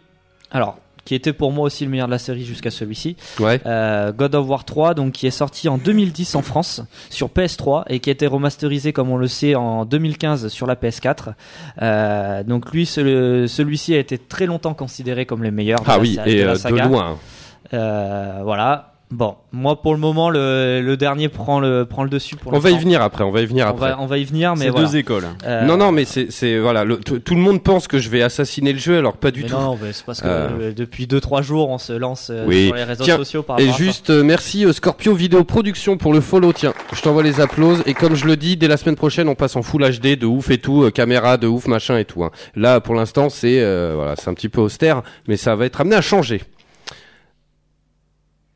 Alors, 0.52 0.78
qui 1.06 1.16
était 1.16 1.34
pour 1.34 1.52
moi 1.52 1.66
aussi 1.66 1.84
le 1.84 1.89
meilleur 1.91 2.08
de 2.08 2.12
la 2.12 2.20
série 2.20 2.45
jusqu'à 2.45 2.70
celui-ci. 2.72 3.16
Ouais. 3.39 3.60
Euh, 3.66 4.12
God 4.12 4.36
of 4.36 4.47
War 4.47 4.66
3, 4.66 4.93
donc 4.93 5.14
qui 5.14 5.26
est 5.28 5.32
sorti 5.32 5.68
en 5.68 5.78
2010 5.78 6.36
en 6.36 6.41
France 6.41 6.82
sur 7.10 7.30
PS3 7.30 7.84
et 7.89 7.99
qui 7.99 8.10
a 8.10 8.14
été 8.14 8.28
remasterisé 8.28 8.93
comme 8.93 9.10
on 9.10 9.18
le 9.18 9.28
sait 9.28 9.56
en 9.56 9.86
2015 9.86 10.47
sur 10.49 10.68
la 10.68 10.76
PS4. 10.76 11.34
Euh, 11.82 12.43
donc 12.43 12.72
lui, 12.72 12.86
ce- 12.86 13.45
celui-ci 13.47 13.95
a 13.95 13.99
été 13.99 14.18
très 14.18 14.45
longtemps 14.45 14.74
considéré 14.74 15.26
comme 15.26 15.41
le 15.43 15.52
meilleur. 15.52 15.80
de 15.80 15.86
Ah 15.88 15.93
la 15.95 15.99
oui, 15.99 16.20
et 16.26 16.36
de 16.41 16.43
la 16.43 16.52
euh, 16.52 16.56
de 16.56 16.89
loin. 16.89 17.18
Voilà. 18.43 18.91
Bon, 19.12 19.36
moi 19.51 19.82
pour 19.82 19.93
le 19.93 19.99
moment, 19.99 20.30
le, 20.30 20.80
le 20.82 20.95
dernier 20.95 21.28
prend 21.28 21.59
le 21.59 21.86
prend 21.86 22.03
le 22.03 22.09
dessus. 22.09 22.38
Pour 22.38 22.53
On 22.53 22.59
va 22.59 22.70
y 22.72 22.78
venir 22.78 23.01
après, 23.01 23.26
on 23.26 23.32
va 23.32 23.41
y 23.41 23.45
venir 23.45 23.66
On 23.68 23.72
après. 23.72 23.89
va, 23.89 23.99
on 23.99 24.05
va 24.05 24.18
y 24.18 24.24
venir, 24.24 24.53
mais 24.55 24.66
C'est 24.66 24.70
voilà. 24.70 24.88
deux 24.88 24.95
écoles. 24.95 25.26
Euh, 25.45 25.66
Non, 25.66 25.76
non, 25.76 25.91
mais 25.91 26.05
c'est, 26.05 26.32
c'est 26.32 26.57
voilà, 26.57 26.86
le- 26.86 26.97
tout 26.97 27.36
le 27.36 27.41
monde 27.41 27.62
pense 27.62 27.89
que 27.89 27.99
je 27.99 28.07
vais 28.07 28.22
assassiner 28.22 28.72
le 28.72 28.80
jeu, 28.80 28.97
alors 28.97 29.18
pas 29.18 29.32
du 29.32 29.41
mais 29.43 29.49
tout. 29.49 29.55
non, 29.55 29.78
mais 29.82 29.91
c'est 29.91 30.05
parce 30.05 30.22
que 30.22 30.28
Euh. 30.28 30.47
euh, 30.62 30.74
depuis 30.74 31.07
2-3 31.07 31.41
jours, 31.41 31.70
on 31.70 31.78
se 31.78 31.91
lance 31.91 32.30
euh, 32.32 32.45
Oui. 32.47 32.68
sur 32.68 32.76
les 32.76 32.84
réseaux 32.86 33.03
Tiens, 33.03 33.18
sociaux 33.18 33.43
par 33.43 33.59
Et 33.59 33.64
rapport 33.64 33.76
à 33.76 33.78
ça. 33.78 33.84
juste, 33.84 34.09
euh, 34.12 34.24
merci 34.24 34.66
euh, 34.66 34.72
Scorpio 34.72 35.14
Vidéo 35.14 35.43
Production 35.43 35.97
pour 35.97 36.14
le 36.14 36.22
follow. 36.22 36.53
Tiens, 36.53 36.74
je 36.93 37.01
t'envoie 37.01 37.24
les 37.24 37.41
applauses. 37.41 37.84
Et 37.86 37.93
comme 37.93 38.16
je 38.16 38.26
le 38.26 38.38
dis, 38.38 38.55
dès 38.55 38.70
la 38.70 38.78
semaine 38.78 38.95
prochaine, 38.95 39.28
on 39.28 39.36
passe 39.36 39.57
en 39.57 39.62
Full 39.62 39.84
HD 39.99 40.16
de 40.16 40.26
ouf 40.26 40.49
et 40.51 40.57
tout, 40.57 40.84
euh, 40.84 40.89
caméra 40.89 41.36
de 41.36 41.47
ouf, 41.47 41.68
machin 41.68 41.97
et 41.97 42.05
tout. 42.05 42.24
hein. 42.24 42.32
Là, 42.55 42.80
pour 42.80 42.95
l'instant, 42.95 43.28
c'est 43.30 43.59
euh, 43.62 43.91
voilà, 43.95 44.16
c'est 44.16 44.30
un 44.30 44.34
petit 44.34 44.47
peu 44.49 44.62
austère, 44.62 45.01
mais 45.28 45.36
ça 45.36 45.57
va 45.57 45.66
être 45.66 45.82
amené 45.82 45.97
à 45.97 46.01
changer. 46.01 46.41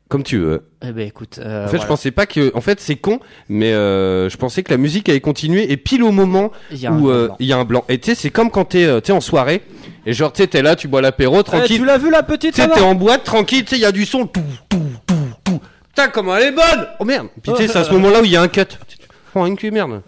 Comme 0.08 0.22
tu 0.22 0.38
veux. 0.38 0.62
Eh 0.86 0.92
ben 0.92 1.08
écoute, 1.08 1.40
euh, 1.42 1.64
En 1.64 1.68
fait, 1.68 1.80
je 1.80 1.86
pensais 1.86 2.12
pas 2.12 2.26
que, 2.26 2.52
en 2.54 2.60
fait, 2.60 2.80
c'est 2.80 2.94
con, 2.94 3.18
mais 3.48 3.72
euh, 3.72 4.28
je 4.28 4.36
pensais 4.36 4.62
que 4.62 4.70
la 4.70 4.76
musique 4.76 5.08
allait 5.08 5.20
continuer. 5.20 5.72
Et 5.72 5.76
pile 5.76 6.04
au 6.04 6.12
moment 6.12 6.52
il 6.70 6.88
où 6.90 7.10
euh, 7.10 7.28
il 7.40 7.46
y 7.46 7.52
a 7.52 7.56
un 7.58 7.64
blanc. 7.64 7.84
Et 7.88 7.98
tu 7.98 8.10
sais, 8.10 8.14
c'est 8.14 8.30
comme 8.30 8.50
quand 8.52 8.66
t'es, 8.66 8.84
euh, 8.84 9.00
en 9.10 9.20
soirée 9.20 9.62
et 10.06 10.12
genre 10.12 10.32
tu 10.32 10.42
sais, 10.42 10.46
t'es 10.48 10.62
là, 10.62 10.76
tu 10.76 10.86
bois 10.86 11.00
l'apéro 11.00 11.40
Eh, 11.40 11.42
tranquille. 11.44 11.78
tu 11.78 11.84
l'as 11.84 11.98
vu 11.98 12.10
la 12.10 12.22
petite 12.22 12.54
Tu 12.54 12.60
sais, 12.60 12.68
là-bas 12.68 12.74
t'es 12.76 12.86
en 12.86 12.94
boîte, 12.94 13.24
tranquille, 13.24 13.64
tu 13.64 13.70
sais, 13.70 13.76
il 13.76 13.82
y 13.82 13.86
a 13.86 13.90
du 13.90 14.06
son, 14.06 14.26
tout, 14.26 14.40
tout, 14.68 14.78
tout, 15.06 15.14
tout. 15.42 15.60
Putain, 15.88 16.08
comment 16.08 16.36
elle 16.36 16.44
est 16.44 16.52
bonne 16.52 16.86
Oh 17.00 17.04
merde 17.04 17.26
Puis 17.42 17.52
tu 17.52 17.62
sais, 17.62 17.68
c'est 17.68 17.78
à 17.78 17.84
ce 17.84 17.90
moment-là 17.92 18.20
où 18.20 18.24
il 18.24 18.30
y 18.30 18.36
a 18.36 18.42
un 18.42 18.48
cut. 18.48 18.60
Oh, 19.34 19.44
une 19.44 19.56
cul, 19.56 19.72
merde. 19.72 20.02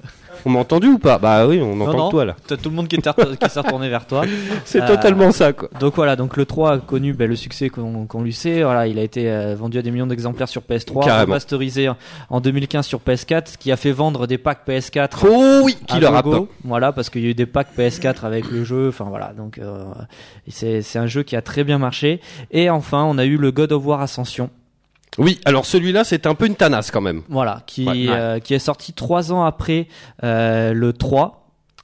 On 0.47 0.51
m'a 0.51 0.61
entendu 0.61 0.89
ou 0.89 0.99
pas? 0.99 1.19
Bah 1.19 1.47
oui, 1.47 1.61
on 1.61 1.75
Non, 1.77 1.87
entend 1.89 1.99
non. 1.99 2.09
toi 2.11 2.25
là. 2.25 2.37
T'as 2.47 2.57
tout 2.57 2.71
le 2.71 2.77
monde 2.77 2.89
qui 2.89 2.97
s'est 3.01 3.61
retourné 3.61 3.89
vers 3.89 4.07
toi. 4.07 4.23
C'est 4.65 4.83
Euh, 4.83 4.87
totalement 4.87 5.33
ça 5.33 5.53
quoi. 5.53 5.69
Donc 5.81 5.95
voilà, 5.97 6.17
donc 6.17 6.37
le 6.37 6.47
3 6.47 6.73
a 6.73 6.79
connu 6.79 7.13
ben, 7.13 7.29
le 7.29 7.37
succès 7.37 7.69
qu'on 7.69 8.23
lui 8.23 8.33
sait. 8.33 8.63
Voilà, 8.63 8.87
il 8.87 8.99
a 8.99 9.03
été 9.03 9.31
euh, 9.31 9.55
vendu 9.55 9.79
à 9.79 9.83
des 9.83 9.91
millions 9.91 10.07
d'exemplaires 10.07 10.49
sur 10.49 10.63
PS3, 10.63 11.05
Carrément. 11.05 11.25
remasterisé 11.33 11.89
en- 11.89 11.97
en 12.31 12.41
2015 12.41 12.87
sur 12.87 13.01
PS4, 13.01 13.49
ce 13.53 13.59
qui 13.59 13.73
a 13.73 13.77
fait 13.77 13.93
vendre 13.93 14.27
des 14.27 14.39
packs 14.39 14.67
PS4 14.67 15.27
Oh 15.29 15.61
oui, 15.65 15.77
qui 15.87 15.99
le 16.01 16.07
gogo. 16.09 16.31
rappe. 16.31 16.49
Voilà, 16.65 16.93
parce 16.93 17.11
qu'il 17.11 17.23
y 17.23 17.27
a 17.27 17.31
eu 17.31 17.35
des 17.35 17.47
packs 17.47 17.69
PS4 17.77 18.25
avec 18.25 18.51
le 18.51 18.65
jeu. 18.65 18.89
Enfin 18.89 19.07
voilà, 19.09 19.33
donc 19.37 19.59
euh, 19.59 19.85
c'est 20.49 20.83
c'est 20.83 20.99
un 20.99 21.07
jeu 21.07 21.23
qui 21.23 21.37
a 21.37 21.43
très 21.43 21.65
bien 21.65 21.79
marché. 21.79 22.21
Et 22.51 22.71
enfin, 22.71 23.05
on 23.05 23.19
a 23.19 23.25
eu 23.25 23.37
le 23.37 23.51
God 23.51 23.73
of 23.73 23.85
War 23.87 24.01
Ascension. 24.01 24.51
Oui, 25.19 25.41
alors 25.45 25.67
celui-là, 25.67 26.05
c'est 26.05 26.27
un 26.27 26.35
peu 26.35 26.47
une 26.47 26.55
tanasse 26.55 26.91
quand 26.91 27.01
même. 27.01 27.23
Voilà, 27.29 27.63
qui, 27.67 27.87
Ouais. 27.87 28.07
euh, 28.09 28.39
qui 28.39 28.55
est 28.55 28.59
sorti 28.61 28.93
trois 28.93 29.33
ans 29.33 29.45
après 29.45 29.89
euh, 30.25 30.73
le 30.73 30.93
3. 30.93 31.38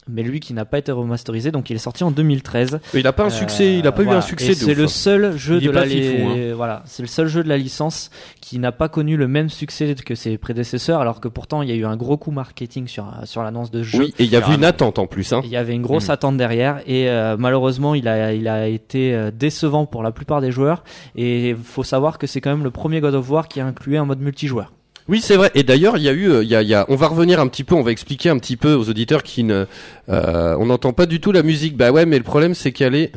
Mais 0.09 0.23
lui 0.23 0.41
qui 0.41 0.53
n'a 0.53 0.65
pas 0.67 0.79
été 0.79 0.93
remasterisé, 0.93 1.51
donc 1.51 1.71
il 1.71 1.77
est 1.77 1.79
sorti 1.79 2.05
en 2.05 2.11
2013. 2.11 2.81
Mais 2.93 3.01
il 3.01 3.07
a 3.07 3.13
pas 3.13 3.25
un 3.25 3.31
succès, 3.31 3.79
il 3.79 3.87
a 3.87 3.93
pas 3.93 4.03
eu 4.03 4.09
un 4.11 4.21
succès 4.21 4.55
C'est 4.55 4.75
le 4.75 4.85
hein. 4.85 4.89
seul 4.89 5.37
jeu 5.39 5.59
Il 5.61 5.67
de 5.69 5.71
la 5.71 5.87
fifou, 5.87 6.29
hein. 6.29 6.53
voilà, 6.55 6.83
c'est 6.85 7.03
le 7.03 7.09
seul 7.09 7.27
jeu 7.27 7.43
de 7.43 7.49
la 7.49 7.57
licence 7.57 8.11
qui 8.43 8.59
n'a 8.59 8.71
pas 8.73 8.89
connu 8.89 9.17
le 9.17 9.29
même 9.29 9.49
succès 9.49 9.95
que 10.05 10.15
ses 10.15 10.37
prédécesseurs, 10.37 11.01
alors 11.01 11.21
que 11.21 11.29
pourtant 11.29 11.63
il 11.63 11.71
y 11.71 11.73
a 11.73 11.75
eu 11.75 11.87
un 11.87 11.97
gros 11.97 12.17
coup 12.19 12.31
marketing 12.33 12.87
sur 12.87 13.11
sur 13.25 13.43
l'annonce 13.43 13.71
de 13.71 13.83
ce 13.83 13.89
jeu. 13.89 13.99
Oui, 14.01 14.15
et 14.19 14.25
il 14.25 14.31
y 14.31 14.37
avait 14.37 14.55
une 14.55 14.65
attente 14.65 14.99
en 14.99 15.07
plus. 15.07 15.33
Hein. 15.33 15.41
Il 15.45 15.51
y 15.51 15.57
avait 15.57 15.75
une 15.75 15.83
grosse 15.83 16.05
Mhm. 16.09 16.11
attente 16.11 16.37
derrière 16.37 16.81
et 16.87 17.09
euh, 17.09 17.37
malheureusement 17.39 17.95
il 17.95 18.07
a 18.09 18.35
il 18.35 18.47
a 18.49 18.69
été 18.69 19.15
euh, 19.15 19.31
décevant 19.31 19.87
pour 19.87 20.03
la 20.03 20.13
plupart 20.13 20.41
des 20.43 20.51
joueurs 20.51 20.85
et 21.17 21.51
il 21.51 21.57
faut 21.57 21.83
savoir 21.85 22.19
que 22.19 22.27
c'est 22.27 22.41
quand 22.43 22.51
même 22.51 22.65
le 22.65 22.71
premier 22.71 23.01
God 23.01 23.15
of 23.15 23.31
War 23.31 23.49
qui 23.49 23.61
a 23.61 23.67
inclué 23.67 23.97
un 23.97 24.05
mode 24.05 24.21
multijoueur. 24.21 24.73
Oui, 25.09 25.21
c'est 25.21 25.37
vrai. 25.37 25.51
Et 25.55 25.63
d'ailleurs, 25.65 25.97
il 25.99 26.03
y 26.03 26.09
a 26.09 26.13
eu, 26.13 26.31
euh, 26.31 26.43
il 26.43 26.49
y 26.49 26.57
a, 26.57 26.63
il 26.63 26.69
y 26.69 26.75
a, 26.75 26.87
on 26.89 26.97
va 26.97 27.09
revenir 27.09 27.39
un 27.41 27.47
petit 27.49 27.63
peu, 27.65 27.75
on 27.75 27.83
va 27.83 27.91
expliquer 27.91 28.31
un 28.31 28.39
petit 28.39 28.57
peu 28.57 28.73
aux 28.75 28.89
auditeurs 28.89 29.23
qui 29.23 29.45
ne, 29.45 29.67
euh, 30.09 30.57
on 30.59 30.67
n'entend 30.67 30.93
pas 30.95 31.05
du 31.07 31.21
tout 31.21 31.31
la 31.33 31.43
musique. 31.43 31.77
Bah 31.77 31.91
ouais, 31.91 32.07
mais 32.07 32.17
le 32.19 32.25
problème 32.25 32.55
c'est 32.55 32.73
qu'elle 32.73 32.95
est. 32.95 33.13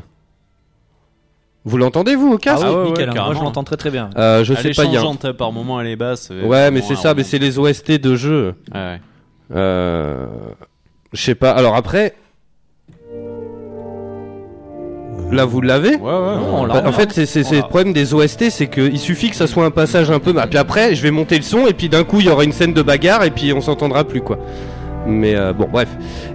Vous 1.64 1.78
l'entendez 1.78 2.16
vous 2.16 2.32
au 2.34 2.38
casque 2.38 2.64
Ah 2.66 2.72
ouais, 2.74 3.04
hein. 3.04 3.14
moi 3.14 3.34
je 3.34 3.40
l'entends 3.42 3.64
très 3.64 3.76
très 3.76 3.90
bien. 3.90 4.10
Euh, 4.18 4.44
Je 4.44 4.54
Elle 4.54 4.60
sais 4.62 4.70
est 4.70 4.76
pas, 4.76 4.86
il 4.86 4.94
y 4.94 4.98
a. 4.98 5.34
par 5.34 5.52
moment 5.52 5.82
elle 5.82 5.88
est 5.88 5.96
basse. 5.98 6.30
Ouais, 6.30 6.72
mais 6.72 6.82
c'est 6.82 6.96
ça, 6.96 7.14
mais 7.14 7.24
c'est 7.24 7.40
les 7.40 7.60
OST 7.60 7.92
de 8.00 8.16
jeu. 8.16 8.56
Ouais, 8.74 8.80
ouais. 8.80 9.02
Euh, 9.56 10.28
je 11.14 11.22
sais 11.22 11.36
pas. 11.36 11.52
Alors 11.52 11.76
après, 11.76 12.16
là 15.32 15.46
vous 15.46 15.62
l'avez. 15.62 15.96
Ouais, 15.96 15.96
ouais, 15.96 16.10
ouais. 16.10 16.36
Non, 16.36 16.62
on 16.62 16.66
l'a, 16.66 16.82
Bah, 16.82 16.84
en 16.88 16.92
fait, 16.92 17.26
c'est 17.26 17.52
le 17.52 17.62
problème 17.62 17.94
des 17.94 18.14
OST, 18.14 18.50
c'est 18.50 18.68
qu'il 18.68 18.98
suffit 19.00 19.30
que 19.30 19.36
ça 19.36 19.48
soit 19.48 19.66
un 19.66 19.72
passage 19.72 20.10
un 20.12 20.20
peu. 20.20 20.34
Bah, 20.34 20.46
puis 20.50 20.58
après, 20.60 20.96
je 20.96 21.02
vais 21.04 21.12
monter 21.12 21.38
le 21.38 21.44
son 21.44 21.68
et 21.68 21.74
puis 21.74 21.90
d'un 21.90 22.04
coup, 22.04 22.20
il 22.20 22.28
y 22.28 22.30
aura 22.30 22.44
une 22.44 22.52
scène 22.54 22.74
de 22.74 22.82
bagarre 22.82 23.24
et 23.24 23.32
puis 23.32 23.54
on 23.54 23.62
s'entendra 23.62 24.04
plus 24.04 24.22
quoi. 24.22 24.38
Mais 25.10 25.36
euh, 25.36 25.54
bon, 25.54 25.68
bref. 25.72 25.88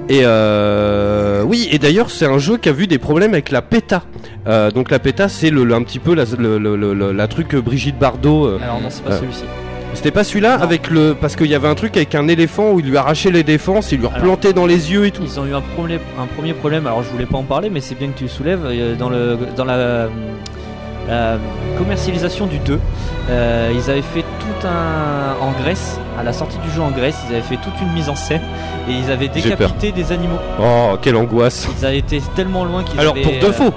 Et 0.09 0.21
euh, 0.25 1.43
oui, 1.43 1.69
et 1.71 1.79
d'ailleurs, 1.79 2.11
c'est 2.11 2.27
un 2.27 2.39
jeu 2.39 2.57
qui 2.57 2.69
a 2.69 2.73
vu 2.73 2.87
des 2.87 2.99
problèmes 2.99 3.33
avec 3.35 3.51
la 3.51 3.61
PETA. 3.63 4.03
Euh, 4.47 4.71
donc 4.71 4.91
la 4.91 4.99
PETA, 4.99 5.29
c'est 5.29 5.51
le, 5.51 5.65
le- 5.65 5.75
un 5.75 5.83
petit 5.83 5.99
peu 5.99 6.15
la, 6.15 6.25
le, 6.39 6.59
le- 6.59 7.13
la 7.13 7.29
truc 7.29 7.49
que 7.49 7.57
Brigitte 7.59 7.99
Bardot. 7.99 8.47
euh, 8.47 8.59
Alors 8.63 8.81
non, 8.81 8.89
c'est 8.89 9.05
pas 9.05 9.13
euh, 9.13 9.19
celui-ci. 9.21 9.45
C'était 9.95 10.11
pas 10.11 10.25
celui-là 10.25 10.55
avec 10.55 10.89
le 10.91 11.15
parce 11.15 11.37
qu'il 11.37 11.47
y 11.47 11.55
avait 11.55 11.69
un 11.69 11.75
truc 11.75 11.97
avec 11.97 12.15
un 12.15 12.27
éléphant 12.27 12.71
où 12.73 12.81
il 12.81 12.87
lui 12.87 12.97
arrachait 12.97 13.31
les 13.31 13.43
défenses, 13.45 13.93
il 13.93 13.99
lui 13.99 14.07
Alors- 14.07 14.19
replantait 14.19 14.53
dans 14.53 14.67
les 14.67 14.91
yeux 14.91 15.07
et 15.07 15.11
tout. 15.11 15.23
Ils 15.25 15.39
ont 15.39 15.47
eu 15.47 15.55
un 15.55 15.61
premier, 15.61 15.99
un 16.19 16.27
premier 16.27 16.55
problème, 16.55 16.87
alors 16.87 17.03
je 17.03 17.09
voulais 17.11 17.27
pas 17.27 17.39
en 17.39 17.43
parler, 17.43 17.71
mais 17.71 17.81
c'est 17.81 17.95
bien 17.95 18.09
que 18.09 18.19
tu 18.19 18.25
le 18.25 18.31
soulèves. 18.31 18.61
euh, 18.65 18.95
Dans, 18.97 19.11
le, 19.11 19.39
dans 19.57 19.65
la, 19.65 20.09
la 21.09 21.37
commercialisation 21.79 22.47
du 22.47 22.59
2, 22.59 22.79
euh, 23.31 23.71
ils 23.75 23.91
avaient 23.91 24.03
fait 24.03 24.23
tout 24.41 24.67
un. 24.67 25.37
En 25.41 25.51
Grèce, 25.63 25.99
à 26.19 26.23
la 26.23 26.33
sortie 26.33 26.59
du 26.59 26.71
jeu 26.71 26.81
en 26.81 26.91
Grèce, 26.91 27.17
ils 27.29 27.35
avaient 27.35 27.43
fait 27.43 27.57
toute 27.57 27.75
une 27.83 27.93
mise 27.93 28.09
en 28.09 28.15
scène 28.15 28.41
et 28.89 28.93
ils 28.93 29.11
avaient 29.11 29.29
décapité 29.29 29.91
des 29.93 30.13
animaux. 30.13 30.39
Oh, 30.61 30.97
quelle 31.03 31.17
angoisse. 31.17 31.69
Ils 31.81 31.85
avaient 31.87 31.99
été 31.99 32.21
tellement 32.37 32.65
loin 32.65 32.83
qu'ils 32.85 32.99
Alors 33.01 33.15
avaient, 33.15 33.23
pour 33.23 33.33
de 33.33 33.47
euh, 33.47 33.53
faux. 33.53 33.73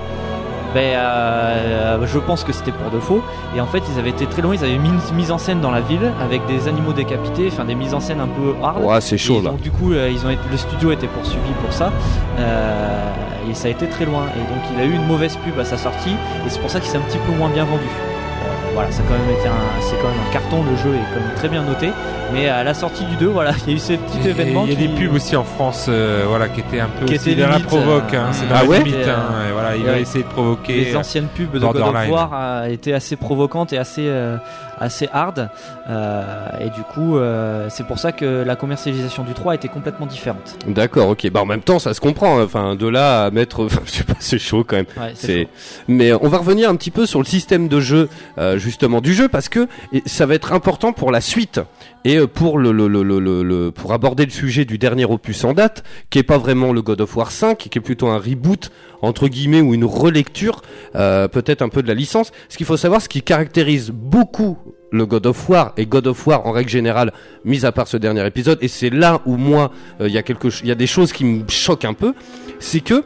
Ben, 0.75 0.81
euh, 0.97 2.05
je 2.05 2.19
pense 2.19 2.43
que 2.43 2.51
c'était 2.53 2.71
pour 2.73 2.91
de 2.91 2.99
faux. 2.99 3.23
Et 3.55 3.61
en 3.61 3.65
fait, 3.65 3.81
ils 3.91 3.97
avaient 3.97 4.09
été 4.11 4.25
très 4.27 4.41
loin. 4.41 4.53
Ils 4.53 4.63
avaient 4.63 4.77
mis 4.77 4.89
une 4.89 5.15
mise 5.15 5.31
en 5.31 5.37
scène 5.37 5.61
dans 5.61 5.71
la 5.71 5.81
ville 5.81 6.11
avec 6.21 6.45
des 6.45 6.67
animaux 6.67 6.93
décapités, 6.93 7.47
enfin 7.51 7.63
des 7.65 7.73
mises 7.75 7.93
en 7.93 7.99
scène 8.01 8.19
un 8.19 8.27
peu 8.27 8.53
hard. 8.61 8.83
Ouais, 8.83 9.01
c'est 9.01 9.17
chaud 9.17 9.41
là. 9.41 9.49
donc 9.51 9.61
du 9.61 9.71
coup, 9.71 9.93
euh, 9.93 10.09
ils 10.11 10.25
ont 10.25 10.29
été- 10.29 10.41
le 10.51 10.57
studio 10.57 10.89
a 10.91 10.93
été 10.93 11.07
poursuivi 11.07 11.51
pour 11.63 11.73
ça. 11.73 11.91
Euh, 12.39 13.49
et 13.49 13.53
ça 13.53 13.67
a 13.67 13.71
été 13.71 13.87
très 13.87 14.05
loin. 14.05 14.23
Et 14.35 14.39
donc 14.53 14.61
il 14.75 14.81
a 14.81 14.85
eu 14.85 14.93
une 14.93 15.07
mauvaise 15.07 15.37
pub 15.37 15.57
à 15.59 15.65
sa 15.65 15.77
sortie. 15.77 16.15
Et 16.45 16.49
c'est 16.49 16.59
pour 16.59 16.69
ça 16.69 16.79
qu'il 16.79 16.89
s'est 16.89 16.97
un 16.97 17.01
petit 17.09 17.19
peu 17.19 17.31
moins 17.31 17.49
bien 17.49 17.63
vendu. 17.63 17.83
Euh, 17.85 18.47
voilà, 18.73 18.91
ça 18.91 19.01
a 19.01 19.05
quand 19.07 19.17
même 19.17 19.35
été 19.37 19.47
un, 19.47 19.81
c'est 19.81 19.95
quand 20.01 20.09
même 20.09 20.19
un 20.29 20.33
carton. 20.33 20.63
Le 20.69 20.75
jeu 20.77 20.93
est 20.95 21.13
quand 21.13 21.21
même 21.21 21.35
très 21.35 21.47
bien 21.47 21.63
noté. 21.63 21.89
Mais 22.33 22.49
à 22.49 22.63
la 22.63 22.73
sortie 22.73 23.05
du 23.05 23.15
2, 23.15 23.27
voilà, 23.27 23.51
il 23.65 23.69
y 23.69 23.73
a 23.73 23.75
eu 23.77 23.79
ce 23.79 23.93
petit 23.93 24.17
Et 24.27 24.29
événement. 24.31 24.63
Il 24.65 24.71
y 24.73 24.75
a 24.75 24.77
qui- 24.77 24.87
des 24.87 24.93
pubs 25.05 25.13
aussi 25.13 25.35
en 25.37 25.43
France, 25.45 25.85
euh, 25.87 26.25
voilà, 26.27 26.49
qui 26.49 26.59
étaient 26.59 26.79
un 26.81 26.89
peu 26.89 27.05
Qui 27.05 27.15
aussi 27.15 27.31
étaient 27.31 27.41
dans 27.43 27.47
la 27.49 27.59
provoque. 27.59 28.13
euh, 28.13 28.17
hein, 28.19 28.33
c'est 28.33 28.47
dans 28.49 28.55
ah 28.55 28.63
la 28.63 28.67
ouais 28.69 28.79
limite, 28.79 29.07
hein, 29.07 29.23
et 29.47 29.53
voilà, 29.53 29.75
il 29.77 29.83
ouais. 29.83 29.91
va 29.91 29.99
essayer 29.99 30.23
de 30.23 30.29
provoquer. 30.29 30.73
les 30.85 30.95
anciennes 30.97 31.27
pubs 31.33 31.51
de 31.53 31.59
God 31.59 31.77
of. 31.77 32.09
War 32.09 32.33
a 32.33 32.69
été 32.69 32.93
assez 32.93 33.15
provocantes 33.15 33.71
et 33.73 33.77
assez 33.77 34.05
euh, 34.07 34.35
assez 34.77 35.07
hard 35.13 35.49
Euh, 35.87 36.23
et 36.59 36.69
du 36.71 36.81
coup 36.81 37.17
euh, 37.17 37.67
c'est 37.69 37.85
pour 37.85 37.99
ça 37.99 38.11
que 38.11 38.43
la 38.43 38.55
commercialisation 38.55 39.23
du 39.23 39.33
3 39.33 39.53
était 39.55 39.67
complètement 39.67 40.07
différente 40.07 40.57
D'accord, 40.67 41.09
ok. 41.09 41.29
Bah 41.31 41.41
en 41.41 41.45
même 41.45 41.61
temps, 41.61 41.77
ça 41.79 41.93
se 41.93 42.01
comprend. 42.01 42.39
hein. 42.39 42.43
Enfin, 42.43 42.75
de 42.75 42.87
là 42.87 43.25
à 43.25 43.31
mettre, 43.31 43.67
je 43.85 43.91
sais 43.91 44.03
pas, 44.03 44.13
c'est 44.19 44.39
chaud 44.39 44.65
quand 44.67 44.75
même. 44.77 44.85
ouais, 44.97 45.11
c'est. 45.13 45.47
Mais 45.87 46.11
euh, 46.11 46.17
on 46.21 46.27
va 46.27 46.39
revenir 46.39 46.69
un 46.69 46.75
petit 46.75 46.91
peu 46.91 47.05
sur 47.05 47.19
le 47.19 47.25
système 47.25 47.67
de 47.67 47.79
jeu, 47.79 48.09
euh, 48.39 48.57
justement 48.57 48.99
du 48.99 49.13
jeu, 49.13 49.29
parce 49.29 49.47
que 49.47 49.67
ça 50.07 50.25
va 50.25 50.33
être 50.33 50.51
important 50.53 50.91
pour 50.91 51.11
la 51.11 51.21
suite 51.21 51.61
et 52.05 52.17
euh, 52.17 52.27
pour 52.27 53.91
aborder 53.91 54.25
le 54.25 54.31
sujet 54.31 54.63
du 54.63 54.77
dernier 54.77 55.05
opus 55.05 55.43
en 55.43 55.53
date, 55.53 55.83
qui 56.09 56.19
est 56.19 56.23
pas 56.23 56.37
vraiment 56.37 56.71
le 56.71 56.81
God 56.81 57.01
of 57.01 57.17
War 57.17 57.31
5, 57.31 57.57
qui 57.57 57.77
est 57.77 57.81
plutôt 57.81 58.07
un 58.07 58.19
reboot 58.19 58.71
entre 59.01 59.27
guillemets 59.27 59.61
ou 59.61 59.73
une 59.73 59.83
relecture, 59.83 60.61
euh, 60.95 61.27
peut-être 61.27 61.61
un 61.61 61.69
peu 61.69 61.81
de 61.83 61.87
la 61.87 61.93
licence. 61.95 62.31
Ce 62.47 62.57
qu'il 62.57 62.65
faut 62.65 62.77
savoir, 62.77 63.01
ce 63.01 63.09
qui 63.09 63.21
caractérise 63.21 63.91
beaucoup 63.91 64.57
le 64.91 65.05
God 65.05 65.25
of 65.25 65.49
War 65.49 65.73
et 65.77 65.87
God 65.87 66.07
of 66.07 66.25
War 66.27 66.45
en 66.45 66.51
règle 66.51 66.69
générale, 66.69 67.11
mis 67.43 67.65
à 67.65 67.71
part 67.71 67.87
ce 67.87 67.97
dernier 67.97 68.25
épisode, 68.25 68.59
et 68.61 68.67
c'est 68.67 68.91
là 68.91 69.21
où 69.25 69.35
moi 69.35 69.71
euh, 69.99 70.07
y 70.07 70.17
a 70.17 70.23
quelque, 70.23 70.47
il 70.61 70.67
y 70.67 70.71
a 70.71 70.75
des 70.75 70.87
choses 70.87 71.11
qui 71.11 71.25
me 71.25 71.47
choquent 71.49 71.85
un 71.85 71.93
peu, 71.93 72.13
c'est 72.59 72.81
que 72.81 73.03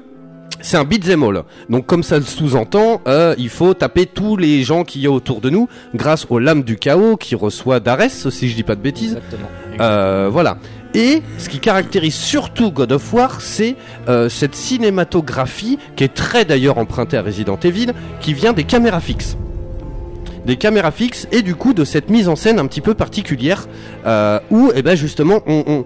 c'est 0.61 0.77
un 0.77 0.83
beat'em 0.83 1.23
all. 1.23 1.43
Donc 1.69 1.85
comme 1.85 2.03
ça 2.03 2.17
le 2.17 2.23
sous-entend, 2.23 3.01
euh, 3.07 3.35
il 3.37 3.49
faut 3.49 3.73
taper 3.73 4.05
tous 4.05 4.37
les 4.37 4.63
gens 4.63 4.83
qu'il 4.83 5.01
y 5.01 5.07
a 5.07 5.11
autour 5.11 5.41
de 5.41 5.49
nous 5.49 5.67
grâce 5.95 6.25
aux 6.29 6.39
lames 6.39 6.63
du 6.63 6.77
chaos 6.77 7.17
qui 7.17 7.35
reçoit 7.35 7.79
d'Ares, 7.79 8.09
si 8.09 8.49
je 8.49 8.55
dis 8.55 8.63
pas 8.63 8.75
de 8.75 8.81
bêtises. 8.81 9.17
exactement 9.17 9.49
Euh, 9.79 10.29
voilà. 10.31 10.57
Et 10.93 11.21
ce 11.37 11.49
qui 11.49 11.59
caractérise 11.59 12.15
surtout 12.15 12.71
God 12.71 12.91
of 12.91 13.13
War, 13.13 13.41
c'est 13.41 13.75
euh, 14.07 14.27
cette 14.27 14.55
cinématographie 14.55 15.77
qui 15.95 16.03
est 16.03 16.13
très 16.13 16.45
d'ailleurs 16.45 16.77
empruntée 16.79 17.17
à 17.17 17.21
Resident 17.21 17.59
Evil, 17.63 17.93
qui 18.19 18.33
vient 18.33 18.53
des 18.53 18.63
caméras 18.63 18.99
fixes. 18.99 19.37
Des 20.45 20.57
caméras 20.57 20.91
fixes 20.91 21.27
et 21.31 21.43
du 21.43 21.53
coup 21.53 21.73
de 21.73 21.83
cette 21.85 22.09
mise 22.09 22.27
en 22.27 22.35
scène 22.35 22.57
un 22.57 22.65
petit 22.65 22.81
peu 22.81 22.95
particulière 22.95 23.67
euh, 24.07 24.39
où, 24.49 24.71
eh 24.73 24.81
ben 24.81 24.95
justement, 24.95 25.41
on, 25.45 25.63
on 25.67 25.85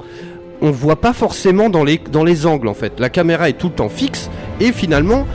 on 0.63 0.71
voit 0.71 0.95
pas 0.99 1.13
forcément 1.13 1.69
dans 1.69 1.83
les 1.83 1.99
dans 2.11 2.23
les 2.23 2.45
angles 2.47 2.67
en 2.67 2.73
fait. 2.73 2.93
La 2.99 3.09
caméra 3.09 3.49
est 3.49 3.53
tout 3.53 3.67
le 3.67 3.73
temps 3.75 3.89
fixe 3.89 4.29
et 4.59 4.71
finalement 4.71 5.27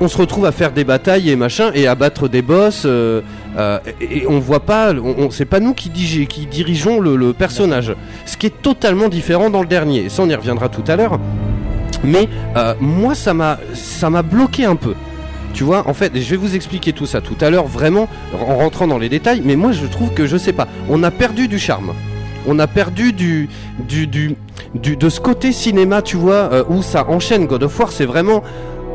on 0.00 0.08
se 0.08 0.16
retrouve 0.18 0.46
à 0.46 0.52
faire 0.52 0.72
des 0.72 0.82
batailles 0.82 1.30
et 1.30 1.36
machin 1.36 1.70
et 1.74 1.86
à 1.86 1.94
battre 1.94 2.26
des 2.26 2.42
boss 2.42 2.82
euh, 2.86 3.20
euh, 3.56 3.78
et, 4.00 4.18
et 4.22 4.26
on 4.26 4.40
voit 4.40 4.60
pas 4.60 4.92
on, 4.92 5.14
on- 5.26 5.30
c'est 5.30 5.44
pas 5.44 5.60
nous 5.60 5.74
qui, 5.74 5.90
qui 5.90 6.46
dirigeons 6.46 6.98
le, 7.00 7.32
personnage. 7.32 7.94
Ce 8.26 8.36
qui 8.36 8.46
est 8.46 8.62
totalement 8.62 9.08
différent 9.08 9.50
dans 9.50 9.60
le 9.60 9.68
dernier 9.68 10.08
ça 10.08 10.22
on 10.22 10.28
y 10.28 10.34
reviendra 10.34 10.68
tout 10.68 10.82
à 10.88 10.96
l'heure. 10.96 11.20
Mais 12.02 12.28
euh, 12.56 12.74
moi 12.80 13.14
ça 13.14 13.32
m'a 13.34 13.58
ça 13.74 14.10
m'a 14.10 14.22
bloqué 14.22 14.64
un 14.64 14.74
peu. 14.76 14.94
Tu 15.54 15.64
vois 15.64 15.86
en 15.86 15.92
fait 15.94 16.16
et 16.16 16.22
je 16.22 16.30
vais 16.30 16.36
vous 16.38 16.54
expliquer 16.56 16.94
tout 16.94 17.04
ça 17.06 17.20
tout 17.20 17.36
à 17.42 17.50
l'heure 17.50 17.66
vraiment 17.66 18.08
en 18.34 18.56
rentrant 18.56 18.86
dans 18.86 18.98
les 18.98 19.10
détails 19.10 19.42
mais 19.44 19.54
moi 19.54 19.72
je 19.72 19.84
trouve 19.86 20.10
que 20.14 20.24
je 20.26 20.38
sais 20.38 20.54
pas 20.54 20.66
on 20.88 21.02
a 21.02 21.10
perdu 21.10 21.46
du 21.46 21.58
charme 21.58 21.92
on 22.46 22.58
a 22.58 22.66
perdu 22.66 23.12
du, 23.12 23.48
du, 23.88 24.06
du, 24.06 24.36
du- 24.74 24.96
de 24.96 25.08
ce 25.08 25.20
côté 25.20 25.52
cinéma, 25.52 26.02
tu 26.02 26.16
vois, 26.16 26.50
euh, 26.52 26.64
où 26.68 26.82
ça 26.82 27.06
enchaîne. 27.08 27.46
God 27.46 27.62
of 27.62 27.78
War, 27.78 27.92
c'est 27.92 28.04
vraiment 28.06 28.42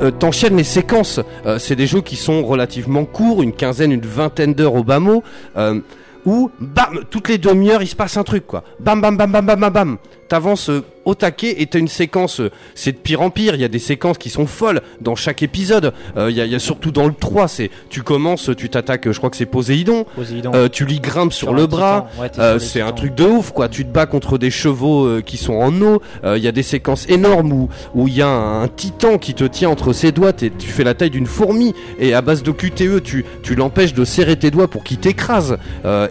euh, 0.01 0.11
t'enchaînes 0.11 0.57
les 0.57 0.63
séquences. 0.63 1.19
Euh, 1.45 1.57
c'est 1.59 1.75
des 1.75 1.87
jeux 1.87 2.01
qui 2.01 2.15
sont 2.15 2.45
relativement 2.45 3.05
courts, 3.05 3.41
une 3.43 3.53
quinzaine, 3.53 3.91
une 3.91 4.01
vingtaine 4.01 4.53
d'heures 4.53 4.75
au 4.75 4.83
bas 4.83 4.99
mot, 4.99 5.23
euh, 5.57 5.79
où 6.25 6.51
bam, 6.59 6.99
toutes 7.09 7.29
les 7.29 7.37
demi-heures 7.37 7.81
il 7.81 7.87
se 7.87 7.95
passe 7.95 8.17
un 8.17 8.23
truc 8.23 8.45
quoi. 8.45 8.63
Bam, 8.79 9.01
bam, 9.01 9.15
bam, 9.17 9.31
bam, 9.31 9.45
bam, 9.45 9.59
bam, 9.59 9.73
bam. 9.73 9.97
T'avances 10.29 10.69
euh, 10.69 10.83
au 11.05 11.15
taquet 11.15 11.61
et 11.61 11.67
t'as 11.67 11.79
une 11.79 11.87
séquence, 11.87 12.41
euh, 12.41 12.51
c'est 12.75 12.91
de 12.91 12.97
pire 12.97 13.21
en 13.21 13.29
pire. 13.29 13.55
Il 13.55 13.61
y 13.61 13.63
a 13.63 13.69
des 13.69 13.79
séquences 13.79 14.17
qui 14.17 14.29
sont 14.29 14.45
folles 14.45 14.81
dans 14.99 15.15
chaque 15.15 15.41
épisode. 15.41 15.93
Euh, 16.17 16.29
Il 16.29 16.35
y, 16.35 16.41
a, 16.41 16.45
il 16.45 16.51
y 16.51 16.55
a 16.55 16.59
surtout 16.59 16.91
dans 16.91 17.07
le 17.07 17.13
3, 17.13 17.47
c'est 17.47 17.71
tu 17.89 18.03
commences, 18.03 18.49
tu 18.57 18.67
t'attaques, 18.69 19.09
je 19.09 19.17
crois 19.17 19.29
que 19.29 19.37
c'est 19.37 19.45
Poséidon. 19.45 20.05
Poséidon. 20.15 20.51
Euh, 20.53 20.67
tu 20.67 20.83
lui 20.85 20.99
grimpes 20.99 21.31
sur, 21.31 21.53
le 21.53 21.65
bras. 21.65 22.07
Ouais, 22.19 22.29
Euh, 22.39 22.59
c'est 22.59 22.81
un 22.81 22.91
truc 22.91 23.15
de 23.15 23.23
ouf 23.23 23.51
quoi. 23.51 23.69
Tu 23.69 23.85
te 23.85 23.89
bats 23.89 24.05
contre 24.05 24.37
des 24.37 24.51
chevaux 24.51 25.21
qui 25.25 25.37
sont 25.37 25.53
en 25.53 25.81
eau. 25.81 26.01
Il 26.25 26.39
y 26.43 26.47
a 26.47 26.51
des 26.51 26.63
séquences 26.63 27.07
énormes 27.09 27.53
où 27.53 27.69
où 27.95 28.07
il 28.09 28.15
y 28.15 28.21
a 28.21 28.27
un, 28.27 28.63
un 28.63 28.67
titan 28.67 29.17
qui 29.17 29.33
te 29.33 29.45
tient 29.45 29.69
entre 29.69 29.93
ses 29.93 30.11
doigts. 30.11 30.33
T'es- 30.33 30.51
Tu 30.57 30.67
fais 30.69 30.83
la 30.83 30.93
taille 30.93 31.09
d'une 31.09 31.25
fourmi 31.25 31.73
et 31.99 32.13
à 32.13 32.21
base 32.21 32.43
de 32.43 32.51
QTE 32.51 33.01
tu 33.01 33.23
tu 33.43 33.55
l'empêches 33.55 33.93
de 33.93 34.03
serrer 34.03 34.35
tes 34.35 34.51
doigts 34.51 34.67
pour 34.67 34.83
qu'il 34.83 34.97
t'écrase. 34.97 35.57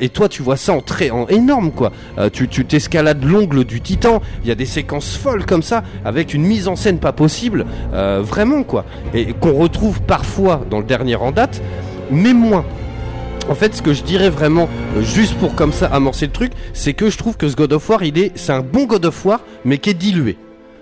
Et 0.01 0.09
toi 0.09 0.29
tu 0.31 0.43
vois 0.43 0.57
ça 0.57 0.73
en 0.73 0.81
très 0.81 1.11
en 1.11 1.27
énorme 1.27 1.71
quoi. 1.71 1.93
Tu 2.33 2.49
tu 2.49 2.65
t'escalades 2.65 3.23
l'ongle 3.23 3.65
du 3.65 3.83
titan. 3.83 4.06
Il 4.43 4.49
y 4.49 4.53
a 4.53 4.55
des 4.55 4.67
séquences 4.67 5.17
folles 5.17 5.45
comme 5.45 5.63
ça, 5.63 5.83
avec 6.05 6.35
une 6.35 6.43
mise 6.43 6.69
en 6.69 6.77
scène 6.77 6.99
pas 6.99 7.13
possible, 7.13 7.67
euh, 7.93 8.23
vraiment 8.23 8.63
quoi, 8.63 8.85
et 9.15 9.33
qu'on 9.33 9.55
retrouve 9.55 10.01
parfois 10.03 10.63
dans 10.71 10.79
le 10.79 10.85
dernier 10.85 11.17
en 11.17 11.33
date, 11.33 11.63
mais 12.11 12.33
moins. 12.33 12.65
En 13.49 13.55
fait, 13.55 13.75
ce 13.75 13.83
que 13.83 13.93
je 13.93 14.03
dirais 14.03 14.31
vraiment, 14.31 14.69
euh, 14.97 15.03
juste 15.03 15.35
pour 15.35 15.55
comme 15.55 15.73
ça 15.73 15.87
amorcer 15.87 16.27
le 16.27 16.33
truc, 16.33 16.53
c'est 16.73 16.95
que 16.95 17.11
je 17.11 17.19
trouve 17.19 17.37
que 17.37 17.49
ce 17.49 17.55
God 17.55 17.73
of 17.73 17.89
War, 17.89 18.03
il 18.03 18.19
est, 18.19 18.33
c'est 18.35 18.53
un 18.53 18.63
bon 18.63 18.87
God 18.87 19.05
of 19.05 19.25
War, 19.25 19.41
mais 19.65 19.79
qui 19.79 19.91
est 19.91 19.95
dilué. 19.95 20.37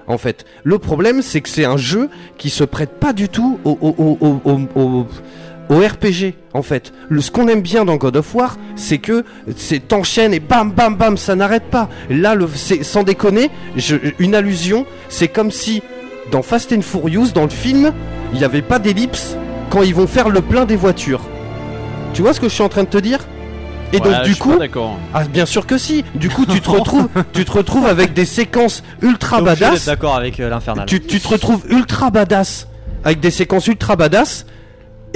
En 0.07 0.19
fait, 0.19 0.45
le 0.65 0.79
problème, 0.79 1.23
c'est 1.23 1.41
que 1.41 1.49
c'est 1.49 1.65
un 1.65 1.77
jeu 1.77 2.11
qui 2.37 2.51
se 2.51 2.65
prête 2.65 3.01
pas 3.01 3.13
du 3.13 3.29
tout 3.29 3.59
au, 3.65 5.07
au- 5.69 5.79
RPG. 5.79 6.35
En 6.53 6.63
fait, 6.63 6.93
le, 7.09 7.21
ce 7.21 7.31
qu'on 7.31 7.49
aime 7.49 7.63
bien 7.63 7.85
dans 7.85 7.97
God 7.97 8.17
of 8.17 8.35
War, 8.35 8.57
c'est 8.77 8.99
que 8.99 9.25
c'est 9.57 9.89
t'enchaînes 9.89 10.35
et 10.35 10.41
bam, 10.41 10.71
bam, 10.73 10.97
bam, 10.97 11.17
ça 11.17 11.35
n'arrête 11.35 11.65
pas. 11.71 11.89
Là, 12.11 12.35
le, 12.35 12.49
c'est 12.55 12.83
sans 12.85 13.03
déconner, 13.03 13.51
je- 13.77 13.97
une 14.19 14.35
allusion, 14.35 14.87
c'est 15.09 15.29
comme 15.29 15.51
si 15.51 15.83
dans 16.31 16.43
Fast 16.43 16.73
and 16.73 16.83
Furious, 16.83 17.29
dans 17.35 17.43
le 17.45 17.51
film, 17.51 17.93
il 18.33 18.39
n'y 18.39 18.45
avait 18.45 18.63
pas 18.63 18.79
d'ellipse 18.79 19.37
quand 19.71 19.83
ils 19.83 19.95
vont 19.95 20.07
faire 20.07 20.29
le 20.29 20.41
plein 20.41 20.65
des 20.65 20.77
voitures. 20.77 21.21
Tu 22.13 22.23
vois 22.23 22.33
ce 22.33 22.41
que 22.41 22.49
je 22.49 22.55
suis 22.55 22.63
en 22.63 22.69
train 22.69 22.85
de 22.85 22.89
te 22.89 22.99
dire? 22.99 23.19
Et 23.93 23.99
donc 24.01 24.13
du 24.25 24.35
coup, 24.37 24.51
ah 25.13 25.25
bien 25.25 25.47
sûr 25.47 25.67
que 25.67 25.79
si. 25.79 26.05
Du 26.15 26.29
coup, 26.29 26.47
tu 26.47 26.61
te 26.61 26.71
retrouves, 26.79 27.09
tu 27.33 27.45
te 27.45 27.53
retrouves 27.53 27.87
avec 27.87 28.13
des 28.13 28.25
séquences 28.25 28.83
ultra 29.03 29.41
badass. 29.45 29.85
D'accord 29.87 30.17
avec 30.17 30.41
euh, 30.41 30.49
l'infernal. 30.49 30.87
Tu, 30.87 31.01
tu 31.01 31.21
te 31.21 31.29
retrouves 31.29 31.65
ultra 31.69 32.11
badass 32.11 32.67
avec 33.05 33.21
des 33.21 33.31
séquences 33.31 33.67
ultra 33.69 33.95
badass. 33.97 34.47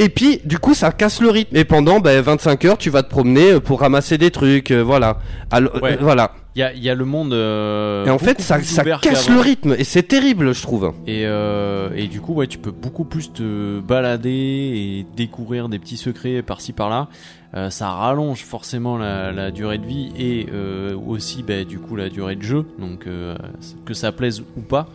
Et 0.01 0.09
puis, 0.09 0.41
du 0.45 0.59
coup, 0.59 0.75
ça 0.75 0.93
casse 0.93 1.21
le 1.21 1.29
rythme. 1.29 1.57
Et 1.57 1.65
pendant 1.65 1.99
ben, 2.01 2.21
25 2.23 2.65
heures, 2.67 2.79
tu 2.79 2.89
vas 2.89 3.03
te 3.03 3.11
promener 3.11 3.53
euh, 3.55 3.61
pour 3.61 3.81
ramasser 3.81 4.17
des 4.17 4.31
trucs, 4.31 4.71
euh, 4.71 4.81
voilà. 4.83 5.19
Alors, 5.51 5.75
Ouais. 5.83 5.95
euh, 5.95 5.97
voilà. 6.01 6.33
Il 6.55 6.61
y 6.61 6.63
a, 6.63 6.73
y 6.73 6.89
a 6.89 6.95
le 6.95 7.05
monde. 7.05 7.33
euh, 7.33 8.05
Et 8.07 8.11
en 8.11 8.19
fait, 8.19 8.41
ça, 8.41 8.61
ça 8.63 8.83
casse 8.85 9.29
le 9.29 9.39
rythme. 9.39 9.75
Et 9.79 9.85
c'est 9.85 10.03
terrible, 10.05 10.53
je 10.55 10.63
trouve. 10.63 10.93
Et, 11.07 11.23
euh, 11.25 11.91
et 11.95 12.07
du 12.09 12.21
coup, 12.21 12.35
ouais, 12.35 12.47
tu 12.49 12.59
peux 12.59 12.71
beaucoup 12.73 13.05
plus 13.05 13.33
te 13.33 13.79
balader 13.81 14.31
et 14.31 15.07
découvrir 15.17 15.69
des 15.69 15.79
petits 15.79 15.97
secrets 15.97 16.43
par-ci 16.43 16.73
par-là. 16.73 17.09
Euh, 17.55 17.71
ça 17.71 17.91
rallonge 17.91 18.43
forcément 18.45 18.99
la, 18.99 19.31
la 19.33 19.51
durée 19.53 19.79
de 19.79 19.87
vie 19.87 20.11
et 20.19 20.47
euh, 20.53 20.97
aussi, 21.07 21.43
bah, 21.45 21.63
du 21.65 21.79
coup, 21.79 21.95
la 21.97 22.09
durée 22.09 22.35
de 22.37 22.43
jeu. 22.43 22.67
Donc, 22.81 23.07
euh, 23.07 23.37
que 23.85 23.95
ça 23.95 24.11
plaise 24.11 24.43
ou 24.57 24.61
pas. 24.61 24.89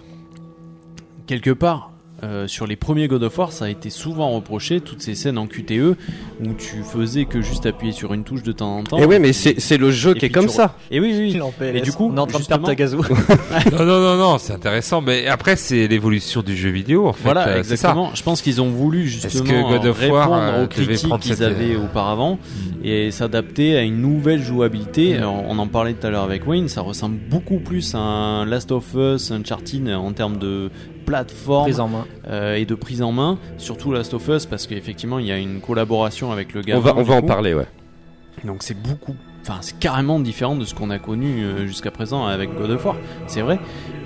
Quelque 1.28 1.52
part, 1.52 1.92
euh, 2.24 2.48
sur 2.48 2.66
les 2.66 2.76
premiers 2.76 3.08
God 3.08 3.24
of 3.24 3.38
War, 3.38 3.52
ça 3.52 3.66
a 3.66 3.70
été 3.70 3.90
souvent 3.90 4.32
reproché, 4.32 4.82
toutes 4.82 5.02
ces 5.02 5.16
scènes 5.16 5.38
en 5.38 5.48
QTE 5.48 5.98
où 6.42 6.54
tu 6.58 6.84
faisais 6.84 7.26
que 7.26 7.42
juste 7.42 7.66
appuyer 7.66 7.92
sur 7.92 8.14
une 8.14 8.24
touche 8.24 8.44
de 8.44 8.52
temps 8.52 8.78
en 8.78 8.84
temps. 8.84 8.98
Et 8.98 9.06
oui, 9.06 9.20
mais 9.20 9.34
c'est 9.34 9.78
le 9.78 9.92
jeu 9.92 10.14
qui 10.14 10.26
est 10.26 10.30
comme 10.30 10.50
ça. 10.50 10.76
Et 10.90 11.00
oui, 11.00 11.14
oui. 11.18 11.40
PLS. 11.58 11.78
Et 11.78 11.82
du 11.82 11.92
coup, 11.92 12.10
on 12.12 12.18
est 12.18 12.20
en 12.20 12.28
train 12.28 12.40
de 12.40 12.46
perdre 12.46 12.66
ta 12.66 12.76
gazou. 12.76 12.98
non, 13.72 13.86
non, 13.86 14.00
non, 14.00 14.18
non, 14.18 14.38
c'est 14.38 14.54
intéressant. 14.54 15.02
Mais 15.02 15.28
après, 15.28 15.56
c'est 15.56 15.88
l'évolution 15.88 16.42
du 16.42 16.56
jeu 16.56 16.70
vidéo, 16.70 17.08
en 17.08 17.14
fait. 17.14 17.24
Voilà, 17.24 17.48
euh, 17.48 17.64
ça. 17.64 17.74
exactement. 17.74 18.12
Je 18.14 18.24
pense 18.24 18.42
qu'ils 18.42 18.62
ont 18.62 18.70
voulu 18.70 19.08
justement 19.08 19.44
que 19.44 19.78
God 19.78 19.86
of 19.86 19.98
répondre 19.98 20.30
War, 20.30 20.34
euh, 20.34 20.64
aux 20.64 20.68
devait 20.68 20.86
critiques 20.86 21.20
qu'ils 21.20 21.36
cette, 21.36 21.42
avaient 21.42 21.76
euh, 21.76 21.84
auparavant 21.84 22.40
et 22.84 23.12
s'adapter 23.12 23.78
à 23.78 23.82
une 23.82 24.02
nouvelle 24.02 24.42
jouabilité. 24.42 25.18
Alors, 25.18 25.44
on 25.48 25.58
en 25.58 25.68
parlait 25.68 25.94
tout 25.94 26.08
à 26.08 26.10
l'heure 26.10 26.24
avec 26.24 26.48
Wayne, 26.48 26.68
ça 26.68 26.82
ressemble 26.82 27.18
beaucoup 27.30 27.60
plus 27.60 27.96
à 27.96 28.00
un 28.00 28.46
Last 28.46 28.72
of 28.72 28.94
Us, 28.96 29.32
Uncharted 29.32 29.90
en 29.90 30.12
termes 30.14 30.38
de 30.38 30.70
plateforme 31.06 31.64
Prise 31.66 31.80
en 31.80 31.88
main. 31.88 32.06
euh, 32.30 32.56
et 32.56 32.66
de 32.66 32.76
prise 32.76 33.02
en 33.02 33.12
main. 33.12 33.38
Surtout 33.58 33.92
Last 33.92 34.14
of 34.14 34.28
Us 34.28 34.46
parce 34.46 34.68
qu'effectivement 34.68 35.20
il 35.20 35.26
y 35.28 35.32
a 35.32 35.38
une 35.38 35.60
collaboration 35.62 36.32
avec 36.32 36.54
le 36.54 36.62
gars. 36.62 36.76
On 36.78 36.82
va, 36.82 36.94
on 36.98 37.04
va 37.04 37.16
en 37.16 37.22
parler, 37.22 37.54
ouais. 37.54 37.68
Donc 38.44 38.58
c'est 38.64 38.78
beaucoup, 38.82 39.16
enfin 39.44 39.60
c'est 39.62 39.78
carrément 39.80 40.20
différent 40.20 40.56
de 40.56 40.66
ce 40.66 40.74
qu'on 40.74 40.90
a 40.90 41.00
connu 41.00 41.44
euh, 41.44 41.66
jusqu'à 41.68 41.92
présent 41.92 42.26
avec 42.26 42.54
God 42.58 42.72
of 42.72 42.84
War. 42.86 42.96
C'est 43.28 43.42
vrai. 43.42 43.60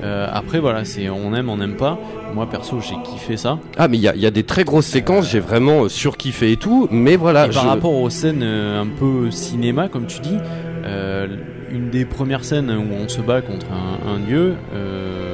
Euh, 0.04 0.28
après 0.32 0.60
voilà, 0.60 0.86
c'est 0.86 1.10
on 1.10 1.34
aime, 1.34 1.50
on 1.50 1.58
n'aime 1.58 1.76
pas. 1.78 1.98
Moi 2.36 2.48
perso 2.48 2.80
j'ai 2.82 2.96
kiffé 3.10 3.36
ça. 3.38 3.58
Ah, 3.78 3.88
mais 3.88 3.98
il 3.98 4.02
y 4.02 4.08
a, 4.08 4.14
il 4.16 4.22
y 4.22 4.26
a 4.28 4.32
des 4.32 4.44
très 4.44 4.64
grosses 4.64 4.86
séquences, 4.86 5.30
j'ai 5.32 5.40
vraiment 5.40 5.88
surkiffé 5.90 6.52
et 6.52 6.58
tout. 6.58 6.88
Mais 6.92 7.16
voilà. 7.16 7.46
et 7.48 7.50
par 7.50 7.64
je- 7.64 7.68
rapport 7.70 7.94
aux 7.94 8.10
scènes 8.10 8.44
un 8.44 8.86
peu 8.88 9.32
cinéma, 9.32 9.88
comme 9.88 10.06
tu 10.08 10.20
dis, 10.20 10.38
euh, 10.86 11.28
une 11.72 11.90
des 11.90 12.06
premières 12.06 12.46
scènes 12.46 12.70
où 12.70 12.94
on 12.94 13.08
se 13.10 13.22
bat 13.22 13.42
contre 13.42 13.66
un, 13.72 14.10
un 14.16 14.20
dieu, 14.20 14.56
euh, 14.74 15.27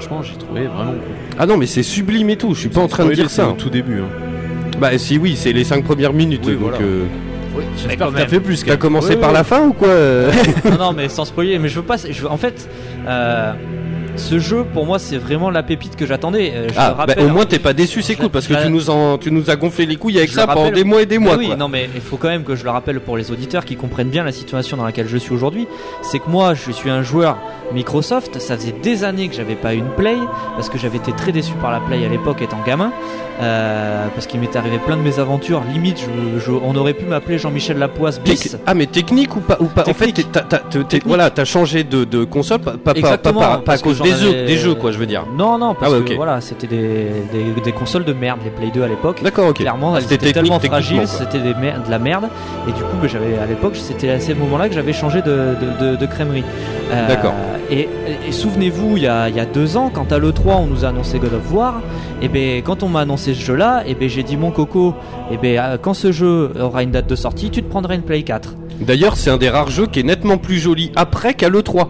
franchement, 0.00 0.22
j'ai 0.22 0.36
trouvé 0.38 0.66
vraiment 0.66 0.92
cool. 0.92 1.00
Ah 1.38 1.46
non, 1.46 1.56
mais 1.56 1.66
c'est 1.66 1.82
sublime 1.82 2.30
et 2.30 2.36
tout. 2.36 2.54
Je 2.54 2.60
suis 2.60 2.68
pas 2.68 2.80
en 2.80 2.88
train 2.88 3.04
de 3.06 3.12
dire 3.12 3.28
c'est 3.30 3.36
ça. 3.42 3.48
Au 3.48 3.52
tout 3.52 3.70
début. 3.70 4.00
Hein. 4.00 4.08
Bah 4.78 4.96
si 4.98 5.18
oui, 5.18 5.36
c'est 5.36 5.52
les 5.52 5.64
5 5.64 5.84
premières 5.84 6.12
minutes. 6.12 6.42
Oui, 6.46 6.52
donc 6.54 6.60
voilà. 6.62 6.78
euh, 6.78 7.04
J'espère 7.76 8.08
que 8.08 8.14
t'as 8.16 8.26
fait 8.28 8.40
plus. 8.40 8.64
t'as 8.64 8.76
commencé 8.76 9.14
Oui, 9.14 9.20
par 9.20 9.30
oui. 9.30 9.34
la 9.34 9.44
fin 9.44 9.66
ou 9.66 9.72
quoi 9.72 9.88
euh 9.88 10.30
non, 10.70 10.78
non, 10.78 10.92
mais 10.92 11.08
sans 11.08 11.24
spoiler. 11.24 11.58
Mais 11.58 11.68
je 11.68 11.76
veux 11.76 11.84
pas. 11.86 11.96
Je 11.98 12.22
veux, 12.22 12.30
en 12.30 12.36
fait, 12.38 12.68
euh, 13.06 13.52
ce 14.20 14.38
jeu 14.38 14.64
pour 14.64 14.86
moi 14.86 14.98
c'est 14.98 15.16
vraiment 15.18 15.50
la 15.50 15.62
pépite 15.62 15.96
que 15.96 16.06
j'attendais. 16.06 16.52
Euh, 16.54 16.68
je 16.68 16.74
Ah, 16.78 16.94
le 17.08 17.14
bah, 17.14 17.22
au 17.22 17.28
moins 17.28 17.46
t'es 17.46 17.58
pas 17.58 17.72
déçu, 17.72 18.02
c'est 18.02 18.14
cool 18.16 18.28
parce 18.28 18.46
que 18.46 18.54
tu 18.54 18.70
nous 18.70 18.90
en, 18.90 19.18
tu 19.18 19.30
nous 19.32 19.50
as 19.50 19.56
gonflé 19.56 19.86
les 19.86 19.96
couilles 19.96 20.18
avec 20.18 20.30
Je 20.30 20.34
ça 20.34 20.46
pendant 20.46 20.60
rappelle- 20.60 20.74
des 20.74 20.84
mois 20.84 21.02
et 21.02 21.06
des 21.06 21.18
Mais 21.18 21.24
mois. 21.26 21.36
oui, 21.36 21.46
quoi. 21.48 21.56
non, 21.56 21.68
mais 21.68 21.88
il 21.94 22.00
faut 22.00 22.16
quand 22.16 22.28
même 22.28 22.44
que 22.44 22.54
je 22.54 22.64
le 22.64 22.70
rappelle 22.70 23.00
pour 23.00 23.16
les 23.16 23.30
auditeurs 23.32 23.64
qui 23.64 23.76
comprennent 23.76 24.10
bien 24.10 24.22
la 24.24 24.32
situation 24.32 24.76
dans 24.76 24.84
laquelle 24.84 25.08
je 25.08 25.16
suis 25.16 25.32
aujourd'hui. 25.32 25.66
C'est 26.02 26.18
que 26.18 26.28
moi, 26.28 26.54
je 26.54 26.70
suis 26.70 26.90
un 26.90 27.02
joueur 27.02 27.38
Microsoft. 27.72 28.38
Ça 28.40 28.56
faisait 28.56 28.74
des 28.82 29.04
années 29.04 29.28
que 29.28 29.34
j'avais 29.34 29.54
pas 29.54 29.72
une 29.74 29.88
Play 29.96 30.16
parce 30.56 30.68
que 30.68 30.78
j'avais 30.78 30.98
été 30.98 31.12
très 31.12 31.32
déçu 31.32 31.52
par 31.60 31.70
la 31.70 31.80
Play 31.80 32.04
à 32.04 32.08
l'époque 32.08 32.42
étant 32.42 32.60
gamin. 32.66 32.92
Euh, 33.42 34.06
parce 34.14 34.26
qu'il 34.26 34.38
m'était 34.40 34.58
arrivé 34.58 34.78
plein 34.78 34.96
de 34.98 35.02
mésaventures. 35.02 35.62
Limite, 35.72 35.98
je, 35.98 36.40
je- 36.44 36.50
on 36.50 36.74
aurait 36.76 36.92
pu 36.92 37.06
m'appeler 37.06 37.38
Jean-Michel 37.38 37.78
Lapoisse 37.78 38.20
bis. 38.20 38.56
Ah 38.66 38.74
mais 38.74 38.84
technique 38.86 39.34
ou 39.34 39.40
pas 39.40 39.56
ou 39.60 39.64
pas? 39.64 39.84
En 39.88 39.94
fait, 39.94 40.12
t'es- 40.12 41.00
voilà, 41.06 41.30
t'as 41.30 41.46
changé 41.46 41.82
de, 41.82 42.04
de 42.04 42.24
console, 42.24 42.58
pas, 42.58 42.72
pas, 42.72 42.92
pas- 42.92 43.16
pas, 43.32 43.62
à 43.72 43.78
cause 43.78 43.96
j'en 43.96 44.04
des 44.12 44.18
jeux, 44.18 44.28
avais- 44.30 44.46
des 44.46 44.56
jeux 44.56 44.74
quoi, 44.74 44.92
je 44.92 44.98
veux 44.98 45.06
dire. 45.06 45.24
Non, 45.36 45.58
non, 45.58 45.74
parce 45.74 45.92
Ah 45.94 45.98
ouais, 45.98 46.04
que 46.04 46.14
voilà, 46.14 46.40
c'était 46.40 46.66
des, 46.66 47.06
des, 47.32 47.60
des 47.62 47.72
consoles 47.72 48.04
de 48.04 48.12
merde, 48.12 48.40
les 48.44 48.50
Play 48.50 48.70
2 48.72 48.82
à 48.82 48.88
l'époque. 48.88 49.22
D'accord, 49.22 49.48
ok. 49.48 49.56
Clairement, 49.56 49.94
Ah, 49.96 50.00
c'était 50.00 50.32
tellement 50.32 50.58
quoi. 50.58 51.06
c'était 51.06 51.38
de 51.38 51.90
la 51.90 51.98
merde. 51.98 52.24
Et 52.68 52.72
du 52.72 52.80
coup, 52.82 52.96
bah, 53.00 53.08
j'avais 53.08 53.38
à 53.38 53.46
l'époque, 53.46 53.76
c'était 53.76 54.10
à 54.10 54.20
ces 54.20 54.34
moments-là 54.34 54.68
que 54.68 54.74
j'avais 54.74 54.92
changé 54.92 55.22
de, 55.22 55.30
de, 55.80 55.90
de- 55.92 55.96
de 55.96 56.06
crèmerie. 56.06 56.44
Euh, 56.92 57.08
D'accord. 57.08 57.34
Et, 57.70 57.88
et 58.28 58.32
souvenez-vous, 58.32 58.96
il 58.96 59.04
y 59.04 59.06
a, 59.06 59.28
y 59.28 59.38
a 59.38 59.44
deux 59.46 59.76
ans, 59.76 59.90
quand 59.94 60.10
à 60.12 60.18
l'E3 60.18 60.56
on 60.62 60.66
nous 60.66 60.84
a 60.84 60.88
annoncé 60.88 61.18
God 61.20 61.34
of 61.34 61.52
War, 61.52 61.80
et 62.20 62.28
ben 62.28 62.62
quand 62.62 62.82
on 62.82 62.88
m'a 62.88 63.00
annoncé 63.00 63.32
ce 63.32 63.40
jeu-là, 63.44 63.84
et 63.86 63.94
ben 63.94 64.08
j'ai 64.08 64.24
dit 64.24 64.36
mon 64.36 64.50
coco, 64.50 64.94
et 65.30 65.36
ben 65.36 65.56
euh, 65.58 65.76
quand 65.80 65.94
ce 65.94 66.10
jeu 66.10 66.50
aura 66.60 66.82
une 66.82 66.90
date 66.90 67.06
de 67.08 67.14
sortie, 67.14 67.48
tu 67.50 67.62
te 67.62 67.68
prendras 67.70 67.94
une 67.94 68.02
Play 68.02 68.22
4. 68.24 68.54
D'ailleurs, 68.80 69.16
c'est 69.16 69.30
un 69.30 69.36
des 69.36 69.50
rares 69.50 69.70
jeux 69.70 69.86
qui 69.86 70.00
est 70.00 70.04
nettement 70.04 70.36
plus 70.36 70.58
joli 70.58 70.90
après 70.96 71.34
qu'à 71.34 71.48
l'E3. 71.48 71.86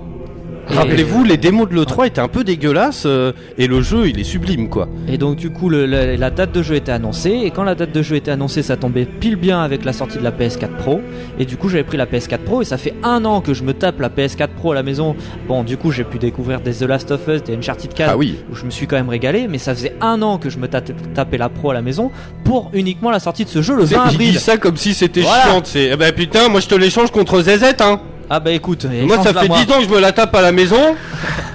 Rappelez-vous, 0.74 1.24
les 1.24 1.36
démos 1.36 1.68
de 1.68 1.74
l'E3 1.74 2.06
étaient 2.06 2.20
un 2.20 2.28
peu 2.28 2.44
dégueulasses 2.44 3.02
euh, 3.06 3.32
et 3.58 3.66
le 3.66 3.82
jeu 3.82 4.08
il 4.08 4.18
est 4.20 4.24
sublime 4.24 4.68
quoi. 4.68 4.88
Et 5.08 5.18
donc 5.18 5.36
du 5.36 5.50
coup 5.50 5.68
le- 5.68 5.84
le- 5.86 6.16
la 6.16 6.30
date 6.30 6.52
de 6.52 6.62
jeu 6.62 6.76
était 6.76 6.92
annoncée 6.92 7.40
et 7.44 7.50
quand 7.50 7.64
la 7.64 7.74
date 7.74 7.92
de 7.92 8.02
jeu 8.02 8.16
était 8.16 8.30
annoncée 8.30 8.62
ça 8.62 8.76
tombait 8.76 9.04
pile 9.04 9.36
bien 9.36 9.60
avec 9.62 9.84
la 9.84 9.92
sortie 9.92 10.18
de 10.18 10.22
la 10.22 10.30
PS4 10.30 10.68
Pro 10.78 11.00
et 11.38 11.44
du 11.44 11.56
coup 11.56 11.68
j'avais 11.68 11.82
pris 11.84 11.96
la 11.96 12.06
PS4 12.06 12.38
Pro 12.38 12.62
et 12.62 12.64
ça 12.64 12.78
fait 12.78 12.94
un 13.02 13.24
an 13.24 13.40
que 13.40 13.52
je 13.52 13.62
me 13.64 13.74
tape 13.74 14.00
la 14.00 14.08
PS4 14.08 14.48
Pro 14.56 14.72
à 14.72 14.74
la 14.74 14.82
maison. 14.82 15.16
Bon 15.48 15.64
du 15.64 15.76
coup 15.76 15.90
j'ai 15.90 16.04
pu 16.04 16.18
découvrir 16.18 16.60
des 16.60 16.72
The 16.72 16.82
Last 16.82 17.10
of 17.10 17.20
Us, 17.28 17.42
des 17.42 17.56
Uncharted 17.56 17.92
4 17.92 18.10
Ah 18.12 18.16
oui. 18.16 18.36
où 18.50 18.54
je 18.54 18.64
me 18.64 18.70
suis 18.70 18.86
quand 18.86 18.96
même 18.96 19.08
régalé 19.10 19.48
mais 19.48 19.58
ça 19.58 19.74
faisait 19.74 19.94
un 20.00 20.22
an 20.22 20.38
que 20.38 20.50
je 20.50 20.58
me 20.58 20.68
tapais, 20.68 21.36
la 21.38 21.48
Pro 21.48 21.70
à 21.70 21.74
la 21.74 21.82
maison 21.82 22.10
pour 22.44 22.70
uniquement 22.72 23.10
la 23.10 23.18
sortie 23.20 23.44
de 23.44 23.50
ce 23.50 23.60
jeu 23.60 23.76
le 23.76 23.84
20 23.84 23.96
Il 24.12 24.16
dit 24.18 24.24
avril. 24.24 24.38
ça 24.40 24.56
comme 24.56 24.76
si 24.76 24.94
c'était 24.94 25.22
Voilà. 25.22 25.42
chiant. 25.44 25.60
C'est 25.64 25.90
eh 25.92 25.96
ben 25.96 26.12
putain, 26.12 26.48
moi 26.48 26.60
je 26.60 26.68
te 26.68 26.74
l'échange 26.74 27.10
contre 27.10 27.42
ZZ 27.42 27.64
hein. 27.80 28.00
Ah 28.32 28.38
bah 28.38 28.52
écoute, 28.52 28.84
Moi 29.06 29.16
ça 29.24 29.32
fait 29.34 29.48
10 29.48 29.72
ans 29.72 29.78
que 29.78 29.84
je 29.84 29.88
me 29.88 29.98
la 29.98 30.12
tape 30.12 30.32
à 30.36 30.40
la 30.40 30.52
maison. 30.52 30.94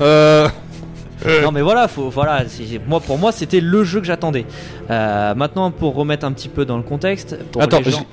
euh, 0.02 0.50
Non 1.44 1.52
mais 1.52 1.62
voilà, 1.62 1.88
faut, 1.88 2.10
voilà 2.10 2.44
moi, 2.88 3.00
pour 3.00 3.18
moi 3.18 3.32
c'était 3.32 3.60
le 3.60 3.84
jeu 3.84 4.00
que 4.00 4.06
j'attendais. 4.08 4.46
Euh, 4.90 5.34
maintenant 5.36 5.72
pour 5.72 5.96
remettre 5.96 6.26
un 6.26 6.32
petit 6.32 6.50
peu 6.50 6.66
dans 6.66 6.78
le 6.78 6.84
contexte. 6.84 7.38
Pour 7.52 7.62
Attends, 7.62 7.82
les 7.84 7.92
gens- 7.92 8.06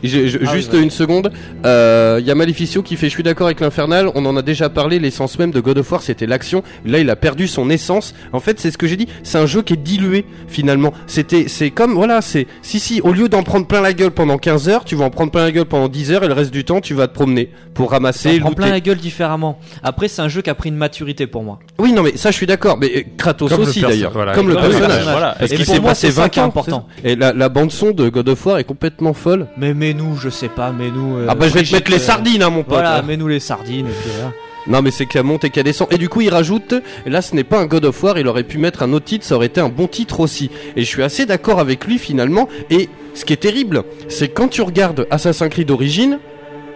Ah 0.46 0.52
juste 0.54 0.72
une 0.74 0.90
seconde. 0.90 1.30
Euh, 1.64 2.18
Il 2.20 2.26
y 2.26 2.30
a 2.30 2.34
Maleficio 2.34 2.82
qui 2.82 2.96
fait 2.96 3.08
Je 3.08 3.14
suis 3.14 3.22
d'accord 3.22 3.46
avec 3.46 3.60
l'Infernal. 3.60 4.10
On 4.14 4.24
en 4.26 4.36
a 4.36 4.42
déjà 4.42 4.68
parlé. 4.68 4.98
L'essence 4.98 5.38
même 5.38 5.50
de 5.50 5.60
God 5.60 5.78
of 5.78 5.90
War, 5.92 6.02
c'était 6.02 6.26
l'action. 6.26 6.62
Là, 6.86 6.98
il 6.98 7.10
a 7.10 7.16
perdu 7.16 7.46
son 7.46 7.68
essence. 7.70 8.14
En 8.32 8.40
fait, 8.40 8.58
c'est 8.60 8.70
ce 8.70 8.78
que 8.78 8.86
j'ai 8.86 8.96
dit. 8.96 9.08
C'est 9.22 9.38
un 9.38 9.46
jeu 9.46 9.62
qui 9.62 9.74
est 9.74 9.76
dilué 9.82 10.24
finalement. 10.48 10.92
C'était, 11.06 11.48
c'est 11.48 11.70
comme 11.70 11.92
voilà, 11.94 12.20
c'est 12.22 12.46
si 12.62 12.78
si. 12.80 13.00
Au 13.02 13.12
lieu 13.12 13.28
d'en 13.28 13.42
prendre 13.42 13.66
plein 13.66 13.80
la 13.80 13.92
gueule 13.92 14.10
pendant 14.12 14.38
15 14.38 14.68
heures, 14.68 14.84
tu 14.84 14.94
vas 14.96 15.04
en 15.04 15.10
prendre 15.10 15.30
plein 15.32 15.42
la 15.44 15.52
gueule 15.52 15.66
pendant 15.66 15.88
10 15.88 16.10
heures 16.12 16.24
et 16.24 16.28
le 16.28 16.34
reste 16.34 16.52
du 16.52 16.64
temps, 16.64 16.80
tu 16.80 16.94
vas 16.94 17.08
te 17.08 17.14
promener 17.14 17.50
pour 17.74 17.90
ramasser. 17.90 18.34
Ça 18.34 18.40
prend 18.40 18.52
plein 18.52 18.70
la 18.70 18.80
gueule 18.80 18.98
différemment. 18.98 19.58
Après, 19.82 20.08
c'est 20.08 20.22
un 20.22 20.28
jeu 20.28 20.42
qui 20.42 20.50
a 20.50 20.54
pris 20.54 20.68
une 20.70 20.76
maturité 20.76 21.26
pour 21.26 21.42
moi. 21.42 21.58
Oui, 21.78 21.92
non, 21.92 22.02
mais 22.02 22.16
ça, 22.16 22.30
je 22.30 22.36
suis 22.36 22.46
d'accord. 22.46 22.78
Mais 22.78 23.01
euh, 23.06 23.10
Kratos 23.16 23.48
Comme 23.48 23.60
aussi 23.62 23.80
d'ailleurs, 23.80 24.12
voilà, 24.12 24.34
comme 24.34 24.48
le 24.48 24.54
comme 24.54 24.64
le 24.64 24.70
personnage. 24.70 25.02
Voilà. 25.04 25.36
Parce 25.38 25.52
Et 25.52 25.56
qu'il 25.56 25.66
s'est 25.66 25.80
passé 25.80 26.06
c'est 26.08 26.12
ça 26.14 26.22
20 26.22 26.28
qui 26.28 26.38
est 26.38 26.42
ans. 26.42 26.46
important. 26.46 26.86
Et 27.04 27.16
la, 27.16 27.32
la 27.32 27.48
bande 27.48 27.70
son 27.72 27.90
de 27.92 28.08
God 28.08 28.28
of 28.28 28.46
War 28.46 28.58
est 28.58 28.64
complètement 28.64 29.12
folle. 29.14 29.46
Mais 29.56 29.74
mais 29.74 29.94
nous, 29.94 30.16
je 30.16 30.28
sais 30.28 30.48
pas, 30.48 30.72
mais 30.72 30.90
nous. 30.90 31.16
euh, 31.18 31.26
ah 31.28 31.34
bah 31.34 31.48
je 31.48 31.54
vais 31.54 31.62
te 31.62 31.72
mettre 31.72 31.90
les 31.90 31.96
euh, 31.96 32.00
sardines, 32.00 32.42
hein, 32.42 32.50
mon 32.50 32.62
pote. 32.62 32.74
Voilà, 32.74 33.02
mais 33.06 33.16
nous 33.16 33.28
les 33.28 33.40
sardines. 33.40 33.86
Et 33.86 33.90
puis, 33.90 34.10
voilà. 34.16 34.32
Non 34.68 34.80
mais 34.80 34.92
c'est 34.92 35.06
qu'à 35.06 35.24
monte 35.24 35.42
et 35.44 35.50
qu'à 35.50 35.64
descend. 35.64 35.88
Et 35.90 35.98
du 35.98 36.08
coup 36.08 36.20
il 36.20 36.28
rajoute, 36.30 36.74
et 37.04 37.10
là 37.10 37.20
ce 37.20 37.34
n'est 37.34 37.42
pas 37.42 37.58
un 37.58 37.66
God 37.66 37.84
of 37.84 38.00
War, 38.04 38.16
il 38.18 38.28
aurait 38.28 38.44
pu 38.44 38.58
mettre 38.58 38.84
un 38.84 38.92
autre 38.92 39.06
titre, 39.06 39.24
ça 39.26 39.34
aurait 39.34 39.46
été 39.46 39.60
un 39.60 39.68
bon 39.68 39.88
titre 39.88 40.20
aussi. 40.20 40.50
Et 40.76 40.82
je 40.82 40.86
suis 40.88 41.02
assez 41.02 41.26
d'accord 41.26 41.58
avec 41.58 41.84
lui 41.84 41.98
finalement. 41.98 42.48
Et 42.70 42.88
ce 43.14 43.24
qui 43.24 43.32
est 43.32 43.36
terrible, 43.38 43.82
c'est 44.08 44.28
quand 44.28 44.46
tu 44.46 44.62
regardes 44.62 45.06
Assassin's 45.10 45.50
Creed 45.50 45.66
d'origine, 45.66 46.20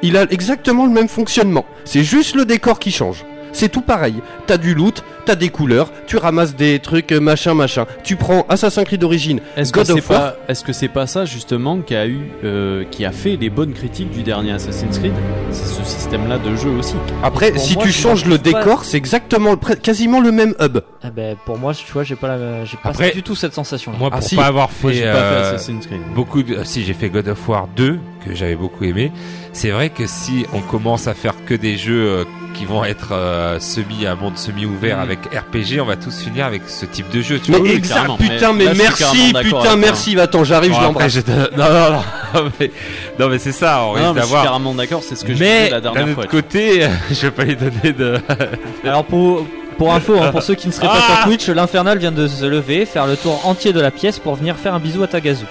il 0.03 0.17
a 0.17 0.25
exactement 0.33 0.85
le 0.85 0.91
même 0.93 1.07
fonctionnement. 1.09 1.65
C'est 1.85 2.03
juste 2.03 2.35
le 2.35 2.45
décor 2.45 2.81
qui 2.81 2.91
change. 2.91 3.25
c'est 3.53 3.69
tout 3.71 3.83
pareil. 3.83 4.17
T'as 4.49 4.57
du 4.59 4.75
loot, 4.75 5.05
t'as 5.27 5.35
des 5.35 5.51
couleurs, 5.51 5.91
tu 6.07 6.17
ramasses 6.17 6.55
des 6.57 6.79
trucs 6.79 7.13
euh, 7.13 7.21
machin 7.21 7.53
machin. 7.55 7.85
Tu 8.05 8.17
prends 8.17 8.47
Assassin's 8.49 8.85
Creed 8.87 9.01
d'origine, 9.01 9.41
Est-ce 9.57 9.73
que 9.73 9.81
God 9.81 9.91
of 9.91 10.09
War. 10.11 10.21
pas, 10.21 10.37
est-ce 10.49 10.65
que 10.65 10.73
c'est 10.73 10.89
pas 10.89 11.07
ça 11.07 11.25
justement 11.27 11.79
qui 11.81 11.95
a 11.95 12.07
eu, 12.07 12.31
euh, 12.45 12.85
qui 12.91 13.05
a 13.05 13.13
fait 13.13 13.37
les 13.37 13.51
bonnes 13.51 13.73
critiques 13.75 14.11
du 14.11 14.23
dernier 14.23 14.53
Assassin's 14.53 14.99
Creed? 14.99 15.13
C'est 15.51 15.67
ce 15.67 15.85
système-là 15.85 16.39
de 16.39 16.55
jeu 16.57 16.71
aussi. 16.71 16.95
Après, 17.23 17.57
si 17.59 17.75
moi, 17.75 17.85
tu 17.85 17.93
changes 17.93 18.25
le 18.25 18.39
pas- 18.39 18.61
décor, 18.61 18.85
c'est 18.85 18.97
exactement 18.97 19.51
le 19.51 19.75
quasiment 19.77 20.21
le 20.21 20.33
même 20.33 20.55
hub. 20.61 20.79
Ah 21.03 21.11
ben, 21.11 21.37
pour 21.45 21.59
moi, 21.59 21.75
tu 21.75 21.85
vois, 21.93 22.05
j'ai 22.05 22.17
pas, 22.17 22.29
la, 22.29 22.65
j'ai 22.65 22.77
pas 22.77 22.89
Après, 22.91 23.11
du 23.11 23.23
tout 23.23 23.35
cette 23.35 23.55
sensation. 23.55 23.93
Moi, 23.99 24.09
Ah, 24.13 24.19
pour 24.19 24.27
si. 24.29 24.37
pas 24.37 24.47
avoir 24.47 24.71
Moi, 24.83 24.93
fait, 24.93 24.99
j'ai 24.99 25.05
pas 25.05 25.13
fait 25.13 25.19
euh, 25.19 25.55
Assassin's 25.55 25.87
Creed. 25.87 26.01
beaucoup 26.15 26.43
de, 26.43 26.63
si 26.65 26.85
j'ai 26.85 26.95
fait 26.95 27.09
God 27.11 27.29
of 27.29 27.49
War 27.49 27.69
2 27.77 27.99
que 28.25 28.35
j'avais 28.35 28.57
beaucoup 28.57 28.85
aimé, 28.85 29.13
c'est 29.53 29.71
vrai 29.71 29.91
que 29.91 30.07
si 30.07 30.47
on 30.53 30.61
commence 30.61 31.07
à 31.09 31.15
faire 31.15 31.35
que 31.45 31.55
des 31.55 31.77
jeux 31.77 32.27
qui 32.55 32.65
vont 32.65 32.85
être 32.85 33.09
euh, 33.13 33.61
semi 33.61 34.07
un 34.07 34.15
monde 34.15 34.39
semi 34.39 34.65
ouvert 34.65 34.97
Mhm. 34.97 35.03
Avec 35.23 35.43
RPG, 35.45 35.81
on 35.81 35.85
va 35.87 35.97
tous 35.97 36.19
finir 36.23 36.47
avec 36.47 36.63
ce 36.69 36.87
type 36.87 37.09
de 37.11 37.21
jeu. 37.23 37.39
Tu 37.39 37.51
Mais 37.51 37.59
vois. 37.59 37.67
oui, 37.69 37.75
exact, 37.75 38.11
putain, 38.19 38.53
Mais 38.53 38.65
mais, 38.67 38.85
là, 38.85 38.91
je 38.91 39.05
suis 39.05 39.33
merci, 39.33 39.49
putain, 39.49 39.77
merci. 39.77 40.21
Attends, 40.21 40.45
j'arrive, 40.45 40.71
Bon, 40.73 40.79
je 40.79 40.83
l'embrasse. 40.85 41.17
non, 41.27 41.65
non, 41.65 41.91
non, 42.35 42.51
mais, 42.61 42.71
non, 43.19 43.29
mais 43.29 43.39
c'est 43.39 43.53
ça, 43.53 43.83
on 43.85 43.87
Non, 43.89 43.93
risque 43.93 44.05
je 44.05 44.09
suis 44.11 44.21
d'avoir. 44.21 44.43
carrément 44.45 44.75
d'accord, 44.75 45.03
c'est 45.03 45.17
ce 45.17 45.25
que 45.25 45.35
je 45.35 45.39
Mais 45.41 45.59
disais 45.65 45.71
la 45.71 45.81
dernière 45.81 46.09
fois. 46.15 46.27
côté, 46.27 46.87
je 47.11 47.21
vais 47.23 47.31
pas 47.31 47.45
lui 47.45 47.57
donner 47.57 47.93
de. 47.93 48.19
Alors 48.85 49.05
pour 49.05 49.47
pour 49.79 49.93
info, 49.93 50.17
hein, 50.23 50.31
pour 50.31 50.43
ceux 50.43 50.55
qui 50.55 50.69
ne 50.69 50.73
seraient 50.73 50.87
pas 50.87 50.95
Ah 51.07 51.17
sur 51.17 51.25
Twitch, 51.25 51.49
l'Infernal 51.49 51.99
vient 51.99 52.13
de 52.13 52.27
se 52.27 52.47
lever, 52.47 52.87
faire 52.87 53.07
le 53.07 53.15
tour 53.17 53.47
entier 53.47 53.75
de 53.75 53.81
la 53.81 53.91
pièce 53.91 54.19
pour 54.19 54.35
venir 54.35 54.57
faire 54.57 54.73
un 54.75 54.79
bisou 54.79 55.03
à 55.03 55.07
Tagazu. 55.07 55.45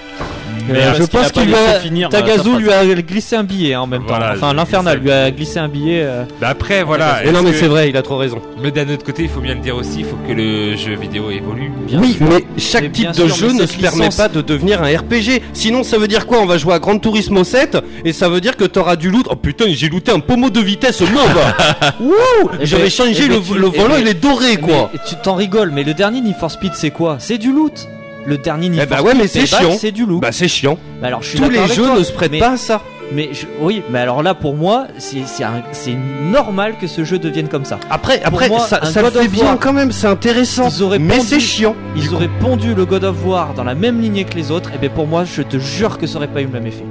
Mais 0.68 0.80
Euh, 0.80 0.93
je 0.93 1.03
qu'il 1.03 1.07
pense 1.07 1.28
a 1.28 1.30
pas 1.30 1.41
qu'il 1.41 1.49
lui 1.49 1.55
a 1.55 1.80
finir, 1.80 2.07
euh, 2.07 2.09
Tagazu 2.11 2.57
lui 2.57 2.72
a 2.72 2.86
glissé 3.01 3.36
un 3.36 3.43
billet 3.43 3.74
hein, 3.74 3.82
en 3.82 3.88
même 3.88 4.03
Voilà, 4.07 4.30
temps. 4.30 4.34
Enfin, 4.38 4.53
l'Infernal 4.53 4.99
lui 4.99 5.11
a 5.11 5.30
glissé 5.32 5.59
un 5.59 5.68
billet. 5.68 6.01
euh, 6.03 6.24
Bah 6.41 6.47
après, 6.49 6.84
voilà. 6.84 7.20
Mais 7.26 7.32
non, 7.32 7.41
mais 7.43 7.51
que- 7.51 7.57
c'est 7.57 7.68
vrai, 7.68 7.89
il 7.89 7.97
a 7.97 8.01
trop 8.01 8.18
raison. 8.18 8.41
Mais 8.61 8.72
d'un 8.72 8.88
autre 8.89 9.03
côté, 9.05 9.24
il 9.24 9.30
faut 9.30 9.41
bien 9.41 9.53
le 9.55 9.59
dire 9.61 9.76
aussi, 9.76 9.99
il 9.99 10.05
faut 10.05 10.18
que 10.28 10.34
le 10.34 10.76
jeu 10.76 10.95
vidéo 10.95 11.30
évolue. 11.32 11.72
bien 11.88 11.99
oui, 12.01 12.13
sûr. 12.13 12.26
mais 12.30 12.43
chaque 12.57 12.84
Mais 12.84 12.89
type 12.89 13.09
de 13.11 13.28
sûr, 13.28 13.36
jeu 13.36 13.51
ne 13.53 13.66
se 13.66 13.78
permet 13.78 14.09
pas 14.09 14.28
de 14.28 14.41
devenir 14.41 14.82
un 14.82 14.88
RPG. 14.88 15.41
Sinon, 15.53 15.84
ça 15.84 15.97
veut 15.97 16.07
dire 16.07 16.26
quoi? 16.26 16.39
On 16.39 16.45
va 16.45 16.57
jouer 16.57 16.74
à 16.74 16.80
Gran 16.80 16.97
Turismo 16.97 17.43
7 17.43 17.78
et 18.03 18.13
ça 18.13 18.28
veut 18.30 18.41
dire 18.41 18.55
que 18.57 18.63
t'auras 18.66 18.95
du 18.95 19.09
loot. 19.11 19.28
Oh 19.30 19.36
putain, 19.36 19.66
j'ai 19.70 19.89
looté 19.89 20.11
un 20.11 20.20
pommeau 20.20 20.49
de 20.49 20.59
vitesse 20.61 21.01
mauve. 21.01 21.09
Wouh 21.99 22.49
Eh 22.59 22.66
J'avais 22.66 22.84
ben- 22.84 22.89
changé 22.91 23.24
eh 23.26 23.28
ben 23.28 23.36
le, 23.36 23.41
eh 23.74 23.78
volant, 23.78 23.95
ben- 23.95 23.99
il 24.01 24.07
est 24.07 24.13
doré 24.20 24.57
quoi. 24.57 24.89
Mais 24.93 24.99
tu 25.07 25.16
t'en 25.24 25.36
rigoles, 25.36 25.72
mais 25.72 25.84
le 25.84 25.93
dernier 25.93 26.22
Need 26.22 26.36
for 26.39 26.49
Speed 26.51 26.72
c'est 26.76 26.91
quoi? 26.91 27.18
C'est 27.20 27.38
du 27.38 27.51
loot. 27.51 27.88
Le 28.26 28.38
dernier 28.38 28.69
Need 28.69 28.80
Eh 28.84 28.86
bah 28.88 28.97
for 28.97 29.05
ouais, 29.05 29.11
Speed 29.11 29.21
mais 29.21 29.28
c'est 29.28 29.39
Payback, 29.41 29.59
chiant. 29.61 29.78
c'est 29.80 29.91
du 29.91 30.05
loot. 30.05 30.21
Bah 30.21 30.32
c'est 30.32 30.47
chiant. 30.47 30.78
Bah 31.01 31.07
alors 31.07 31.21
je 31.21 31.30
suis 31.30 31.38
Tous 31.38 31.43
d'accord 31.43 31.53
les 31.57 31.63
avec 31.65 31.76
jeux 31.76 31.86
toi, 31.86 31.99
ne 31.99 32.03
se 32.03 32.11
prêtent 32.11 32.32
mais- 32.32 32.39
pas 32.39 32.51
à 32.53 32.57
ça. 32.57 32.82
Mais 33.11 33.30
je- 33.34 33.45
oui, 33.61 33.84
mais 33.91 33.99
alors 33.99 34.23
là 34.23 34.34
pour 34.34 34.55
moi, 34.55 34.88
c'est 34.97 35.28
c'est 35.28 35.43
un- 35.43 35.61
c'est 35.73 35.95
normal 36.32 36.73
que 36.82 36.88
ce 36.88 37.03
jeu 37.03 37.19
devienne 37.19 37.47
comme 37.49 37.63
ça. 37.65 37.80
Après, 37.91 38.19
après, 38.23 38.49
moi, 38.49 38.59
ça, 38.61 38.80
un 38.82 38.86
ça 38.88 39.01
le 39.03 39.11
God 39.11 39.21
fait 39.21 39.28
bien 39.28 39.43
War, 39.45 39.59
quand 39.59 39.73
même, 39.73 39.91
c'est 39.91 40.07
intéressant. 40.07 40.67
ils 40.76 40.82
auraient 40.82 40.97
Mais 40.97 41.19
c'est 41.19 41.39
chiant. 41.39 41.76
Ils 41.95 42.15
auraient 42.15 42.32
pondu 42.39 42.73
le 42.73 42.86
God 42.86 43.03
of 43.03 43.23
War 43.23 43.53
dans 43.53 43.63
la 43.63 43.76
même 43.76 44.01
lignée 44.01 44.23
que 44.23 44.34
les 44.36 44.49
autres, 44.49 44.71
et 44.73 44.80
bien 44.80 44.89
pour 44.89 45.05
moi, 45.05 45.23
je 45.23 45.43
te 45.43 45.57
jure 45.59 45.99
que 45.99 46.07
ça 46.07 46.17
aurait 46.17 46.28
pas 46.28 46.41
eu 46.41 46.45
le 46.45 46.51
même 46.51 46.65
effet. 46.65 46.84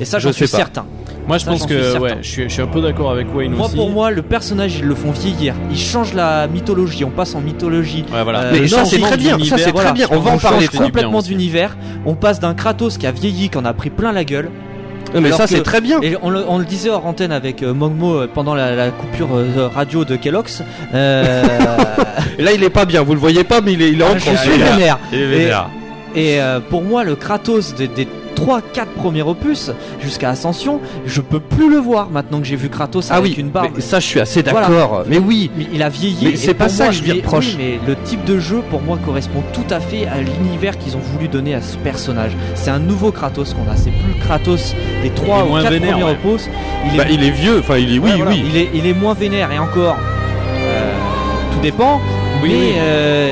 Et 0.00 0.06
ça, 0.06 0.18
Je 0.18 0.28
j'en 0.28 0.32
sais 0.32 0.46
suis 0.46 0.48
pas. 0.50 0.56
certain. 0.56 0.86
Moi, 1.26 1.38
je 1.38 1.44
Ça, 1.44 1.50
pense 1.52 1.66
que 1.66 1.98
ouais, 1.98 2.16
je 2.22 2.28
suis, 2.28 2.42
je 2.44 2.48
suis 2.48 2.62
un 2.62 2.66
peu 2.66 2.80
d'accord 2.80 3.10
avec 3.10 3.32
Wayne 3.34 3.52
Moi, 3.52 3.66
aussi. 3.66 3.76
pour 3.76 3.90
moi, 3.90 4.10
le 4.10 4.22
personnage, 4.22 4.76
ils 4.78 4.84
le 4.84 4.94
font 4.94 5.12
vieillir. 5.12 5.54
Ils 5.70 5.78
changent 5.78 6.14
la 6.14 6.48
mythologie. 6.48 7.04
On 7.04 7.10
passe 7.10 7.34
en 7.34 7.40
mythologie. 7.40 8.04
Ouais, 8.12 8.24
voilà. 8.24 8.40
Euh, 8.44 8.50
Mais 8.60 8.66
ça, 8.66 8.84
c'est 8.84 8.98
très 9.00 9.16
bien. 9.16 9.38
Ça, 9.44 9.56
c'est 9.58 9.70
voilà. 9.70 9.90
très 9.90 9.94
bien. 9.94 10.08
On 10.10 10.18
va 10.18 10.32
en 10.32 10.38
parler. 10.38 10.66
complètement 10.66 11.22
d'univers. 11.22 11.76
On 12.06 12.14
passe 12.14 12.40
d'un 12.40 12.54
Kratos 12.54 12.98
qui 12.98 13.06
a 13.06 13.12
vieilli, 13.12 13.48
qui 13.48 13.58
en 13.58 13.64
a 13.64 13.72
pris 13.72 13.90
plein 13.90 14.12
la 14.12 14.24
gueule. 14.24 14.50
Non, 15.14 15.20
mais 15.20 15.28
Alors 15.28 15.38
ça, 15.40 15.46
c'est 15.48 15.62
très 15.62 15.80
bien. 15.80 16.00
Et 16.02 16.16
on 16.22 16.30
le, 16.30 16.44
on 16.48 16.58
le 16.58 16.64
disait 16.64 16.88
hors 16.88 17.04
antenne 17.04 17.32
avec 17.32 17.62
euh, 17.64 17.74
Mogmo 17.74 18.14
euh, 18.14 18.28
pendant 18.32 18.54
la, 18.54 18.76
la 18.76 18.90
coupure 18.90 19.30
euh, 19.34 19.68
radio 19.74 20.04
de 20.04 20.14
Kellogg's. 20.14 20.62
Euh, 20.94 21.42
là, 22.38 22.52
il 22.52 22.62
est 22.62 22.70
pas 22.70 22.84
bien. 22.84 23.02
Vous 23.02 23.14
le 23.14 23.18
voyez 23.20 23.42
pas, 23.42 23.60
mais 23.60 23.72
il 23.72 23.82
est, 23.82 23.90
il 23.90 24.00
est 24.00 24.04
en 24.04 24.14
je 24.14 24.20
suis 24.36 24.50
vénère. 24.58 24.98
Et 25.12 25.16
Et, 25.16 25.26
vénère. 25.26 25.68
et, 26.14 26.40
euh, 26.40 26.60
pour 26.60 26.82
moi, 26.82 27.02
le 27.02 27.16
Kratos 27.16 27.74
des, 27.74 27.88
des 27.88 28.06
3-4 28.44 28.86
premiers 28.96 29.22
opus 29.22 29.70
jusqu'à 30.00 30.30
Ascension, 30.30 30.80
je 31.06 31.20
peux 31.20 31.40
plus 31.40 31.70
le 31.70 31.78
voir 31.78 32.08
maintenant 32.10 32.38
que 32.40 32.46
j'ai 32.46 32.56
vu 32.56 32.68
Kratos 32.68 33.08
Ah 33.10 33.16
avec 33.16 33.32
oui, 33.36 33.40
une 33.40 33.48
barbe. 33.50 33.70
mais 33.74 33.80
ça, 33.80 34.00
je 34.00 34.06
suis 34.06 34.20
assez 34.20 34.42
Voilà. 34.42 34.68
d'accord. 34.68 35.02
Mais 35.08 35.18
oui. 35.18 35.50
Mais 35.56 35.66
il 35.72 35.82
a 35.82 35.88
vieilli. 35.88 36.18
Mais 36.24 36.30
et 36.32 36.36
c'est 36.36 36.54
pas 36.54 36.68
ça 36.68 36.84
moi, 36.84 36.92
que 36.92 36.98
je 36.98 37.02
lui 37.04 37.12
reproche. 37.12 37.56
oui, 37.56 37.56
mais 37.58 37.80
le 37.86 37.96
type 38.04 38.24
de 38.24 38.38
jeu, 38.38 38.62
pour 38.70 38.80
moi, 38.80 38.98
correspond 39.04 39.42
tout 39.52 39.64
à 39.74 39.80
fait 39.80 40.06
à 40.06 40.20
l'univers 40.20 40.78
qu'ils 40.78 40.96
ont 40.96 41.00
voulu 41.00 41.28
donner 41.28 41.54
à 41.54 41.60
ce 41.62 41.76
personnage. 41.76 42.32
C'est 42.54 42.70
un 42.70 42.78
nouveau 42.78 43.10
Kratos 43.12 43.52
qu'on 43.54 43.70
a. 43.70 43.76
C'est 43.76 43.90
plus 43.90 44.14
le 44.18 44.24
Kratos 44.24 44.74
des 45.02 45.10
3 45.10 45.26
Il 45.26 45.40
est 45.40 45.42
ou 45.44 45.48
moins 45.48 45.62
4 45.62 45.72
vénère, 45.72 45.90
premiers 45.98 46.04
ouais. 46.04 46.18
opus. 46.24 46.48
Il 46.86 46.94
est, 46.94 46.98
Bah, 46.98 47.04
il 47.10 47.24
est 47.24 47.30
vieux. 47.30 47.58
Enfin, 47.60 47.76
il 47.78 47.94
est. 47.94 47.98
Oui, 47.98 48.10
Ouais, 48.10 48.16
voilà. 48.16 48.30
oui. 48.30 48.44
Il 48.48 48.56
est, 48.56 48.70
il 48.74 48.86
est 48.86 48.94
moins 48.94 49.14
vénère 49.14 49.52
et 49.52 49.58
encore. 49.58 49.96
euh, 50.58 50.92
tout 51.52 51.60
dépend. 51.60 52.00
Oui, 52.42 52.48
mais 52.50 52.54
oui. 52.54 52.72
euh, 52.78 53.28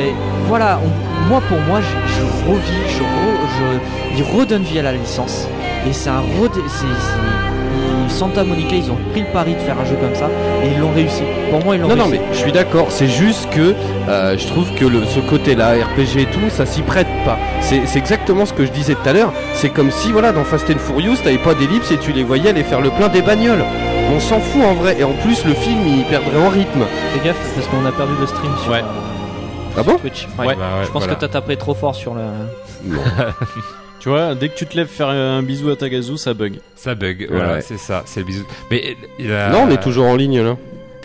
voilà, 0.48 0.80
on- 0.84 1.28
moi 1.28 1.40
pour 1.48 1.58
moi, 1.60 1.80
je, 1.80 2.14
je 2.14 2.50
revis, 2.50 2.62
je, 2.88 3.02
re- 3.02 3.48
je, 3.58 4.07
il 4.18 4.24
redonne 4.24 4.62
vie 4.62 4.78
à 4.78 4.82
la 4.82 4.92
licence. 4.92 5.46
Et 5.88 5.92
c'est 5.92 6.10
un 6.10 6.20
redé- 6.20 6.60
c'est- 6.66 6.82
c'est- 6.86 8.06
ils- 8.06 8.10
Santa 8.10 8.42
Monica, 8.42 8.74
ils 8.74 8.90
ont 8.90 8.96
pris 9.12 9.20
le 9.20 9.26
pari 9.32 9.54
de 9.54 9.60
faire 9.60 9.76
un 9.78 9.84
jeu 9.84 9.94
comme 10.00 10.14
ça 10.14 10.28
et 10.64 10.68
ils 10.74 10.80
l'ont 10.80 10.90
réussi. 10.92 11.22
Pour 11.50 11.62
moi, 11.64 11.76
ils 11.76 11.82
l'ont 11.82 11.88
Non, 11.88 11.96
non, 11.96 12.04
réussi. 12.06 12.20
mais 12.28 12.34
je 12.34 12.38
suis 12.38 12.52
d'accord. 12.52 12.86
C'est 12.90 13.06
juste 13.06 13.48
que 13.50 13.74
euh, 14.08 14.36
je 14.38 14.46
trouve 14.46 14.72
que 14.74 14.84
le, 14.86 15.04
ce 15.04 15.20
côté-là, 15.20 15.72
RPG 15.74 16.22
et 16.22 16.26
tout, 16.26 16.48
ça 16.50 16.64
s'y 16.66 16.82
prête 16.82 17.06
pas. 17.24 17.38
C'est 17.60 17.86
c'est 17.86 17.98
exactement 17.98 18.44
ce 18.46 18.52
que 18.54 18.64
je 18.66 18.72
disais 18.72 18.94
tout 18.94 19.08
à 19.08 19.12
l'heure. 19.12 19.32
C'est 19.54 19.68
comme 19.68 19.90
si, 19.90 20.10
voilà, 20.10 20.32
dans 20.32 20.44
Fast 20.44 20.68
and 20.70 20.78
Furious, 20.78 21.16
t'avais 21.22 21.38
pas 21.38 21.54
d'ellipse 21.54 21.90
et 21.92 21.98
tu 21.98 22.12
les 22.12 22.24
voyais 22.24 22.48
aller 22.50 22.64
faire 22.64 22.80
le 22.80 22.90
plein 22.90 23.08
des 23.08 23.22
bagnoles. 23.22 23.64
On 24.16 24.20
s'en 24.20 24.40
fout 24.40 24.62
en 24.64 24.72
vrai. 24.74 24.96
Et 24.98 25.04
en 25.04 25.12
plus, 25.12 25.44
le 25.44 25.52
film, 25.52 25.86
il 25.86 26.04
perdrait 26.04 26.38
en 26.44 26.48
rythme. 26.48 26.84
Fais 27.14 27.24
gaffe 27.28 27.36
parce 27.54 27.66
qu'on 27.68 27.84
a 27.86 27.92
perdu 27.92 28.14
le 28.18 28.26
stream 28.26 28.52
sur 28.62 28.72
Ouais. 28.72 28.78
euh, 28.78 29.76
Ah 29.78 29.82
bon? 29.82 29.96
Twitch. 29.98 30.26
Ouais, 30.38 30.46
bah 30.46 30.52
ouais, 30.54 30.56
Je 30.86 30.90
pense 30.90 31.02
voilà. 31.02 31.14
que 31.14 31.20
t'as 31.20 31.28
tapé 31.28 31.56
trop 31.56 31.74
fort 31.74 31.94
sur 31.94 32.14
le. 32.14 32.22
Tu 34.08 34.14
vois, 34.14 34.34
dès 34.34 34.48
que 34.48 34.56
tu 34.56 34.64
te 34.64 34.74
lèves 34.74 34.86
faire 34.88 35.08
un 35.10 35.42
bisou 35.42 35.68
à 35.68 35.76
Tagazu, 35.76 36.16
ça 36.16 36.32
bug. 36.32 36.60
Ça 36.76 36.94
bug, 36.94 37.26
voilà, 37.30 37.56
Ouais. 37.56 37.60
c'est 37.60 37.76
ça, 37.76 38.04
c'est 38.06 38.20
le 38.20 38.26
bisou. 38.26 38.42
Mais 38.70 38.96
a- 39.30 39.50
Non, 39.50 39.64
on 39.64 39.70
est 39.70 39.82
toujours 39.82 40.06
en 40.06 40.16
ligne 40.16 40.40
là. 40.40 40.56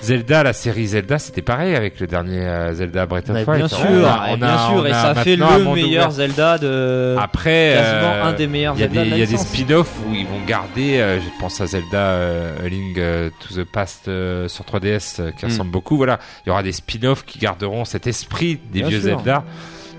Zelda, 0.01 0.41
la 0.43 0.54
série 0.54 0.88
Zelda, 0.88 1.20
c'était 1.20 1.41
pareil 1.41 1.76
avec 1.76 1.99
le 1.99 2.08
dernier 2.08 2.39
euh, 2.45 2.74
Zelda 2.74 3.06
Breath 3.06 3.30
of 3.30 3.43
Fire. 3.43 3.56
bien 3.56 3.66
On 3.66 3.68
sûr, 3.68 4.08
a- 4.08 4.36
bien 4.38 4.47
a- 4.47 4.68
sûr, 4.70 4.76
on 4.78 4.86
et 4.86 4.91
ça 4.91 5.10
a 5.10 5.16
fait 5.16 5.34
un 5.41 5.58
le 5.58 5.66
meilleur 5.74 6.08
ouvert. 6.08 6.12
Zelda 6.12 6.58
de. 6.58 7.16
Après, 7.20 7.74
quasiment 7.78 8.14
euh, 8.14 8.24
un 8.24 8.32
des 8.34 8.47
meilleurs 8.47 8.76
Il 8.78 8.80
y 8.80 8.84
a 8.84 8.88
Zelda 8.88 9.01
des, 9.04 9.06
de 9.06 9.12
la 9.12 9.18
il 9.18 9.20
y 9.20 9.24
a 9.24 9.26
des 9.26 9.32
licence. 9.34 9.47
spin-offs 9.49 9.93
où 10.10 10.14
ils 10.14 10.26
vont 10.26 10.39
garder, 10.47 10.99
euh, 11.01 11.20
je 11.20 11.25
pense 11.42 11.59
à 11.59 11.67
Zelda 11.67 11.97
euh, 12.00 12.66
A 12.66 12.70
Link 12.70 12.97
euh, 12.97 13.30
to 13.50 13.55
the 13.62 13.66
Past 13.66 14.08
euh, 14.08 14.47
sur 14.47 14.63
3DS 14.63 15.17
euh, 15.20 15.32
qui 15.38 15.46
Mm. 15.46 15.50
ressemble 15.50 15.71
beaucoup. 15.71 15.97
Voilà, 15.97 16.20
il 16.46 16.50
y 16.50 16.51
aura 16.54 16.63
des 16.63 16.71
spin-offs 16.71 17.25
qui 17.25 17.39
garderont 17.39 17.84
cet 17.84 18.08
esprit 18.08 18.59
des 18.71 18.80
Bien 18.80 18.88
vieux 18.89 19.01
sûr. 19.01 19.17
Zelda. 19.17 19.43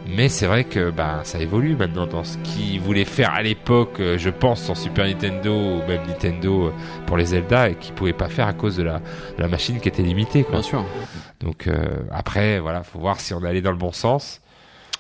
Mais 0.07 0.29
c'est 0.29 0.47
vrai 0.47 0.65
que 0.65 0.91
bah, 0.91 1.21
ça 1.25 1.39
évolue 1.39 1.77
maintenant 1.77 2.07
dans 2.07 2.25
ce 2.25 2.37
qu'ils 2.39 2.81
voulaient 2.81 3.07
faire 3.07 3.33
à 3.33 3.43
l'époque, 3.43 4.01
euh, 4.01 4.19
je 4.19 4.29
pense, 4.29 4.63
sur 4.63 4.77
Super 4.77 5.07
Nintendo 5.07 5.53
ou 5.55 5.89
même 5.89 6.07
Nintendo 6.07 6.67
euh, 6.67 6.73
pour 7.07 7.17
les 7.17 7.27
Zelda 7.27 7.71
et 7.71 7.75
qu'ils 7.75 7.95
pouvaient 7.95 8.13
pas 8.13 8.29
faire 8.29 8.47
à 8.47 8.53
cause 8.53 8.77
de 8.77 8.83
la, 8.83 8.99
de 8.99 9.41
la 9.41 9.49
machine 9.49 9.81
qui 9.81 9.89
était 9.89 10.03
limitée. 10.03 10.43
Quoi. 10.43 10.61
Bien 10.61 10.63
sûr. 10.63 10.85
Donc 11.41 11.67
euh, 11.67 12.03
après, 12.11 12.61
voilà, 12.61 12.83
faut 12.83 12.99
voir 12.99 13.19
si 13.19 13.33
on 13.33 13.43
est 13.45 13.49
allé 13.49 13.63
dans 13.63 13.71
le 13.71 13.79
bon 13.79 13.93
sens. 13.93 14.41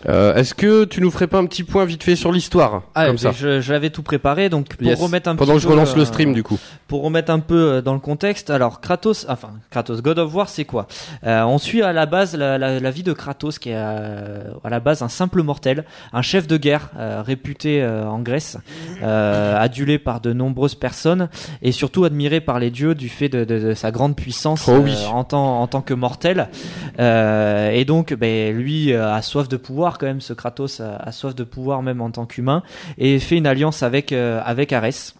Euh, 0.08 0.34
Est-ce 0.34 0.54
que 0.54 0.84
tu 0.84 1.00
nous 1.00 1.10
ferais 1.10 1.26
pas 1.26 1.38
un 1.38 1.46
petit 1.46 1.64
point 1.64 1.84
vite 1.84 2.02
fait 2.02 2.16
sur 2.16 2.30
l'histoire 2.32 2.82
Ah, 2.94 3.06
Comme 3.06 3.18
ça. 3.18 3.32
l'avais 3.68 3.90
tout 3.90 4.02
préparé, 4.02 4.48
donc 4.48 4.68
pour 4.76 4.86
Yes. 4.86 5.00
remettre 5.00 5.28
un 5.30 5.36
Pendant 5.36 5.54
que 5.54 5.60
je 5.60 5.66
peu, 5.66 5.72
relance 5.72 5.96
le 5.96 6.02
euh, 6.02 6.06
stream 6.06 6.34
du 6.34 6.42
coup. 6.42 6.58
Pour 6.88 7.02
remettre 7.02 7.30
un 7.32 7.40
peu 7.40 7.54
euh, 7.74 7.80
dans 7.82 7.94
le 7.94 8.00
contexte, 8.00 8.50
alors 8.50 8.80
Kratos, 8.80 9.26
enfin 9.28 9.50
Kratos, 9.70 10.02
God 10.02 10.18
of 10.18 10.34
War, 10.34 10.48
c'est 10.48 10.64
quoi? 10.64 10.86
Euh, 11.26 11.42
On 11.44 11.58
suit 11.58 11.82
à 11.82 11.92
la 11.92 12.06
base 12.06 12.34
la, 12.36 12.58
la- 12.58 12.80
la 12.80 12.90
vie 12.90 13.02
de 13.02 13.12
Kratos, 13.12 13.58
qui 13.58 13.70
est 13.70 13.74
à 13.74 14.68
la 14.68 14.80
base 14.80 15.02
un 15.02 15.08
simple 15.08 15.42
mortel, 15.42 15.84
un 16.12 16.22
chef 16.22 16.46
de 16.46 16.56
guerre 16.56 16.90
réputé 17.24 17.84
en 17.84 18.18
Grèce, 18.20 18.58
adulé 19.02 19.98
par 19.98 20.20
de 20.20 20.32
nombreuses 20.32 20.74
personnes 20.74 21.28
et 21.62 21.72
surtout 21.72 22.04
admiré 22.04 22.40
par 22.40 22.58
les 22.58 22.70
dieux 22.70 22.94
du 22.94 23.08
fait 23.08 23.28
de, 23.28 23.44
de- 23.44 23.58
de 23.58 23.74
sa 23.74 23.90
grande 23.90 24.16
puissance 24.16 24.68
Oh 24.68 24.78
oui. 24.82 24.94
en, 25.10 25.24
tant, 25.24 25.60
en 25.60 25.66
tant 25.66 25.80
que 25.80 25.94
mortel. 25.94 26.48
Et 26.98 27.84
donc, 27.86 28.12
ben, 28.14 28.54
lui 28.54 28.92
a 28.94 29.20
soif 29.22 29.48
de 29.48 29.56
pouvoir 29.56 29.93
quand 29.98 30.06
même, 30.06 30.20
ce 30.20 30.32
Kratos 30.32 30.80
a, 30.80 30.96
a 30.96 31.12
soif 31.12 31.34
de 31.34 31.44
pouvoir 31.44 31.82
même 31.82 32.00
en 32.00 32.10
tant 32.10 32.26
qu'humain 32.26 32.62
et 32.98 33.18
fait 33.18 33.36
une 33.36 33.46
alliance 33.46 33.82
avec 33.82 34.12
euh, 34.12 34.40
avec 34.44 34.72
Arès. 34.72 35.14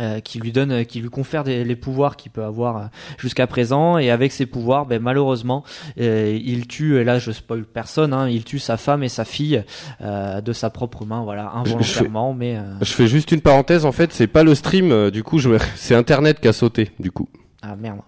euh, 0.00 0.20
qui 0.20 0.38
lui 0.38 0.52
donne, 0.52 0.86
qui 0.86 1.00
lui 1.02 1.10
confère 1.10 1.44
des, 1.44 1.64
les 1.64 1.76
pouvoirs 1.76 2.16
qu'il 2.16 2.32
peut 2.32 2.44
avoir 2.44 2.76
euh, 2.78 2.84
jusqu'à 3.18 3.46
présent, 3.46 3.98
et 3.98 4.10
avec 4.10 4.32
ses 4.32 4.46
pouvoirs, 4.46 4.86
ben, 4.86 5.02
malheureusement, 5.02 5.64
euh, 6.00 6.34
il 6.42 6.66
tue, 6.66 6.96
et 6.98 7.04
là 7.04 7.18
je 7.18 7.30
spoil 7.30 7.64
personne, 7.64 8.14
hein, 8.14 8.26
il 8.26 8.42
tue 8.42 8.58
sa 8.58 8.78
femme 8.78 9.02
et 9.02 9.10
sa 9.10 9.26
fille 9.26 9.62
euh, 10.00 10.40
de 10.40 10.54
sa 10.54 10.70
propre 10.70 11.04
main, 11.04 11.22
voilà, 11.24 11.52
Je- 11.66 11.68
je 11.68 11.74
involontairement, 11.74 12.32
mais 12.32 12.58
Je 12.80 12.90
fais 12.90 13.06
juste 13.06 13.32
une 13.32 13.42
parenthèse 13.42 13.84
en 13.84 13.92
fait, 13.92 14.14
c'est 14.14 14.28
pas 14.28 14.44
le 14.44 14.54
stream 14.54 15.10
du 15.10 15.22
coup, 15.22 15.38
je 15.38 15.50
c'est 15.76 15.94
internet 15.94 16.40
qui 16.40 16.48
a 16.48 16.54
sauté 16.54 16.90
du 16.98 17.10
coup. 17.10 17.28
ah 17.60 17.76
merde. 17.76 17.98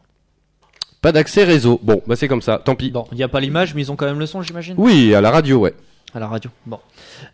Pas 1.04 1.12
d'accès 1.12 1.44
réseau. 1.44 1.78
Bon, 1.82 2.00
bah 2.06 2.16
c'est 2.16 2.28
comme 2.28 2.40
ça, 2.40 2.58
tant 2.64 2.76
pis. 2.76 2.90
Bon, 2.90 3.04
il 3.12 3.18
n'y 3.18 3.22
a 3.22 3.28
pas 3.28 3.38
l'image, 3.38 3.74
mais 3.74 3.82
ils 3.82 3.92
ont 3.92 3.94
quand 3.94 4.06
même 4.06 4.18
le 4.18 4.24
son, 4.24 4.40
j'imagine? 4.40 4.74
Oui, 4.78 5.14
à 5.14 5.20
la 5.20 5.30
radio, 5.30 5.58
ouais. 5.58 5.74
À 6.14 6.20
la 6.20 6.28
radio. 6.28 6.50
Bon. 6.66 6.78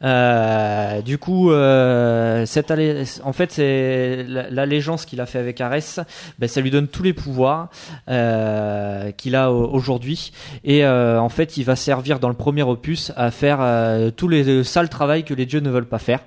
Euh, 0.02 1.02
du 1.02 1.18
coup, 1.18 1.50
euh, 1.52 2.46
cette 2.46 2.70
allé- 2.70 3.04
en 3.24 3.32
fait, 3.32 3.52
c'est 3.52 4.24
la- 4.28 4.48
l'allégeance 4.50 5.04
qu'il 5.04 5.20
a 5.20 5.26
fait 5.26 5.38
avec 5.38 5.60
Ares, 5.60 6.00
ben, 6.38 6.48
ça 6.48 6.60
lui 6.60 6.70
donne 6.70 6.88
tous 6.88 7.02
les 7.02 7.12
pouvoirs 7.12 7.68
euh, 8.08 9.10
qu'il 9.12 9.36
a 9.36 9.52
au- 9.52 9.68
aujourd'hui. 9.72 10.32
Et 10.64 10.84
euh, 10.84 11.20
en 11.20 11.28
fait, 11.28 11.56
il 11.56 11.64
va 11.64 11.76
servir 11.76 12.18
dans 12.20 12.28
le 12.28 12.34
premier 12.34 12.62
opus 12.62 13.12
à 13.16 13.30
faire 13.30 13.58
euh, 13.60 14.10
tous 14.10 14.28
les 14.28 14.64
sales 14.64 14.88
travail 14.88 15.24
que 15.24 15.34
les 15.34 15.46
dieux 15.46 15.60
ne 15.60 15.70
veulent 15.70 15.84
pas 15.88 15.98
faire. 15.98 16.20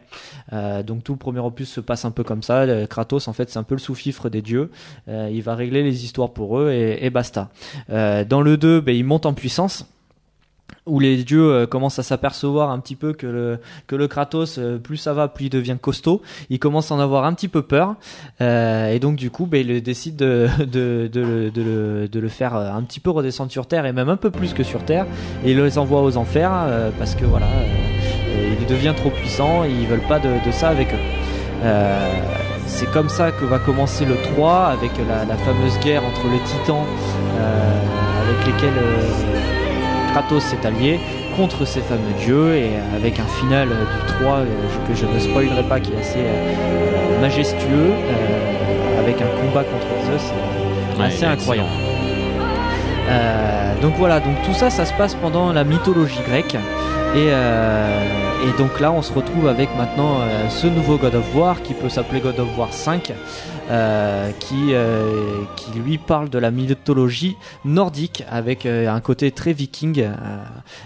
Euh, 0.52 0.84
donc 0.84 1.04
tout 1.04 1.14
le 1.14 1.18
premier 1.18 1.40
opus 1.40 1.70
se 1.72 1.80
passe 1.80 2.06
un 2.06 2.12
peu 2.12 2.24
comme 2.24 2.44
ça. 2.44 2.66
Kratos, 2.88 3.28
en 3.28 3.34
fait, 3.34 3.50
c'est 3.50 3.60
un 3.60 3.64
peu 3.64 3.76
le 3.76 3.80
sous-fifre 3.80 4.30
des 4.30 4.42
dieux. 4.42 4.70
Euh, 5.08 5.30
il 5.32 5.42
va 5.42 5.56
régler 5.56 5.84
les 5.84 6.04
histoires 6.06 6.32
pour 6.32 6.60
eux 6.60 6.72
et, 6.72 7.06
et 7.06 7.10
basta. 7.10 7.50
Euh, 7.90 8.24
dans 8.24 8.42
le 8.42 8.58
2, 8.58 8.82
ben, 8.82 8.96
il 8.96 9.04
monte 9.06 9.26
en 9.26 9.34
puissance 9.34 9.86
où 10.86 11.00
les 11.00 11.24
dieux 11.24 11.52
euh, 11.52 11.66
commencent 11.66 12.00
à 12.00 12.04
s'apercevoir 12.04 12.70
un 12.72 12.80
petit 12.80 12.95
peu 12.95 13.14
que 13.14 13.26
le, 13.28 13.60
que 13.88 13.95
le 13.95 14.08
Kratos, 14.08 14.58
euh, 14.58 14.78
plus 14.78 14.98
ça 14.98 15.14
va, 15.14 15.28
plus 15.28 15.45
il 15.45 15.50
devient 15.50 15.78
costaud. 15.82 16.22
Il 16.50 16.60
commence 16.60 16.91
à 16.91 16.95
en 16.95 17.00
avoir 17.00 17.26
un 17.26 17.34
petit 17.34 17.48
peu 17.48 17.62
peur. 17.62 17.95
Euh, 18.41 18.90
et 18.90 19.00
donc, 19.00 19.16
du 19.16 19.30
coup, 19.32 19.45
ben, 19.45 19.66
il 19.68 19.82
décide 19.82 20.16
de, 20.16 20.48
de, 20.60 21.10
de, 21.12 21.22
le- 21.22 21.52
de 21.52 21.62
le, 21.62 22.08
de 22.08 22.20
le 22.20 22.28
faire 22.28 22.56
euh, 22.56 22.72
un 22.72 22.82
petit 22.84 23.00
peu 23.00 23.10
redescendre 23.12 23.52
sur 23.52 23.66
Terre, 23.66 23.86
et 23.86 23.94
même 23.94 24.10
un 24.10 24.18
peu 24.18 24.30
plus 24.32 24.54
que 24.54 24.64
sur 24.64 24.84
Terre. 24.84 25.06
Et 25.45 25.52
il 25.52 25.60
les 25.62 25.78
envoie 25.78 26.02
aux 26.02 26.18
enfers, 26.18 26.52
euh, 26.54 26.90
parce 27.00 27.16
que 27.16 27.26
voilà, 27.26 27.45
euh, 27.48 28.56
il 28.60 28.66
devient 28.68 28.94
trop 28.95 29.10
puissant, 29.10 29.64
et 29.64 29.70
ils 29.70 29.88
veulent 29.88 30.08
pas 30.08 30.20
de, 30.20 30.30
ça 30.52 30.70
avec 30.70 30.88
eux. 30.94 31.64
C'est 32.66 32.90
comme 32.91 33.10
ça 33.10 33.32
que 33.32 33.45
va 33.45 33.60
commencer 33.60 34.04
le 34.06 34.16
3, 34.36 34.66
avec 34.66 34.91
la, 35.08 35.26
la 35.26 35.36
fameuse 35.38 35.78
guerre 35.80 36.04
entre 36.04 36.28
les 36.32 36.40
titans, 36.40 36.84
avec 37.38 38.45
lesquels... 38.48 39.53
Kratos 40.14 40.44
s'est 40.44 40.65
allié 40.65 40.99
contre 41.35 41.65
ces 41.65 41.81
fameux 41.81 42.14
dieux 42.19 42.56
et 42.56 42.69
avec 42.95 43.19
un 43.19 43.26
final 43.26 43.69
euh, 43.72 44.07
du 44.07 44.14
3 44.23 44.31
euh, 44.38 44.45
que 44.88 44.94
je 44.94 45.06
ne 45.06 45.19
spoilerai 45.19 45.64
pas 45.64 45.80
qui 45.80 45.91
est 45.91 45.99
assez 45.99 46.19
euh, 46.19 47.19
majestueux 47.22 47.91
avec 48.99 49.19
un 49.22 49.41
combat 49.41 49.64
contre 49.64 49.88
Zeus 50.06 50.31
Ouais, 50.99 51.06
assez 51.07 51.26
incroyable. 51.26 51.69
Euh, 53.10 53.81
donc 53.81 53.94
voilà, 53.98 54.19
donc 54.19 54.35
tout 54.45 54.53
ça, 54.53 54.69
ça 54.69 54.85
se 54.85 54.94
passe 54.94 55.15
pendant 55.15 55.52
la 55.52 55.64
mythologie 55.64 56.19
grecque. 56.27 56.56
Et, 57.15 57.27
euh, 57.30 58.03
et 58.48 58.57
donc 58.57 58.80
là, 58.80 58.91
on 58.91 59.02
se 59.02 59.11
retrouve 59.11 59.48
avec 59.48 59.69
maintenant 59.77 60.18
euh, 60.22 60.49
ce 60.49 60.68
nouveau 60.68 60.98
God 60.98 61.15
of 61.15 61.35
War 61.35 61.61
qui 61.61 61.73
peut 61.73 61.90
s'appeler 61.90 62.19
God 62.22 62.40
of 62.40 62.48
War 62.57 62.72
5, 62.72 63.11
euh, 63.69 64.30
qui, 64.40 64.73
euh, 64.73 65.44
qui 65.56 65.72
lui 65.80 65.98
parle 65.98 66.30
de 66.30 66.38
la 66.38 66.52
mythologie 66.52 67.35
nordique 67.65 68.23
avec 68.30 68.65
euh, 68.65 68.88
un 68.90 68.99
côté 68.99 69.31
très 69.31 69.53
viking. 69.53 70.02
euh, 70.02 70.14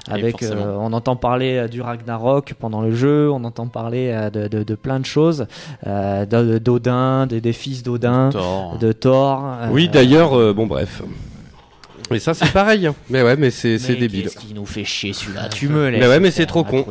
avec, 0.09 0.43
euh, 0.43 0.75
on 0.79 0.93
entend 0.93 1.15
parler 1.15 1.57
euh, 1.57 1.67
du 1.67 1.81
Ragnarok 1.81 2.53
pendant 2.59 2.81
le 2.81 2.93
jeu, 2.95 3.29
on 3.31 3.43
entend 3.43 3.67
parler 3.67 4.11
euh, 4.13 4.29
de, 4.29 4.47
de, 4.47 4.63
de 4.63 4.75
plein 4.75 4.99
de 4.99 5.05
choses, 5.05 5.47
euh, 5.85 6.25
d'Odin, 6.59 7.25
des, 7.27 7.41
des 7.41 7.53
fils 7.53 7.83
d'Odin, 7.83 8.29
de 8.29 8.91
Thor. 8.91 9.43
euh, 9.61 9.67
Oui, 9.71 9.89
d'ailleurs, 9.89 10.37
euh, 10.37 10.53
bon, 10.53 10.67
bref. 10.67 11.01
Et 12.09 12.19
ça, 12.19 12.33
c'est 12.33 12.53
pareil. 12.53 12.87
hein. 12.87 12.95
Mais 13.09 13.21
ouais, 13.21 13.35
mais 13.35 13.49
c'est 13.51 13.77
c'est 13.79 13.93
mais 13.93 13.99
débile. 13.99 14.23
Qu'est-ce 14.23 14.37
qui 14.37 14.53
nous 14.53 14.65
fait 14.65 14.85
chier 14.85 15.11
celui-là? 15.11 15.49
Tu 15.49 15.67
me 15.67 15.89
laisses. 15.89 15.99
Mais 15.99 16.07
ouais, 16.07 16.19
mais 16.21 16.31
c'est 16.31 16.45
trop 16.45 16.63
con. 16.63 16.85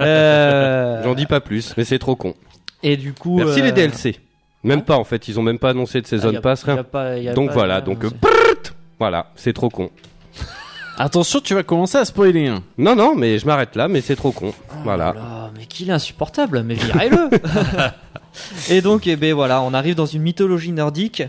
Euh, 0.00 1.02
J'en 1.04 1.14
dis 1.14 1.26
pas 1.26 1.40
plus, 1.40 1.72
mais 1.76 1.84
c'est 1.84 1.98
trop 2.00 2.16
con. 2.16 2.34
Et 2.82 2.96
du 2.96 3.12
coup. 3.12 3.36
Merci 3.36 3.60
euh, 3.60 3.64
les 3.66 3.72
DLC. 3.72 4.18
Même 4.64 4.78
hein 4.80 4.82
pas 4.82 4.96
en 4.96 5.04
fait, 5.04 5.28
ils 5.28 5.38
ont 5.38 5.42
même 5.42 5.58
pas 5.58 5.70
annoncé 5.70 6.00
de 6.00 6.06
ah, 6.10 6.14
y 6.16 6.18
Season 6.20 6.34
a- 6.36 6.40
Pass, 6.40 6.64
y 6.66 6.70
a 6.70 6.74
rien. 6.74 6.82
pas- 6.84 7.18
y 7.18 7.28
a 7.28 7.34
Donc 7.34 7.48
pas- 7.48 7.54
voilà, 7.54 7.80
donc 7.80 8.04
euh, 8.04 8.10
brrrt, 8.20 8.74
voilà, 8.98 9.26
c'est 9.36 9.52
trop 9.52 9.68
con. 9.70 9.90
Attention, 10.98 11.40
tu 11.40 11.54
vas 11.54 11.62
commencer 11.64 11.98
à 11.98 12.04
spoiler. 12.04 12.46
hein. 12.48 12.62
Non, 12.78 12.94
non, 12.96 13.14
mais 13.16 13.38
je 13.38 13.46
m'arrête 13.46 13.74
là, 13.76 13.88
mais 13.88 14.00
c'est 14.00 14.16
trop 14.16 14.30
con. 14.32 14.52
Oh 14.70 14.74
Voilà. 14.84 15.12
là, 15.12 15.50
mais 15.56 15.66
qu'il 15.66 15.88
est 15.88 15.92
insupportable, 15.92 16.62
mais 16.62 16.74
virez-le 16.74 17.30
Et 18.70 18.80
donc, 18.80 19.06
eh 19.06 19.16
ben 19.16 19.34
voilà, 19.34 19.62
on 19.62 19.74
arrive 19.74 19.94
dans 19.94 20.06
une 20.06 20.22
mythologie 20.22 20.72
nordique. 20.72 21.22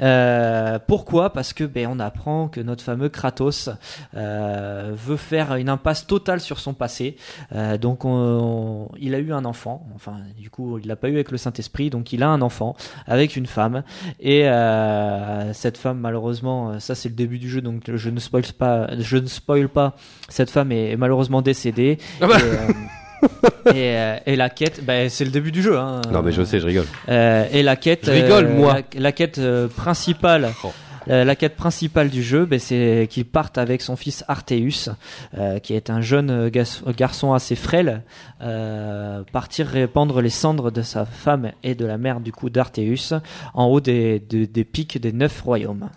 Euh, 0.00 0.78
pourquoi? 0.86 1.30
Parce 1.32 1.52
que 1.52 1.64
ben 1.64 1.88
on 1.90 2.00
apprend 2.00 2.48
que 2.48 2.60
notre 2.60 2.82
fameux 2.82 3.08
Kratos 3.08 3.70
euh, 4.16 4.92
veut 4.94 5.16
faire 5.16 5.54
une 5.56 5.68
impasse 5.68 6.06
totale 6.06 6.40
sur 6.40 6.58
son 6.58 6.74
passé. 6.74 7.16
Euh, 7.54 7.78
donc, 7.78 8.04
on- 8.04 8.88
il 8.98 9.14
a 9.14 9.18
eu 9.18 9.32
un 9.32 9.44
enfant. 9.44 9.86
Enfin, 9.94 10.14
du 10.38 10.50
coup, 10.50 10.78
il 10.78 10.86
l'a 10.86 10.96
pas 10.96 11.08
eu 11.08 11.14
avec 11.14 11.30
le 11.30 11.38
Saint 11.38 11.52
Esprit. 11.52 11.90
Donc, 11.90 12.12
il 12.12 12.22
a 12.22 12.28
un 12.28 12.42
enfant 12.42 12.76
avec 13.06 13.36
une 13.36 13.46
femme. 13.46 13.82
Et 14.20 14.48
euh, 14.48 15.52
cette 15.52 15.78
femme, 15.78 15.98
malheureusement, 15.98 16.70
euh, 16.70 16.78
ça 16.78 16.94
c'est 16.94 17.08
le 17.08 17.14
début 17.14 17.38
du 17.38 17.48
jeu, 17.50 17.60
donc 17.60 17.82
je 17.94 18.10
ne 18.10 18.18
spoil 18.20 18.42
pas. 18.58 18.88
Je 18.98 19.16
ne 19.16 19.26
spoil 19.26 19.68
pas. 19.68 19.96
Cette 20.28 20.50
femme 20.50 20.72
est 20.72 20.96
malheureusement 20.96 21.42
décédée. 21.42 21.98
Ah 22.20 22.26
bah. 22.26 22.38
Et, 22.38 22.42
euh, 22.42 22.56
et, 23.66 23.96
euh, 23.96 24.16
et 24.26 24.36
la 24.36 24.50
quête, 24.50 24.84
bah, 24.84 25.08
c'est 25.08 25.24
le 25.24 25.30
début 25.30 25.52
du 25.52 25.62
jeu. 25.62 25.76
Hein. 25.78 26.02
Non, 26.12 26.22
mais 26.22 26.32
je 26.32 26.42
sais, 26.42 26.60
je 26.60 26.66
rigole. 26.66 26.86
Euh, 27.08 27.46
et 27.52 27.62
la 27.62 27.76
quête, 27.76 28.06
Je 28.06 28.10
rigole, 28.10 28.46
euh, 28.46 28.56
moi. 28.56 28.74
La, 28.94 29.00
la 29.00 29.12
quête 29.12 29.38
euh, 29.38 29.68
principale. 29.68 30.52
Oh. 30.64 30.72
la 31.08 31.36
quête 31.36 31.54
principale 31.54 32.10
du 32.10 32.20
jeu, 32.20 32.46
ben, 32.46 32.58
c'est 32.58 33.06
qu'il 33.08 33.26
parte 33.26 33.58
avec 33.58 33.80
son 33.80 33.94
fils 33.94 34.24
Arteus, 34.26 34.90
euh, 35.38 35.60
qui 35.60 35.74
est 35.74 35.88
un 35.88 36.00
jeune 36.00 36.30
euh, 36.30 36.50
garçon 36.96 37.32
assez 37.32 37.54
frêle, 37.54 38.02
euh, 38.42 39.22
partir 39.32 39.68
répandre 39.68 40.20
les 40.20 40.30
cendres 40.30 40.72
de 40.72 40.82
sa 40.82 41.04
femme 41.06 41.52
et 41.62 41.76
de 41.76 41.86
la 41.86 41.96
mère 41.96 42.18
du 42.18 42.32
coup 42.32 42.50
d'Arteus 42.50 43.14
en 43.54 43.66
haut 43.66 43.80
des, 43.80 44.18
des, 44.18 44.48
des 44.48 44.64
pics 44.64 45.00
des 45.00 45.12
neuf 45.12 45.42
royaumes. 45.42 45.90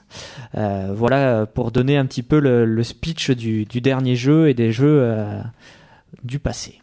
Euh, 0.55 0.91
voilà 0.93 1.47
pour 1.47 1.71
donner 1.71 1.97
un 1.97 2.05
petit 2.05 2.23
peu 2.23 2.39
le, 2.39 2.65
le 2.65 2.83
speech 2.83 3.31
du, 3.31 3.65
du 3.65 3.81
dernier 3.81 4.15
jeu 4.15 4.47
et 4.47 4.53
des 4.53 4.71
jeux 4.71 4.99
euh, 5.01 5.41
du 6.23 6.37
passé. 6.37 6.81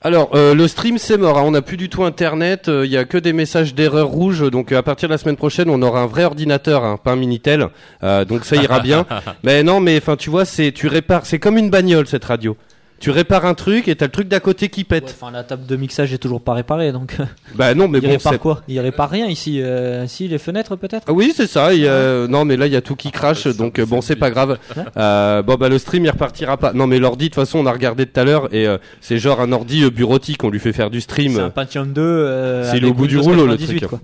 Alors, 0.00 0.30
euh, 0.34 0.54
le 0.54 0.68
stream 0.68 0.96
c'est 0.96 1.16
mort, 1.16 1.38
hein, 1.38 1.42
on 1.44 1.50
n'a 1.50 1.60
plus 1.60 1.76
du 1.76 1.88
tout 1.88 2.04
internet, 2.04 2.68
euh, 2.68 2.86
il 2.86 2.92
y 2.92 2.96
a 2.96 3.04
que 3.04 3.18
des 3.18 3.32
messages 3.32 3.74
d'erreur 3.74 4.06
rouge, 4.06 4.48
donc 4.48 4.70
euh, 4.70 4.78
à 4.78 4.82
partir 4.84 5.08
de 5.08 5.14
la 5.14 5.18
semaine 5.18 5.36
prochaine 5.36 5.68
on 5.68 5.82
aura 5.82 6.02
un 6.02 6.06
vrai 6.06 6.22
ordinateur, 6.22 6.84
hein, 6.84 7.00
pas 7.02 7.10
un 7.10 7.16
Minitel, 7.16 7.66
euh, 8.04 8.24
donc 8.24 8.44
ça 8.44 8.54
ira 8.54 8.78
bien. 8.78 9.06
mais 9.42 9.64
non, 9.64 9.80
mais 9.80 9.96
enfin 9.98 10.14
tu 10.14 10.30
vois, 10.30 10.44
c'est 10.44 10.70
tu 10.70 10.86
répares, 10.86 11.26
c'est 11.26 11.40
comme 11.40 11.58
une 11.58 11.68
bagnole 11.68 12.06
cette 12.06 12.24
radio. 12.24 12.56
Tu 13.00 13.10
répares 13.10 13.44
un 13.46 13.54
truc 13.54 13.86
et 13.86 13.94
t'as 13.94 14.06
le 14.06 14.10
truc 14.10 14.26
d'à 14.26 14.40
côté 14.40 14.68
qui 14.68 14.82
pète. 14.82 15.14
Enfin, 15.20 15.30
la 15.30 15.44
table 15.44 15.66
de 15.66 15.76
mixage 15.76 16.12
est 16.12 16.18
toujours 16.18 16.40
pas 16.40 16.52
réparée, 16.54 16.90
donc 16.90 17.16
Bah 17.54 17.72
non, 17.74 17.86
mais 17.86 17.98
il 17.98 18.02
bon, 18.02 18.08
répare 18.10 18.32
c'est 18.32 18.38
quoi 18.40 18.60
Il 18.66 18.80
répare 18.80 19.08
rien 19.10 19.26
ici. 19.26 19.62
euh, 19.62 20.06
si 20.08 20.26
les 20.26 20.38
fenêtres 20.38 20.74
peut-être? 20.76 21.04
Ah 21.06 21.12
Oui, 21.12 21.32
c'est 21.34 21.46
ça. 21.46 21.72
il 21.74 21.86
a- 21.86 22.26
Non, 22.26 22.44
mais 22.44 22.56
là, 22.56 22.66
il 22.66 22.72
y 22.72 22.76
a 22.76 22.80
tout 22.80 22.96
qui 22.96 23.10
crache, 23.12 23.46
donc 23.56 23.78
euh, 23.78 23.86
bon, 23.86 24.00
c'est 24.00 24.16
pas 24.16 24.30
grave. 24.30 24.58
Euh, 24.96 25.42
bon, 25.42 25.54
bah 25.54 25.68
le 25.68 25.78
stream, 25.78 26.04
il 26.04 26.10
repartira 26.10 26.56
pas. 26.56 26.72
Non, 26.72 26.86
mais 26.88 26.98
l'ordi, 26.98 27.26
de 27.26 27.34
toute 27.34 27.36
façon, 27.36 27.58
on 27.60 27.66
a 27.66 27.72
regardé 27.72 28.04
tout 28.06 28.18
à 28.18 28.24
l'heure, 28.24 28.52
et 28.52 28.66
euh, 28.66 28.78
c'est 29.00 29.18
genre 29.18 29.40
un 29.40 29.52
ordi 29.52 29.84
euh, 29.84 29.90
bureautique. 29.90 30.42
On 30.42 30.50
lui 30.50 30.58
fait 30.60 30.72
faire 30.72 30.90
du 30.90 31.00
stream. 31.00 31.34
C'est 31.34 31.40
un 31.40 31.50
Pentium 31.50 31.92
2. 31.92 32.00
euh, 32.02 32.70
C'est 32.70 32.80
le 32.80 32.90
bout 32.90 33.06
du 33.06 33.18
rouleau, 33.18 33.46
le 33.46 33.52
98, 33.56 33.78
truc. 33.78 33.90
quoi. 33.90 34.00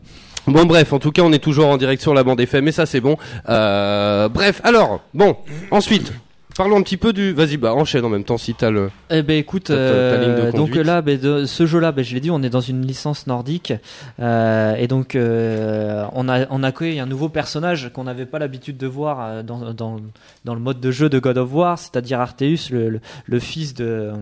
Bon, 0.47 0.67
bref, 0.67 0.93
en 0.93 0.99
tout 0.99 1.11
cas, 1.11 1.23
on 1.23 1.33
est 1.33 1.39
toujours 1.39 1.67
en 1.69 1.79
direct 1.79 2.01
sur 2.03 2.13
la 2.15 2.23
bande 2.23 2.39
FM, 2.39 2.65
mais 2.67 2.73
ça, 2.73 2.87
c'est 2.87 3.01
bon. 3.01 3.17
Euh, 3.49 4.29
bref, 4.29 4.61
alors, 4.63 5.01
bon, 5.15 5.37
ensuite. 5.71 6.13
Parlons 6.57 6.77
un 6.77 6.83
petit 6.83 6.97
peu 6.97 7.13
du. 7.13 7.33
Vas-y, 7.33 7.57
bah 7.57 7.75
enchaîne 7.75 8.05
en 8.05 8.09
même 8.09 8.23
temps 8.23 8.39
si 8.39 8.55
t'as 8.55 8.71
le. 8.71 8.91
Eh 9.11 9.23
ben 9.23 9.37
écoute, 9.37 9.65
Ta- 9.65 9.75
ta- 9.75 10.11
ta 10.17 10.17
ligne 10.19 10.35
de 10.37 10.41
euh, 10.41 10.53
donc 10.53 10.77
là, 10.77 11.03
ben, 11.03 11.19
de, 11.19 11.47
ce 11.47 11.67
jeu-là, 11.67 11.91
ben, 11.91 12.05
je 12.05 12.15
l'ai 12.15 12.21
dit, 12.21 12.31
on 12.31 12.45
est 12.45 12.49
dans 12.51 12.61
une 12.61 12.87
licence 12.87 13.27
nordique, 13.27 13.73
euh, 14.21 14.77
et 14.77 14.87
donc 14.87 15.17
euh, 15.17 16.05
on 16.13 16.29
a 16.29 16.47
on 16.51 16.63
accueille 16.63 17.01
un 17.01 17.07
nouveau 17.07 17.29
personnage 17.29 17.91
qu'on 17.93 18.05
n'avait 18.05 18.25
pas 18.27 18.39
l'habitude 18.39 18.77
de 18.77 18.87
voir 18.87 19.19
euh, 19.21 19.43
dans, 19.43 19.73
dans 19.73 19.97
dans 20.45 20.55
le 20.55 20.61
mode 20.61 20.79
de 20.79 20.93
jeu 20.93 21.09
de 21.09 21.19
God 21.19 21.39
of 21.39 21.53
War, 21.53 21.77
c'est-à-dire 21.77 22.21
Arteus, 22.21 22.71
le, 22.71 22.89
le, 22.89 23.01
le 23.27 23.39
fils 23.41 23.75
de 23.75 24.13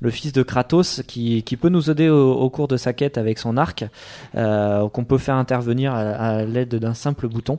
le 0.00 0.10
fils 0.10 0.32
de 0.32 0.42
Kratos, 0.42 1.02
qui 1.06 1.42
qui 1.42 1.58
peut 1.58 1.68
nous 1.68 1.90
aider 1.90 2.08
au, 2.08 2.32
au 2.32 2.48
cours 2.48 2.68
de 2.68 2.78
sa 2.78 2.94
quête 2.94 3.18
avec 3.18 3.38
son 3.38 3.58
arc, 3.58 3.84
euh, 4.34 4.88
qu'on 4.88 5.04
peut 5.04 5.18
faire 5.18 5.34
intervenir 5.34 5.92
à, 5.92 5.98
à 5.98 6.44
l'aide 6.44 6.74
d'un 6.76 6.94
simple 6.94 7.28
bouton. 7.28 7.58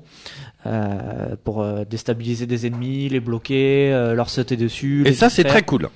Euh, 0.68 1.36
pour 1.44 1.62
euh, 1.62 1.84
déstabiliser 1.90 2.46
des 2.46 2.68
ennemis, 2.68 3.10
les 3.10 3.20
bloquer, 3.20 3.92
euh, 3.94 4.14
leur 4.14 4.30
sauter 4.30 4.58
dessus. 4.58 5.02
Et 5.06 5.10
les 5.10 5.14
ça, 5.16 5.30
c'est 5.30 5.44
très 5.44 5.64
cool. 5.64 5.90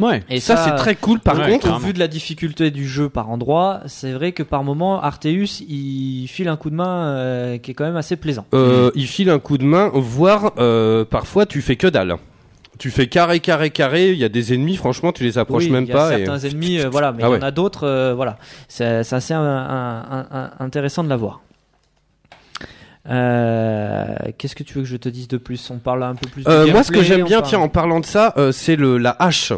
Ouais. 0.00 0.22
Et 0.30 0.38
ça, 0.38 0.56
c'est 0.56 0.76
très 0.76 0.94
cool. 0.94 1.18
Par 1.18 1.36
Ouais, 1.38 1.50
contre. 1.58 1.74
Au 1.74 1.78
vu 1.78 1.92
de 1.92 1.98
la 1.98 2.06
difficulté 2.06 2.70
du 2.70 2.86
jeu 2.86 3.08
par 3.08 3.30
endroit, 3.30 3.80
c'est 3.86 4.12
vrai 4.12 4.30
que 4.30 4.44
par 4.44 4.62
moment, 4.62 5.02
Arteus, 5.02 5.60
il 5.68 6.26
file 6.28 6.46
un 6.48 6.56
coup 6.56 6.70
de 6.70 6.76
main 6.76 7.06
euh, 7.16 7.58
qui 7.58 7.72
est 7.72 7.74
quand 7.74 7.84
même 7.84 7.96
assez 7.96 8.14
plaisant. 8.14 8.44
euh, 8.54 8.92
il 8.94 9.06
file 9.08 9.28
un 9.30 9.40
coup 9.40 9.58
de 9.58 9.64
main, 9.64 9.90
voire 9.94 10.52
euh, 10.58 11.04
parfois 11.04 11.46
tu 11.46 11.62
fais 11.62 11.74
que 11.74 11.88
dalle. 11.88 12.14
Tu 12.78 12.92
fais 12.92 13.08
carré, 13.08 13.40
carré, 13.40 13.70
carré. 13.70 14.12
Il 14.12 14.18
y 14.18 14.24
a 14.24 14.28
des 14.28 14.54
ennemis, 14.54 14.76
franchement, 14.76 15.10
tu 15.10 15.24
les 15.24 15.36
approches 15.36 15.64
Oui, 15.64 15.70
même 15.72 15.82
il 15.82 15.88
y 15.88 15.92
a 15.92 15.96
pas. 15.96 16.14
et- 16.16 16.24
certains 16.24 16.48
ennemis, 16.48 16.78
euh, 16.78 16.88
voilà, 16.88 17.10
mais 17.10 17.24
Ah 17.24 17.26
il 17.26 17.30
ouais. 17.32 17.38
y 17.38 17.42
en 17.42 17.46
a 17.46 17.50
d'autres, 17.50 17.84
euh, 17.84 18.14
voilà. 18.14 18.38
C'est 18.68 18.84
assez 19.12 19.34
un- 19.34 19.40
un- 19.42 20.26
un- 20.30 20.50
intéressant 20.60 21.02
de 21.02 21.08
la 21.08 21.16
voir. 21.16 21.40
Euh, 23.08 24.04
Qu'est-ce 24.36 24.54
que 24.54 24.62
tu 24.62 24.74
veux 24.74 24.82
que 24.82 24.88
je 24.88 24.96
te 24.96 25.08
dise 25.08 25.28
de 25.28 25.36
plus? 25.38 25.70
On 25.70 25.78
parle 25.78 26.02
un 26.02 26.14
peu 26.14 26.28
plus. 26.28 26.44
du 26.44 26.50
Euh, 26.50 26.66
moi, 26.72 26.82
ce 26.82 26.90
que 26.90 26.96
gameplay, 26.96 27.16
j'aime 27.16 27.26
bien, 27.26 27.38
parle- 27.40 27.50
tiens, 27.50 27.58
en 27.60 27.68
parlant 27.68 28.00
de 28.00 28.06
ça, 28.06 28.34
euh, 28.36 28.52
c'est 28.52 28.76
le 28.76 28.98
la 28.98 29.16
hache. 29.18 29.52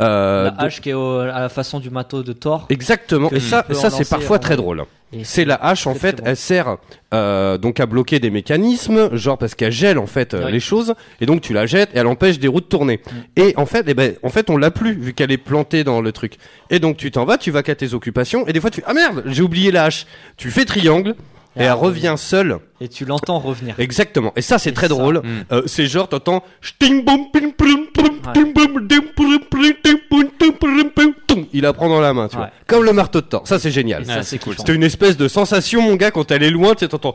Euh, 0.00 0.44
la 0.44 0.50
de- 0.50 0.60
hache 0.62 0.80
qui 0.80 0.90
est 0.90 0.94
au- 0.94 1.20
à 1.20 1.40
la 1.40 1.48
façon 1.48 1.80
du 1.80 1.90
matos 1.90 2.24
de 2.24 2.32
Thor. 2.32 2.66
Exactement. 2.70 3.30
Et 3.30 3.40
ça, 3.40 3.64
ça 3.72 3.90
c'est 3.90 4.08
parfois 4.08 4.36
en- 4.36 4.40
très 4.40 4.56
drôle. 4.56 4.84
C'est 5.22 5.44
la 5.44 5.54
hache 5.54 5.86
en 5.86 5.94
fait, 5.94 6.20
elle 6.24 6.36
sert 6.36 6.76
euh, 7.14 7.56
donc 7.58 7.78
à 7.78 7.86
bloquer 7.86 8.18
des 8.18 8.28
mécanismes, 8.30 9.14
genre 9.16 9.38
parce 9.38 9.54
qu'elle 9.54 9.70
gèle 9.72 9.98
en 9.98 10.06
fait 10.06 10.34
euh, 10.34 10.46
Oui. 10.46 10.52
les 10.52 10.60
choses, 10.60 10.94
et 11.20 11.26
donc 11.26 11.40
tu 11.42 11.52
la 11.54 11.64
jettes 11.64 11.90
et 11.94 11.98
elle 11.98 12.08
empêche 12.08 12.38
des 12.38 12.48
roues 12.48 12.60
de 12.60 12.66
tourner. 12.66 13.00
Et 13.36 13.54
en 13.56 13.66
fait, 13.66 13.84
eh 13.86 13.94
ben, 13.94 14.14
en 14.22 14.28
fait, 14.30 14.50
on 14.50 14.56
l'a 14.56 14.70
plus 14.72 14.92
vu 14.94 15.14
qu'elle 15.14 15.30
est 15.30 15.38
plantée 15.38 15.84
dans 15.84 16.00
le 16.00 16.10
truc. 16.12 16.36
Et 16.70 16.80
donc 16.80 16.96
tu 16.96 17.10
t'en 17.10 17.24
vas, 17.24 17.38
tu 17.38 17.50
vas 17.50 17.62
qu'à 17.62 17.74
tes 17.76 17.94
occupations, 17.94 18.46
et 18.48 18.52
des 18.52 18.60
fois 18.60 18.70
tu 18.70 18.82
ah 18.86 18.92
merde, 18.94 19.22
j'ai 19.26 19.42
oublié 19.42 19.70
la 19.70 19.84
hache. 19.84 20.06
Tu 20.36 20.50
fais 20.50 20.64
triangle 20.64 21.14
et, 21.56 21.62
elle 21.64 21.72
revient 21.72 22.14
seule. 22.16 22.58
Et 22.80 22.88
tu 22.88 23.04
l'entends 23.04 23.38
revenir. 23.38 23.74
Exactement. 23.78 24.32
Et 24.36 24.42
ça 24.42 24.58
c'est 24.58 24.72
très 24.72 24.88
ça, 24.88 24.94
drôle. 24.94 25.18
mm. 25.18 25.44
Euh, 25.52 25.62
c'est 25.66 25.86
genre 25.86 26.08
t'entends 26.08 26.42
Ouais. 31.36 31.42
Il 31.52 31.62
la 31.62 31.72
prend 31.72 31.88
dans 31.88 32.00
la 32.00 32.12
main, 32.12 32.28
tu 32.28 32.36
Ouais. 32.36 32.42
vois. 32.42 32.50
Comme 32.66 32.84
le 32.84 32.92
marteau 32.92 33.20
de 33.20 33.26
Thor. 33.26 33.46
Ça 33.46 33.58
c'est 33.58 33.70
génial. 33.70 34.02
Et 34.02 34.06
ça, 34.06 34.22
c'est 34.22 34.38
cool. 34.38 34.54
C'était 34.58 34.74
une 34.74 34.82
espèce 34.82 35.16
de 35.16 35.28
sensation, 35.28 35.82
mon 35.82 35.94
gars, 35.96 36.10
quand 36.10 36.30
elle 36.30 36.42
est 36.42 36.50
loin, 36.50 36.74
tu 36.74 36.80
sais, 36.80 36.88
t'entends 36.88 37.14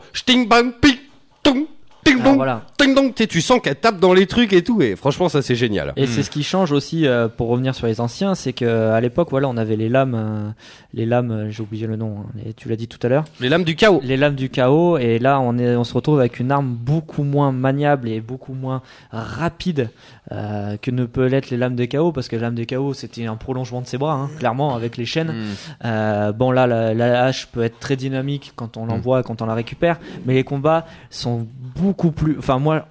Tong 2.04 2.14
ting 2.14 2.22
dong 2.24 2.36
voilà. 2.36 2.62
ting 2.76 2.94
dong, 2.94 3.14
tu 3.14 3.40
sens 3.40 3.60
qu'elle 3.62 3.76
tape 3.76 4.00
dans 4.00 4.12
les 4.12 4.26
trucs 4.26 4.52
et 4.52 4.62
tout, 4.62 4.82
et 4.82 4.96
franchement, 4.96 5.28
ça 5.28 5.40
c'est 5.40 5.54
génial. 5.54 5.92
Et 5.96 6.06
c'est 6.06 6.22
ce 6.22 6.30
qui 6.30 6.42
change 6.42 6.72
aussi, 6.72 7.06
euh, 7.06 7.28
pour 7.28 7.48
revenir 7.48 7.74
sur 7.74 7.86
les 7.86 8.00
anciens, 8.00 8.34
c'est 8.34 8.52
que 8.52 8.90
à 8.90 9.00
l'époque, 9.00 9.28
voilà, 9.30 9.48
on 9.48 9.56
avait 9.56 9.76
les 9.76 9.88
lames, 9.88 10.14
euh, 10.16 10.50
les 10.94 11.06
lames, 11.06 11.30
euh, 11.30 11.50
j'ai 11.50 11.62
oublié 11.62 11.86
le 11.86 11.96
nom, 11.96 12.18
hein, 12.20 12.40
et 12.44 12.54
tu 12.54 12.68
l'as 12.68 12.76
dit 12.76 12.88
tout 12.88 12.98
à 13.04 13.08
l'heure, 13.08 13.24
Les 13.40 13.48
lames 13.48 13.64
du 13.64 13.76
chaos. 13.76 14.00
les 14.02 14.16
lames 14.16 14.34
du 14.34 14.50
chaos, 14.50 14.98
et 14.98 15.18
là, 15.18 15.40
on 15.40 15.58
est, 15.58 15.76
on 15.76 15.84
se 15.84 15.94
retrouve 15.94 16.18
avec 16.18 16.40
une 16.40 16.50
arme 16.50 16.74
beaucoup 16.74 17.22
moins 17.22 17.52
maniable 17.52 18.08
et 18.08 18.20
beaucoup 18.20 18.54
moins 18.54 18.82
rapide 19.12 19.90
euh, 20.32 20.76
que 20.80 20.90
ne 20.90 21.04
peut 21.04 21.26
l'être 21.26 21.50
les 21.50 21.56
lames 21.56 21.76
de 21.76 21.84
chaos, 21.84 22.10
parce 22.10 22.28
que 22.28 22.36
les 22.36 22.42
lames 22.42 22.54
de 22.54 22.64
chaos, 22.64 22.94
c'était 22.94 23.26
un 23.26 23.36
prolongement 23.36 23.80
de 23.80 23.86
ses 23.86 23.98
bras, 23.98 24.14
hein, 24.14 24.30
clairement, 24.38 24.74
avec 24.74 24.96
les 24.96 25.06
chaînes. 25.06 25.32
Mm. 25.32 25.44
Euh, 25.84 26.32
bon 26.32 26.50
là 26.50 26.66
la, 26.66 26.94
la 26.94 27.24
hache 27.24 27.46
peut 27.46 27.62
être 27.62 27.78
très 27.78 27.96
dynamique 27.96 28.52
quand 28.56 28.76
on 28.76 28.86
l'envoie, 28.86 29.22
quand 29.22 29.42
on 29.42 29.46
la 29.46 29.54
récupère, 29.54 29.98
mais 30.26 30.34
les 30.34 30.44
combats 30.44 30.86
sont 31.10 31.46
beaucoup 31.76 31.91
plus. 31.94 32.36
Enfin 32.38 32.58
moi, 32.58 32.86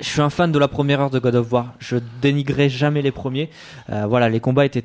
je 0.00 0.06
suis 0.08 0.20
un 0.20 0.30
fan 0.30 0.50
de 0.50 0.58
la 0.58 0.68
première 0.68 1.00
heure 1.00 1.10
de 1.10 1.18
God 1.18 1.34
of 1.36 1.52
War. 1.52 1.74
Je 1.78 1.96
dénigrerai 2.20 2.68
jamais 2.68 3.02
les 3.02 3.12
premiers. 3.12 3.50
Euh, 3.90 4.06
voilà, 4.06 4.28
les 4.28 4.40
combats 4.40 4.64
étaient 4.66 4.84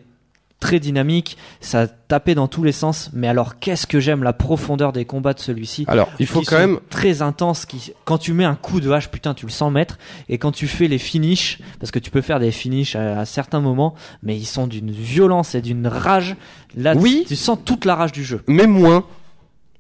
très 0.60 0.80
dynamiques, 0.80 1.38
ça 1.62 1.88
tapait 1.88 2.34
dans 2.34 2.48
tous 2.48 2.64
les 2.64 2.72
sens. 2.72 3.12
Mais 3.14 3.28
alors 3.28 3.60
qu'est-ce 3.60 3.86
que 3.86 4.00
j'aime 4.00 4.24
la 4.24 4.34
profondeur 4.34 4.92
des 4.92 5.06
combats 5.06 5.34
de 5.34 5.40
celui-ci. 5.40 5.86
Alors, 5.88 6.10
il 6.18 6.26
faut 6.26 6.42
quand 6.42 6.58
même. 6.58 6.80
très 6.90 7.22
intense 7.22 7.68
qui 7.68 7.94
quand 8.06 8.18
tu 8.18 8.34
mets 8.34 8.44
un 8.44 8.56
coup 8.56 8.80
de 8.80 8.90
hache 8.90 9.10
putain 9.10 9.36
tu 9.36 9.46
le 9.46 9.52
sens 9.52 9.72
mettre 9.72 10.00
et 10.30 10.40
quand 10.40 10.52
tu 10.52 10.66
fais 10.68 10.88
les 10.88 10.98
finishes 10.98 11.60
parce 11.80 11.92
que 11.92 12.00
tu 12.00 12.10
peux 12.10 12.22
faire 12.22 12.40
des 12.40 12.50
finishes 12.52 12.96
à, 12.96 13.20
à 13.20 13.26
certains 13.26 13.60
moments 13.60 13.94
mais 14.24 14.36
ils 14.36 14.46
sont 14.48 14.66
d'une 14.66 14.90
violence 14.90 15.54
et 15.54 15.62
d'une 15.62 15.86
rage 15.86 16.36
là 16.76 16.96
Oui. 16.96 17.20
tu, 17.22 17.30
tu 17.30 17.36
sens 17.36 17.60
toute 17.64 17.86
la 17.86 17.94
rage 17.94 18.12
du 18.12 18.24
jeu 18.24 18.42
Mais 18.48 18.66
moins. 18.66 19.06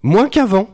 Moins 0.04 0.30
qu'avant. 0.30 0.70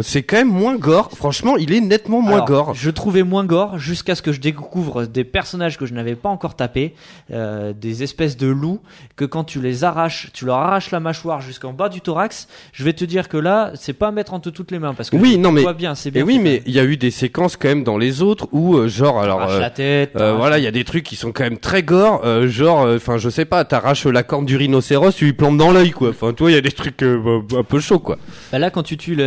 C'est 0.00 0.22
quand 0.22 0.36
même 0.36 0.48
moins 0.50 0.76
gore. 0.76 1.10
Franchement, 1.14 1.56
il 1.56 1.72
est 1.72 1.80
nettement 1.80 2.20
moins 2.20 2.34
Alors, 2.42 2.46
gore. 2.46 2.74
je 2.74 2.90
trouvais 2.90 3.22
moins 3.22 3.44
gore 3.44 3.78
jusqu'à 3.78 4.14
ce 4.14 4.22
que 4.22 4.32
je 4.32 4.40
découvre 4.40 5.04
des 5.06 5.24
personnages 5.24 5.78
que 5.78 5.86
je 5.86 5.94
n'avais 5.94 6.14
pas 6.16 6.28
encore 6.28 6.54
tapés, 6.56 6.94
euh, 7.32 7.72
des 7.72 8.02
espèces 8.02 8.36
de 8.36 8.46
loups, 8.46 8.80
que 9.16 9.24
quand 9.24 9.44
tu 9.44 9.60
les 9.60 9.84
arraches, 9.84 10.28
tu 10.32 10.44
leur 10.44 10.56
arraches 10.56 10.90
la 10.90 11.00
mâchoire 11.00 11.40
jusqu'en 11.40 11.72
bas 11.72 11.88
du 11.88 12.00
thorax, 12.00 12.48
je 12.72 12.84
vais 12.84 12.92
te 12.92 13.04
dire 13.04 13.28
que 13.28 13.36
là, 13.36 13.72
c'est 13.74 13.92
pas 13.92 14.08
à 14.08 14.10
mettre 14.10 14.34
entre 14.34 14.50
toutes 14.50 14.70
les 14.70 14.78
mains 14.78 14.94
parce 14.94 15.10
que 15.10 15.16
Oui, 15.16 15.38
non, 15.38 15.52
mais- 15.52 15.62
vois 15.62 15.72
bien, 15.72 15.94
c'est 15.94 16.10
bien. 16.10 16.22
Et 16.22 16.24
oui, 16.24 16.38
mais 16.38 16.62
il 16.66 16.72
y 16.72 16.78
a 16.80 16.84
eu 16.84 16.96
des 16.96 17.10
séquences 17.10 17.56
quand 17.56 17.68
même 17.68 17.84
dans 17.84 17.98
les 17.98 18.22
autres 18.22 18.48
où, 18.52 18.76
euh, 18.76 18.88
genre, 18.88 19.20
alors. 19.20 19.40
Arrache 19.40 19.54
euh, 19.56 19.60
la 19.60 19.70
tête. 19.70 20.12
Euh, 20.16 20.34
voilà, 20.34 20.58
il 20.58 20.64
y 20.64 20.68
a 20.68 20.70
des 20.72 20.84
trucs 20.84 21.04
qui 21.04 21.16
sont 21.16 21.32
quand 21.32 21.44
même 21.44 21.58
très 21.58 21.82
gore, 21.82 22.22
euh, 22.24 22.48
genre, 22.48 22.86
enfin, 22.94 23.16
je 23.18 23.28
sais 23.30 23.44
pas, 23.44 23.64
t'arraches 23.64 24.06
la 24.06 24.22
corne 24.22 24.44
du 24.46 24.56
rhinocéros, 24.56 25.12
tu 25.14 25.24
lui 25.26 25.32
plantes 25.32 25.56
dans 25.56 25.72
l'œil, 25.72 25.90
quoi. 25.90 26.10
Enfin, 26.10 26.32
toi, 26.32 26.50
il 26.50 26.54
y 26.54 26.58
a 26.58 26.60
des 26.60 26.72
trucs 26.72 27.02
euh, 27.02 27.40
un 27.56 27.62
peu 27.62 27.80
chauds, 27.80 27.98
quoi. 27.98 28.18
Bah 28.52 28.58
là, 28.58 28.70
quand 28.70 28.82
tu 28.82 28.96
tues 28.96 29.14
le, 29.14 29.22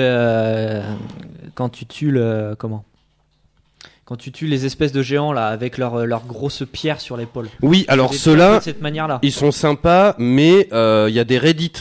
euh, 0.60 0.94
quand 1.56 1.70
tu 1.70 1.86
tues 1.86 2.12
le, 2.12 2.56
comment 2.58 2.84
Quand 4.06 4.16
tu 4.16 4.32
tues 4.32 4.48
les 4.48 4.66
espèces 4.66 4.92
de 4.92 5.02
géants 5.02 5.34
là, 5.34 5.48
avec 5.48 5.78
leur 5.78 6.06
leur 6.06 6.26
grosse 6.26 6.64
pierre 6.72 7.00
sur 7.00 7.18
l'épaule. 7.18 7.48
Oui, 7.62 7.86
alors 7.88 8.14
ceux-là, 8.14 8.58
de 8.60 8.64
cette 8.64 8.82
manière-là. 8.82 9.20
ils 9.22 9.32
sont 9.32 9.52
sympas, 9.52 10.16
mais 10.18 10.68
euh, 10.74 11.08
il 11.10 11.16
y 11.16 11.20
a 11.20 11.24
des 11.24 11.38
Reddit. 11.38 11.74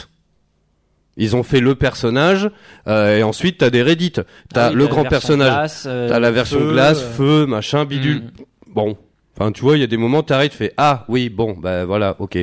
Ils 1.17 1.35
ont 1.35 1.43
fait 1.43 1.59
le 1.59 1.75
personnage, 1.75 2.49
euh, 2.87 3.17
et 3.17 3.23
ensuite 3.23 3.57
t'as 3.57 3.69
des 3.69 3.83
Reddit. 3.83 4.13
T'as 4.53 4.67
Ah 4.67 4.69
oui, 4.69 4.75
le 4.75 4.87
grand 4.87 5.03
personnage, 5.03 5.51
glace, 5.51 5.83
euh, 5.85 6.07
t'as 6.07 6.19
la 6.19 6.31
version 6.31 6.59
feu, 6.59 6.71
glace, 6.71 7.01
euh, 7.01 7.13
feu, 7.13 7.45
machin, 7.45 7.83
bidule. 7.83 8.19
mm. 8.21 8.31
Bon, 8.67 8.97
enfin, 9.35 9.51
tu 9.51 9.61
vois, 9.61 9.75
il 9.75 9.81
y 9.81 9.83
a 9.83 9.87
des 9.87 9.97
moments, 9.97 10.23
t'arrêtes, 10.23 10.51
tu 10.51 10.57
fais 10.57 10.73
ah 10.77 11.03
oui, 11.09 11.27
bon, 11.29 11.57
bah 11.59 11.83
voilà, 11.83 12.15
ok. 12.19 12.37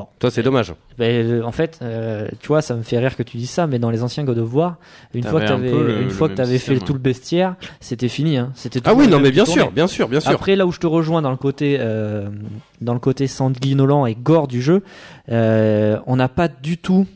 Bon. 0.00 0.06
Toi, 0.18 0.30
c'est 0.30 0.42
dommage. 0.42 0.72
Ben, 0.98 1.26
euh, 1.26 1.42
en 1.42 1.52
fait, 1.52 1.78
euh, 1.82 2.28
tu 2.40 2.48
vois, 2.48 2.62
ça 2.62 2.74
me 2.74 2.82
fait 2.82 2.98
rire 2.98 3.16
que 3.16 3.22
tu 3.22 3.36
dises 3.36 3.50
ça, 3.50 3.66
mais 3.66 3.78
dans 3.78 3.90
les 3.90 4.02
anciens 4.02 4.24
God 4.24 4.38
of 4.38 4.54
War, 4.54 4.76
une 5.14 5.24
fois 5.24 5.40
que 5.40 5.52
le- 5.52 6.02
une 6.02 6.10
fois 6.10 6.28
même 6.28 6.36
t'avais 6.36 6.58
fait 6.58 6.78
tout 6.78 6.92
le 6.92 6.98
bestiaire, 6.98 7.56
c'était 7.80 8.08
fini. 8.08 8.36
Hein. 8.38 8.52
C'était 8.54 8.80
Ah 8.84 8.94
oui, 8.94 9.08
non, 9.08 9.20
mais 9.20 9.30
bien 9.30 9.44
sûr, 9.44 9.70
bien 9.72 9.86
sûr, 9.86 10.08
bien 10.08 10.20
sûr. 10.20 10.30
Après, 10.30 10.56
là 10.56 10.66
où 10.66 10.72
je 10.72 10.78
te 10.80 10.86
rejoins 10.86 11.22
dans 11.22 11.30
le 11.30 11.36
côté, 11.36 11.76
euh, 11.80 12.28
dans 12.80 12.94
le 12.94 13.00
côté 13.00 13.26
sanguinolent 13.26 14.06
et 14.06 14.14
gore 14.14 14.48
du 14.48 14.62
jeu, 14.62 14.82
euh, 15.30 15.98
on 16.06 16.16
n'a 16.16 16.28
pas 16.28 16.48
du 16.48 16.78
tout 16.78 17.06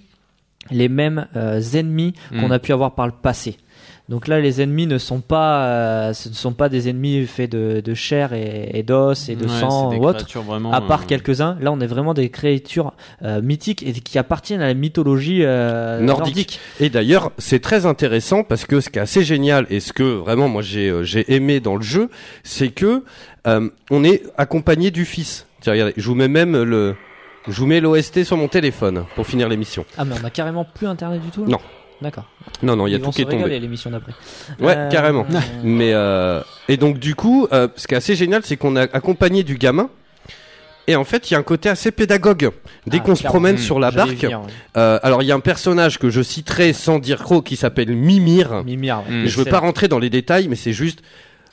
les 0.71 0.89
mêmes 0.89 1.27
ennemis 1.75 2.15
qu'on 2.31 2.49
Mm. 2.49 2.53
a 2.53 2.59
pu 2.59 2.73
avoir 2.73 2.95
par 2.95 3.07
le 3.07 3.13
passé. 3.13 3.57
Donc 4.11 4.29
là, 4.29 4.39
les 4.39 4.61
ennemis 4.61 4.87
ne 4.87 4.99
sont 4.99 5.21
pas, 5.21 5.65
euh, 5.67 6.13
ce 6.13 6.29
ne 6.29 6.35
sont 6.35 6.53
pas 6.53 6.69
des 6.69 6.91
ennemis 6.91 7.25
faits 7.27 7.51
de, 7.51 7.81
de 7.83 7.95
chair 7.95 8.35
et, 8.35 8.71
et 8.75 8.83
d'os 8.83 9.31
et 9.31 9.35
de 9.35 9.45
Ouais, 9.47 9.61
sang 9.61 9.89
ou 9.89 9.91
des 9.93 9.97
autre. 9.99 10.19
créatures 10.19 10.43
vraiment, 10.43 10.73
À 10.73 10.83
part 10.83 11.03
euh, 11.03 11.07
quelques-uns, 11.09 11.57
là 11.63 11.73
on 11.73 11.81
est 11.81 11.87
vraiment 11.87 12.13
des 12.13 12.29
créatures 12.29 12.93
euh, 13.23 13.41
mythiques 13.41 13.83
et 13.83 13.93
qui 13.93 14.19
appartiennent 14.19 14.61
à 14.61 14.67
la 14.67 14.75
mythologie 14.75 15.41
euh, 15.43 16.01
Nordique. 16.01 16.27
nordique. 16.35 16.61
Et 16.81 16.91
d'ailleurs, 16.91 17.31
c'est 17.39 17.61
très 17.61 17.87
intéressant 17.87 18.45
parce 18.45 18.67
que 18.67 18.81
ce 18.81 18.91
qui 18.91 18.99
est 18.99 19.03
assez 19.03 19.25
génial 19.25 19.67
et 19.71 19.81
ce 19.81 19.95
que 19.95 20.03
vraiment 20.03 20.49
moi 20.49 20.61
j'ai 20.61 20.93
j'ai 21.03 21.33
aimé 21.33 21.61
dans 21.61 21.77
le 21.77 21.83
jeu, 21.83 22.11
c'est 22.43 22.69
que 22.69 23.05
euh, 23.47 23.71
on 23.91 24.05
est 24.05 24.23
accompagné 24.37 24.91
du 24.91 25.07
fils. 25.07 25.47
Tiens, 25.63 25.73
regardez, 25.73 25.95
je 25.97 26.07
vous 26.07 26.15
mets 26.15 26.29
même 26.29 26.63
le 26.63 26.95
je 27.49 27.59
vous 27.59 27.67
mets 27.67 27.81
l'OST 27.81 28.25
sur 28.25 28.37
mon 28.37 28.49
téléphone 28.49 29.05
pour 29.15 29.27
finir 29.27 29.49
l'émission. 29.49 29.87
Ah 29.97 30.05
mais 30.05 30.15
on 30.21 30.25
a 30.27 30.31
carrément 30.31 30.67
plus 30.67 30.87
internet 30.87 31.23
du 31.23 31.29
tout 31.31 31.45
là? 31.45 31.53
Non. 31.53 31.59
D'accord. 32.03 32.25
Non 32.63 32.77
non, 32.77 32.87
il 32.87 32.93
y 32.93 32.95
a 32.95 32.99
tout 32.99 33.11
qui 33.11 33.23
est 33.23 33.25
tombé. 33.25 33.59
l'émission 33.59 33.91
d'après. 33.91 34.13
Ouais, 34.61 34.75
Euh, 34.77 34.91
carrément. 34.91 35.27
Mais 35.65 35.93
euh, 35.95 36.41
et 36.69 36.77
donc 36.77 36.99
du 36.99 37.15
coup, 37.15 37.47
euh, 37.53 37.69
ce 37.77 37.87
qui 37.87 37.95
est 37.95 37.97
assez 37.97 38.15
génial, 38.17 38.43
c'est 38.45 38.57
qu'on 38.57 38.77
a 38.77 38.83
accompagné 38.83 39.43
du 39.43 39.57
gamin. 39.57 39.89
Et 40.87 40.97
en 40.97 41.05
fait, 41.05 41.31
il 41.31 41.33
y 41.33 41.37
a 41.37 41.39
un 41.39 41.43
côté 41.45 41.71
assez 41.71 41.91
pédagogue. 41.93 42.51
Dès 42.87 42.99
Ah, 42.99 43.01
qu'on 43.01 43.15
se 43.15 43.23
promène 43.23 43.55
Mmh, 43.55 43.59
sur 43.59 43.81
la 43.81 43.91
barque, 43.91 44.11
venir, 44.21 44.41
ouais. 44.41 44.47
euh, 44.77 44.99
alors 45.03 45.23
il 45.23 45.27
y 45.27 45.33
a 45.33 45.35
un 45.35 45.41
personnage 45.41 45.99
que 45.99 46.11
je 46.11 46.21
citerai 46.21 46.75
sans 46.75 46.99
dire 46.99 47.21
trop 47.23 47.41
qui 47.41 47.57
s'appelle 47.57 47.91
Mimir. 47.97 48.63
Mimir. 48.65 49.03
ouais. 49.09 49.23
Mm. 49.25 49.27
Je 49.27 49.39
veux 49.39 49.47
pas 49.47 49.61
rentrer 49.61 49.89
dans 49.89 49.99
les 49.99 50.11
détails, 50.11 50.47
mais 50.49 50.57
c'est 50.57 50.75
juste, 50.75 51.01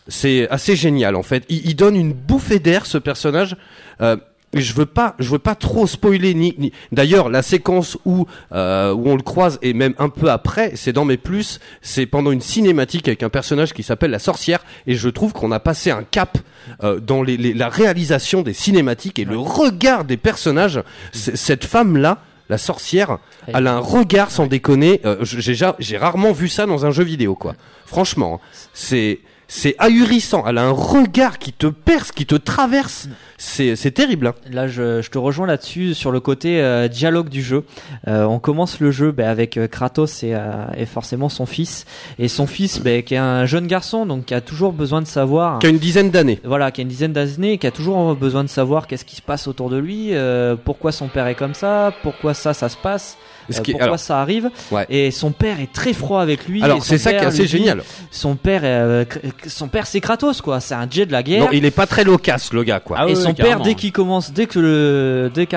c'est 0.09 0.49
assez 0.49 0.75
génial 0.75 1.15
en 1.15 1.23
fait. 1.23 1.45
Il, 1.47 1.65
il 1.65 1.75
donne 1.77 1.95
une 1.95 2.11
bouffée 2.11 2.59
d'air 2.59 2.85
ce 2.85 2.97
personnage. 2.97 3.55
Euh, 4.01 4.17
je 4.53 4.73
veux 4.73 4.85
pas, 4.85 5.15
je 5.19 5.29
veux 5.29 5.39
pas 5.39 5.55
trop 5.55 5.87
spoiler. 5.87 6.33
Ni, 6.33 6.53
ni- 6.57 6.71
D'ailleurs, 6.91 7.29
la 7.29 7.41
séquence 7.41 7.97
où 8.05 8.25
euh, 8.51 8.93
où 8.93 9.07
on 9.09 9.15
le 9.15 9.21
croise 9.23 9.57
et 9.61 9.73
même 9.73 9.93
un 9.97 10.09
peu 10.09 10.29
après, 10.29 10.73
c'est 10.75 10.91
dans 10.93 11.05
mes 11.05 11.17
plus. 11.17 11.59
C'est 11.81 12.05
pendant 12.05 12.31
une 12.31 12.41
cinématique 12.41 13.07
avec 13.07 13.23
un 13.23 13.29
personnage 13.29 13.73
qui 13.73 13.83
s'appelle 13.83 14.11
la 14.11 14.19
sorcière. 14.19 14.59
Et 14.87 14.95
je 14.95 15.09
trouve 15.09 15.31
qu'on 15.33 15.51
a 15.51 15.59
passé 15.59 15.91
un 15.91 16.03
cap 16.03 16.37
euh, 16.83 16.99
dans 16.99 17.23
les, 17.23 17.37
les- 17.37 17.53
la 17.53 17.69
réalisation 17.69 18.41
des 18.41 18.53
cinématiques 18.53 19.19
et 19.19 19.25
le 19.25 19.37
regard 19.37 20.03
des 20.03 20.17
personnages. 20.17 20.81
C- 21.13 21.35
Cette 21.35 21.65
femme 21.65 21.97
là. 21.97 22.19
La 22.49 22.57
sorcière, 22.57 23.17
Elle- 23.47 23.55
elle 23.59 23.67
a 23.67 23.75
un 23.75 23.79
regard 23.79 24.29
sans 24.29 24.45
déconner. 24.45 24.99
euh, 25.05 25.15
j'ai 25.21 25.53
ja- 25.55 25.77
j'ai 25.79 25.95
rarement 25.97 26.33
vu 26.33 26.49
ça 26.49 26.65
dans 26.65 26.85
un 26.85 26.91
jeu 26.91 27.03
vidéo, 27.05 27.33
quoi. 27.33 27.55
Franchement, 27.85 28.41
hein. 28.43 28.47
c'est 28.73 29.19
c'est 29.53 29.75
ahurissant. 29.79 30.45
Elle 30.47 30.57
a 30.57 30.63
un 30.63 30.71
regard 30.71 31.37
qui 31.37 31.51
te 31.51 31.67
perce, 31.67 32.13
qui 32.13 32.25
te 32.25 32.35
traverse. 32.35 33.09
C'est 33.37 33.75
c'est 33.75 33.91
terrible. 33.91 34.27
hein. 34.27 34.33
Là, 34.49 34.69
je, 34.69 35.01
je 35.01 35.09
te 35.09 35.17
rejoins 35.17 35.45
là-dessus 35.45 35.93
sur 35.93 36.11
le 36.11 36.21
côté 36.21 36.61
euh, 36.61 36.87
dialogue 36.87 37.27
du 37.27 37.41
jeu. 37.41 37.65
Euh, 38.07 38.23
on 38.23 38.39
commence 38.39 38.79
le 38.79 38.91
jeu 38.91 39.11
ben, 39.11 39.27
avec 39.27 39.57
euh, 39.57 39.67
Kratos 39.67 40.23
et, 40.23 40.33
euh, 40.35 40.65
et 40.77 40.85
forcément 40.85 41.27
son 41.27 41.45
fils. 41.45 41.85
Et 42.17 42.29
son 42.29 42.47
fils, 42.47 42.79
ben, 42.79 43.03
qui 43.03 43.15
est 43.15 43.17
un 43.17 43.45
jeune 43.45 43.67
garçon, 43.67 44.05
donc 44.05 44.25
qui 44.25 44.33
a 44.33 44.39
toujours 44.39 44.71
besoin 44.71 45.01
de 45.01 45.07
savoir. 45.07 45.59
Qui 45.59 45.67
a 45.67 45.69
une 45.69 45.79
dizaine 45.79 46.11
d'années. 46.11 46.39
Voilà, 46.45 46.71
qui 46.71 46.79
a 46.79 46.83
une 46.83 46.87
dizaine 46.87 47.11
d'années, 47.11 47.57
qui 47.57 47.67
a 47.67 47.71
toujours 47.71 48.15
besoin 48.15 48.45
de 48.45 48.49
savoir 48.49 48.87
qu'est-ce 48.87 49.03
qui 49.03 49.17
se 49.17 49.21
passe 49.21 49.47
autour 49.49 49.69
de 49.69 49.77
lui, 49.77 50.13
euh, 50.13 50.55
pourquoi 50.55 50.93
son 50.93 51.09
père 51.09 51.27
est 51.27 51.35
comme 51.35 51.55
ça, 51.55 51.91
pourquoi 52.03 52.33
ça, 52.33 52.53
ça 52.53 52.69
se 52.69 52.77
passe, 52.77 53.17
Ce 53.49 53.59
euh, 53.59 53.61
qui 53.61 53.71
pourquoi 53.71 53.85
alors, 53.85 53.99
ça 53.99 54.21
arrive. 54.21 54.49
Ouais. 54.71 54.85
Et 54.89 55.11
son 55.11 55.31
père 55.31 55.59
est 55.59 55.71
très 55.71 55.93
froid 55.93 56.21
avec 56.21 56.47
lui. 56.47 56.63
alors 56.63 56.83
c'est 56.83 56.97
ça 56.97 57.11
qui 57.11 57.23
est 57.23 57.27
assez 57.27 57.47
génial. 57.47 57.83
Son 58.11 58.35
père, 58.35 58.61
euh, 58.63 59.05
son 59.47 59.67
père, 59.67 59.87
c'est 59.87 60.01
Kratos, 60.01 60.41
quoi. 60.41 60.59
C'est 60.59 60.75
un 60.75 60.87
dieu 60.87 61.05
de 61.05 61.11
la 61.11 61.23
guerre. 61.23 61.45
Non, 61.45 61.51
il 61.51 61.65
est 61.65 61.71
pas 61.71 61.87
très 61.87 62.03
loquace, 62.03 62.53
le 62.53 62.63
gars, 62.63 62.79
quoi. 62.79 62.97
Ah 62.99 63.07
et 63.07 63.15
son 63.15 63.33
père, 63.33 63.45
carrément. 63.45 63.63
dès 63.63 63.75
qu'il 63.75 63.91
commence, 63.91 64.31
dès 64.31 64.45
que 64.45 64.59
le, 64.59 65.31
dès 65.33 65.47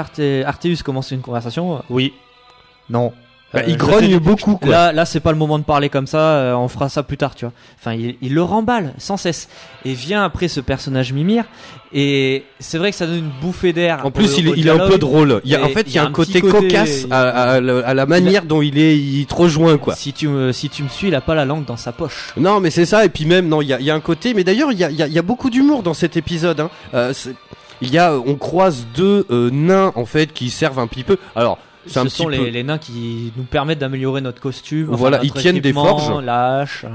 Artéus 0.44 0.82
commence 0.82 1.10
une 1.10 1.20
conversation, 1.20 1.82
oui, 1.90 2.14
non, 2.90 3.12
Bah, 3.54 3.60
Euh, 3.60 3.64
il 3.68 3.74
je 3.74 3.78
grogne 3.78 4.18
beaucoup, 4.18 4.56
quoi. 4.56 4.70
Là, 4.70 4.92
là, 4.92 5.04
c'est 5.04 5.20
pas 5.20 5.30
le 5.32 5.38
moment 5.38 5.58
de 5.58 5.64
parler 5.64 5.88
comme 5.88 6.06
ça. 6.06 6.18
euh, 6.18 6.54
on 6.54 6.68
fera 6.68 6.88
ça 6.88 7.02
plus 7.02 7.16
tard, 7.16 7.34
tu 7.34 7.44
vois. 7.44 7.52
Enfin, 7.80 7.94
il, 7.94 8.16
il 8.20 8.34
le 8.34 8.42
remballe 8.42 8.92
sans 8.98 9.16
cesse. 9.16 9.48
Et 9.84 9.92
vient 9.94 10.24
après 10.24 10.48
ce 10.48 10.60
personnage 10.60 11.12
Mimir. 11.12 11.44
Et 11.92 12.44
c'est 12.58 12.78
vrai 12.78 12.90
que 12.90 12.96
ça 12.96 13.06
donne 13.06 13.18
une 13.18 13.30
bouffée 13.40 13.72
d'air. 13.72 14.00
En 14.04 14.10
plus, 14.10 14.34
au- 14.34 14.38
il, 14.40 14.48
au 14.48 14.54
il 14.56 14.66
est 14.66 14.70
un 14.70 14.88
peu 14.88 14.98
drôle. 14.98 15.40
Il 15.44 15.50
y 15.52 15.54
a, 15.54 15.64
en 15.64 15.68
fait, 15.68 15.82
il 15.86 15.94
y 15.94 15.98
a 15.98 16.04
un, 16.04 16.10
côté, 16.10 16.40
cocasse 16.40 17.06
à, 17.10 17.20
à- 17.28 17.52
à 17.54 17.94
la 17.94 18.06
manière 18.06 18.44
dont 18.44 18.60
il 18.62 18.76
est, 18.78 18.98
il 18.98 19.26
te 19.26 19.34
rejoint, 19.34 19.78
quoi. 19.78 19.94
Si 19.94 20.12
tu 20.12 20.26
me, 20.28 20.50
si 20.52 20.68
tu 20.68 20.82
me 20.82 20.88
suis, 20.88 21.08
il 21.08 21.14
a 21.14 21.20
pas 21.20 21.36
la 21.36 21.44
langue 21.44 21.64
dans 21.64 21.76
sa 21.76 21.92
poche. 21.92 22.32
Non, 22.36 22.58
mais 22.60 22.70
c'est 22.70 22.86
ça. 22.86 23.04
Et 23.04 23.08
puis 23.08 23.24
même, 23.24 23.46
non, 23.48 23.62
il 23.62 23.68
y 23.68 23.72
a, 23.72 23.78
il 23.78 23.86
y 23.86 23.90
a 23.90 23.94
un 23.94 24.00
côté. 24.00 24.34
Mais 24.34 24.42
d'ailleurs, 24.42 24.72
il 24.72 24.78
y 24.78 24.84
a, 24.84 24.90
il 24.90 24.96
y 25.12 25.18
a- 25.18 25.22
beaucoup 25.22 25.50
d'humour 25.50 25.82
dans 25.84 25.94
cet 25.94 26.16
épisode. 26.16 26.58
Hein. 26.60 26.70
Euh, 26.94 27.12
il 27.80 27.90
y 27.92 27.98
a, 27.98 28.14
on 28.14 28.34
croise 28.36 28.86
deux 28.96 29.26
euh, 29.30 29.50
nains 29.52 29.92
en 29.94 30.04
fait 30.06 30.32
qui 30.32 30.50
servent 30.50 30.78
un 30.80 30.86
petit 30.86 31.04
peu. 31.04 31.16
Alors, 31.36 31.58
Ce 31.86 32.08
sont 32.08 32.26
peu. 32.26 32.48
les, 32.48 32.62
nains 32.62 32.78
qui 32.78 33.32
nous 33.36 33.44
permettent 33.44 33.78
d'améliorer 33.78 34.20
notre 34.20 34.40
costume. 34.40 34.88
enfin, 34.88 34.96
Voilà, 34.96 35.18
notre 35.18 35.36
ils 35.36 35.40
tiennent 35.40 35.60
des 35.60 35.72
forges. 35.72 36.12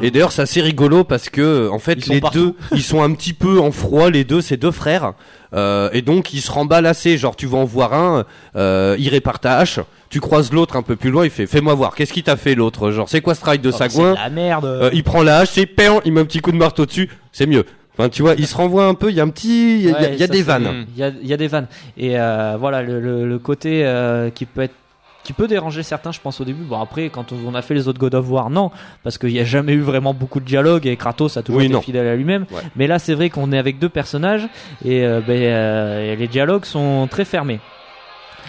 Et 0.01 0.11
d'ailleurs, 0.11 0.31
c'est 0.31 0.41
assez 0.41 0.61
rigolo 0.61 1.03
parce 1.03 1.29
que, 1.29 1.69
en 1.69 1.79
fait, 1.79 2.05
Ils 2.07 2.13
les 2.13 2.21
deux, 2.33 2.55
ils 2.71 2.83
sont 2.83 3.01
un 3.01 3.13
petit 3.13 3.33
peu 3.33 3.59
en 3.59 3.71
froid, 3.71 4.09
les 4.09 4.23
deux, 4.23 4.41
ces 4.41 4.57
deux 4.57 4.71
frères. 4.71 5.13
Euh, 5.53 5.89
et 5.93 6.01
donc, 6.01 6.33
ils 6.33 6.41
se 6.41 6.51
remballent 6.51 6.85
assez. 6.85 7.17
Genre, 7.17 7.35
tu 7.35 7.47
vas 7.47 7.57
en 7.57 7.65
voir 7.65 7.93
un, 7.93 8.25
euh, 8.55 8.95
il 8.99 9.09
répare 9.09 9.39
ta 9.39 9.57
hache. 9.57 9.79
Tu 10.09 10.19
croises 10.19 10.51
l'autre 10.51 10.75
un 10.75 10.81
peu 10.81 10.95
plus 10.95 11.11
loin, 11.11 11.23
il 11.23 11.29
fait, 11.29 11.45
fais-moi 11.45 11.75
voir, 11.75 11.93
qu'est-ce 11.93 12.13
qu'il 12.13 12.23
t'a 12.23 12.35
fait 12.35 12.55
l'autre? 12.55 12.89
Genre, 12.89 13.07
c'est 13.07 13.21
quoi 13.21 13.35
ce 13.35 13.41
travail 13.41 13.59
de 13.59 13.69
Oh, 13.69 13.71
c'est 13.71 13.89
sagouin 13.89 14.15
la 14.15 14.29
merde. 14.31 14.65
Euh, 14.65 14.89
Il 14.91 15.03
prend 15.03 15.21
la 15.21 15.39
hache, 15.39 15.49
c'est 15.51 15.69
il 16.03 16.11
met 16.11 16.21
un 16.21 16.25
petit 16.25 16.39
coup 16.39 16.51
de 16.51 16.57
marteau 16.57 16.87
dessus, 16.87 17.09
c'est 17.31 17.45
mieux. 17.45 17.63
Enfin, 17.99 18.09
tu 18.09 18.21
vois, 18.21 18.33
il 18.37 18.47
se 18.47 18.55
renvoie 18.55 18.85
un 18.85 18.93
peu, 18.93 19.09
il 19.09 19.15
y 19.17 19.19
a 19.19 19.23
un 19.23 19.29
petit, 19.29 19.75
il 19.75 19.81
y 19.89 19.89
a, 19.93 19.99
Ouais, 19.99 20.15
y 20.17 20.27
des 20.27 20.41
vannes. 20.41 20.85
Il 20.95 20.99
y 20.99 21.03
a, 21.03 21.09
il 21.21 21.27
y 21.27 21.33
a 21.33 21.37
des 21.37 21.47
vannes. 21.47 21.67
Et 21.97 22.17
euh, 22.17 22.55
voilà, 22.57 22.81
le, 22.81 22.99
le- 23.01 23.27
le 23.27 23.39
côté 23.39 23.85
euh, 23.85 24.29
qui 24.29 24.45
peut 24.45 24.61
être 24.61 24.73
qui 25.25 25.33
peut 25.33 25.47
déranger 25.47 25.83
certains, 25.83 26.11
je 26.13 26.19
pense 26.21 26.39
au 26.41 26.45
début. 26.45 26.63
Bon 26.63 26.79
après, 26.79 27.09
quand 27.09 27.33
on 27.33 27.53
a 27.53 27.61
fait 27.61 27.73
les 27.75 27.87
autres 27.89 27.99
God 27.99 28.15
of 28.15 28.27
War, 28.31 28.49
non, 28.49 28.71
parce 29.03 29.17
qu'il 29.17 29.29
n'y 29.33 29.39
a 29.39 29.43
jamais 29.43 29.73
eu 29.73 29.81
vraiment 29.81 30.13
beaucoup 30.13 30.39
de 30.39 30.45
dialogue 30.45 30.87
et 30.87 30.95
Kratos 30.95 31.35
a 31.37 31.43
toujours 31.43 31.59
Oui, 31.59 31.65
été 31.65 31.73
non. 31.73 31.81
fidèle 31.81 32.07
à 32.07 32.15
lui-même. 32.15 32.45
Ouais. 32.51 32.61
Mais 32.77 32.87
là, 32.87 32.97
c'est 32.99 33.13
vrai 33.13 33.29
qu'on 33.29 33.51
est 33.51 33.57
avec 33.57 33.77
deux 33.79 33.89
personnages 33.89 34.47
et 34.83 35.03
euh, 35.05 35.19
ben, 35.19 35.33
euh, 35.37 36.15
les 36.15 36.27
dialogues 36.29 36.63
sont 36.65 37.07
très 37.11 37.25
fermés. 37.25 37.59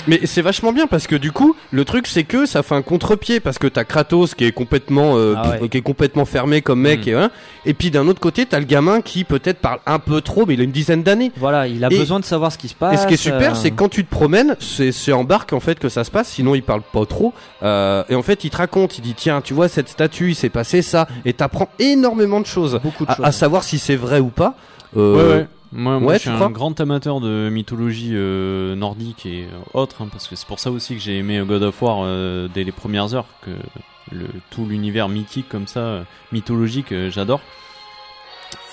Mais 0.06 0.20
c'est 0.24 0.43
vachement 0.43 0.72
bien 0.72 0.86
parce 0.86 1.06
que 1.06 1.14
du 1.16 1.31
coup, 1.32 1.55
le 1.70 1.85
truc 1.85 2.06
c'est 2.06 2.24
que 2.24 2.47
ça 2.47 2.62
fait 2.62 2.74
un 2.74 2.82
contre-pied 2.82 3.40
parce 3.40 3.59
que 3.59 3.66
t'as 3.66 3.85
Kratos 3.85 4.35
qui 4.35 4.44
est 4.44 4.52
complètement, 4.52 5.16
euh, 5.16 5.35
Ah 5.36 5.51
ouais. 5.60 5.68
qui 5.68 5.78
est 5.78 5.82
complètement 5.82 6.24
fermé 6.24 6.62
comme 6.62 6.81
mec 6.81 7.06
Mm. 7.06 7.09
et 7.09 7.14
hein, 7.14 7.31
et 7.66 7.74
puis 7.74 7.90
d'un 7.90 8.09
autre 8.09 8.20
côté 8.20 8.47
t'as 8.47 8.59
le 8.59 8.64
gamin 8.64 9.01
qui 9.02 9.24
peut-être 9.24 9.59
parle 9.59 9.78
un 9.86 9.98
peu 9.98 10.20
trop, 10.20 10.47
mais 10.47 10.55
il 10.55 10.60
a 10.60 10.64
une 10.64 10.70
dizaine 10.72 11.02
d'années. 11.02 11.32
Voilà, 11.36 11.66
il 11.66 11.85
a 11.85 11.89
Et- 11.90 11.98
besoin 11.98 12.18
de 12.20 12.24
savoir 12.24 12.51
ce 12.52 12.59
qui 12.59 12.68
se 12.68 12.74
passe. 12.74 12.94
Et 12.94 12.97
ce 13.02 13.06
qui 13.06 13.14
est 13.14 13.16
super, 13.18 13.52
euh, 13.52 13.55
c'est 13.55 13.70
que 13.70 13.77
quand 13.77 13.89
tu 13.89 14.05
te 14.05 14.10
promènes, 14.10 14.56
c'est 14.60 14.93
c'est 14.93 15.12
en 15.12 15.24
barque 15.24 15.52
en 15.52 15.60
fait 15.60 15.78
que 15.78 15.89
ça 15.89 16.05
se 16.05 16.10
passe. 16.10 16.28
Sinon, 16.28 16.55
il 16.55 16.62
parle 16.62 16.82
pas 16.82 17.05
trop. 17.06 17.32
Euh, 17.62 18.02
et 18.09 18.14
en 18.14 18.22
fait, 18.22 18.44
il 18.44 18.51
te 18.51 18.56
raconte. 18.56 18.98
Il 18.98 19.02
dit 19.02 19.14
tiens, 19.14 19.40
tu 19.40 19.55
vois 19.55 19.68
cette 19.68 19.89
statue, 19.89 20.31
il 20.31 20.35
s'est 20.35 20.48
passé 20.48 20.82
ça. 20.82 21.06
Et 21.24 21.32
t'apprends 21.32 21.68
énormément 21.78 22.40
de 22.40 22.47
choses. 22.47 22.81
beaucoup 22.82 23.05
de 23.06 23.10
À, 23.10 23.16
choses. 23.16 23.27
à 23.27 23.32
savoir 23.32 23.64
si 23.64 23.78
c'est 23.78 23.97
vrai 23.97 24.20
ou 24.20 24.28
pas. 24.28 24.55
Ouais, 24.94 25.02
Euh, 25.02 25.39
ouais. 25.40 25.47
Moi, 25.72 26.01
moi 26.01 26.12
ouais, 26.12 26.14
je 26.16 26.22
suis 26.22 26.30
un 26.30 26.51
grand 26.51 26.78
amateur 26.80 27.20
de 27.20 27.48
mythologie 27.51 28.10
euh, 28.14 28.74
nordique 28.74 29.24
et 29.24 29.44
euh, 29.44 29.59
autre, 29.78 30.02
hein, 30.02 30.09
parce 30.10 30.26
que 30.26 30.34
c'est 30.34 30.47
pour 30.48 30.59
ça 30.59 30.70
aussi 30.72 30.94
que 30.97 31.01
j'ai 31.01 31.18
aimé 31.18 31.40
God 31.47 31.62
of 31.62 31.80
War 31.80 31.98
euh, 32.02 32.48
dès 32.52 32.64
les 32.64 32.72
premières 32.72 33.14
heures, 33.14 33.26
que 33.42 33.51
le, 34.10 34.26
tout 34.51 34.66
l'univers 34.66 35.09
mythique 35.09 35.48
comme 35.48 35.68
ça, 35.68 35.80
euh, 35.80 36.02
mythologique, 36.32 36.90
euh, 36.92 37.10
j'adore. 37.10 37.40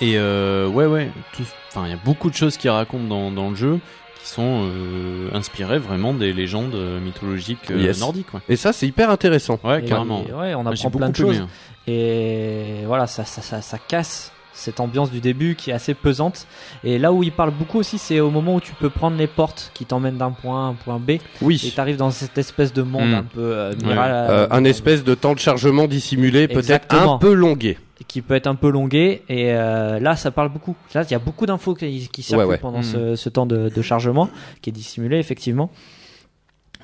Et 0.00 0.14
euh, 0.18 0.66
ouais, 0.66 0.86
ouais, 0.86 1.10
tout- 1.34 1.42
enfin, 1.68 1.84
il 1.86 1.90
y 1.90 1.94
a 1.94 2.00
beaucoup 2.04 2.30
de 2.30 2.34
choses 2.34 2.56
qui 2.56 2.68
racontent 2.68 3.04
dans, 3.06 3.30
dans 3.30 3.50
le 3.50 3.54
jeu 3.56 3.78
qui 4.20 4.28
sont 4.28 4.66
euh, 4.68 5.28
inspirées 5.32 5.78
vraiment 5.78 6.12
des 6.12 6.32
légendes 6.32 6.74
mythologiques 7.00 7.70
euh, 7.70 7.78
Yes. 7.80 8.00
nordiques. 8.00 8.34
Ouais, 8.34 8.40
Et 8.48 8.56
ça, 8.56 8.72
c'est 8.72 8.88
hyper 8.88 9.10
intéressant. 9.10 9.60
ouais 9.62 9.80
Et- 9.84 9.84
carrément. 9.88 10.24
et 10.28 10.32
ouais, 10.32 10.54
on 10.56 10.66
apprend 10.66 10.90
plein 10.90 11.10
de 11.10 11.20
aimé, 11.22 11.28
choses. 11.34 11.40
hein. 11.42 11.48
Et 11.86 12.82
voilà, 12.86 13.06
ça, 13.06 13.24
ça, 13.24 13.40
ça, 13.40 13.62
ça 13.62 13.78
casse 13.78 14.32
cette 14.58 14.80
ambiance 14.80 15.10
du 15.10 15.20
début 15.20 15.54
qui 15.54 15.70
est 15.70 15.72
assez 15.72 15.94
pesante. 15.94 16.46
Et 16.84 16.98
là 16.98 17.12
où 17.12 17.22
il 17.22 17.32
parle 17.32 17.52
beaucoup 17.52 17.78
aussi, 17.78 17.96
c'est 17.98 18.20
au 18.20 18.30
moment 18.30 18.56
où 18.56 18.60
tu 18.60 18.72
peux 18.74 18.90
prendre 18.90 19.16
les 19.16 19.26
portes 19.26 19.70
qui 19.74 19.84
t'emmènent 19.84 20.18
d'un 20.18 20.30
point 20.32 20.64
A 20.64 20.66
à 20.66 20.70
un 20.70 20.74
point 20.74 20.98
B. 20.98 21.10
Et 21.10 21.20
Oui. 21.42 21.72
t'arrives 21.74 21.96
dans 21.96 22.10
cette 22.10 22.36
espèce 22.38 22.72
de 22.72 22.82
monde 22.82 23.10
Mm. 23.10 23.14
un 23.14 23.22
peu 23.22 23.40
euh, 23.40 23.70
Ouais. 23.72 23.76
mira- 23.86 24.06
Euh, 24.06 24.46
un 24.50 24.64
espèce 24.64 25.04
de 25.04 25.14
temps 25.14 25.34
de 25.34 25.38
chargement 25.38 25.86
dissimulé, 25.86 26.48
peut-être 26.48 26.94
un 26.94 27.18
peu 27.18 27.32
longué. 27.32 27.78
qui 28.06 28.22
peut 28.22 28.34
être 28.34 28.46
un 28.46 28.54
peu 28.54 28.70
longué. 28.70 29.22
Et 29.28 29.52
euh, 29.52 29.98
là, 29.98 30.14
ça 30.16 30.30
parle 30.30 30.48
beaucoup. 30.50 30.76
Là, 30.94 31.02
il 31.02 31.10
y 31.10 31.14
a 31.14 31.18
beaucoup 31.18 31.46
d'infos 31.46 31.74
qui, 31.74 32.08
qui 32.12 32.22
circulent 32.22 32.46
Ouais, 32.46 32.52
ouais. 32.52 32.58
pendant 32.58 32.78
Mm. 32.78 32.82
ce, 32.84 33.16
ce 33.16 33.28
temps 33.28 33.44
de, 33.44 33.68
de 33.68 33.82
chargement 33.82 34.30
qui 34.62 34.70
est 34.70 34.72
dissimulé, 34.72 35.18
effectivement. 35.18 35.70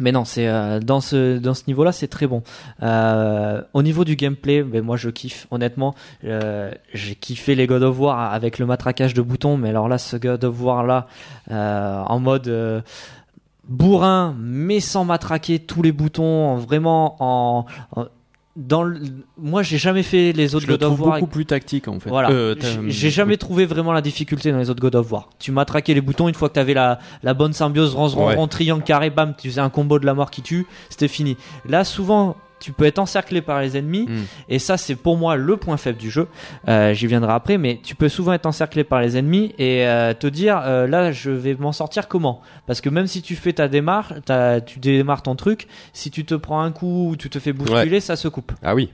Mais 0.00 0.10
non, 0.10 0.24
c'est 0.24 0.48
euh, 0.48 0.80
dans 0.80 1.00
ce 1.00 1.38
dans 1.38 1.54
ce 1.54 1.62
niveau-là, 1.68 1.92
c'est 1.92 2.08
très 2.08 2.26
bon. 2.26 2.42
Euh, 2.82 3.62
au 3.74 3.82
niveau 3.82 4.04
du 4.04 4.16
gameplay, 4.16 4.62
ben 4.62 4.82
moi 4.82 4.96
je 4.96 5.08
kiffe. 5.10 5.46
Honnêtement, 5.52 5.94
euh, 6.24 6.72
j'ai 6.92 7.14
kiffé 7.14 7.54
les 7.54 7.66
God 7.68 7.82
of 7.84 7.98
War 8.00 8.32
avec 8.32 8.58
le 8.58 8.66
matraquage 8.66 9.14
de 9.14 9.22
boutons, 9.22 9.56
mais 9.56 9.68
alors 9.68 9.88
là, 9.88 9.98
ce 9.98 10.16
God 10.16 10.42
of 10.44 10.60
War 10.60 10.84
là, 10.84 11.06
en 11.50 12.18
mode 12.18 12.82
bourrin, 13.68 14.34
mais 14.38 14.80
sans 14.80 15.04
matraquer 15.04 15.58
tous 15.58 15.80
les 15.82 15.92
boutons, 15.92 16.56
vraiment 16.56 17.16
en, 17.20 17.66
en- 17.96 18.06
dans 18.56 18.84
le, 18.84 19.00
moi 19.36 19.62
j'ai 19.64 19.78
jamais 19.78 20.04
fait 20.04 20.32
les 20.32 20.54
autres 20.54 20.66
Je 20.66 20.70
le 20.70 20.74
God 20.78 20.84
of 20.84 20.94
trouve 20.96 21.08
War 21.08 21.18
beaucoup 21.18 21.30
plus 21.30 21.44
tactique 21.44 21.88
en 21.88 21.98
fait. 21.98 22.08
voilà. 22.08 22.30
Euh, 22.30 22.54
J'ai- 22.86 23.10
jamais 23.10 23.36
trouvé 23.36 23.66
vraiment 23.66 23.92
la 23.92 24.00
difficulté 24.00 24.52
dans 24.52 24.58
les 24.58 24.70
autres 24.70 24.80
God 24.80 24.94
of 24.94 25.10
War. 25.10 25.28
Tu 25.40 25.50
m'as 25.50 25.64
traqué 25.64 25.92
les 25.92 26.00
boutons 26.00 26.28
une 26.28 26.34
fois 26.34 26.48
que 26.48 26.54
t'avais 26.54 26.74
la, 26.74 27.00
la 27.24 27.34
bonne 27.34 27.52
symbiose, 27.52 27.94
rond, 27.94 28.06
rond, 28.08 28.28
Ouais. 28.28 28.34
rond, 28.36 28.46
triangle, 28.46 28.84
carré, 28.84 29.10
bam, 29.10 29.34
tu 29.36 29.48
faisais 29.48 29.60
un 29.60 29.70
combo 29.70 29.98
de 29.98 30.06
la 30.06 30.14
mort 30.14 30.30
qui 30.30 30.42
tue, 30.42 30.66
c'était 30.88 31.08
fini. 31.08 31.36
Là, 31.68 31.82
souvent, 31.84 32.36
tu 32.60 32.72
peux 32.72 32.84
être 32.84 32.98
encerclé 32.98 33.42
par 33.42 33.60
les 33.60 33.76
ennemis, 33.76 34.06
Mm. 34.08 34.22
et 34.48 34.58
ça, 34.58 34.76
c'est 34.76 34.94
pour 34.94 35.16
moi 35.16 35.36
le 35.36 35.56
point 35.56 35.76
faible 35.76 35.98
du 35.98 36.10
jeu. 36.10 36.28
Euh, 36.68 36.94
J'y 36.94 37.06
viendrai 37.06 37.32
après, 37.32 37.58
mais 37.58 37.78
tu 37.82 37.94
peux 37.94 38.08
souvent 38.08 38.32
être 38.32 38.46
encerclé 38.46 38.84
par 38.84 39.00
les 39.00 39.16
ennemis 39.16 39.54
et 39.58 39.86
euh, 39.86 40.14
te 40.14 40.26
dire, 40.26 40.60
euh, 40.64 40.86
là, 40.86 41.12
je 41.12 41.30
vais 41.30 41.54
m'en 41.54 41.72
sortir 41.72 42.08
comment? 42.08 42.40
Parce 42.66 42.80
que 42.80 42.88
même 42.88 43.06
si 43.06 43.20
tu 43.22 43.36
fais 43.36 43.52
ta 43.52 43.68
démarche, 43.68 44.12
ta- 44.24 44.60
tu 44.60 44.78
démarres 44.78 45.22
ton 45.22 45.36
truc, 45.36 45.66
si 45.92 46.10
tu 46.10 46.24
te 46.24 46.34
prends 46.34 46.60
un 46.62 46.72
coup 46.72 47.10
ou 47.10 47.16
tu 47.16 47.28
te 47.30 47.38
fais 47.38 47.52
bousculer, 47.52 48.00
ça 48.00 48.16
se 48.16 48.28
coupe. 48.28 48.52
Ah 48.62 48.74
oui. 48.74 48.90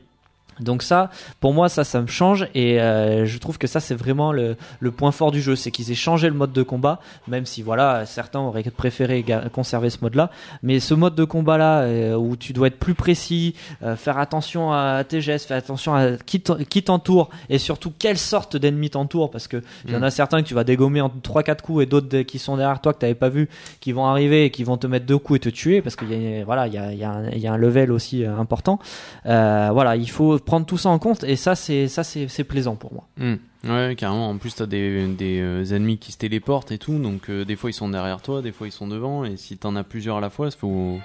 Donc 0.61 0.83
ça, 0.83 1.11
pour 1.41 1.53
moi, 1.55 1.69
ça, 1.69 1.85
ça 1.85 2.01
me 2.01 2.07
change 2.07 2.47
et 2.55 2.81
euh, 2.81 3.25
je 3.27 3.39
trouve 3.39 3.59
que 3.59 3.67
ça, 3.67 3.81
c'est 3.81 3.95
vraiment 3.95 4.33
le, 4.33 4.57
le 4.81 4.91
point 4.91 5.11
fort 5.13 5.31
du 5.33 5.41
jeu, 5.41 5.57
c'est 5.57 5.71
qu'ils 5.71 5.91
aient 5.91 5.95
changé 5.95 6.29
le 6.29 6.35
mode 6.35 6.53
de 6.53 6.63
combat, 6.63 7.01
même 7.29 7.47
si 7.47 7.63
voilà, 7.63 8.07
certains 8.07 8.41
auraient 8.41 8.63
préféré 8.63 9.25
conserver 9.53 9.91
ce 9.91 9.99
mode-là, 10.03 10.31
mais 10.63 10.81
ce 10.81 10.95
mode 10.95 11.15
de 11.15 11.25
combat-là 11.25 11.81
euh, 11.83 12.15
où 12.17 12.37
tu 12.37 12.53
dois 12.53 12.67
être 12.69 12.79
plus 12.79 12.95
précis, 12.95 13.55
euh, 13.83 13.97
faire 13.97 14.19
attention 14.19 14.73
à 14.73 15.03
tes 15.05 15.21
gestes, 15.21 15.49
faire 15.49 15.57
attention 15.59 15.95
à 15.95 16.13
qui 16.27 16.41
t'en- 16.41 16.57
qui 16.57 16.83
t'entoure 16.83 17.31
et 17.49 17.59
surtout 17.59 17.93
quelle 17.99 18.19
sorte 18.19 18.57
d'ennemis 18.57 18.91
t'entoure, 18.91 19.31
parce 19.31 19.49
que 19.49 19.63
il 19.87 19.93
y 19.93 19.97
en 19.97 20.03
a 20.03 20.11
certains 20.11 20.43
que 20.43 20.47
tu 20.49 20.55
vas 20.55 20.65
dégommer 20.65 21.01
en 21.01 21.09
3-4 21.09 21.63
coups 21.63 21.83
et 21.83 21.87
d'autres 21.87 22.21
qui 22.23 22.39
sont 22.39 22.57
derrière 22.57 22.81
toi 22.81 22.93
que 22.93 22.99
t'avais 22.99 23.15
pas 23.15 23.29
vu, 23.29 23.49
qui 23.81 23.93
vont 23.93 24.07
arriver 24.07 24.45
et 24.47 24.51
qui 24.51 24.65
vont 24.65 24.77
te 24.77 24.87
mettre 24.87 25.07
deux 25.07 25.19
coups 25.19 25.39
et 25.39 25.41
te 25.41 25.49
tuer, 25.49 25.81
parce 25.83 25.97
qu'il 25.97 26.11
y 26.13 26.41
a 26.41 26.45
voilà, 26.45 26.67
il 26.67 26.75
y 26.75 26.79
a, 26.79 26.93
y 26.93 27.05
a 27.05 27.21
y 27.37 27.47
a 27.47 27.53
un 27.53 27.57
level 27.57 27.93
aussi 27.93 28.25
euh, 28.25 28.37
important. 28.37 28.79
Euh, 29.27 29.71
voilà, 29.73 29.97
il 29.97 30.09
faut 30.11 30.39
prendre 30.51 30.67
tout 30.67 30.79
ça 30.79 30.89
en 30.89 30.99
compte 30.99 31.23
et 31.23 31.37
ça 31.37 31.55
c'est 31.55 31.87
ça 31.87 32.03
c'est 32.03 32.27
c'est 32.27 32.43
plaisant 32.43 32.75
pour 32.75 32.93
moi. 32.93 33.05
Hmm. 33.19 33.37
Ouais, 33.69 33.95
carrément. 33.97 34.31
En 34.31 34.37
plus, 34.37 34.55
t'as 34.57 34.67
des, 34.67 35.07
des 35.07 35.39
euh, 35.41 35.65
ennemis 35.77 35.99
qui 35.99 36.11
se 36.11 36.19
téléportent 36.19 36.73
et 36.73 36.79
tout, 36.79 36.99
donc 36.99 37.29
euh, 37.31 37.45
des 37.45 37.55
fois 37.55 37.71
ils 37.71 37.75
sont 37.75 37.89
derrière 37.89 38.21
toi, 38.21 38.43
des 38.43 38.51
fois 38.51 38.67
ils 38.67 38.73
sont 38.73 38.89
devant, 38.89 39.25
et 39.25 39.37
si 39.37 39.57
t'en 39.59 39.77
as 39.77 39.85
plusieurs 39.85 40.17
à 40.17 40.21
la 40.21 40.29
fois, 40.31 40.47
il 40.49 40.59
faut, 40.59 40.99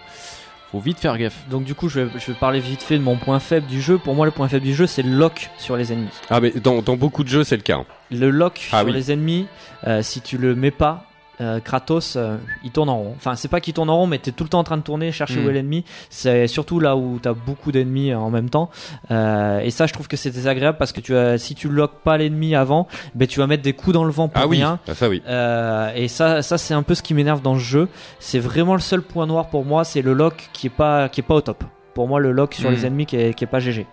faut 0.72 0.80
vite 0.80 0.98
faire 0.98 1.16
gaffe. 1.20 1.48
Donc 1.50 1.64
du 1.64 1.76
coup, 1.76 1.90
je 1.90 2.00
vais, 2.00 2.20
je 2.20 2.32
vais 2.32 2.38
parler 2.40 2.60
vite 2.60 2.82
fait 2.82 2.98
de 2.98 3.04
mon 3.04 3.18
point 3.18 3.40
faible 3.40 3.68
du 3.68 3.82
jeu. 3.82 3.98
Pour 4.00 4.16
moi, 4.16 4.26
le 4.26 4.32
point 4.32 4.48
faible 4.48 4.66
du 4.66 4.74
jeu, 4.74 4.88
c'est 4.88 5.04
le 5.04 5.12
lock 5.16 5.50
sur 5.60 5.78
les 5.78 5.94
ennemis. 5.94 6.10
Ah 6.32 6.40
mais 6.42 6.52
dans, 6.52 6.82
dans 6.82 6.96
beaucoup 6.96 7.24
de 7.24 7.30
jeux, 7.30 7.44
c'est 7.44 7.58
le 7.58 7.62
cas. 7.62 7.78
hein. 7.78 7.86
Le 8.10 8.32
lock 8.32 8.70
Ah 8.72 8.80
sur 8.80 8.88
oui. 8.88 8.94
les 8.94 9.12
ennemis, 9.12 9.46
euh, 9.86 10.02
si 10.02 10.22
tu 10.22 10.38
le 10.40 10.56
mets 10.56 10.72
pas, 10.72 11.06
euh, 11.42 11.60
Kratos, 11.60 12.16
euh, 12.16 12.38
il 12.64 12.72
tourne 12.72 12.90
en 12.90 12.98
rond. 12.98 13.14
Enfin, 13.18 13.36
c'est 13.36 13.48
pas 13.50 13.60
qu'il 13.60 13.74
tourne 13.74 13.90
en 13.90 13.98
rond, 13.98 14.08
mais 14.08 14.20
t'es 14.20 14.32
tout 14.32 14.44
le 14.44 14.50
temps 14.50 14.60
en 14.60 14.64
train 14.64 14.78
de 14.78 14.84
tourner, 14.84 15.12
chercher 15.12 15.40
Mm. 15.40 15.46
où 15.46 15.50
est 15.50 15.54
l'ennemi. 15.54 15.84
C'est 16.10 16.48
surtout 16.48 16.80
là 16.80 16.96
où 16.96 17.20
t'as 17.22 17.34
beaucoup 17.34 17.72
d'ennemis 17.72 18.14
en 18.14 18.30
même 18.30 18.50
temps. 18.50 18.70
Euh, 19.12 19.60
et 19.60 19.70
ça, 19.72 19.86
je 19.86 19.94
trouve 19.94 20.08
que 20.08 20.16
c'est 20.18 20.32
désagréable 20.32 20.78
parce 20.78 20.92
que 20.94 21.02
tu 21.02 21.16
as, 21.16 21.38
si 21.38 21.56
tu 21.56 21.68
lock 21.70 21.92
pas 22.04 22.18
l'ennemi 22.18 22.56
avant, 22.56 22.88
ben 23.16 23.28
tu 23.28 23.40
vas 23.40 23.48
mettre 23.48 23.64
des 23.64 23.74
coups 23.74 23.94
dans 23.94 24.04
le 24.06 24.12
vent 24.12 24.28
pour 24.30 24.42
Ah 24.42 24.48
oui. 24.48 24.58
rien. 24.58 24.80
Ah, 24.88 24.96
ça 24.96 25.10
oui. 25.10 25.22
Euh, 25.28 25.92
et 25.96 26.08
ça, 26.08 26.42
ça 26.42 26.58
c'est 26.58 26.74
un 26.74 26.84
peu 26.84 26.96
ce 26.96 27.02
qui 27.02 27.14
m'énerve 27.14 27.42
dans 27.42 27.56
ce 27.56 27.60
jeu. 27.64 27.90
C'est 28.20 28.40
vraiment 28.40 28.74
le 28.74 28.80
seul 28.80 29.02
point 29.02 29.26
noir 29.26 29.48
pour 29.50 29.66
moi, 29.66 29.84
c'est 29.84 30.02
le 30.02 30.14
lock 30.14 30.50
qui 30.54 30.68
est 30.68 30.70
pas, 30.70 31.10
qui 31.10 31.20
est 31.20 31.24
pas 31.24 31.36
au 31.36 31.42
top. 31.42 31.64
Pour 31.94 32.08
moi, 32.08 32.20
le 32.20 32.32
lock 32.32 32.54
sur 32.54 32.70
Mm. 32.70 32.74
les 32.74 32.86
ennemis 32.86 33.06
qui 33.06 33.18
est, 33.18 33.34
qui 33.34 33.44
est 33.44 33.48
pas 33.48 33.60
GG. 33.60 33.86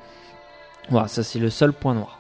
Voilà, 0.91 1.09
ça 1.09 1.23
c'est 1.23 1.39
le 1.39 1.51
seul 1.51 1.73
point 1.73 1.95
noir. 1.95 2.19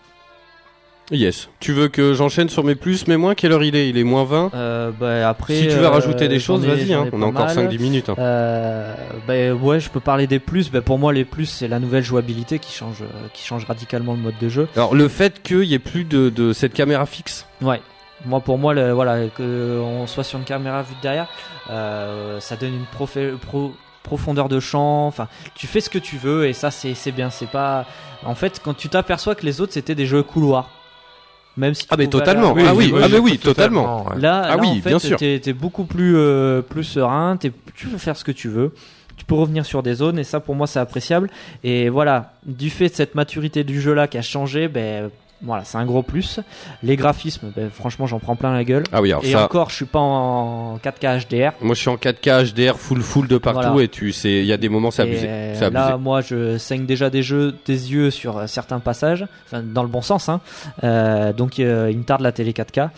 Yes. 1.11 1.49
Tu 1.61 1.73
veux 1.73 1.89
que 1.89 2.15
j'enchaîne 2.15 2.49
sur 2.49 2.65
mes 2.65 2.75
plus, 2.75 3.07
mes 3.07 3.17
moins? 3.19 3.35
Quelle 3.35 3.53
heure 3.53 3.65
il 3.65 3.75
est? 3.77 3.89
Il 3.89 3.99
est 3.99 4.05
moins 4.05 4.25
20 4.25 4.51
Euh, 4.55 4.91
bah, 4.99 5.29
après, 5.29 5.57
Si 5.57 5.63
tu 5.69 5.75
veux 5.75 5.85
euh, 5.85 5.91
rajouter 5.91 6.29
des 6.29 6.39
choses, 6.39 6.65
vas-y. 6.65 6.95
Hein. 6.95 7.09
On 7.13 7.21
a 7.23 7.27
encore 7.27 7.47
mal. 7.47 7.69
5-10 7.69 7.79
minutes. 7.81 8.09
hein. 8.09 8.15
Euh, 8.19 8.95
bah, 9.27 9.53
ouais, 9.55 9.81
je 9.81 9.91
peux 9.91 10.01
parler 10.01 10.27
des 10.27 10.39
plus. 10.39 10.71
Bah, 10.71 10.81
pour 10.81 10.99
moi, 10.99 11.13
les 11.13 11.25
plus, 11.27 11.47
c'est 11.47 11.69
la 11.69 11.81
nouvelle 11.81 12.05
jouabilité 12.05 12.59
qui 12.59 12.73
change, 12.73 13.03
qui 13.35 13.45
change 13.45 13.65
radicalement 13.67 14.13
le 14.15 14.21
mode 14.21 14.39
de 14.41 14.49
jeu. 14.49 14.69
Alors 14.77 14.95
le 14.95 15.09
fait 15.09 15.43
qu'il 15.43 15.65
y 15.65 15.75
ait 15.75 15.79
plus 15.79 16.05
de, 16.05 16.31
de 16.31 16.53
cette 16.53 16.73
caméra 16.73 17.05
fixe. 17.05 17.47
Ouais. 17.61 17.81
Moi, 18.25 18.41
pour 18.41 18.57
moi, 18.57 18.73
le, 18.73 18.93
voilà, 18.93 19.27
qu'on 19.37 20.07
soit 20.07 20.25
sur 20.25 20.39
une 20.39 20.45
caméra 20.45 20.83
vue 20.83 20.95
de 20.95 21.01
derrière, 21.03 21.29
ça 22.41 22.57
donne 22.57 22.75
une 22.75 22.87
profé- 22.99 23.37
pro- 23.37 23.75
profondeur 24.03 24.49
de 24.49 24.61
champ. 24.61 25.07
Enfin, 25.09 25.29
tu 25.55 25.67
fais 25.67 25.81
ce 25.81 25.91
que 25.91 25.99
tu 25.99 26.17
veux 26.17 26.47
et 26.47 26.53
ça, 26.53 26.71
c'est 26.71 26.95
c'est 26.95 27.13
bien. 27.13 27.31
C'est 27.31 27.49
pas. 27.51 27.85
En 28.25 28.35
fait, 28.35 28.61
quand 28.65 28.75
tu 28.75 28.89
t'aperçois 28.89 29.35
que 29.35 29.45
les 29.45 29.61
autres 29.61 29.73
c'était 29.73 29.95
des 29.97 30.07
jeux 30.07 30.23
couloirs. 30.23 30.71
Même 31.57 31.75
si 31.75 31.83
tu 31.83 31.89
Ah 31.91 31.97
mais 31.97 32.05
aller 32.05 32.11
totalement. 32.11 32.55
ah 32.59 32.75
oui, 32.75 32.91
oui, 32.95 33.01
ah 33.05 33.09
mais 33.11 33.19
oui, 33.19 33.39
totalement. 33.39 34.07
Là, 34.17 34.43
Ah 34.45 34.49
là, 34.49 34.57
oui, 34.61 34.69
en 34.69 34.75
fait, 34.77 34.89
bien 34.89 34.99
sûr. 34.99 35.19
T'es, 35.19 35.39
t'es 35.43 35.53
beaucoup 35.53 35.85
plus, 35.85 36.17
euh, 36.17 36.63
plus 36.63 36.85
serein. 36.85 37.37
T'es, 37.37 37.53
tu 37.75 37.89
peux 37.89 37.99
faire 37.99 38.17
ce 38.17 38.25
que 38.25 38.33
tu 38.33 38.49
veux. 38.49 38.73
Tu 39.17 39.25
peux 39.27 39.35
revenir 39.35 39.67
sur 39.67 39.83
des 39.83 39.95
zones 39.95 40.19
et 40.19 40.25
ça, 40.25 40.41
pour 40.41 40.55
moi, 40.55 40.67
c'est 40.67 40.79
appréciable. 40.81 41.29
Et 41.63 41.89
voilà, 41.91 42.33
du 42.47 42.71
fait 42.71 42.89
de 42.89 42.95
cette 42.95 43.15
maturité 43.15 43.63
du 43.65 43.81
jeu 43.81 43.93
là 43.93 44.09
qui 44.09 44.17
a 44.19 44.23
changé, 44.23 44.69
ben 44.69 45.11
voilà, 45.43 45.65
c'est 45.65 45.79
un 45.79 45.85
gros 45.85 46.03
plus. 46.03 46.41
Les 46.83 46.97
graphismes, 46.97 47.53
ben, 47.55 47.69
franchement, 47.71 48.07
j'en 48.07 48.19
prends 48.21 48.37
plein 48.37 48.53
la 48.53 48.65
gueule. 48.65 48.85
Ah 48.93 49.03
oui, 49.03 49.11
alors 49.11 49.25
et 49.25 49.33
ça. 49.33 49.45
encore, 49.45 49.71
je 49.71 49.77
suis 49.77 49.85
pas 49.85 49.99
en 49.99 50.79
4K 50.79 51.27
HDR. 51.27 51.53
Moi, 51.61 51.75
je 51.75 51.81
suis 51.81 51.89
en 51.89 51.97
4K 51.97 52.53
HDR, 52.53 52.77
full 52.79 53.03
full 53.03 53.27
de 53.29 53.39
partout, 53.39 53.61
Voilà. 53.73 53.85
et 53.85 53.89
tu 53.89 54.13
sais, 54.13 54.31
il 54.41 54.47
y 54.47 54.53
a 54.53 54.57
des 54.57 54.69
moments, 54.69 54.91
c'est 54.91 55.03
abusé. 55.03 55.27
là, 55.71 55.97
moi, 55.97 56.21
je 56.21 56.59
saigne 56.59 56.87
déjà 56.87 57.11
des 57.11 57.23
jeux, 57.23 57.57
des 57.67 57.93
yeux 57.93 58.11
sur 58.11 58.39
euh, 58.39 58.47
certains 58.47 58.79
passages, 58.81 59.27
enfin, 59.47 59.63
dans 59.63 59.83
le 59.83 59.89
bon 59.89 60.03
sens. 60.03 60.29
Hein. 60.29 60.41
Euh, 60.85 61.33
donc, 61.33 61.59
euh, 61.59 61.89
il 61.91 61.99
me 61.99 62.05
tarde 62.05 62.21
la 62.23 62.33
télé 62.33 62.53
4K. 62.53 62.91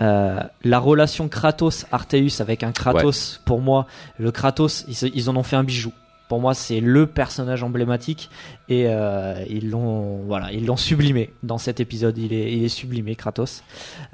Euh, 0.00 0.40
la 0.64 0.78
relation 0.78 1.28
Kratos-Arteus 1.28 2.40
avec 2.40 2.62
un 2.62 2.72
Kratos, 2.72 3.40
pour 3.44 3.60
moi, 3.60 3.86
le 4.18 4.30
Kratos, 4.30 4.84
ils 4.88 5.30
en 5.30 5.36
ont 5.36 5.42
fait 5.42 5.56
un 5.56 5.64
bijou. 5.64 5.92
Pour 6.32 6.40
moi, 6.40 6.54
c'est 6.54 6.80
le 6.80 7.06
personnage 7.06 7.62
emblématique 7.62 8.30
et 8.70 8.86
euh, 8.86 9.34
ils 9.50 9.68
l'ont, 9.68 10.22
voilà, 10.26 10.50
ils 10.50 10.64
l'ont 10.64 10.78
sublimé 10.78 11.28
dans 11.42 11.58
cet 11.58 11.78
épisode. 11.78 12.16
Il 12.16 12.32
est, 12.32 12.50
il 12.54 12.64
est 12.64 12.70
sublimé, 12.70 13.16
Kratos. 13.16 13.62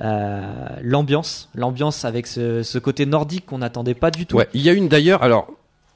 Euh, 0.00 0.42
l'ambiance, 0.82 1.48
l'ambiance 1.54 2.04
avec 2.04 2.26
ce, 2.26 2.64
ce 2.64 2.78
côté 2.80 3.06
nordique 3.06 3.46
qu'on 3.46 3.58
n'attendait 3.58 3.94
pas 3.94 4.10
du 4.10 4.26
tout. 4.26 4.36
Ouais, 4.36 4.48
il 4.52 4.62
y 4.62 4.68
a 4.68 4.72
une 4.72 4.88
d'ailleurs. 4.88 5.22
Alors, 5.22 5.46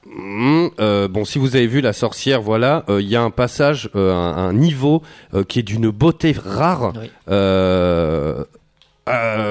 hmm, 0.07 0.69
euh, 0.79 1.09
bon, 1.09 1.25
si 1.25 1.41
vous 1.41 1.57
avez 1.57 1.67
vu 1.67 1.81
la 1.81 1.93
sorcière, 1.93 2.41
voilà, 2.41 2.85
euh, 2.89 3.03
il 3.03 3.09
y 3.09 3.17
a 3.17 3.23
un 3.23 3.31
passage, 3.33 3.91
euh, 3.97 4.13
un, 4.15 4.37
un 4.37 4.53
niveau 4.53 5.03
qui 5.49 5.59
est 5.59 5.65
d'une 5.65 5.91
beauté 5.91 6.37
rare, 6.39 6.93
Oui. 7.01 7.11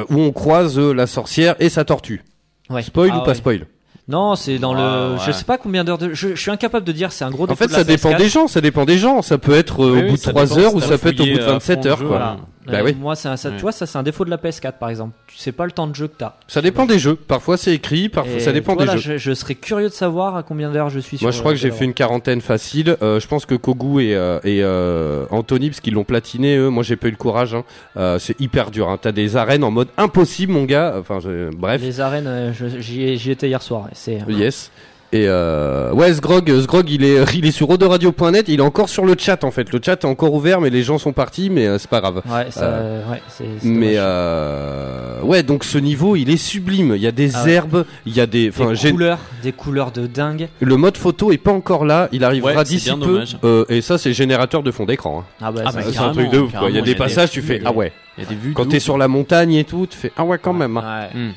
où 0.10 0.19
on 0.22 0.31
croise 0.31 0.80
la 0.80 1.06
sorcière 1.06 1.56
et 1.60 1.68
sa 1.68 1.84
tortue. 1.84 2.23
Ouais. 2.69 2.81
Spoil 2.81 3.11
Ah 3.14 3.19
ou 3.19 3.26
pas 3.26 3.34
spoil? 3.34 3.68
Non, 4.07 4.36
c'est 4.36 4.57
dans 4.60 4.73
le. 4.73 5.14
Ouais, 5.14 5.19
Je 5.22 5.28
ouais. 5.28 5.34
sais 5.34 5.44
pas 5.45 5.57
combien 5.57 5.84
d'heures 5.84 5.98
de. 5.98 6.14
Je, 6.14 6.30
je 6.30 6.36
suis 6.41 6.52
incapable 6.52 6.86
de 6.86 6.91
dire. 6.91 7.11
C'est 7.11 7.23
un 7.23 7.30
gros. 7.30 7.49
En 7.49 7.56
fait, 7.56 7.68
de 7.68 7.72
la 7.72 7.78
ça 7.80 7.84
dépend 7.84 8.11
PS4. 8.11 8.18
des 8.18 8.30
gens. 8.30 8.48
Ça 8.48 8.61
dépend 8.61 8.86
des 8.86 8.98
gens. 8.98 9.22
Ça 9.22 9.38
peut 9.38 9.53
être 9.53 9.84
euh, 9.86 9.91
Oui, 9.94 9.99
au 10.03 10.10
bout 10.10 10.15
de 10.18 10.22
ça 10.22 10.32
3 10.32 10.45
dépend 10.45 10.57
heures 10.60 10.76
ou 10.76 10.82
ça 10.82 10.98
peut 10.98 11.10
être 11.10 11.19
au 11.22 11.26
bout 11.26 11.38
de 11.38 11.41
à 11.41 11.45
fond 11.45 11.52
27 11.53 11.86
le 11.86 11.91
heures, 11.91 11.98
jeu, 11.98 12.07
quoi. 12.07 12.18
Voilà. 12.18 12.38
Bah 12.68 12.74
Euh, 12.80 12.84
oui. 12.86 12.96
Moi, 13.00 13.16
c'est 13.16 13.28
un, 13.28 13.38
ça, 13.38 13.50
tu 13.52 13.62
vois, 13.62 13.72
ça 13.72 13.86
c'est 13.86 13.98
un 13.98 14.04
défaut 14.04 14.24
de 14.24 14.30
la 14.30 14.38
PS4 14.38 14.74
par 14.80 14.90
exemple. 14.90 15.14
Tu 15.28 15.38
sais 15.38 15.52
pas 15.52 15.66
le 15.66 15.72
temps 15.72 15.88
de 15.88 15.96
jeu 15.96 16.08
que 16.08 16.16
t'as. 16.18 16.36
Ça 16.48 16.62
dépend 16.62 16.86
des 16.86 17.00
jeux. 17.00 17.16
Parfois, 17.16 17.58
c'est 17.58 17.74
écrit. 17.74 18.08
Parfois, 18.10 18.36
Et 18.36 18.40
ça 18.40 18.52
dépend 18.52 18.76
voilà, 18.76 18.94
des 18.94 19.00
jeux. 19.00 19.18
Je, 19.18 19.30
je 19.30 19.34
serais 19.34 19.56
curieux 19.56 19.90
de 19.90 19.94
savoir 19.94 20.36
à 20.36 20.44
combien 20.44 20.70
d'heures 20.72 20.90
je 20.90 21.00
suis 21.00 21.18
sur. 21.18 21.26
Moi, 21.26 21.32
je 21.32 21.40
crois 21.40 21.54
que 21.54 21.58
j'ai 21.58 21.72
fait 21.72 21.86
une 21.86 21.94
quarantaine 21.94 22.42
facile. 22.42 22.98
Euh, 23.02 23.20
je 23.20 23.28
pense 23.28 23.46
que 23.46 23.56
Kogu 23.56 24.02
et, 24.04 24.16
euh, 24.16 24.40
et 24.44 24.60
euh, 24.64 25.26
Anthony, 25.32 25.70
parce 25.70 25.80
qu'ils 25.80 25.94
l'ont 25.96 26.04
platiné, 26.04 26.58
eux, 26.58 26.70
moi, 26.70 26.84
j'ai 26.84 26.96
pas 26.98 27.08
eu 27.08 27.12
le 27.12 27.18
courage. 27.18 27.56
Hein. 27.56 27.64
Euh, 27.98 28.20
c'est 28.20 28.40
hyper 28.40 28.70
dur. 28.72 28.90
Hein. 28.90 29.00
T'as 29.02 29.12
des 29.12 29.38
arènes 29.38 29.64
en 29.64 29.72
mode 29.72 29.88
impossible, 29.98 30.54
mon 30.54 30.66
gars. 30.66 30.96
Enfin, 31.00 31.20
je- 31.20 31.50
bref. 31.56 31.82
Les 31.82 32.00
arènes, 32.00 32.28
euh, 32.28 32.52
j'y 32.80 33.04
ai- 33.04 33.18
j'y 33.18 33.32
étais 33.32 33.48
hier 33.48 33.62
soir. 33.62 33.88
C'est. 33.94 34.20
Yes. 34.28 34.72
Et 35.14 35.26
euh, 35.28 35.92
ouais, 35.92 36.14
Sgrog, 36.14 36.50
Sgrog, 36.62 36.90
il 36.90 37.04
est, 37.04 37.24
il 37.36 37.46
est 37.46 37.52
sur 37.52 37.70
odoradio.net. 37.70 38.46
Il 38.48 38.60
est 38.60 38.64
encore 38.64 38.88
sur 38.88 39.06
le 39.06 39.16
chat 39.18 39.44
en 39.44 39.52
fait. 39.52 39.72
Le 39.74 39.80
chat 39.84 40.04
est 40.04 40.06
encore 40.06 40.34
ouvert, 40.34 40.62
mais 40.62 40.70
les 40.70 40.84
gens 40.84 40.98
sont 40.98 41.12
partis, 41.12 41.50
mais 41.50 41.68
euh, 41.68 41.78
c'est 41.78 41.90
pas 41.90 42.00
grave. 42.00 42.22
Ouais, 42.30 42.48
ça, 42.50 42.70
ouais, 43.10 43.22
c'est. 43.28 43.44
c'est 43.60 43.68
Mais 43.68 43.96
euh, 43.98 45.22
ouais, 45.24 45.44
donc 45.44 45.64
ce 45.64 45.78
niveau, 45.78 46.16
il 46.16 46.30
est 46.30 46.38
sublime. 46.38 46.94
Il 46.96 47.02
y 47.02 47.08
a 47.08 47.12
des 47.12 47.36
Ah 47.36 47.44
ouais. 47.44 47.52
herbes, 47.52 47.86
il 48.06 48.16
y 48.16 48.22
a 48.22 48.26
des, 48.26 48.50
enfin, 48.50 48.70
des 48.70 48.76
j'ai- 48.76 48.92
couleurs, 48.92 49.20
des 49.44 49.52
couleurs 49.52 49.92
de 49.92 50.08
dingue. 50.08 50.48
le 50.60 50.78
mode 50.78 50.98
photo 50.98 51.32
est 51.32 51.38
pas 51.38 51.52
encore 51.52 51.86
là. 51.86 52.08
Il 52.12 52.24
arrivera 52.24 52.52
Ouais, 52.52 52.58
c'est 52.60 52.64
d'ici 52.74 52.86
bien 52.90 52.98
peu. 52.98 53.06
dommage. 53.14 53.38
Euh, 53.44 53.66
et 53.70 53.82
ça, 53.82 53.98
c'est 53.98 54.14
générateur 54.14 54.64
de 54.64 54.72
fond 54.72 54.86
d'écran. 54.86 55.20
hein. 55.24 55.26
Ah 55.42 55.52
bah, 55.52 55.62
Ah 55.66 55.72
ça, 55.72 55.80
bah, 55.80 55.86
C'est 55.92 56.00
un 56.00 56.12
truc 56.14 56.30
de 56.30 56.40
ouf. 56.40 56.52
quoi. 56.52 56.70
Il 56.70 56.76
y 56.76 56.80
a 56.80 56.82
des 56.82 56.96
passages, 56.96 57.30
des 57.30 57.34
tu 57.34 57.42
fais 57.42 57.62
ah 57.66 57.72
ouais. 57.72 57.92
Il 58.22 58.23
y 58.23 58.27
a 58.27 58.30
des 58.30 58.35
vues. 58.35 58.53
Quand 58.53 58.65
t'es 58.68 58.80
sur 58.80 58.98
la 58.98 59.07
montagne 59.07 59.53
et 59.56 59.64
tout, 59.64 59.88
tu 59.89 59.98
fais 59.98 60.11
ah 60.18 60.23
ouais 60.23 60.38
quand 60.38 60.53
même. 60.53 60.77
hein. 60.77 61.07
Ouais. 61.14 61.19
Hmm. 61.19 61.31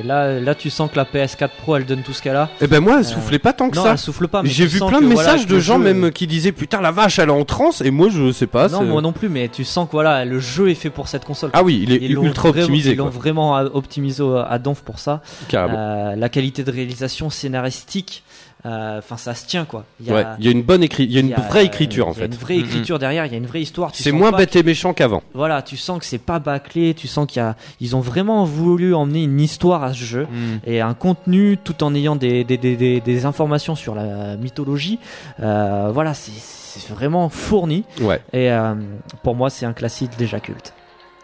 Et 0.00 0.02
là, 0.06 0.38
là, 0.40 0.54
tu 0.54 0.70
sens 0.70 0.90
que 0.90 0.96
la 0.96 1.04
PS4 1.04 1.48
Pro, 1.62 1.76
elle 1.76 1.86
donne 1.86 2.02
tout 2.02 2.12
ce 2.12 2.22
qu'elle 2.22 2.36
a. 2.36 2.48
Et 2.60 2.66
ben 2.66 2.80
moi, 2.80 2.94
elle 2.94 3.00
Euh, 3.00 3.08
soufflait 3.08 3.38
pas 3.38 3.52
tant 3.52 3.70
que 3.70 3.76
non, 3.76 3.82
ça. 3.84 3.92
elle 3.92 3.98
souffle 3.98 4.28
pas. 4.28 4.42
mais 4.42 4.48
J'ai 4.48 4.64
tu 4.64 4.70
vu 4.72 4.78
sens 4.78 4.88
plein 4.90 5.00
de 5.00 5.06
que, 5.08 5.12
voilà, 5.14 5.28
messages 5.32 5.44
que 5.46 5.50
de 5.50 5.54
le 5.54 5.60
gens 5.60 5.78
jeu- 5.78 5.92
même 5.92 6.10
qui 6.12 6.26
disaient 6.26 6.52
putain 6.52 6.80
la 6.80 6.90
vache 6.90 7.18
elle 7.18 7.28
est 7.28 7.32
en 7.32 7.44
transe 7.44 7.80
et 7.80 7.90
moi 7.90 8.08
je 8.10 8.32
sais 8.32 8.46
pas. 8.46 8.68
Non, 8.68 8.80
c'est- 8.80 8.84
moi 8.84 9.02
non 9.02 9.12
plus, 9.12 9.28
mais 9.28 9.48
tu 9.48 9.64
sens 9.64 9.86
que 9.86 9.92
voilà, 9.92 10.24
le 10.24 10.38
jeu 10.40 10.70
est 10.70 10.74
fait 10.74 10.90
pour 10.90 11.08
cette 11.08 11.24
console. 11.24 11.50
Ah 11.52 11.62
oui, 11.62 11.80
il 11.82 11.92
est 11.92 11.96
Ils 12.02 12.12
l'ont 12.14 12.24
ultra 12.24 12.48
vraiment- 12.50 12.64
optimisé 12.64 12.90
Ils 12.92 12.96
l'ont 12.96 13.04
quoi. 13.10 13.18
vraiment 13.18 13.58
euh, 13.58 13.68
optimisé 13.72 14.22
au- 14.22 14.36
à 14.36 14.58
donf 14.58 14.82
pour 14.82 14.98
ça. 14.98 15.22
Carrément. 15.48 15.76
Euh, 15.78 16.16
la 16.16 16.28
qualité 16.28 16.64
de 16.64 16.70
réalisation 16.70 17.30
scénaristique, 17.30 18.22
euh, 18.28 18.29
enfin 18.64 19.16
ça 19.16 19.34
se 19.34 19.46
tient 19.46 19.64
quoi. 19.64 19.84
Il 20.00 20.06
y 20.06 20.10
a, 20.10 20.14
Ouais, 20.14 20.24
il 20.38 20.44
y 20.44 20.48
a 20.48 20.50
une 20.50 20.62
bonne 20.62 20.82
écrit, 20.82 21.04
il 21.04 21.12
y 21.12 21.16
a 21.16 21.20
une 21.20 21.32
a, 21.32 21.40
vraie 21.40 21.60
euh, 21.60 21.64
écriture 21.64 22.08
en 22.08 22.12
Il 22.12 22.14
y 22.14 22.18
a 22.18 22.20
fait. 22.22 22.26
une 22.34 22.38
vraie 22.40 22.56
écriture 22.58 22.98
derrière, 22.98 23.24
il 23.26 23.32
y 23.32 23.34
a 23.34 23.38
une 23.38 23.46
vraie 23.46 23.62
histoire. 23.62 23.90
C'est 23.94 24.12
moins 24.12 24.32
bête 24.32 24.54
et 24.56 24.62
méchant 24.62 24.92
qu'avant. 24.92 25.22
Voilà, 25.34 25.62
tu 25.62 25.76
sens 25.76 25.98
que 25.98 26.04
c'est 26.04 26.18
pas 26.18 26.38
bâclé, 26.38 26.94
tu 26.94 27.08
sens 27.08 27.26
qu'il 27.26 27.40
y 27.40 27.44
a, 27.44 27.56
ils 27.80 27.96
ont 27.96 28.00
vraiment 28.00 28.44
voulu 28.44 28.94
emmener 28.94 29.22
une 29.24 29.40
histoire 29.40 29.82
à 29.84 29.92
ce 29.94 30.04
jeu 30.04 30.26
Hmm. 30.30 30.58
et 30.66 30.80
un 30.80 30.94
contenu 30.94 31.56
tout 31.62 31.82
en 31.82 31.94
ayant 31.94 32.16
des, 32.16 32.44
des, 32.44 32.56
des, 32.58 32.76
des, 32.76 33.00
des 33.00 33.24
informations 33.26 33.74
sur 33.74 33.94
la 33.94 34.36
mythologie. 34.36 34.98
Euh, 35.40 35.90
voilà, 35.92 36.12
c'est, 36.14 36.32
c'est 36.32 36.88
vraiment 36.92 37.28
fourni 37.30 37.84
Ouais. 38.00 38.20
et 38.32 38.50
euh, 38.52 38.74
pour 39.22 39.34
moi 39.34 39.50
c'est 39.50 39.66
un 39.66 39.72
classique 39.72 40.10
déjà 40.18 40.38
culte. 40.40 40.74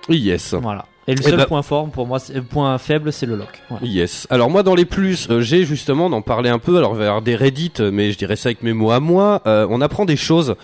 Yes. 0.08 0.54
Voilà. 0.54 0.86
Et 1.08 1.14
le 1.14 1.20
Eh 1.24 1.28
seul 1.28 1.36
ben- 1.36 1.44
point 1.46 1.62
fort 1.62 1.88
pour 1.90 2.06
moi, 2.06 2.18
le 2.34 2.42
point 2.42 2.76
faible, 2.78 3.12
c'est 3.12 3.26
le 3.26 3.36
lock. 3.36 3.62
Yes. 3.82 4.26
Alors 4.30 4.50
moi 4.50 4.62
dans 4.62 4.74
les 4.74 4.84
plus, 4.84 5.28
euh, 5.30 5.40
j'ai 5.40 5.64
justement 5.64 6.10
d'en 6.10 6.22
parler 6.22 6.50
un 6.50 6.58
peu. 6.58 6.76
Alors 6.78 6.94
avoir 6.94 7.22
des 7.22 7.36
Reddit, 7.36 7.72
euh, 7.80 7.90
mais 7.92 8.10
je 8.12 8.18
dirais 8.18 8.36
ça 8.36 8.48
avec 8.48 8.62
mes 8.62 8.72
mots 8.72 8.90
à 8.90 8.98
moi. 9.00 9.40
Euh, 9.46 9.66
on 9.70 9.80
apprend 9.80 10.04
des 10.04 10.16
choses. 10.16 10.56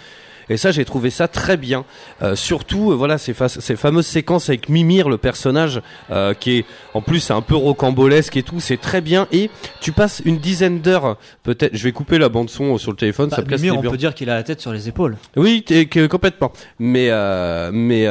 Et 0.49 0.57
ça, 0.57 0.73
j'ai 0.73 0.85
trouvé 0.85 1.09
ça 1.11 1.29
très 1.29 1.57
bien. 1.57 1.85
Euh, 2.21 2.35
surtout, 2.35 2.91
euh, 2.91 2.95
voilà, 2.97 3.17
ces, 3.17 3.33
fa- 3.33 3.49
ces 3.49 3.77
fameuses 3.77 4.07
séquences 4.09 4.49
avec 4.49 4.69
Mimir, 4.69 5.09
le 5.09 5.17
personnage, 5.17 5.81
euh, 6.11 6.35
qui 6.35 6.59
est, 6.59 6.65
en 6.95 7.01
plus, 7.01 7.31
un 7.31 7.41
peu 7.41 7.55
rocambolesque 7.55 8.37
et 8.37 8.43
tout. 8.43 8.59
C'est 8.59 8.77
très 8.77 9.01
bien. 9.01 9.29
Et 9.31 9.51
tu 9.81 9.93
passes 9.93 10.21
une 10.25 10.39
dizaine 10.39 10.81
d'heures, 10.81 11.17
peut-être. 11.45 11.75
Je 11.77 11.85
vais 11.85 11.93
couper 11.93 12.19
la 12.19 12.29
bande 12.29 12.51
son 12.51 12.77
sur 12.77 12.91
le 12.91 12.97
téléphone. 12.97 13.31
Bah, 13.31 13.37
ça 13.37 13.43
Mimir, 13.57 13.79
on 13.79 13.83
peut 13.83 13.97
dire 13.97 14.15
qu'il 14.15 14.29
a 14.31 14.35
la 14.35 14.43
tête 14.43 14.61
sur 14.61 14.73
les 14.73 14.89
épaules. 14.89 15.17
Oui, 15.37 15.65
complètement. 16.11 16.53
Mais 16.81 17.07
euh, 17.11 17.71
mais 17.73 18.07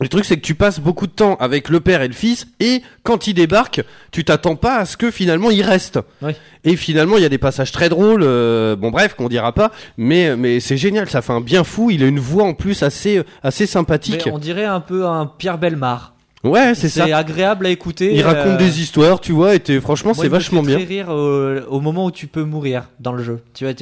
le 0.00 0.08
truc 0.08 0.24
c'est 0.24 0.36
que 0.36 0.42
tu 0.42 0.54
passes 0.54 0.80
beaucoup 0.80 1.06
de 1.06 1.12
temps 1.12 1.36
avec 1.36 1.68
le 1.68 1.80
père 1.80 2.02
et 2.02 2.08
le 2.08 2.14
fils 2.14 2.46
et 2.58 2.82
quand 3.02 3.26
ils 3.26 3.34
débarquent, 3.34 3.82
tu 4.12 4.24
t'attends 4.24 4.56
pas 4.56 4.76
à 4.78 4.84
ce 4.86 4.96
que 4.96 5.10
finalement 5.10 5.50
ils 5.50 5.62
restent. 5.62 6.00
Oui. 6.22 6.32
Et 6.64 6.76
finalement, 6.76 7.16
il 7.16 7.22
y 7.22 7.26
a 7.26 7.30
des 7.30 7.38
passages 7.38 7.72
très 7.72 7.88
drôles. 7.88 8.22
euh, 8.22 8.76
bon 8.76 8.90
bref, 8.90 9.14
qu'on 9.14 9.28
dira 9.28 9.52
pas, 9.52 9.70
mais 9.96 10.36
mais 10.36 10.60
c'est 10.60 10.76
génial, 10.76 11.08
ça 11.08 11.22
fait 11.22 11.32
un 11.32 11.40
bien 11.40 11.64
fou. 11.64 11.90
Il 11.90 12.02
a 12.02 12.06
une 12.06 12.18
voix 12.18 12.44
en 12.44 12.54
plus 12.54 12.82
assez 12.82 13.22
assez 13.42 13.66
sympathique. 13.66 14.22
Mais 14.26 14.32
on 14.32 14.38
dirait 14.38 14.64
un 14.64 14.80
peu 14.80 15.06
un 15.06 15.26
Pierre 15.26 15.58
Belmar. 15.58 16.14
Ouais, 16.42 16.74
c'est 16.74 16.88
ça. 16.88 17.04
agréable 17.16 17.66
à 17.66 17.70
écouter. 17.70 18.14
Il 18.14 18.22
raconte 18.22 18.52
euh, 18.54 18.56
des 18.56 18.80
histoires, 18.80 19.20
tu 19.20 19.32
vois, 19.32 19.54
et 19.56 19.80
franchement, 19.80 20.14
c'est 20.14 20.22
il 20.22 20.24
me 20.24 20.30
vachement 20.30 20.62
fait 20.62 20.68
bien. 20.68 20.76
très 20.76 20.84
rire 20.86 21.08
au, 21.10 21.56
au 21.68 21.80
moment 21.80 22.06
où 22.06 22.10
tu 22.10 22.28
peux 22.28 22.44
mourir 22.44 22.84
dans 22.98 23.12
le 23.12 23.22
jeu. 23.22 23.40
Tu 23.52 23.64
vois, 23.64 23.74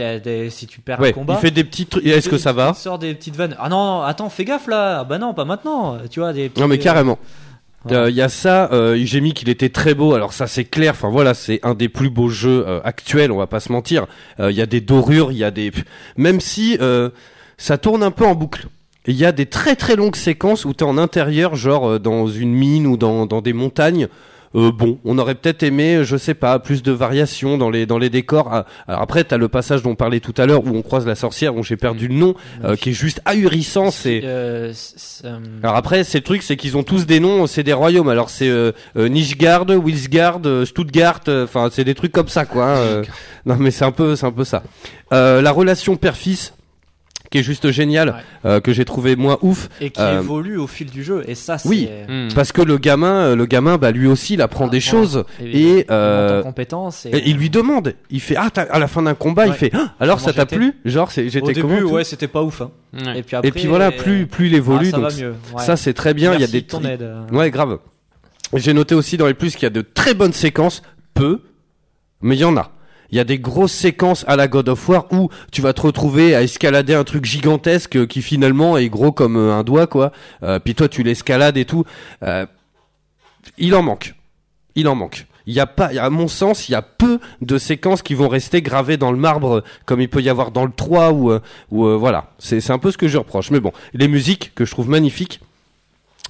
si 0.50 0.66
tu 0.66 0.80
perds 0.80 0.98
Ouais, 0.98 1.10
un 1.10 1.12
combat. 1.12 1.34
il 1.38 1.40
fait 1.40 1.52
des 1.52 1.62
petits 1.62 1.86
trucs. 1.86 2.04
Est-ce 2.04 2.28
que 2.28 2.36
ça 2.38 2.52
va 2.52 2.72
Il 2.76 2.78
sort 2.80 2.98
des 2.98 3.14
petites 3.14 3.36
vannes. 3.36 3.54
Ah 3.60 3.68
non, 3.68 4.02
attends, 4.02 4.28
fais 4.28 4.44
gaffe 4.44 4.66
là. 4.66 4.98
Ah 5.00 5.04
Bah 5.04 5.18
non, 5.18 5.34
pas 5.34 5.44
maintenant. 5.44 5.98
Tu 6.10 6.18
vois, 6.18 6.32
des 6.32 6.50
Non 6.58 6.66
mais 6.66 6.76
petits- 6.78 6.84
carrément. 6.84 7.18
Il 7.88 8.10
y 8.14 8.20
a 8.20 8.28
ça, 8.28 8.68
euh, 8.72 8.98
j'ai 9.04 9.20
mis 9.20 9.32
qu'il 9.34 9.48
était 9.48 9.68
très 9.70 9.94
beau, 9.94 10.12
alors 10.14 10.32
ça 10.32 10.46
c'est 10.48 10.64
clair, 10.64 10.92
enfin 10.92 11.08
voilà, 11.08 11.32
c'est 11.32 11.60
un 11.62 11.74
des 11.74 11.88
plus 11.88 12.10
beaux 12.10 12.28
jeux 12.28 12.64
euh, 12.66 12.80
actuels, 12.84 13.30
on 13.32 13.38
va 13.38 13.46
pas 13.46 13.60
se 13.60 13.70
mentir. 13.72 14.06
Il 14.40 14.50
y 14.50 14.60
a 14.60 14.66
des 14.66 14.80
dorures, 14.82 15.30
il 15.32 15.38
y 15.38 15.44
a 15.44 15.50
des... 15.52 15.70
Même 16.16 16.40
si 16.40 16.76
euh, 16.82 17.08
ça 17.56 17.78
tourne 17.78 18.02
un 18.02 18.10
peu 18.10 18.26
en 18.26 18.34
boucle. 18.34 18.66
Il 19.08 19.16
y 19.16 19.24
a 19.24 19.32
des 19.32 19.46
très 19.46 19.74
très 19.74 19.96
longues 19.96 20.16
séquences 20.16 20.64
où 20.64 20.72
t'es 20.74 20.84
en 20.84 20.98
intérieur, 20.98 21.56
genre 21.56 21.88
euh, 21.88 21.98
dans 21.98 22.28
une 22.28 22.52
mine 22.52 22.86
ou 22.86 22.96
dans, 22.96 23.26
dans 23.26 23.40
des 23.40 23.52
montagnes. 23.52 24.06
Euh, 24.54 24.72
bon, 24.72 24.98
on 25.04 25.18
aurait 25.18 25.34
peut-être 25.34 25.62
aimé, 25.62 26.00
je 26.04 26.16
sais 26.16 26.32
pas, 26.32 26.58
plus 26.58 26.82
de 26.82 26.90
variations 26.90 27.58
dans 27.58 27.68
les 27.68 27.84
dans 27.84 27.98
les 27.98 28.08
décors. 28.08 28.48
Ah, 28.50 28.64
Alors 28.86 29.02
après, 29.02 29.22
t'as 29.24 29.36
le 29.36 29.48
passage 29.48 29.82
dont 29.82 29.90
on 29.90 29.94
parlait 29.94 30.20
tout 30.20 30.32
à 30.38 30.46
l'heure 30.46 30.64
où 30.64 30.74
on 30.74 30.80
croise 30.80 31.06
la 31.06 31.16
sorcière, 31.16 31.52
dont 31.52 31.62
j'ai 31.62 31.76
perdu 31.76 32.08
le 32.08 32.14
nom, 32.14 32.34
euh, 32.64 32.74
qui 32.74 32.88
est 32.90 32.92
juste 32.94 33.20
ahurissant. 33.26 33.90
C'est 33.90 34.22
Euh, 34.24 34.72
euh, 35.24 35.38
alors 35.62 35.76
après, 35.76 36.02
c'est 36.02 36.18
le 36.18 36.24
truc, 36.24 36.42
c'est 36.42 36.56
qu'ils 36.56 36.78
ont 36.78 36.82
tous 36.82 37.04
des 37.04 37.20
noms, 37.20 37.46
c'est 37.46 37.62
des 37.62 37.74
royaumes. 37.74 38.08
Alors 38.08 38.30
c'est 38.30 38.48
euh, 38.48 38.72
euh, 38.96 39.08
Nishgard, 39.08 39.66
Wilsgard, 39.68 40.40
euh, 40.46 40.64
Stuttgart, 40.64 41.20
euh, 41.28 41.44
enfin 41.44 41.68
c'est 41.70 41.84
des 41.84 41.94
trucs 41.94 42.12
comme 42.12 42.28
ça 42.28 42.46
quoi. 42.46 42.64
hein, 42.64 42.76
euh. 42.78 43.04
non 43.44 43.56
mais 43.58 43.70
c'est 43.70 43.84
un 43.84 43.92
peu, 43.92 44.16
c'est 44.16 44.26
un 44.26 44.32
peu 44.32 44.44
ça. 44.44 44.62
Euh, 45.12 45.42
la 45.42 45.50
relation 45.52 45.96
père-fils, 45.96 46.54
qui 47.30 47.38
est 47.38 47.42
juste 47.42 47.70
géniale, 47.70 48.08
Ouais. 48.08 48.14
euh, 48.50 48.60
que 48.60 48.72
j'ai 48.72 48.84
trouvé 48.86 49.14
moi 49.14 49.38
ouf, 49.42 49.68
et 49.80 49.90
qui 49.90 50.00
euh, 50.00 50.20
évolue 50.20 50.56
au 50.56 50.66
fil 50.66 50.90
du 50.90 51.02
jeu. 51.04 51.22
Et 51.28 51.34
ça, 51.34 51.58
c'est. 51.58 51.68
oui. 51.68 51.88
Hmm. 52.08 52.28
parce 52.34 52.52
que 52.52 52.62
le 52.62 52.78
gamin, 52.78 53.12
euh, 53.12 53.36
le 53.36 53.44
gamin, 53.46 53.76
bah 53.76 53.90
lui 53.90 54.06
aussi, 54.06 54.34
il 54.34 54.40
apprend 54.42 54.66
Ah, 54.66 54.70
des 54.70 54.80
choses. 54.80 55.24
Et, 55.40 55.80
Et, 55.80 55.86
euh. 55.90 56.42
Et, 57.04 57.08
Et 57.16 57.28
il 57.28 57.36
lui 57.36 57.50
demande, 57.50 57.94
il 58.10 58.20
fait 58.20 58.36
ah 58.36 58.48
à 58.56 58.78
la 58.78 58.88
fin 58.88 59.02
d'un 59.02 59.14
combat, 59.14 59.46
il 59.46 59.52
fait 59.52 59.70
ah, 59.74 59.94
alors 60.00 60.16
Comment 60.16 60.26
ça 60.28 60.32
t'a 60.32 60.42
j'étais 60.42 60.56
plu? 60.56 60.72
Genre 60.84 61.10
c'est 61.10 61.26
au 61.26 61.28
j'étais 61.28 61.52
début, 61.52 61.82
ouais, 61.82 62.04
c'était 62.04 62.28
pas 62.28 62.42
ouf. 62.42 62.62
hein. 62.62 62.70
Ouais. 62.94 63.18
Et 63.18 63.22
puis 63.22 63.36
après. 63.36 63.48
Et 63.48 63.52
puis 63.52 63.66
voilà, 63.66 63.90
plus 63.92 64.26
plus 64.26 64.48
il 64.48 64.54
ah, 64.54 64.58
évolue, 64.58 64.90
ça 64.90 64.96
donc 64.96 65.10
va 65.10 65.16
mieux. 65.16 65.34
Ouais. 65.54 65.62
ça 65.62 65.76
c'est 65.76 65.92
très 65.94 66.14
bien. 66.14 66.32
Il 66.34 66.40
y 66.40 66.44
a 66.44 66.46
des 66.46 66.62
de 66.62 66.66
ton 66.66 66.82
aide. 66.84 67.06
Ouais, 67.32 67.50
grave. 67.50 67.78
J'ai 68.54 68.72
noté 68.72 68.94
aussi 68.94 69.18
dans 69.18 69.26
les 69.26 69.34
plus 69.34 69.52
qu'il 69.54 69.64
y 69.64 69.66
a 69.66 69.70
de 69.70 69.82
très 69.82 70.14
bonnes 70.14 70.32
séquences, 70.32 70.82
peu, 71.12 71.42
mais 72.22 72.34
il 72.36 72.40
y 72.40 72.44
en 72.44 72.56
a. 72.56 72.70
Il 73.10 73.16
y 73.16 73.20
a 73.20 73.24
des 73.24 73.38
grosses 73.38 73.72
séquences 73.72 74.24
à 74.28 74.36
la 74.36 74.48
God 74.48 74.68
of 74.68 74.88
War 74.88 75.06
où 75.12 75.30
tu 75.50 75.62
vas 75.62 75.72
te 75.72 75.80
retrouver 75.80 76.34
à 76.34 76.42
escalader 76.42 76.94
un 76.94 77.04
truc 77.04 77.24
gigantesque 77.24 77.96
euh, 77.96 78.06
qui 78.06 78.22
finalement 78.22 78.76
est 78.76 78.88
gros 78.88 79.12
comme 79.12 79.36
euh, 79.36 79.54
un 79.54 79.64
doigt, 79.64 79.86
quoi. 79.86 80.12
Euh, 80.42 80.58
puis 80.58 80.74
toi, 80.74 80.88
tu 80.88 81.02
l'escalades 81.02 81.56
et 81.56 81.64
tout. 81.64 81.84
Euh, 82.22 82.46
il 83.56 83.74
en 83.74 83.82
manque. 83.82 84.14
Il 84.74 84.88
en 84.88 84.94
manque. 84.94 85.26
Il 85.48 85.54
y 85.54 85.60
a 85.60 85.66
pas, 85.66 85.86
à 85.98 86.10
mon 86.10 86.28
sens, 86.28 86.68
il 86.68 86.72
y 86.72 86.74
a 86.74 86.82
peu 86.82 87.20
de 87.40 87.56
séquences 87.56 88.02
qui 88.02 88.12
vont 88.12 88.28
rester 88.28 88.60
gravées 88.60 88.98
dans 88.98 89.10
le 89.10 89.16
marbre, 89.16 89.64
comme 89.86 90.02
il 90.02 90.10
peut 90.10 90.20
y 90.20 90.28
avoir 90.28 90.50
dans 90.50 90.66
le 90.66 90.70
3 90.70 91.12
ou, 91.12 91.30
euh, 91.30 91.40
ou 91.70 91.86
euh, 91.86 91.96
voilà. 91.96 92.32
C'est 92.38 92.70
un 92.70 92.78
peu 92.78 92.90
ce 92.90 92.98
que 92.98 93.08
je 93.08 93.16
reproche. 93.16 93.50
Mais 93.50 93.58
bon, 93.58 93.72
les 93.94 94.08
musiques 94.08 94.52
que 94.54 94.66
je 94.66 94.70
trouve 94.70 94.90
magnifiques. 94.90 95.40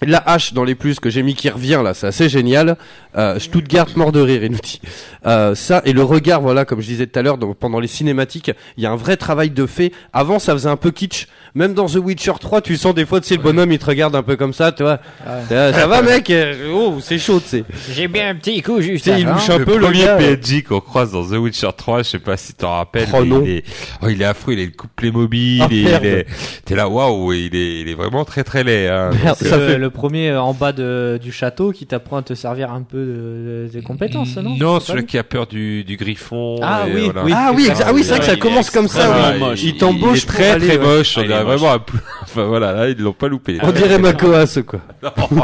La 0.07 0.19
hache 0.19 0.53
dans 0.53 0.63
les 0.65 0.75
plus 0.77 1.01
que 1.01 1.11
j'ai 1.11 1.23
mis 1.23 1.35
qui 1.35 1.49
revient 1.51 1.81
là, 1.83 1.93
c'est 1.95 2.07
assez 2.07 2.29
génial. 2.29 2.77
Euh, 3.17 3.39
Stuttgart 3.41 3.89
mort 3.97 4.13
de 4.13 4.21
rire, 4.21 4.45
il 4.45 4.53
nous 4.53 4.59
dit. 4.63 4.81
Euh, 5.27 5.55
ça 5.57 5.83
et 5.85 5.93
le 5.93 6.03
regard, 6.05 6.41
voilà, 6.41 6.65
comme 6.65 6.81
je 6.81 6.87
disais 6.87 7.07
tout 7.07 7.19
à 7.19 7.23
l'heure, 7.23 7.37
pendant 7.59 7.81
les 7.81 7.89
cinématiques, 7.89 8.53
il 8.77 8.85
y 8.85 8.87
a 8.87 8.91
un 8.93 8.97
vrai 8.97 9.17
travail 9.17 9.51
de 9.51 9.67
fait. 9.67 9.91
Avant, 10.13 10.39
ça 10.39 10.53
faisait 10.53 10.69
un 10.69 10.77
peu 10.77 10.93
kitsch. 10.93 11.27
Même 11.55 11.75
dans 11.75 11.87
The 11.87 11.97
Witcher 11.97 12.35
3, 12.39 12.61
tu 12.61 12.77
sens 12.77 12.95
des 12.95 13.07
fois, 13.07 13.21
tu 13.21 13.27
sais, 13.27 13.37
le 13.37 13.43
bonhomme, 13.43 13.73
il 13.73 13.79
te 13.79 13.87
regarde 13.87 14.15
un 14.15 14.23
peu 14.23 14.37
comme 14.37 14.53
ça, 14.53 14.71
tu 14.71 14.85
vois. 14.85 15.01
Euh, 15.27 15.73
ça 15.73 15.87
va, 15.89 16.03
mec 16.03 16.31
Euh, 16.31 16.71
Oh, 16.73 16.99
c'est 17.01 17.19
chaud, 17.19 17.41
tu 17.41 17.49
sais. 17.49 17.65
J'ai 17.93 18.07
bien 18.07 18.29
un 18.29 18.35
petit 18.37 18.63
coup 18.63 18.81
juste 18.81 19.05
Tu 19.05 19.11
sais, 19.11 19.21
il 19.21 19.27
louche 19.27 19.51
un 19.51 19.59
le 19.59 19.65
peu 19.65 19.77
le 19.79 19.87
premier 19.87 20.05
gars. 20.05 20.17
PNJ 20.19 20.63
qu'on 20.63 20.81
croise 20.81 21.13
dans 21.13 21.25
The 21.25 21.33
Witcher 21.39 21.71
3, 21.77 22.03
je 22.05 22.11
sais 22.11 22.19
pas 22.21 22.37
si 22.37 22.53
t'en 22.55 22.73
rappelles. 22.75 23.09
Oh 23.13 23.25
non. 23.25 23.43
Il 23.45 23.51
est, 23.51 23.65
oh, 24.03 24.09
il 24.09 24.23
est 24.23 24.27
affreux, 24.27 24.53
il 24.53 24.61
a 24.61 24.63
une 24.63 24.73
coupe 24.73 24.91
Playmobil, 24.95 25.63
Ah, 25.63 25.69
et 25.73 25.77
il 25.81 25.89
est, 25.89 26.27
t'es 26.65 26.77
là, 26.77 26.89
waouh, 26.89 27.33
il 27.33 27.57
est, 27.57 27.81
il 27.81 27.89
est 27.89 27.95
vraiment 27.95 28.25
très 28.25 28.45
très 28.45 28.63
laid, 28.63 28.87
hein. 28.89 29.11
Merde, 29.25 29.39
Donc, 29.41 29.49
ça 29.49 29.57
le, 29.57 29.67
fait- 29.67 29.79
le 29.89 29.93
premier 29.93 30.29
euh, 30.31 30.41
en 30.41 30.53
bas 30.53 30.73
de, 30.73 31.19
du 31.23 31.33
château 31.33 31.73
qui 31.73 31.87
t'apprend 31.87 32.19
à 32.19 32.23
te 32.23 32.35
servir 32.35 32.71
un 32.73 32.83
peu 32.83 32.99
de, 32.99 33.67
de- 33.67 33.71
des 33.73 33.83
compétences, 33.83 34.37
non? 34.37 34.57
Non, 34.57 34.81
celui 34.81 35.01
lui 35.01 35.07
qui 35.07 35.19
a 35.19 35.25
peur 35.25 35.47
du, 35.47 35.83
du 35.85 35.97
griffon. 35.97 36.57
Ah 36.63 36.85
et 36.89 36.95
oui, 36.95 37.05
voilà. 37.05 37.25
oui. 37.25 37.33
Ah 37.35 37.53
oui, 37.55 37.69
ah 37.85 37.93
oui, 37.95 38.03
c'est 38.05 38.11
vrai 38.11 38.19
que 38.21 38.27
ça 38.27 38.37
commence 38.37 38.71
comme 38.71 38.89
ça. 38.89 39.35
moche. 39.39 39.63
Il 39.63 39.77
t'embauche 39.77 40.19
il 40.19 40.25
est 40.25 40.27
très 40.27 40.51
aller, 40.51 40.67
très 40.69 40.79
ouais. 40.79 40.85
moche. 40.85 41.15
Ah, 41.17 41.21
on 41.21 41.25
il 41.25 41.31
est 41.31 41.35
a 41.35 41.45
moche. 41.45 41.61
vraiment 41.61 41.75
un 41.75 41.79
Enfin 42.23 42.45
voilà, 42.45 42.73
là, 42.73 42.89
ils 42.89 42.99
l'ont 42.99 43.13
pas 43.13 43.29
loupé. 43.29 43.59
On 43.63 43.73
dirait 43.73 43.99
Makoas, 44.01 44.59
quoi. 44.67 44.81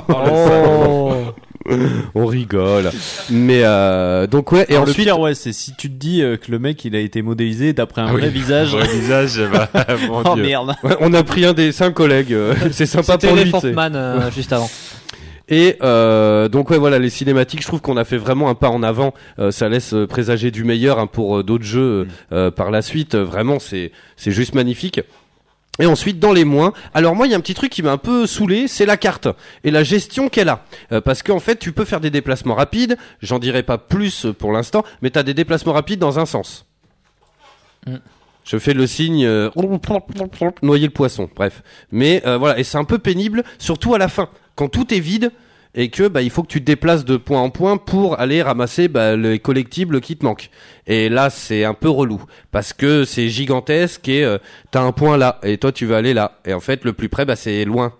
Oh. 0.08 1.14
On 2.14 2.26
rigole. 2.26 2.90
Mais 3.30 3.62
euh, 3.64 4.26
donc 4.26 4.52
ouais, 4.52 4.66
et 4.68 4.72
Alors, 4.72 4.84
le 4.86 4.90
ensuite 4.92 5.04
pire, 5.06 5.18
ouais, 5.20 5.34
c'est 5.34 5.52
si 5.52 5.74
tu 5.76 5.88
te 5.90 5.96
dis 5.96 6.22
euh, 6.22 6.36
que 6.36 6.50
le 6.50 6.58
mec 6.58 6.84
il 6.84 6.94
a 6.96 7.00
été 7.00 7.22
modélisé 7.22 7.72
d'après 7.72 8.02
un 8.02 8.06
Ah 8.08 8.14
oui. 8.14 8.20
vrai 8.20 8.30
visage. 8.30 8.70
Vrai 8.74 8.86
visage, 8.88 9.40
bah, 9.52 9.68
mon 10.08 10.22
Oh 10.24 10.34
Dieu. 10.34 10.42
merde. 10.42 10.74
Ouais, 10.82 10.96
on 11.00 11.12
a 11.14 11.22
pris 11.22 11.44
un 11.44 11.52
des 11.52 11.72
cinq 11.72 11.92
collègues. 11.94 12.32
euh, 12.32 12.54
c'est 12.72 12.86
sympa 12.86 13.12
C'était 13.20 13.28
pour 13.50 13.64
lui. 13.64 13.72
Man 13.72 13.94
euh, 13.96 14.30
juste 14.30 14.52
avant. 14.52 14.70
Et 15.48 15.76
euh, 15.82 16.48
donc 16.48 16.70
ouais 16.70 16.78
voilà 16.78 16.98
les 16.98 17.10
cinématiques, 17.10 17.60
je 17.60 17.66
trouve 17.66 17.82
qu'on 17.82 17.98
a 17.98 18.04
fait 18.04 18.16
vraiment 18.16 18.48
un 18.48 18.54
pas 18.54 18.70
en 18.70 18.82
avant. 18.82 19.12
Euh, 19.38 19.50
ça 19.50 19.68
laisse 19.68 19.94
présager 20.08 20.50
du 20.50 20.64
meilleur 20.64 20.98
hein, 20.98 21.06
pour 21.06 21.38
euh, 21.38 21.42
d'autres 21.42 21.64
jeux 21.64 22.06
euh, 22.32 22.50
par 22.50 22.70
la 22.70 22.80
suite. 22.80 23.14
Vraiment 23.14 23.58
c'est 23.58 23.92
c'est 24.16 24.30
juste 24.30 24.54
magnifique. 24.54 25.00
Et 25.80 25.86
ensuite 25.86 26.20
dans 26.20 26.32
les 26.32 26.44
moins, 26.44 26.72
alors 26.94 27.16
moi 27.16 27.26
il 27.26 27.30
y 27.30 27.34
a 27.34 27.36
un 27.36 27.40
petit 27.40 27.54
truc 27.54 27.72
qui 27.72 27.82
m'a 27.82 27.90
un 27.90 27.98
peu 27.98 28.26
saoulé, 28.26 28.68
c'est 28.68 28.86
la 28.86 28.96
carte 28.96 29.26
et 29.64 29.72
la 29.72 29.82
gestion 29.82 30.28
qu'elle 30.28 30.48
a. 30.48 30.64
Euh, 30.92 31.00
parce 31.00 31.22
qu'en 31.22 31.40
fait 31.40 31.56
tu 31.56 31.72
peux 31.72 31.84
faire 31.84 32.00
des 32.00 32.10
déplacements 32.10 32.54
rapides, 32.54 32.96
j'en 33.20 33.40
dirai 33.40 33.64
pas 33.64 33.78
plus 33.78 34.26
pour 34.38 34.52
l'instant, 34.52 34.84
mais 35.02 35.10
tu 35.10 35.18
as 35.18 35.24
des 35.24 35.34
déplacements 35.34 35.72
rapides 35.72 35.98
dans 35.98 36.20
un 36.20 36.26
sens. 36.26 36.66
Mm. 37.86 37.96
Je 38.44 38.58
fais 38.58 38.74
le 38.74 38.86
signe 38.86 39.24
euh, 39.24 39.50
noyer 40.62 40.86
le 40.86 40.92
poisson, 40.92 41.30
bref. 41.34 41.62
Mais 41.90 42.22
euh, 42.26 42.36
voilà, 42.36 42.58
et 42.58 42.64
c'est 42.64 42.76
un 42.76 42.84
peu 42.84 42.98
pénible, 42.98 43.42
surtout 43.58 43.94
à 43.94 43.98
la 43.98 44.08
fin, 44.08 44.28
quand 44.54 44.68
tout 44.68 44.92
est 44.92 45.00
vide 45.00 45.32
et 45.74 45.88
que 45.88 46.08
bah 46.08 46.22
il 46.22 46.30
faut 46.30 46.42
que 46.42 46.48
tu 46.48 46.60
te 46.60 46.66
déplaces 46.66 47.04
de 47.04 47.16
point 47.16 47.40
en 47.40 47.50
point 47.50 47.76
pour 47.76 48.20
aller 48.20 48.42
ramasser 48.42 48.88
bah, 48.88 49.16
les 49.16 49.38
collectibles 49.38 50.00
qui 50.00 50.16
te 50.16 50.24
manquent. 50.24 50.50
Et 50.86 51.08
là, 51.08 51.30
c'est 51.30 51.64
un 51.64 51.74
peu 51.74 51.88
relou 51.88 52.22
parce 52.52 52.72
que 52.72 53.04
c'est 53.04 53.28
gigantesque 53.28 54.08
et 54.08 54.24
euh, 54.24 54.38
t'as 54.70 54.82
un 54.82 54.92
point 54.92 55.16
là 55.16 55.40
et 55.42 55.58
toi 55.58 55.72
tu 55.72 55.86
veux 55.86 55.96
aller 55.96 56.14
là 56.14 56.38
et 56.44 56.52
en 56.54 56.60
fait 56.60 56.84
le 56.84 56.92
plus 56.92 57.08
près 57.08 57.24
bah 57.24 57.36
c'est 57.36 57.64
loin. 57.64 57.92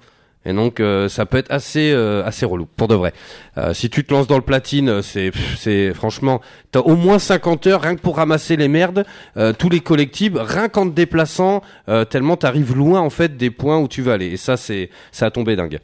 Et 0.46 0.52
donc 0.52 0.78
euh, 0.78 1.08
ça 1.08 1.24
peut 1.24 1.38
être 1.38 1.50
assez 1.50 1.92
euh, 1.92 2.22
assez 2.24 2.44
relou 2.44 2.66
pour 2.76 2.86
de 2.86 2.94
vrai. 2.94 3.12
Euh, 3.56 3.72
si 3.72 3.88
tu 3.88 4.04
te 4.04 4.12
lances 4.12 4.26
dans 4.26 4.36
le 4.36 4.42
platine, 4.42 4.88
euh, 4.88 5.02
c'est 5.02 5.32
c'est 5.56 5.94
franchement 5.94 6.40
t'as 6.70 6.80
au 6.80 6.96
moins 6.96 7.18
50 7.18 7.66
heures 7.66 7.80
rien 7.80 7.96
que 7.96 8.00
pour 8.00 8.16
ramasser 8.16 8.56
les 8.56 8.68
merdes, 8.68 9.06
euh, 9.38 9.54
tous 9.58 9.70
les 9.70 9.80
collectibles, 9.80 10.38
rien 10.38 10.68
qu'en 10.68 10.86
te 10.86 10.94
déplaçant, 10.94 11.62
euh, 11.88 12.04
tellement 12.04 12.36
t'arrives 12.36 12.76
loin 12.76 13.00
en 13.00 13.10
fait 13.10 13.36
des 13.36 13.50
points 13.50 13.78
où 13.78 13.88
tu 13.88 14.02
veux 14.02 14.12
aller. 14.12 14.26
Et 14.32 14.36
ça 14.36 14.56
c'est 14.56 14.90
ça 15.12 15.26
a 15.26 15.30
tombé 15.30 15.56
dingue. 15.56 15.80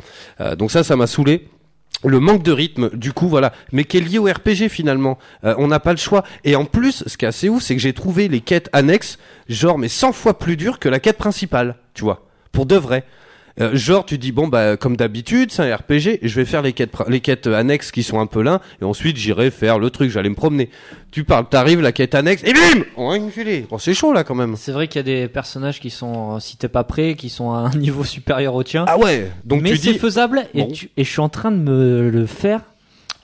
Donc 0.59 0.71
ça 0.71 0.85
ça 0.85 0.95
m'a 0.95 1.07
saoulé. 1.07 1.49
Le 2.05 2.19
manque 2.19 2.43
de 2.43 2.53
rythme, 2.53 2.91
du 2.95 3.13
coup, 3.13 3.29
voilà, 3.29 3.53
mais 3.73 3.85
qui 3.85 3.99
est 3.99 4.01
lié 4.01 4.19
au 4.19 4.25
RPG 4.25 4.69
finalement. 4.71 5.19
Euh, 5.45 5.55
on 5.59 5.67
n'a 5.67 5.81
pas 5.81 5.93
le 5.93 5.99
choix. 5.99 6.25
Et 6.45 6.57
en 6.57 6.65
plus, 6.65 7.05
ce 7.07 7.17
qui 7.17 7.27
est 7.27 7.29
assez 7.29 7.49
ouf, 7.49 7.63
c'est 7.63 7.77
que 7.77 7.83
j'ai 7.83 7.93
trouvé 7.93 8.29
les 8.29 8.41
quêtes 8.41 8.71
annexes, 8.73 9.19
genre 9.49 9.79
mais 9.79 9.89
100 9.89 10.13
fois 10.13 10.39
plus 10.39 10.57
dures 10.57 10.79
que 10.79 10.89
la 10.89 10.99
quête 10.99 11.19
principale, 11.19 11.77
tu 11.93 12.05
vois, 12.05 12.27
pour 12.53 12.65
de 12.65 12.77
vrai. 12.77 13.05
Euh, 13.61 13.77
genre, 13.77 14.07
tu 14.07 14.17
dis 14.19 14.33
bon 14.33 14.49
bah 14.49 14.77
comme 14.77 14.97
d'habitude, 14.97 15.51
c'est 15.53 15.71
un 15.71 15.77
RPG, 15.77 16.19
je 16.23 16.35
vais 16.37 16.45
faire 16.45 16.63
les 16.63 16.73
quêtes, 16.73 16.93
les 17.09 17.21
quêtes 17.21 17.47
euh, 17.47 17.55
annexes 17.59 17.91
qui 17.91 18.03
sont 18.03 18.19
un 18.21 18.27
peu 18.27 18.43
là, 18.43 18.61
et 18.81 18.85
ensuite 18.85 19.17
j'irai 19.17 19.51
faire 19.51 19.79
le 19.79 19.91
truc, 19.91 20.11
j'allais 20.11 20.29
me 20.31 20.35
promener. 20.35 20.71
Tu 21.11 21.25
parles, 21.25 21.47
t'arrives 21.49 21.81
la 21.81 21.93
quête 21.93 22.15
annexe, 22.15 22.43
et 22.45 22.53
bim, 22.53 22.85
on 22.97 23.11
a 23.11 23.17
une 23.17 23.31
filée. 23.31 23.67
Bon, 23.69 23.79
c'est 23.79 23.95
chaud 23.95 24.13
là 24.13 24.25
quand 24.25 24.35
même. 24.35 24.55
C'est 24.57 24.73
vrai 24.73 24.89
qu'il 24.89 24.99
y 24.99 25.01
a 25.01 25.03
des 25.03 25.29
personnages 25.29 25.81
qui 25.81 25.91
sont, 25.91 26.37
euh, 26.37 26.41
si 26.41 26.57
t'es 26.57 26.69
pas 26.69 26.85
prêt, 26.85 27.15
qui 27.17 27.29
sont 27.29 27.53
à 27.53 27.59
un 27.59 27.71
niveau 27.77 28.05
supérieur 28.05 28.55
au 28.55 28.63
tien. 28.63 28.85
Ah 28.89 28.99
ouais. 28.99 29.31
Donc 29.45 29.63
mais 29.63 29.71
tu 29.73 29.77
c'est 29.77 29.93
dis, 29.93 29.99
faisable 29.99 30.47
et, 30.55 30.63
Bon. 30.63 30.69
tu- 30.73 30.91
et 30.97 31.05
je 31.05 31.11
suis 31.11 31.21
en 31.21 31.29
train 31.29 31.51
de 31.51 31.57
me 31.59 32.09
le 32.11 32.27
faire 32.27 32.61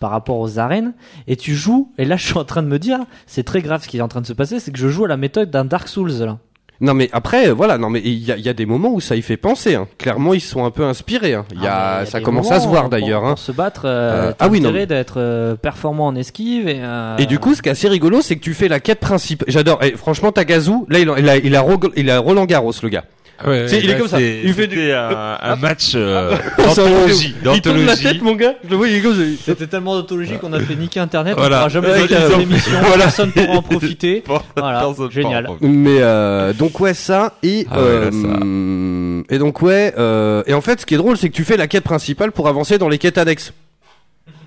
par 0.00 0.10
rapport 0.10 0.38
aux 0.38 0.58
arènes 0.58 0.92
et 1.26 1.36
tu 1.36 1.54
joues 1.54 1.90
et 1.96 2.04
là 2.04 2.16
je 2.18 2.26
suis 2.26 2.36
en 2.36 2.44
train 2.44 2.62
de 2.62 2.68
me 2.68 2.78
dire 2.78 2.98
c'est 3.26 3.44
très 3.44 3.62
grave 3.62 3.82
ce 3.82 3.88
qui 3.88 3.96
est 3.96 4.02
en 4.02 4.08
train 4.08 4.20
de 4.20 4.26
se 4.26 4.34
passer 4.34 4.60
c'est 4.60 4.70
que 4.70 4.78
je 4.78 4.88
joue 4.88 5.06
à 5.06 5.08
la 5.08 5.16
méthode 5.16 5.50
d'un 5.50 5.64
Dark 5.64 5.88
Souls 5.88 6.10
là 6.20 6.36
non 6.80 6.94
mais 6.94 7.08
après, 7.12 7.50
voilà, 7.52 7.78
non 7.78 7.88
mais 7.90 8.00
il 8.04 8.22
y 8.24 8.32
a, 8.32 8.36
y 8.36 8.48
a 8.48 8.52
des 8.52 8.66
moments 8.66 8.90
où 8.92 9.00
ça 9.00 9.16
y 9.16 9.22
fait 9.22 9.36
penser. 9.36 9.74
Hein. 9.74 9.88
Clairement, 9.98 10.34
ils 10.34 10.40
sont 10.40 10.64
un 10.64 10.70
peu 10.70 10.84
inspirés. 10.84 11.34
Hein. 11.34 11.44
Il 11.52 11.62
y 11.62 11.66
a, 11.66 11.74
Ah, 11.74 11.96
mais 12.00 12.06
ça 12.06 12.18
des 12.18 12.24
commence 12.24 12.50
à 12.50 12.60
se 12.60 12.68
voir 12.68 12.82
pour- 12.82 12.90
d'ailleurs. 12.90 13.24
Hein. 13.24 13.34
se 13.36 13.52
battre 13.52 13.82
euh, 13.84 14.30
Euh, 14.30 14.32
ah 14.38 14.48
oui, 14.48 14.60
d'être 14.60 15.14
euh, 15.18 15.54
performant 15.56 16.06
en 16.06 16.14
esquive 16.16 16.68
et, 16.68 16.80
euh, 16.80 17.16
Et 17.18 17.26
du 17.26 17.38
coup, 17.38 17.54
ce 17.54 17.62
qui 17.62 17.68
est 17.68 17.72
assez 17.72 17.88
rigolo, 17.88 18.20
c'est 18.22 18.36
que 18.36 18.42
tu 18.42 18.54
fais 18.54 18.68
la 18.68 18.80
quête 18.80 19.00
principale. 19.00 19.46
J'adore. 19.48 19.82
Et 19.82 19.92
franchement, 19.92 20.32
Tagazu, 20.32 20.72
là, 20.88 20.98
il 20.98 21.08
a, 21.10 21.18
il 21.18 21.28
a, 21.28 21.36
il 21.38 21.56
a, 21.56 21.64
il 21.96 22.10
a 22.10 22.18
Roland 22.18 22.44
Garros, 22.46 22.72
le 22.82 22.88
gars. 22.88 23.04
Ouais, 23.46 23.66
il 23.70 23.90
est 23.90 23.98
comme 23.98 24.08
ça. 24.08 24.20
Il 24.20 24.52
fait 24.54 24.66
du- 24.66 24.76
c'était 24.76 24.92
un, 24.92 25.38
un 25.42 25.56
match 25.56 25.92
euh, 25.94 26.34
d'anthologie. 26.58 27.34
Il 27.54 27.60
tourne 27.60 27.76
la 27.78 27.84
d'anthologie. 27.94 28.02
tête, 28.02 28.22
mon 28.22 28.34
gars. 28.34 28.54
Je 28.64 28.70
le 28.70 28.76
vois, 28.76 28.88
il 28.88 28.94
est 28.96 29.00
comme 29.00 29.14
ça. 29.14 29.22
c'était 29.44 29.66
tellement 29.66 29.94
d'autologie 29.96 30.38
qu'on 30.40 30.52
a 30.52 30.60
fait 30.60 30.74
niquer 30.74 31.00
internet 31.00 31.34
Voilà. 31.36 31.56
on 31.56 31.58
pourra 31.58 31.68
jamais 31.68 31.88
ils 32.08 32.34
ont- 32.34 32.38
l'émission 32.38 32.72
Voilà. 32.82 33.04
personne 33.04 33.32
pourra 33.32 33.52
en 33.58 33.62
profiter 33.62 34.24
Voilà, 34.56 34.88
génial. 35.10 35.48
Mais 35.60 35.98
euh, 36.00 36.52
donc 36.52 36.80
ouais 36.80 36.94
ça 36.94 37.34
et 37.42 37.66
Ah 37.70 37.78
ouais, 37.78 37.84
euh, 37.84 38.04
là, 38.06 38.10
ça. 38.10 38.16
hum, 38.42 39.24
et 39.28 39.38
donc 39.38 39.60
ouais 39.62 39.92
euh, 39.98 40.42
et 40.46 40.54
en 40.54 40.60
fait 40.60 40.80
ce 40.80 40.86
qui 40.86 40.94
est 40.94 40.98
drôle 40.98 41.16
c'est 41.16 41.28
que 41.28 41.34
tu 41.34 41.44
fais 41.44 41.56
la 41.56 41.66
quête 41.66 41.84
principale 41.84 42.32
pour 42.32 42.48
avancer 42.48 42.78
dans 42.78 42.88
les 42.88 42.98
quêtes 42.98 43.18
annexes. 43.18 43.52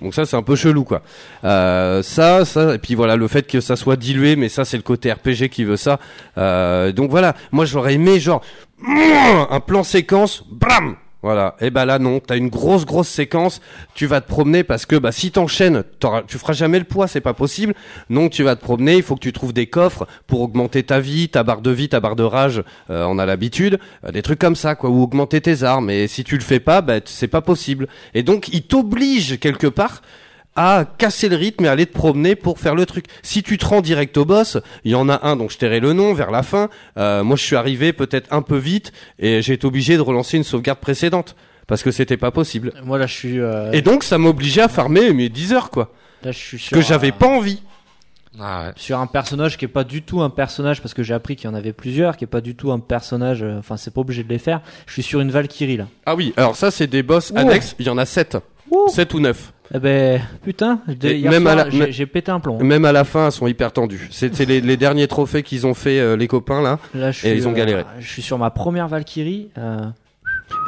Donc 0.00 0.14
ça 0.14 0.24
c'est 0.26 0.36
un 0.36 0.42
peu 0.42 0.56
chelou 0.56 0.84
quoi. 0.84 1.02
Euh, 1.44 2.02
ça 2.02 2.44
ça 2.44 2.74
et 2.74 2.78
puis 2.78 2.94
voilà 2.94 3.16
le 3.16 3.28
fait 3.28 3.46
que 3.46 3.60
ça 3.60 3.76
soit 3.76 3.96
dilué 3.96 4.36
mais 4.36 4.48
ça 4.48 4.64
c'est 4.64 4.76
le 4.76 4.82
côté 4.82 5.12
RPG 5.12 5.48
qui 5.50 5.64
veut 5.64 5.76
ça. 5.76 5.98
Euh, 6.38 6.92
donc 6.92 7.10
voilà 7.10 7.34
moi 7.52 7.64
j'aurais 7.64 7.94
aimé 7.94 8.18
genre 8.20 8.42
un 8.86 9.60
plan 9.60 9.82
séquence 9.82 10.44
bram 10.50 10.96
voilà, 11.22 11.54
et 11.60 11.68
bah 11.68 11.84
là 11.84 11.98
non, 11.98 12.18
t'as 12.18 12.36
une 12.36 12.48
grosse 12.48 12.86
grosse 12.86 13.08
séquence, 13.08 13.60
tu 13.94 14.06
vas 14.06 14.22
te 14.22 14.28
promener 14.28 14.64
parce 14.64 14.86
que 14.86 14.96
bah 14.96 15.12
si 15.12 15.30
t'enchaînes, 15.30 15.84
tu 16.26 16.38
feras 16.38 16.54
jamais 16.54 16.78
le 16.78 16.86
poids, 16.86 17.08
c'est 17.08 17.20
pas 17.20 17.34
possible. 17.34 17.74
Donc 18.08 18.32
tu 18.32 18.42
vas 18.42 18.56
te 18.56 18.62
promener, 18.62 18.96
il 18.96 19.02
faut 19.02 19.16
que 19.16 19.20
tu 19.20 19.32
trouves 19.32 19.52
des 19.52 19.66
coffres 19.66 20.06
pour 20.26 20.40
augmenter 20.40 20.82
ta 20.82 20.98
vie, 20.98 21.28
ta 21.28 21.42
barre 21.42 21.60
de 21.60 21.70
vie, 21.70 21.90
ta 21.90 22.00
barre 22.00 22.16
de 22.16 22.22
rage, 22.22 22.62
euh, 22.88 23.04
on 23.04 23.18
a 23.18 23.26
l'habitude, 23.26 23.78
euh, 24.04 24.12
des 24.12 24.22
trucs 24.22 24.38
comme 24.38 24.56
ça 24.56 24.74
quoi, 24.74 24.88
ou 24.88 25.02
augmenter 25.02 25.42
tes 25.42 25.62
armes. 25.62 25.90
Et 25.90 26.08
si 26.08 26.24
tu 26.24 26.36
le 26.36 26.42
fais 26.42 26.60
pas, 26.60 26.80
bah 26.80 27.00
c'est 27.04 27.28
pas 27.28 27.42
possible. 27.42 27.86
Et 28.14 28.22
donc 28.22 28.48
il 28.48 28.62
t'oblige 28.62 29.38
quelque 29.38 29.66
part 29.66 30.00
à 30.56 30.84
casser 30.98 31.28
le 31.28 31.36
rythme 31.36 31.64
et 31.64 31.68
aller 31.68 31.86
te 31.86 31.92
promener 31.94 32.34
pour 32.34 32.58
faire 32.58 32.74
le 32.74 32.84
truc. 32.86 33.06
Si 33.22 33.42
tu 33.42 33.56
te 33.56 33.64
rends 33.64 33.80
direct 33.80 34.16
au 34.16 34.24
boss, 34.24 34.58
il 34.84 34.90
y 34.90 34.94
en 34.94 35.08
a 35.08 35.26
un 35.26 35.36
dont 35.36 35.48
je 35.48 35.58
tairai 35.58 35.80
le 35.80 35.92
nom 35.92 36.12
vers 36.12 36.30
la 36.30 36.42
fin. 36.42 36.68
Euh, 36.98 37.22
moi, 37.24 37.36
je 37.36 37.42
suis 37.42 37.56
arrivé 37.56 37.92
peut-être 37.92 38.32
un 38.32 38.42
peu 38.42 38.56
vite 38.56 38.92
et 39.18 39.42
j'ai 39.42 39.54
été 39.54 39.66
obligé 39.66 39.96
de 39.96 40.02
relancer 40.02 40.36
une 40.36 40.44
sauvegarde 40.44 40.80
précédente 40.80 41.36
parce 41.66 41.82
que 41.84 41.92
c'était 41.92 42.16
pas 42.16 42.32
possible. 42.32 42.72
moi 42.82 42.98
là 42.98 43.06
je 43.06 43.14
suis 43.14 43.38
euh, 43.38 43.70
Et 43.72 43.80
donc, 43.80 44.02
ça 44.02 44.18
m'obligeait 44.18 44.62
à 44.62 44.68
farmer 44.68 45.12
mes 45.12 45.28
10 45.28 45.52
heures 45.52 45.70
quoi, 45.70 45.92
là 46.24 46.32
je 46.32 46.38
suis 46.38 46.58
sur 46.58 46.76
que 46.76 46.82
j'avais 46.82 47.12
pas 47.12 47.28
envie. 47.28 47.62
Ah 48.38 48.66
ouais. 48.66 48.72
sur 48.76 48.98
un 48.98 49.06
personnage 49.08 49.56
qui 49.58 49.64
est 49.64 49.68
pas 49.68 49.82
du 49.84 50.02
tout 50.02 50.20
un 50.20 50.30
personnage 50.30 50.80
parce 50.80 50.94
que 50.94 51.02
j'ai 51.02 51.14
appris 51.14 51.34
qu'il 51.34 51.50
y 51.50 51.52
en 51.52 51.54
avait 51.54 51.72
plusieurs 51.72 52.16
qui 52.16 52.22
est 52.22 52.28
pas 52.28 52.40
du 52.40 52.54
tout 52.54 52.70
un 52.70 52.78
personnage 52.78 53.42
euh, 53.42 53.58
enfin 53.58 53.76
c'est 53.76 53.92
pas 53.92 54.00
obligé 54.02 54.22
de 54.22 54.28
les 54.28 54.38
faire 54.38 54.60
je 54.86 54.92
suis 54.92 55.02
sur 55.02 55.20
une 55.20 55.32
Valkyrie 55.32 55.76
là 55.76 55.88
Ah 56.06 56.14
oui, 56.14 56.32
alors 56.36 56.54
ça 56.54 56.70
c'est 56.70 56.86
des 56.86 57.02
boss 57.02 57.32
annexes, 57.34 57.74
il 57.80 57.86
y 57.86 57.90
en 57.90 57.98
a 57.98 58.06
7. 58.06 58.36
7 58.88 59.14
ou 59.14 59.20
9. 59.20 59.52
Eh 59.72 59.78
ben, 59.78 60.20
putain, 60.42 60.80
j'ai- 61.00 62.06
pété 62.06 62.30
un 62.32 62.40
plomb. 62.40 62.58
Même 62.62 62.84
à 62.84 62.90
la 62.92 63.04
fin, 63.04 63.26
elles 63.26 63.32
sont 63.32 63.46
hyper 63.46 63.72
tendues. 63.72 64.08
C'est 64.10 64.34
c'est 64.34 64.44
les, 64.44 64.60
les 64.60 64.76
derniers 64.76 65.06
trophées 65.06 65.44
qu'ils 65.44 65.64
ont 65.66 65.74
fait 65.74 66.00
euh, 66.00 66.16
les 66.16 66.26
copains 66.26 66.60
là. 66.60 66.80
Là, 66.92 67.10
Et 67.22 67.34
ils 67.34 67.46
ont 67.46 67.52
euh, 67.52 67.54
galéré. 67.54 67.84
je 68.00 68.08
suis 68.08 68.22
sur 68.22 68.36
ma 68.36 68.50
première 68.50 68.88
Valkyrie. 68.88 69.50
euh, 69.58 69.78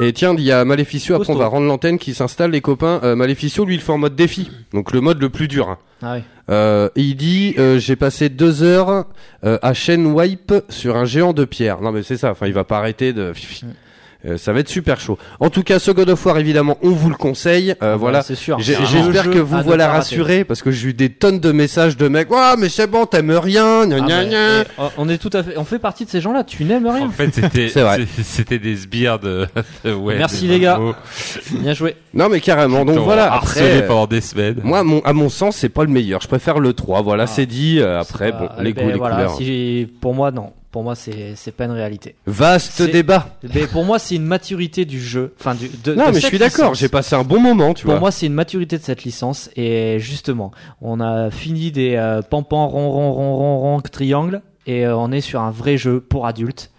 Et 0.00 0.12
tiens, 0.12 0.34
il 0.38 0.44
y 0.44 0.52
a 0.52 0.64
Maleficio, 0.64 1.16
après 1.16 1.32
on 1.32 1.36
va 1.36 1.48
rendre 1.48 1.66
l'antenne 1.66 1.98
qui 1.98 2.14
s'installe, 2.14 2.52
les 2.52 2.60
copains. 2.60 3.00
Maleficio, 3.16 3.64
lui, 3.64 3.74
il 3.74 3.80
fait 3.80 3.90
en 3.90 3.98
mode 3.98 4.14
défi. 4.14 4.48
Donc 4.72 4.92
le 4.92 5.00
mode 5.00 5.20
le 5.20 5.30
plus 5.30 5.48
dur. 5.48 5.68
hein. 5.68 5.78
Ah 6.00 6.14
oui. 6.14 6.22
Il 6.94 7.16
dit 7.16 7.56
j'ai 7.78 7.96
passé 7.96 8.28
deux 8.28 8.62
heures 8.62 9.06
à 9.42 9.74
chaîne 9.74 10.06
wipe 10.06 10.54
sur 10.68 10.96
un 10.96 11.06
géant 11.06 11.32
de 11.32 11.44
pierre. 11.44 11.80
Non 11.80 11.90
mais 11.90 12.04
c'est 12.04 12.16
ça. 12.18 12.30
Enfin 12.30 12.46
il 12.46 12.52
va 12.52 12.62
pas 12.62 12.78
arrêter 12.78 13.12
de. 13.12 13.32
Euh, 14.24 14.38
ça 14.38 14.52
va 14.52 14.60
être 14.60 14.68
super 14.68 15.00
chaud. 15.00 15.18
En 15.40 15.50
tout 15.50 15.62
cas, 15.64 15.78
ce 15.80 15.90
God 15.90 16.08
of 16.10 16.24
War, 16.24 16.38
évidemment, 16.38 16.78
on 16.82 16.90
vous 16.90 17.08
le 17.08 17.16
conseille. 17.16 17.74
Euh, 17.82 17.96
voilà. 17.96 18.22
c'est 18.22 18.36
sûr. 18.36 18.58
J'espère 18.60 19.30
que 19.30 19.38
vous 19.38 19.56
voilà 19.64 19.88
rassurés 19.88 20.44
parce 20.44 20.62
que 20.62 20.70
j'ai 20.70 20.90
eu 20.90 20.94
des 20.94 21.08
tonnes 21.08 21.40
de 21.40 21.50
messages 21.50 21.96
de 21.96 22.06
mecs. 22.08 22.30
Ouais, 22.30 22.54
mais 22.58 22.68
c'est 22.68 22.86
bon, 22.86 23.04
t'aimes 23.06 23.32
rien. 23.32 23.86
gna, 23.86 23.96
Ah, 23.96 24.06
gna, 24.06 24.22
mais- 24.22 24.28
gna. 24.30 24.60
et, 24.60 24.64
euh, 24.78 24.88
on 24.96 25.08
est 25.08 25.18
tout 25.18 25.30
à 25.32 25.42
fait, 25.42 25.56
on 25.58 25.64
fait 25.64 25.78
partie 25.80 26.04
de 26.04 26.10
ces 26.10 26.20
gens-là. 26.20 26.44
Tu 26.44 26.64
n'aimes 26.64 26.86
rien. 26.86 27.06
En 27.06 27.10
fait, 27.10 27.34
c'était 27.34 27.68
C'est 27.68 27.82
vrai. 27.82 28.06
c'est- 28.16 28.22
c'était 28.22 28.58
des 28.60 28.76
sbires 28.76 29.18
de, 29.18 29.46
de 29.84 29.92
ouais, 29.92 30.16
Merci, 30.18 30.46
les 30.46 30.60
gars. 30.60 30.78
Bien 31.50 31.74
joué. 31.74 31.96
Non, 32.14 32.28
mais 32.28 32.40
carrément. 32.40 32.84
Donc 32.84 32.98
voilà. 32.98 33.32
Après, 33.32 33.84
pendant 33.86 34.06
des 34.06 34.20
semaines. 34.20 34.60
moi, 34.62 34.82
mon, 34.84 35.00
à 35.00 35.12
mon 35.12 35.28
sens, 35.30 35.56
c'est 35.56 35.68
pas 35.68 35.82
le 35.82 35.90
meilleur. 35.90 36.20
Je 36.20 36.28
préfère 36.28 36.60
le 36.60 36.72
3. 36.72 37.02
Voilà, 37.02 37.26
c'est 37.26 37.46
dit. 37.46 37.80
Euh, 37.80 38.00
après, 38.00 38.30
bon, 38.32 38.48
les 38.60 38.72
ben 38.72 38.84
goûts, 38.84 38.92
les 38.92 38.98
voilà, 38.98 39.14
couleurs. 39.16 39.34
si- 39.36 39.88
pour 40.00 40.14
moi, 40.14 40.30
non. 40.30 40.52
Pour 40.72 40.82
moi, 40.82 40.94
c'est 40.94 41.34
c'est 41.36 41.52
pas 41.52 41.66
une 41.66 41.72
réalité. 41.72 42.16
Vaste 42.26 42.80
débat. 42.82 43.36
Mais 43.54 43.66
pour 43.66 43.84
moi, 43.84 43.98
c'est 43.98 44.16
une 44.16 44.24
maturité 44.24 44.86
du 44.86 45.00
jeu. 45.00 45.34
Enfin, 45.38 45.54
du, 45.54 45.68
de, 45.84 45.94
Non, 45.94 46.06
de 46.06 46.12
mais 46.12 46.20
je 46.20 46.26
suis 46.26 46.38
d'accord. 46.38 46.74
J'ai 46.74 46.88
passé 46.88 47.14
un 47.14 47.24
bon 47.24 47.40
moment, 47.40 47.74
tu 47.74 47.84
Pour 47.84 47.92
vois. 47.92 48.00
moi, 48.00 48.10
c'est 48.10 48.24
une 48.24 48.32
maturité 48.32 48.78
de 48.78 48.82
cette 48.82 49.04
licence. 49.04 49.50
Et 49.54 49.98
justement, 50.00 50.50
on 50.80 50.98
a 51.00 51.30
fini 51.30 51.72
des 51.72 51.96
euh, 51.96 52.22
pampan, 52.22 52.66
rond, 52.68 52.90
rond, 52.90 53.12
rond, 53.12 53.36
rond, 53.36 53.58
rond, 53.58 53.80
triangle. 53.82 54.40
Et 54.66 54.86
euh, 54.86 54.96
on 54.96 55.12
est 55.12 55.20
sur 55.20 55.42
un 55.42 55.50
vrai 55.50 55.76
jeu 55.76 56.00
pour 56.00 56.26
adultes. 56.26 56.72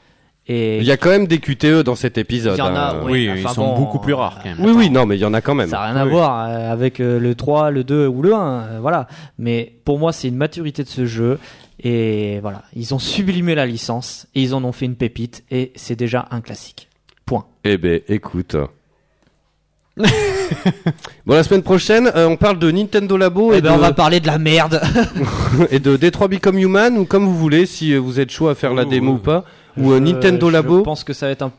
Et 0.45 0.80
Il 0.80 0.84
y 0.84 0.91
a 0.91 0.98
quand 0.98 1.10
même 1.10 1.26
des 1.26 1.40
QTE 1.40 1.84
dans 1.84 1.95
cet 1.95 2.18
épisode. 2.18 2.56
Il 2.56 2.60
y 2.60 2.61
en 2.61 2.76
a, 2.76 2.95
hein. 2.95 3.02
oui. 3.06 3.30
Oui, 3.30 3.41
ils 3.41 3.49
sont 3.49 3.65
bon, 3.65 3.78
beaucoup 3.78 3.99
plus 3.99 4.14
euh, 4.14 4.18
rares 4.18 4.40
quand 4.44 4.49
même. 4.49 4.57
Oui, 4.60 4.74
oui, 4.76 4.90
non, 4.90 5.06
mais 5.06 5.15
il 5.15 5.22
y 5.22 5.26
en 5.26 5.34
a 5.34 5.40
quand 5.40 5.56
même. 5.56 5.70
Ça 5.70 5.78
n'a 5.78 5.86
rien 5.86 5.95
à 5.95 6.06
voir 6.06 6.49
euh, 6.49 6.72
avec 6.72 6.99
le 6.99 7.34
3, 7.34 7.72
le 7.72 7.86
2 7.86 8.07
ou 8.07 8.22
le 8.22 8.34
1, 8.34 8.38
euh, 8.40 8.80
voilà. 8.82 9.07
Mais 9.38 9.74
pour 9.86 9.99
moi, 9.99 10.11
c'est 10.11 10.28
une 10.28 10.36
maturité 10.36 10.84
de 10.84 10.90
ce 10.90 11.06
jeu. 11.06 11.40
Et 11.80 12.40
voilà, 12.41 12.64
ils 12.76 12.94
ont 12.94 13.00
sublimé 13.00 13.56
la 13.56 13.66
licence 13.66 14.28
et 14.36 14.41
ils 14.41 14.54
en 14.54 14.64
ont 14.64 14.72
fait 14.72 14.86
une 14.86 14.95
pépite. 14.95 15.44
Et 15.52 15.72
c'est 15.76 15.95
déjà 15.95 16.28
un 16.32 16.41
classique. 16.41 16.88
Point. 17.26 17.45
Eh 17.64 17.78
ben, 17.78 18.02
écoute. 18.08 18.56
bon, 19.98 21.36
la 21.36 21.44
semaine 21.44 21.62
prochaine, 21.64 22.12
euh, 22.16 22.28
on 22.28 22.36
parle 22.38 22.58
de 22.60 22.72
Nintendo 22.72 23.16
Labo 23.18 23.54
et, 23.54 23.58
Eh 23.58 23.62
ben, 23.62 23.72
de, 23.72 23.76
on 23.76 23.80
va 23.80 23.94
parler 23.94 24.20
de 24.20 24.28
la 24.28 24.40
merde. 24.40 24.82
et 25.72 25.80
de 25.80 25.98
Detroit 25.98 26.28
Become 26.30 26.58
Human, 26.58 26.98
ou 26.98 27.06
comme 27.06 27.26
vous 27.26 27.38
voulez, 27.38 27.66
si 27.66 27.94
euh, 27.94 28.00
vous 28.00 28.20
êtes 28.20 28.32
chaud 28.32 28.48
à 28.48 28.56
faire 28.56 28.74
la 28.74 28.86
démo 28.86 29.14
ou 29.14 29.18
pas, 29.18 29.44
ou 29.78 29.91
euh, 29.91 29.98
Je- 29.98 30.04
Nintendo 30.04 30.48
Je 30.48 30.54
Labo. 30.54 30.82
pense 30.84 31.04
que 31.04 31.14
ça 31.14 31.28
va 31.28 31.32
être 31.32 31.44
un 31.44 31.52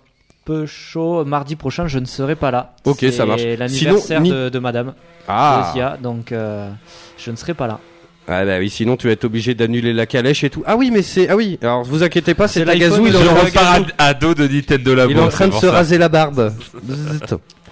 peu 0.45 0.67
chaud. 0.67 1.25
Mardi 1.25 1.55
prochain, 1.57 1.87
je 1.87 1.99
ne 1.99 2.07
serai 2.07 2.35
pas 2.35 2.51
là. 2.51 2.75
Ok, 2.85 2.99
C'est 3.01 3.13
ça 3.13 3.25
marche. 3.25 3.43
l'anniversaire 3.45 4.21
Sinon, 4.23 4.35
de, 4.35 4.49
de 4.49 4.59
madame 4.59 4.95
Ah, 5.29 5.97
donc 6.03 6.33
euh, 6.33 6.71
je 7.17 7.31
ne 7.31 7.37
serai 7.37 7.55
pas 7.55 7.67
là. 7.67 7.79
Ah 8.27 8.45
bah 8.45 8.59
oui, 8.59 8.71
sinon 8.71 8.97
tu 8.97 9.07
vas 9.07 9.13
être 9.13 9.25
obligé 9.25 9.55
d'annuler 9.55 9.93
la 9.93 10.07
calèche 10.07 10.45
et 10.45 10.51
tout. 10.51 10.63
Ah 10.67 10.77
oui, 10.77 10.91
mais 10.91 11.03
c'est. 11.03 11.29
Ah 11.29 11.37
oui, 11.37 11.59
alors 11.63 11.83
vous 11.85 12.03
inquiétez 12.03 12.35
pas, 12.35 12.49
c'est 12.49 12.65
Tagazu, 12.65 13.03
l'iPhone, 13.03 13.07
il, 13.07 13.15
est 13.17 13.19
Je 13.19 13.29
en 13.29 13.35
train 13.35 13.35
de 13.45 13.49
repars 13.51 13.77
se- 13.77 13.93
à, 13.99 14.05
à 14.07 14.15
dos 14.15 14.35
de 14.35 14.49
Nintendo 14.49 14.95
Labo. 14.95 15.11
il 15.11 15.17
est 15.19 15.21
en 15.21 15.29
train 15.29 15.49
de 15.49 15.53
se 15.55 15.61
ça. 15.61 15.73
raser 15.73 15.99
la 15.99 16.09
barbe. 16.09 16.53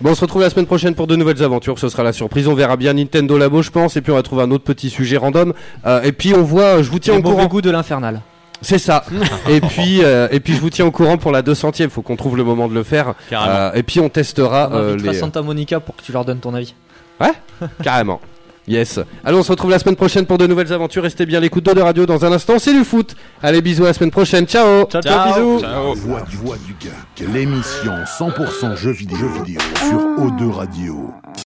Bon, 0.01 0.11
on 0.11 0.15
se 0.15 0.21
retrouve 0.21 0.43
la 0.43 0.51
semaine 0.51 0.67
prochaine 0.67 0.95
pour 0.95 1.07
de 1.07 1.15
nouvelles 1.17 1.43
aventures. 1.43 1.79
Ce 1.79 1.89
sera 1.89 2.03
la 2.03 2.13
surprise. 2.13 2.49
On 2.49 2.55
verra 2.55 2.77
bien 2.77 2.93
Nintendo 2.95 3.39
Labo, 3.39 3.63
je 3.63 3.71
pense. 3.71 3.97
Et 3.97 4.01
puis 4.01 4.11
on 4.13 4.17
va 4.17 4.23
trouver 4.23 4.43
un 4.43 4.51
autre 4.51 4.65
petit 4.65 4.91
sujet 4.91 5.17
random. 5.17 5.53
Euh, 5.87 6.03
et 6.03 6.13
puis 6.13 6.35
on 6.35 6.43
voit, 6.43 6.83
je 6.83 6.91
vous 6.91 6.99
tiens 6.99 7.15
au 7.17 7.23
courant. 7.23 7.47
goût 7.47 7.61
de 7.63 7.71
l'infernal. 7.71 8.21
C'est 8.61 8.79
ça. 8.79 9.05
et 9.49 9.61
puis 9.61 10.01
euh, 10.05 10.29
et 10.31 10.41
puis 10.41 10.55
je 10.55 10.61
vous 10.61 10.71
tiens 10.71 10.87
au 10.87 10.91
courant 10.91 11.19
pour 11.19 11.31
la 11.33 11.43
200e. 11.43 11.89
Faut 11.89 12.03
qu'on 12.03 12.17
trouve 12.17 12.37
le 12.37 12.45
moment 12.45 12.69
de 12.69 12.75
le 12.75 12.83
faire. 12.83 13.15
Carrément. 13.31 13.55
Euh, 13.55 13.73
et 13.75 13.83
puis 13.83 14.01
on 14.01 14.09
testera 14.09 14.69
On 14.73 14.77
euh, 14.77 14.97
les. 14.97 15.15
Santa 15.15 15.41
Monica 15.43 15.81
pour 15.81 15.97
que 15.97 16.03
tu 16.03 16.13
leur 16.13 16.25
donnes 16.25 16.41
ton 16.41 16.53
avis. 16.55 16.75
Carrément. 17.83 18.21
Yes. 18.69 19.01
Allez, 19.25 19.37
on 19.37 19.43
se 19.43 19.51
retrouve 19.51 19.71
la 19.71 19.79
semaine 19.79 19.97
prochaine 19.97 20.27
pour 20.27 20.39
de 20.39 20.47
nouvelles 20.47 20.73
aventures. 20.73 21.03
Restez 21.03 21.27
bien 21.27 21.39
à 21.39 21.41
l'écoute 21.41 21.65
de 21.65 21.81
Radio 21.81 22.07
dans 22.07 22.25
un 22.25 22.33
instant. 22.33 22.59
C'est 22.59 22.73
du 22.73 22.85
foot. 22.85 23.17
Allez, 23.43 23.61
bisous 23.61 23.85
à 23.85 23.89
la 23.89 23.93
semaine 23.93 24.11
prochaine. 24.11 24.47
Ciao. 24.47 24.87
Ciao, 24.87 25.03
ciao, 25.03 25.29
bisous. 25.29 25.61
Ciao. 25.61 25.95
Voix 25.95 26.23
du, 26.23 26.37
voix 26.37 26.57
du 26.67 26.75
geek. 26.81 27.29
L'émission 27.33 27.93
100% 28.19 28.77
jeux 28.77 28.93
vidéo, 28.93 29.19
jeux 29.19 29.43
vidéo 29.45 29.61
sur 29.89 29.99
O2 30.25 30.51
Radio. 30.51 31.11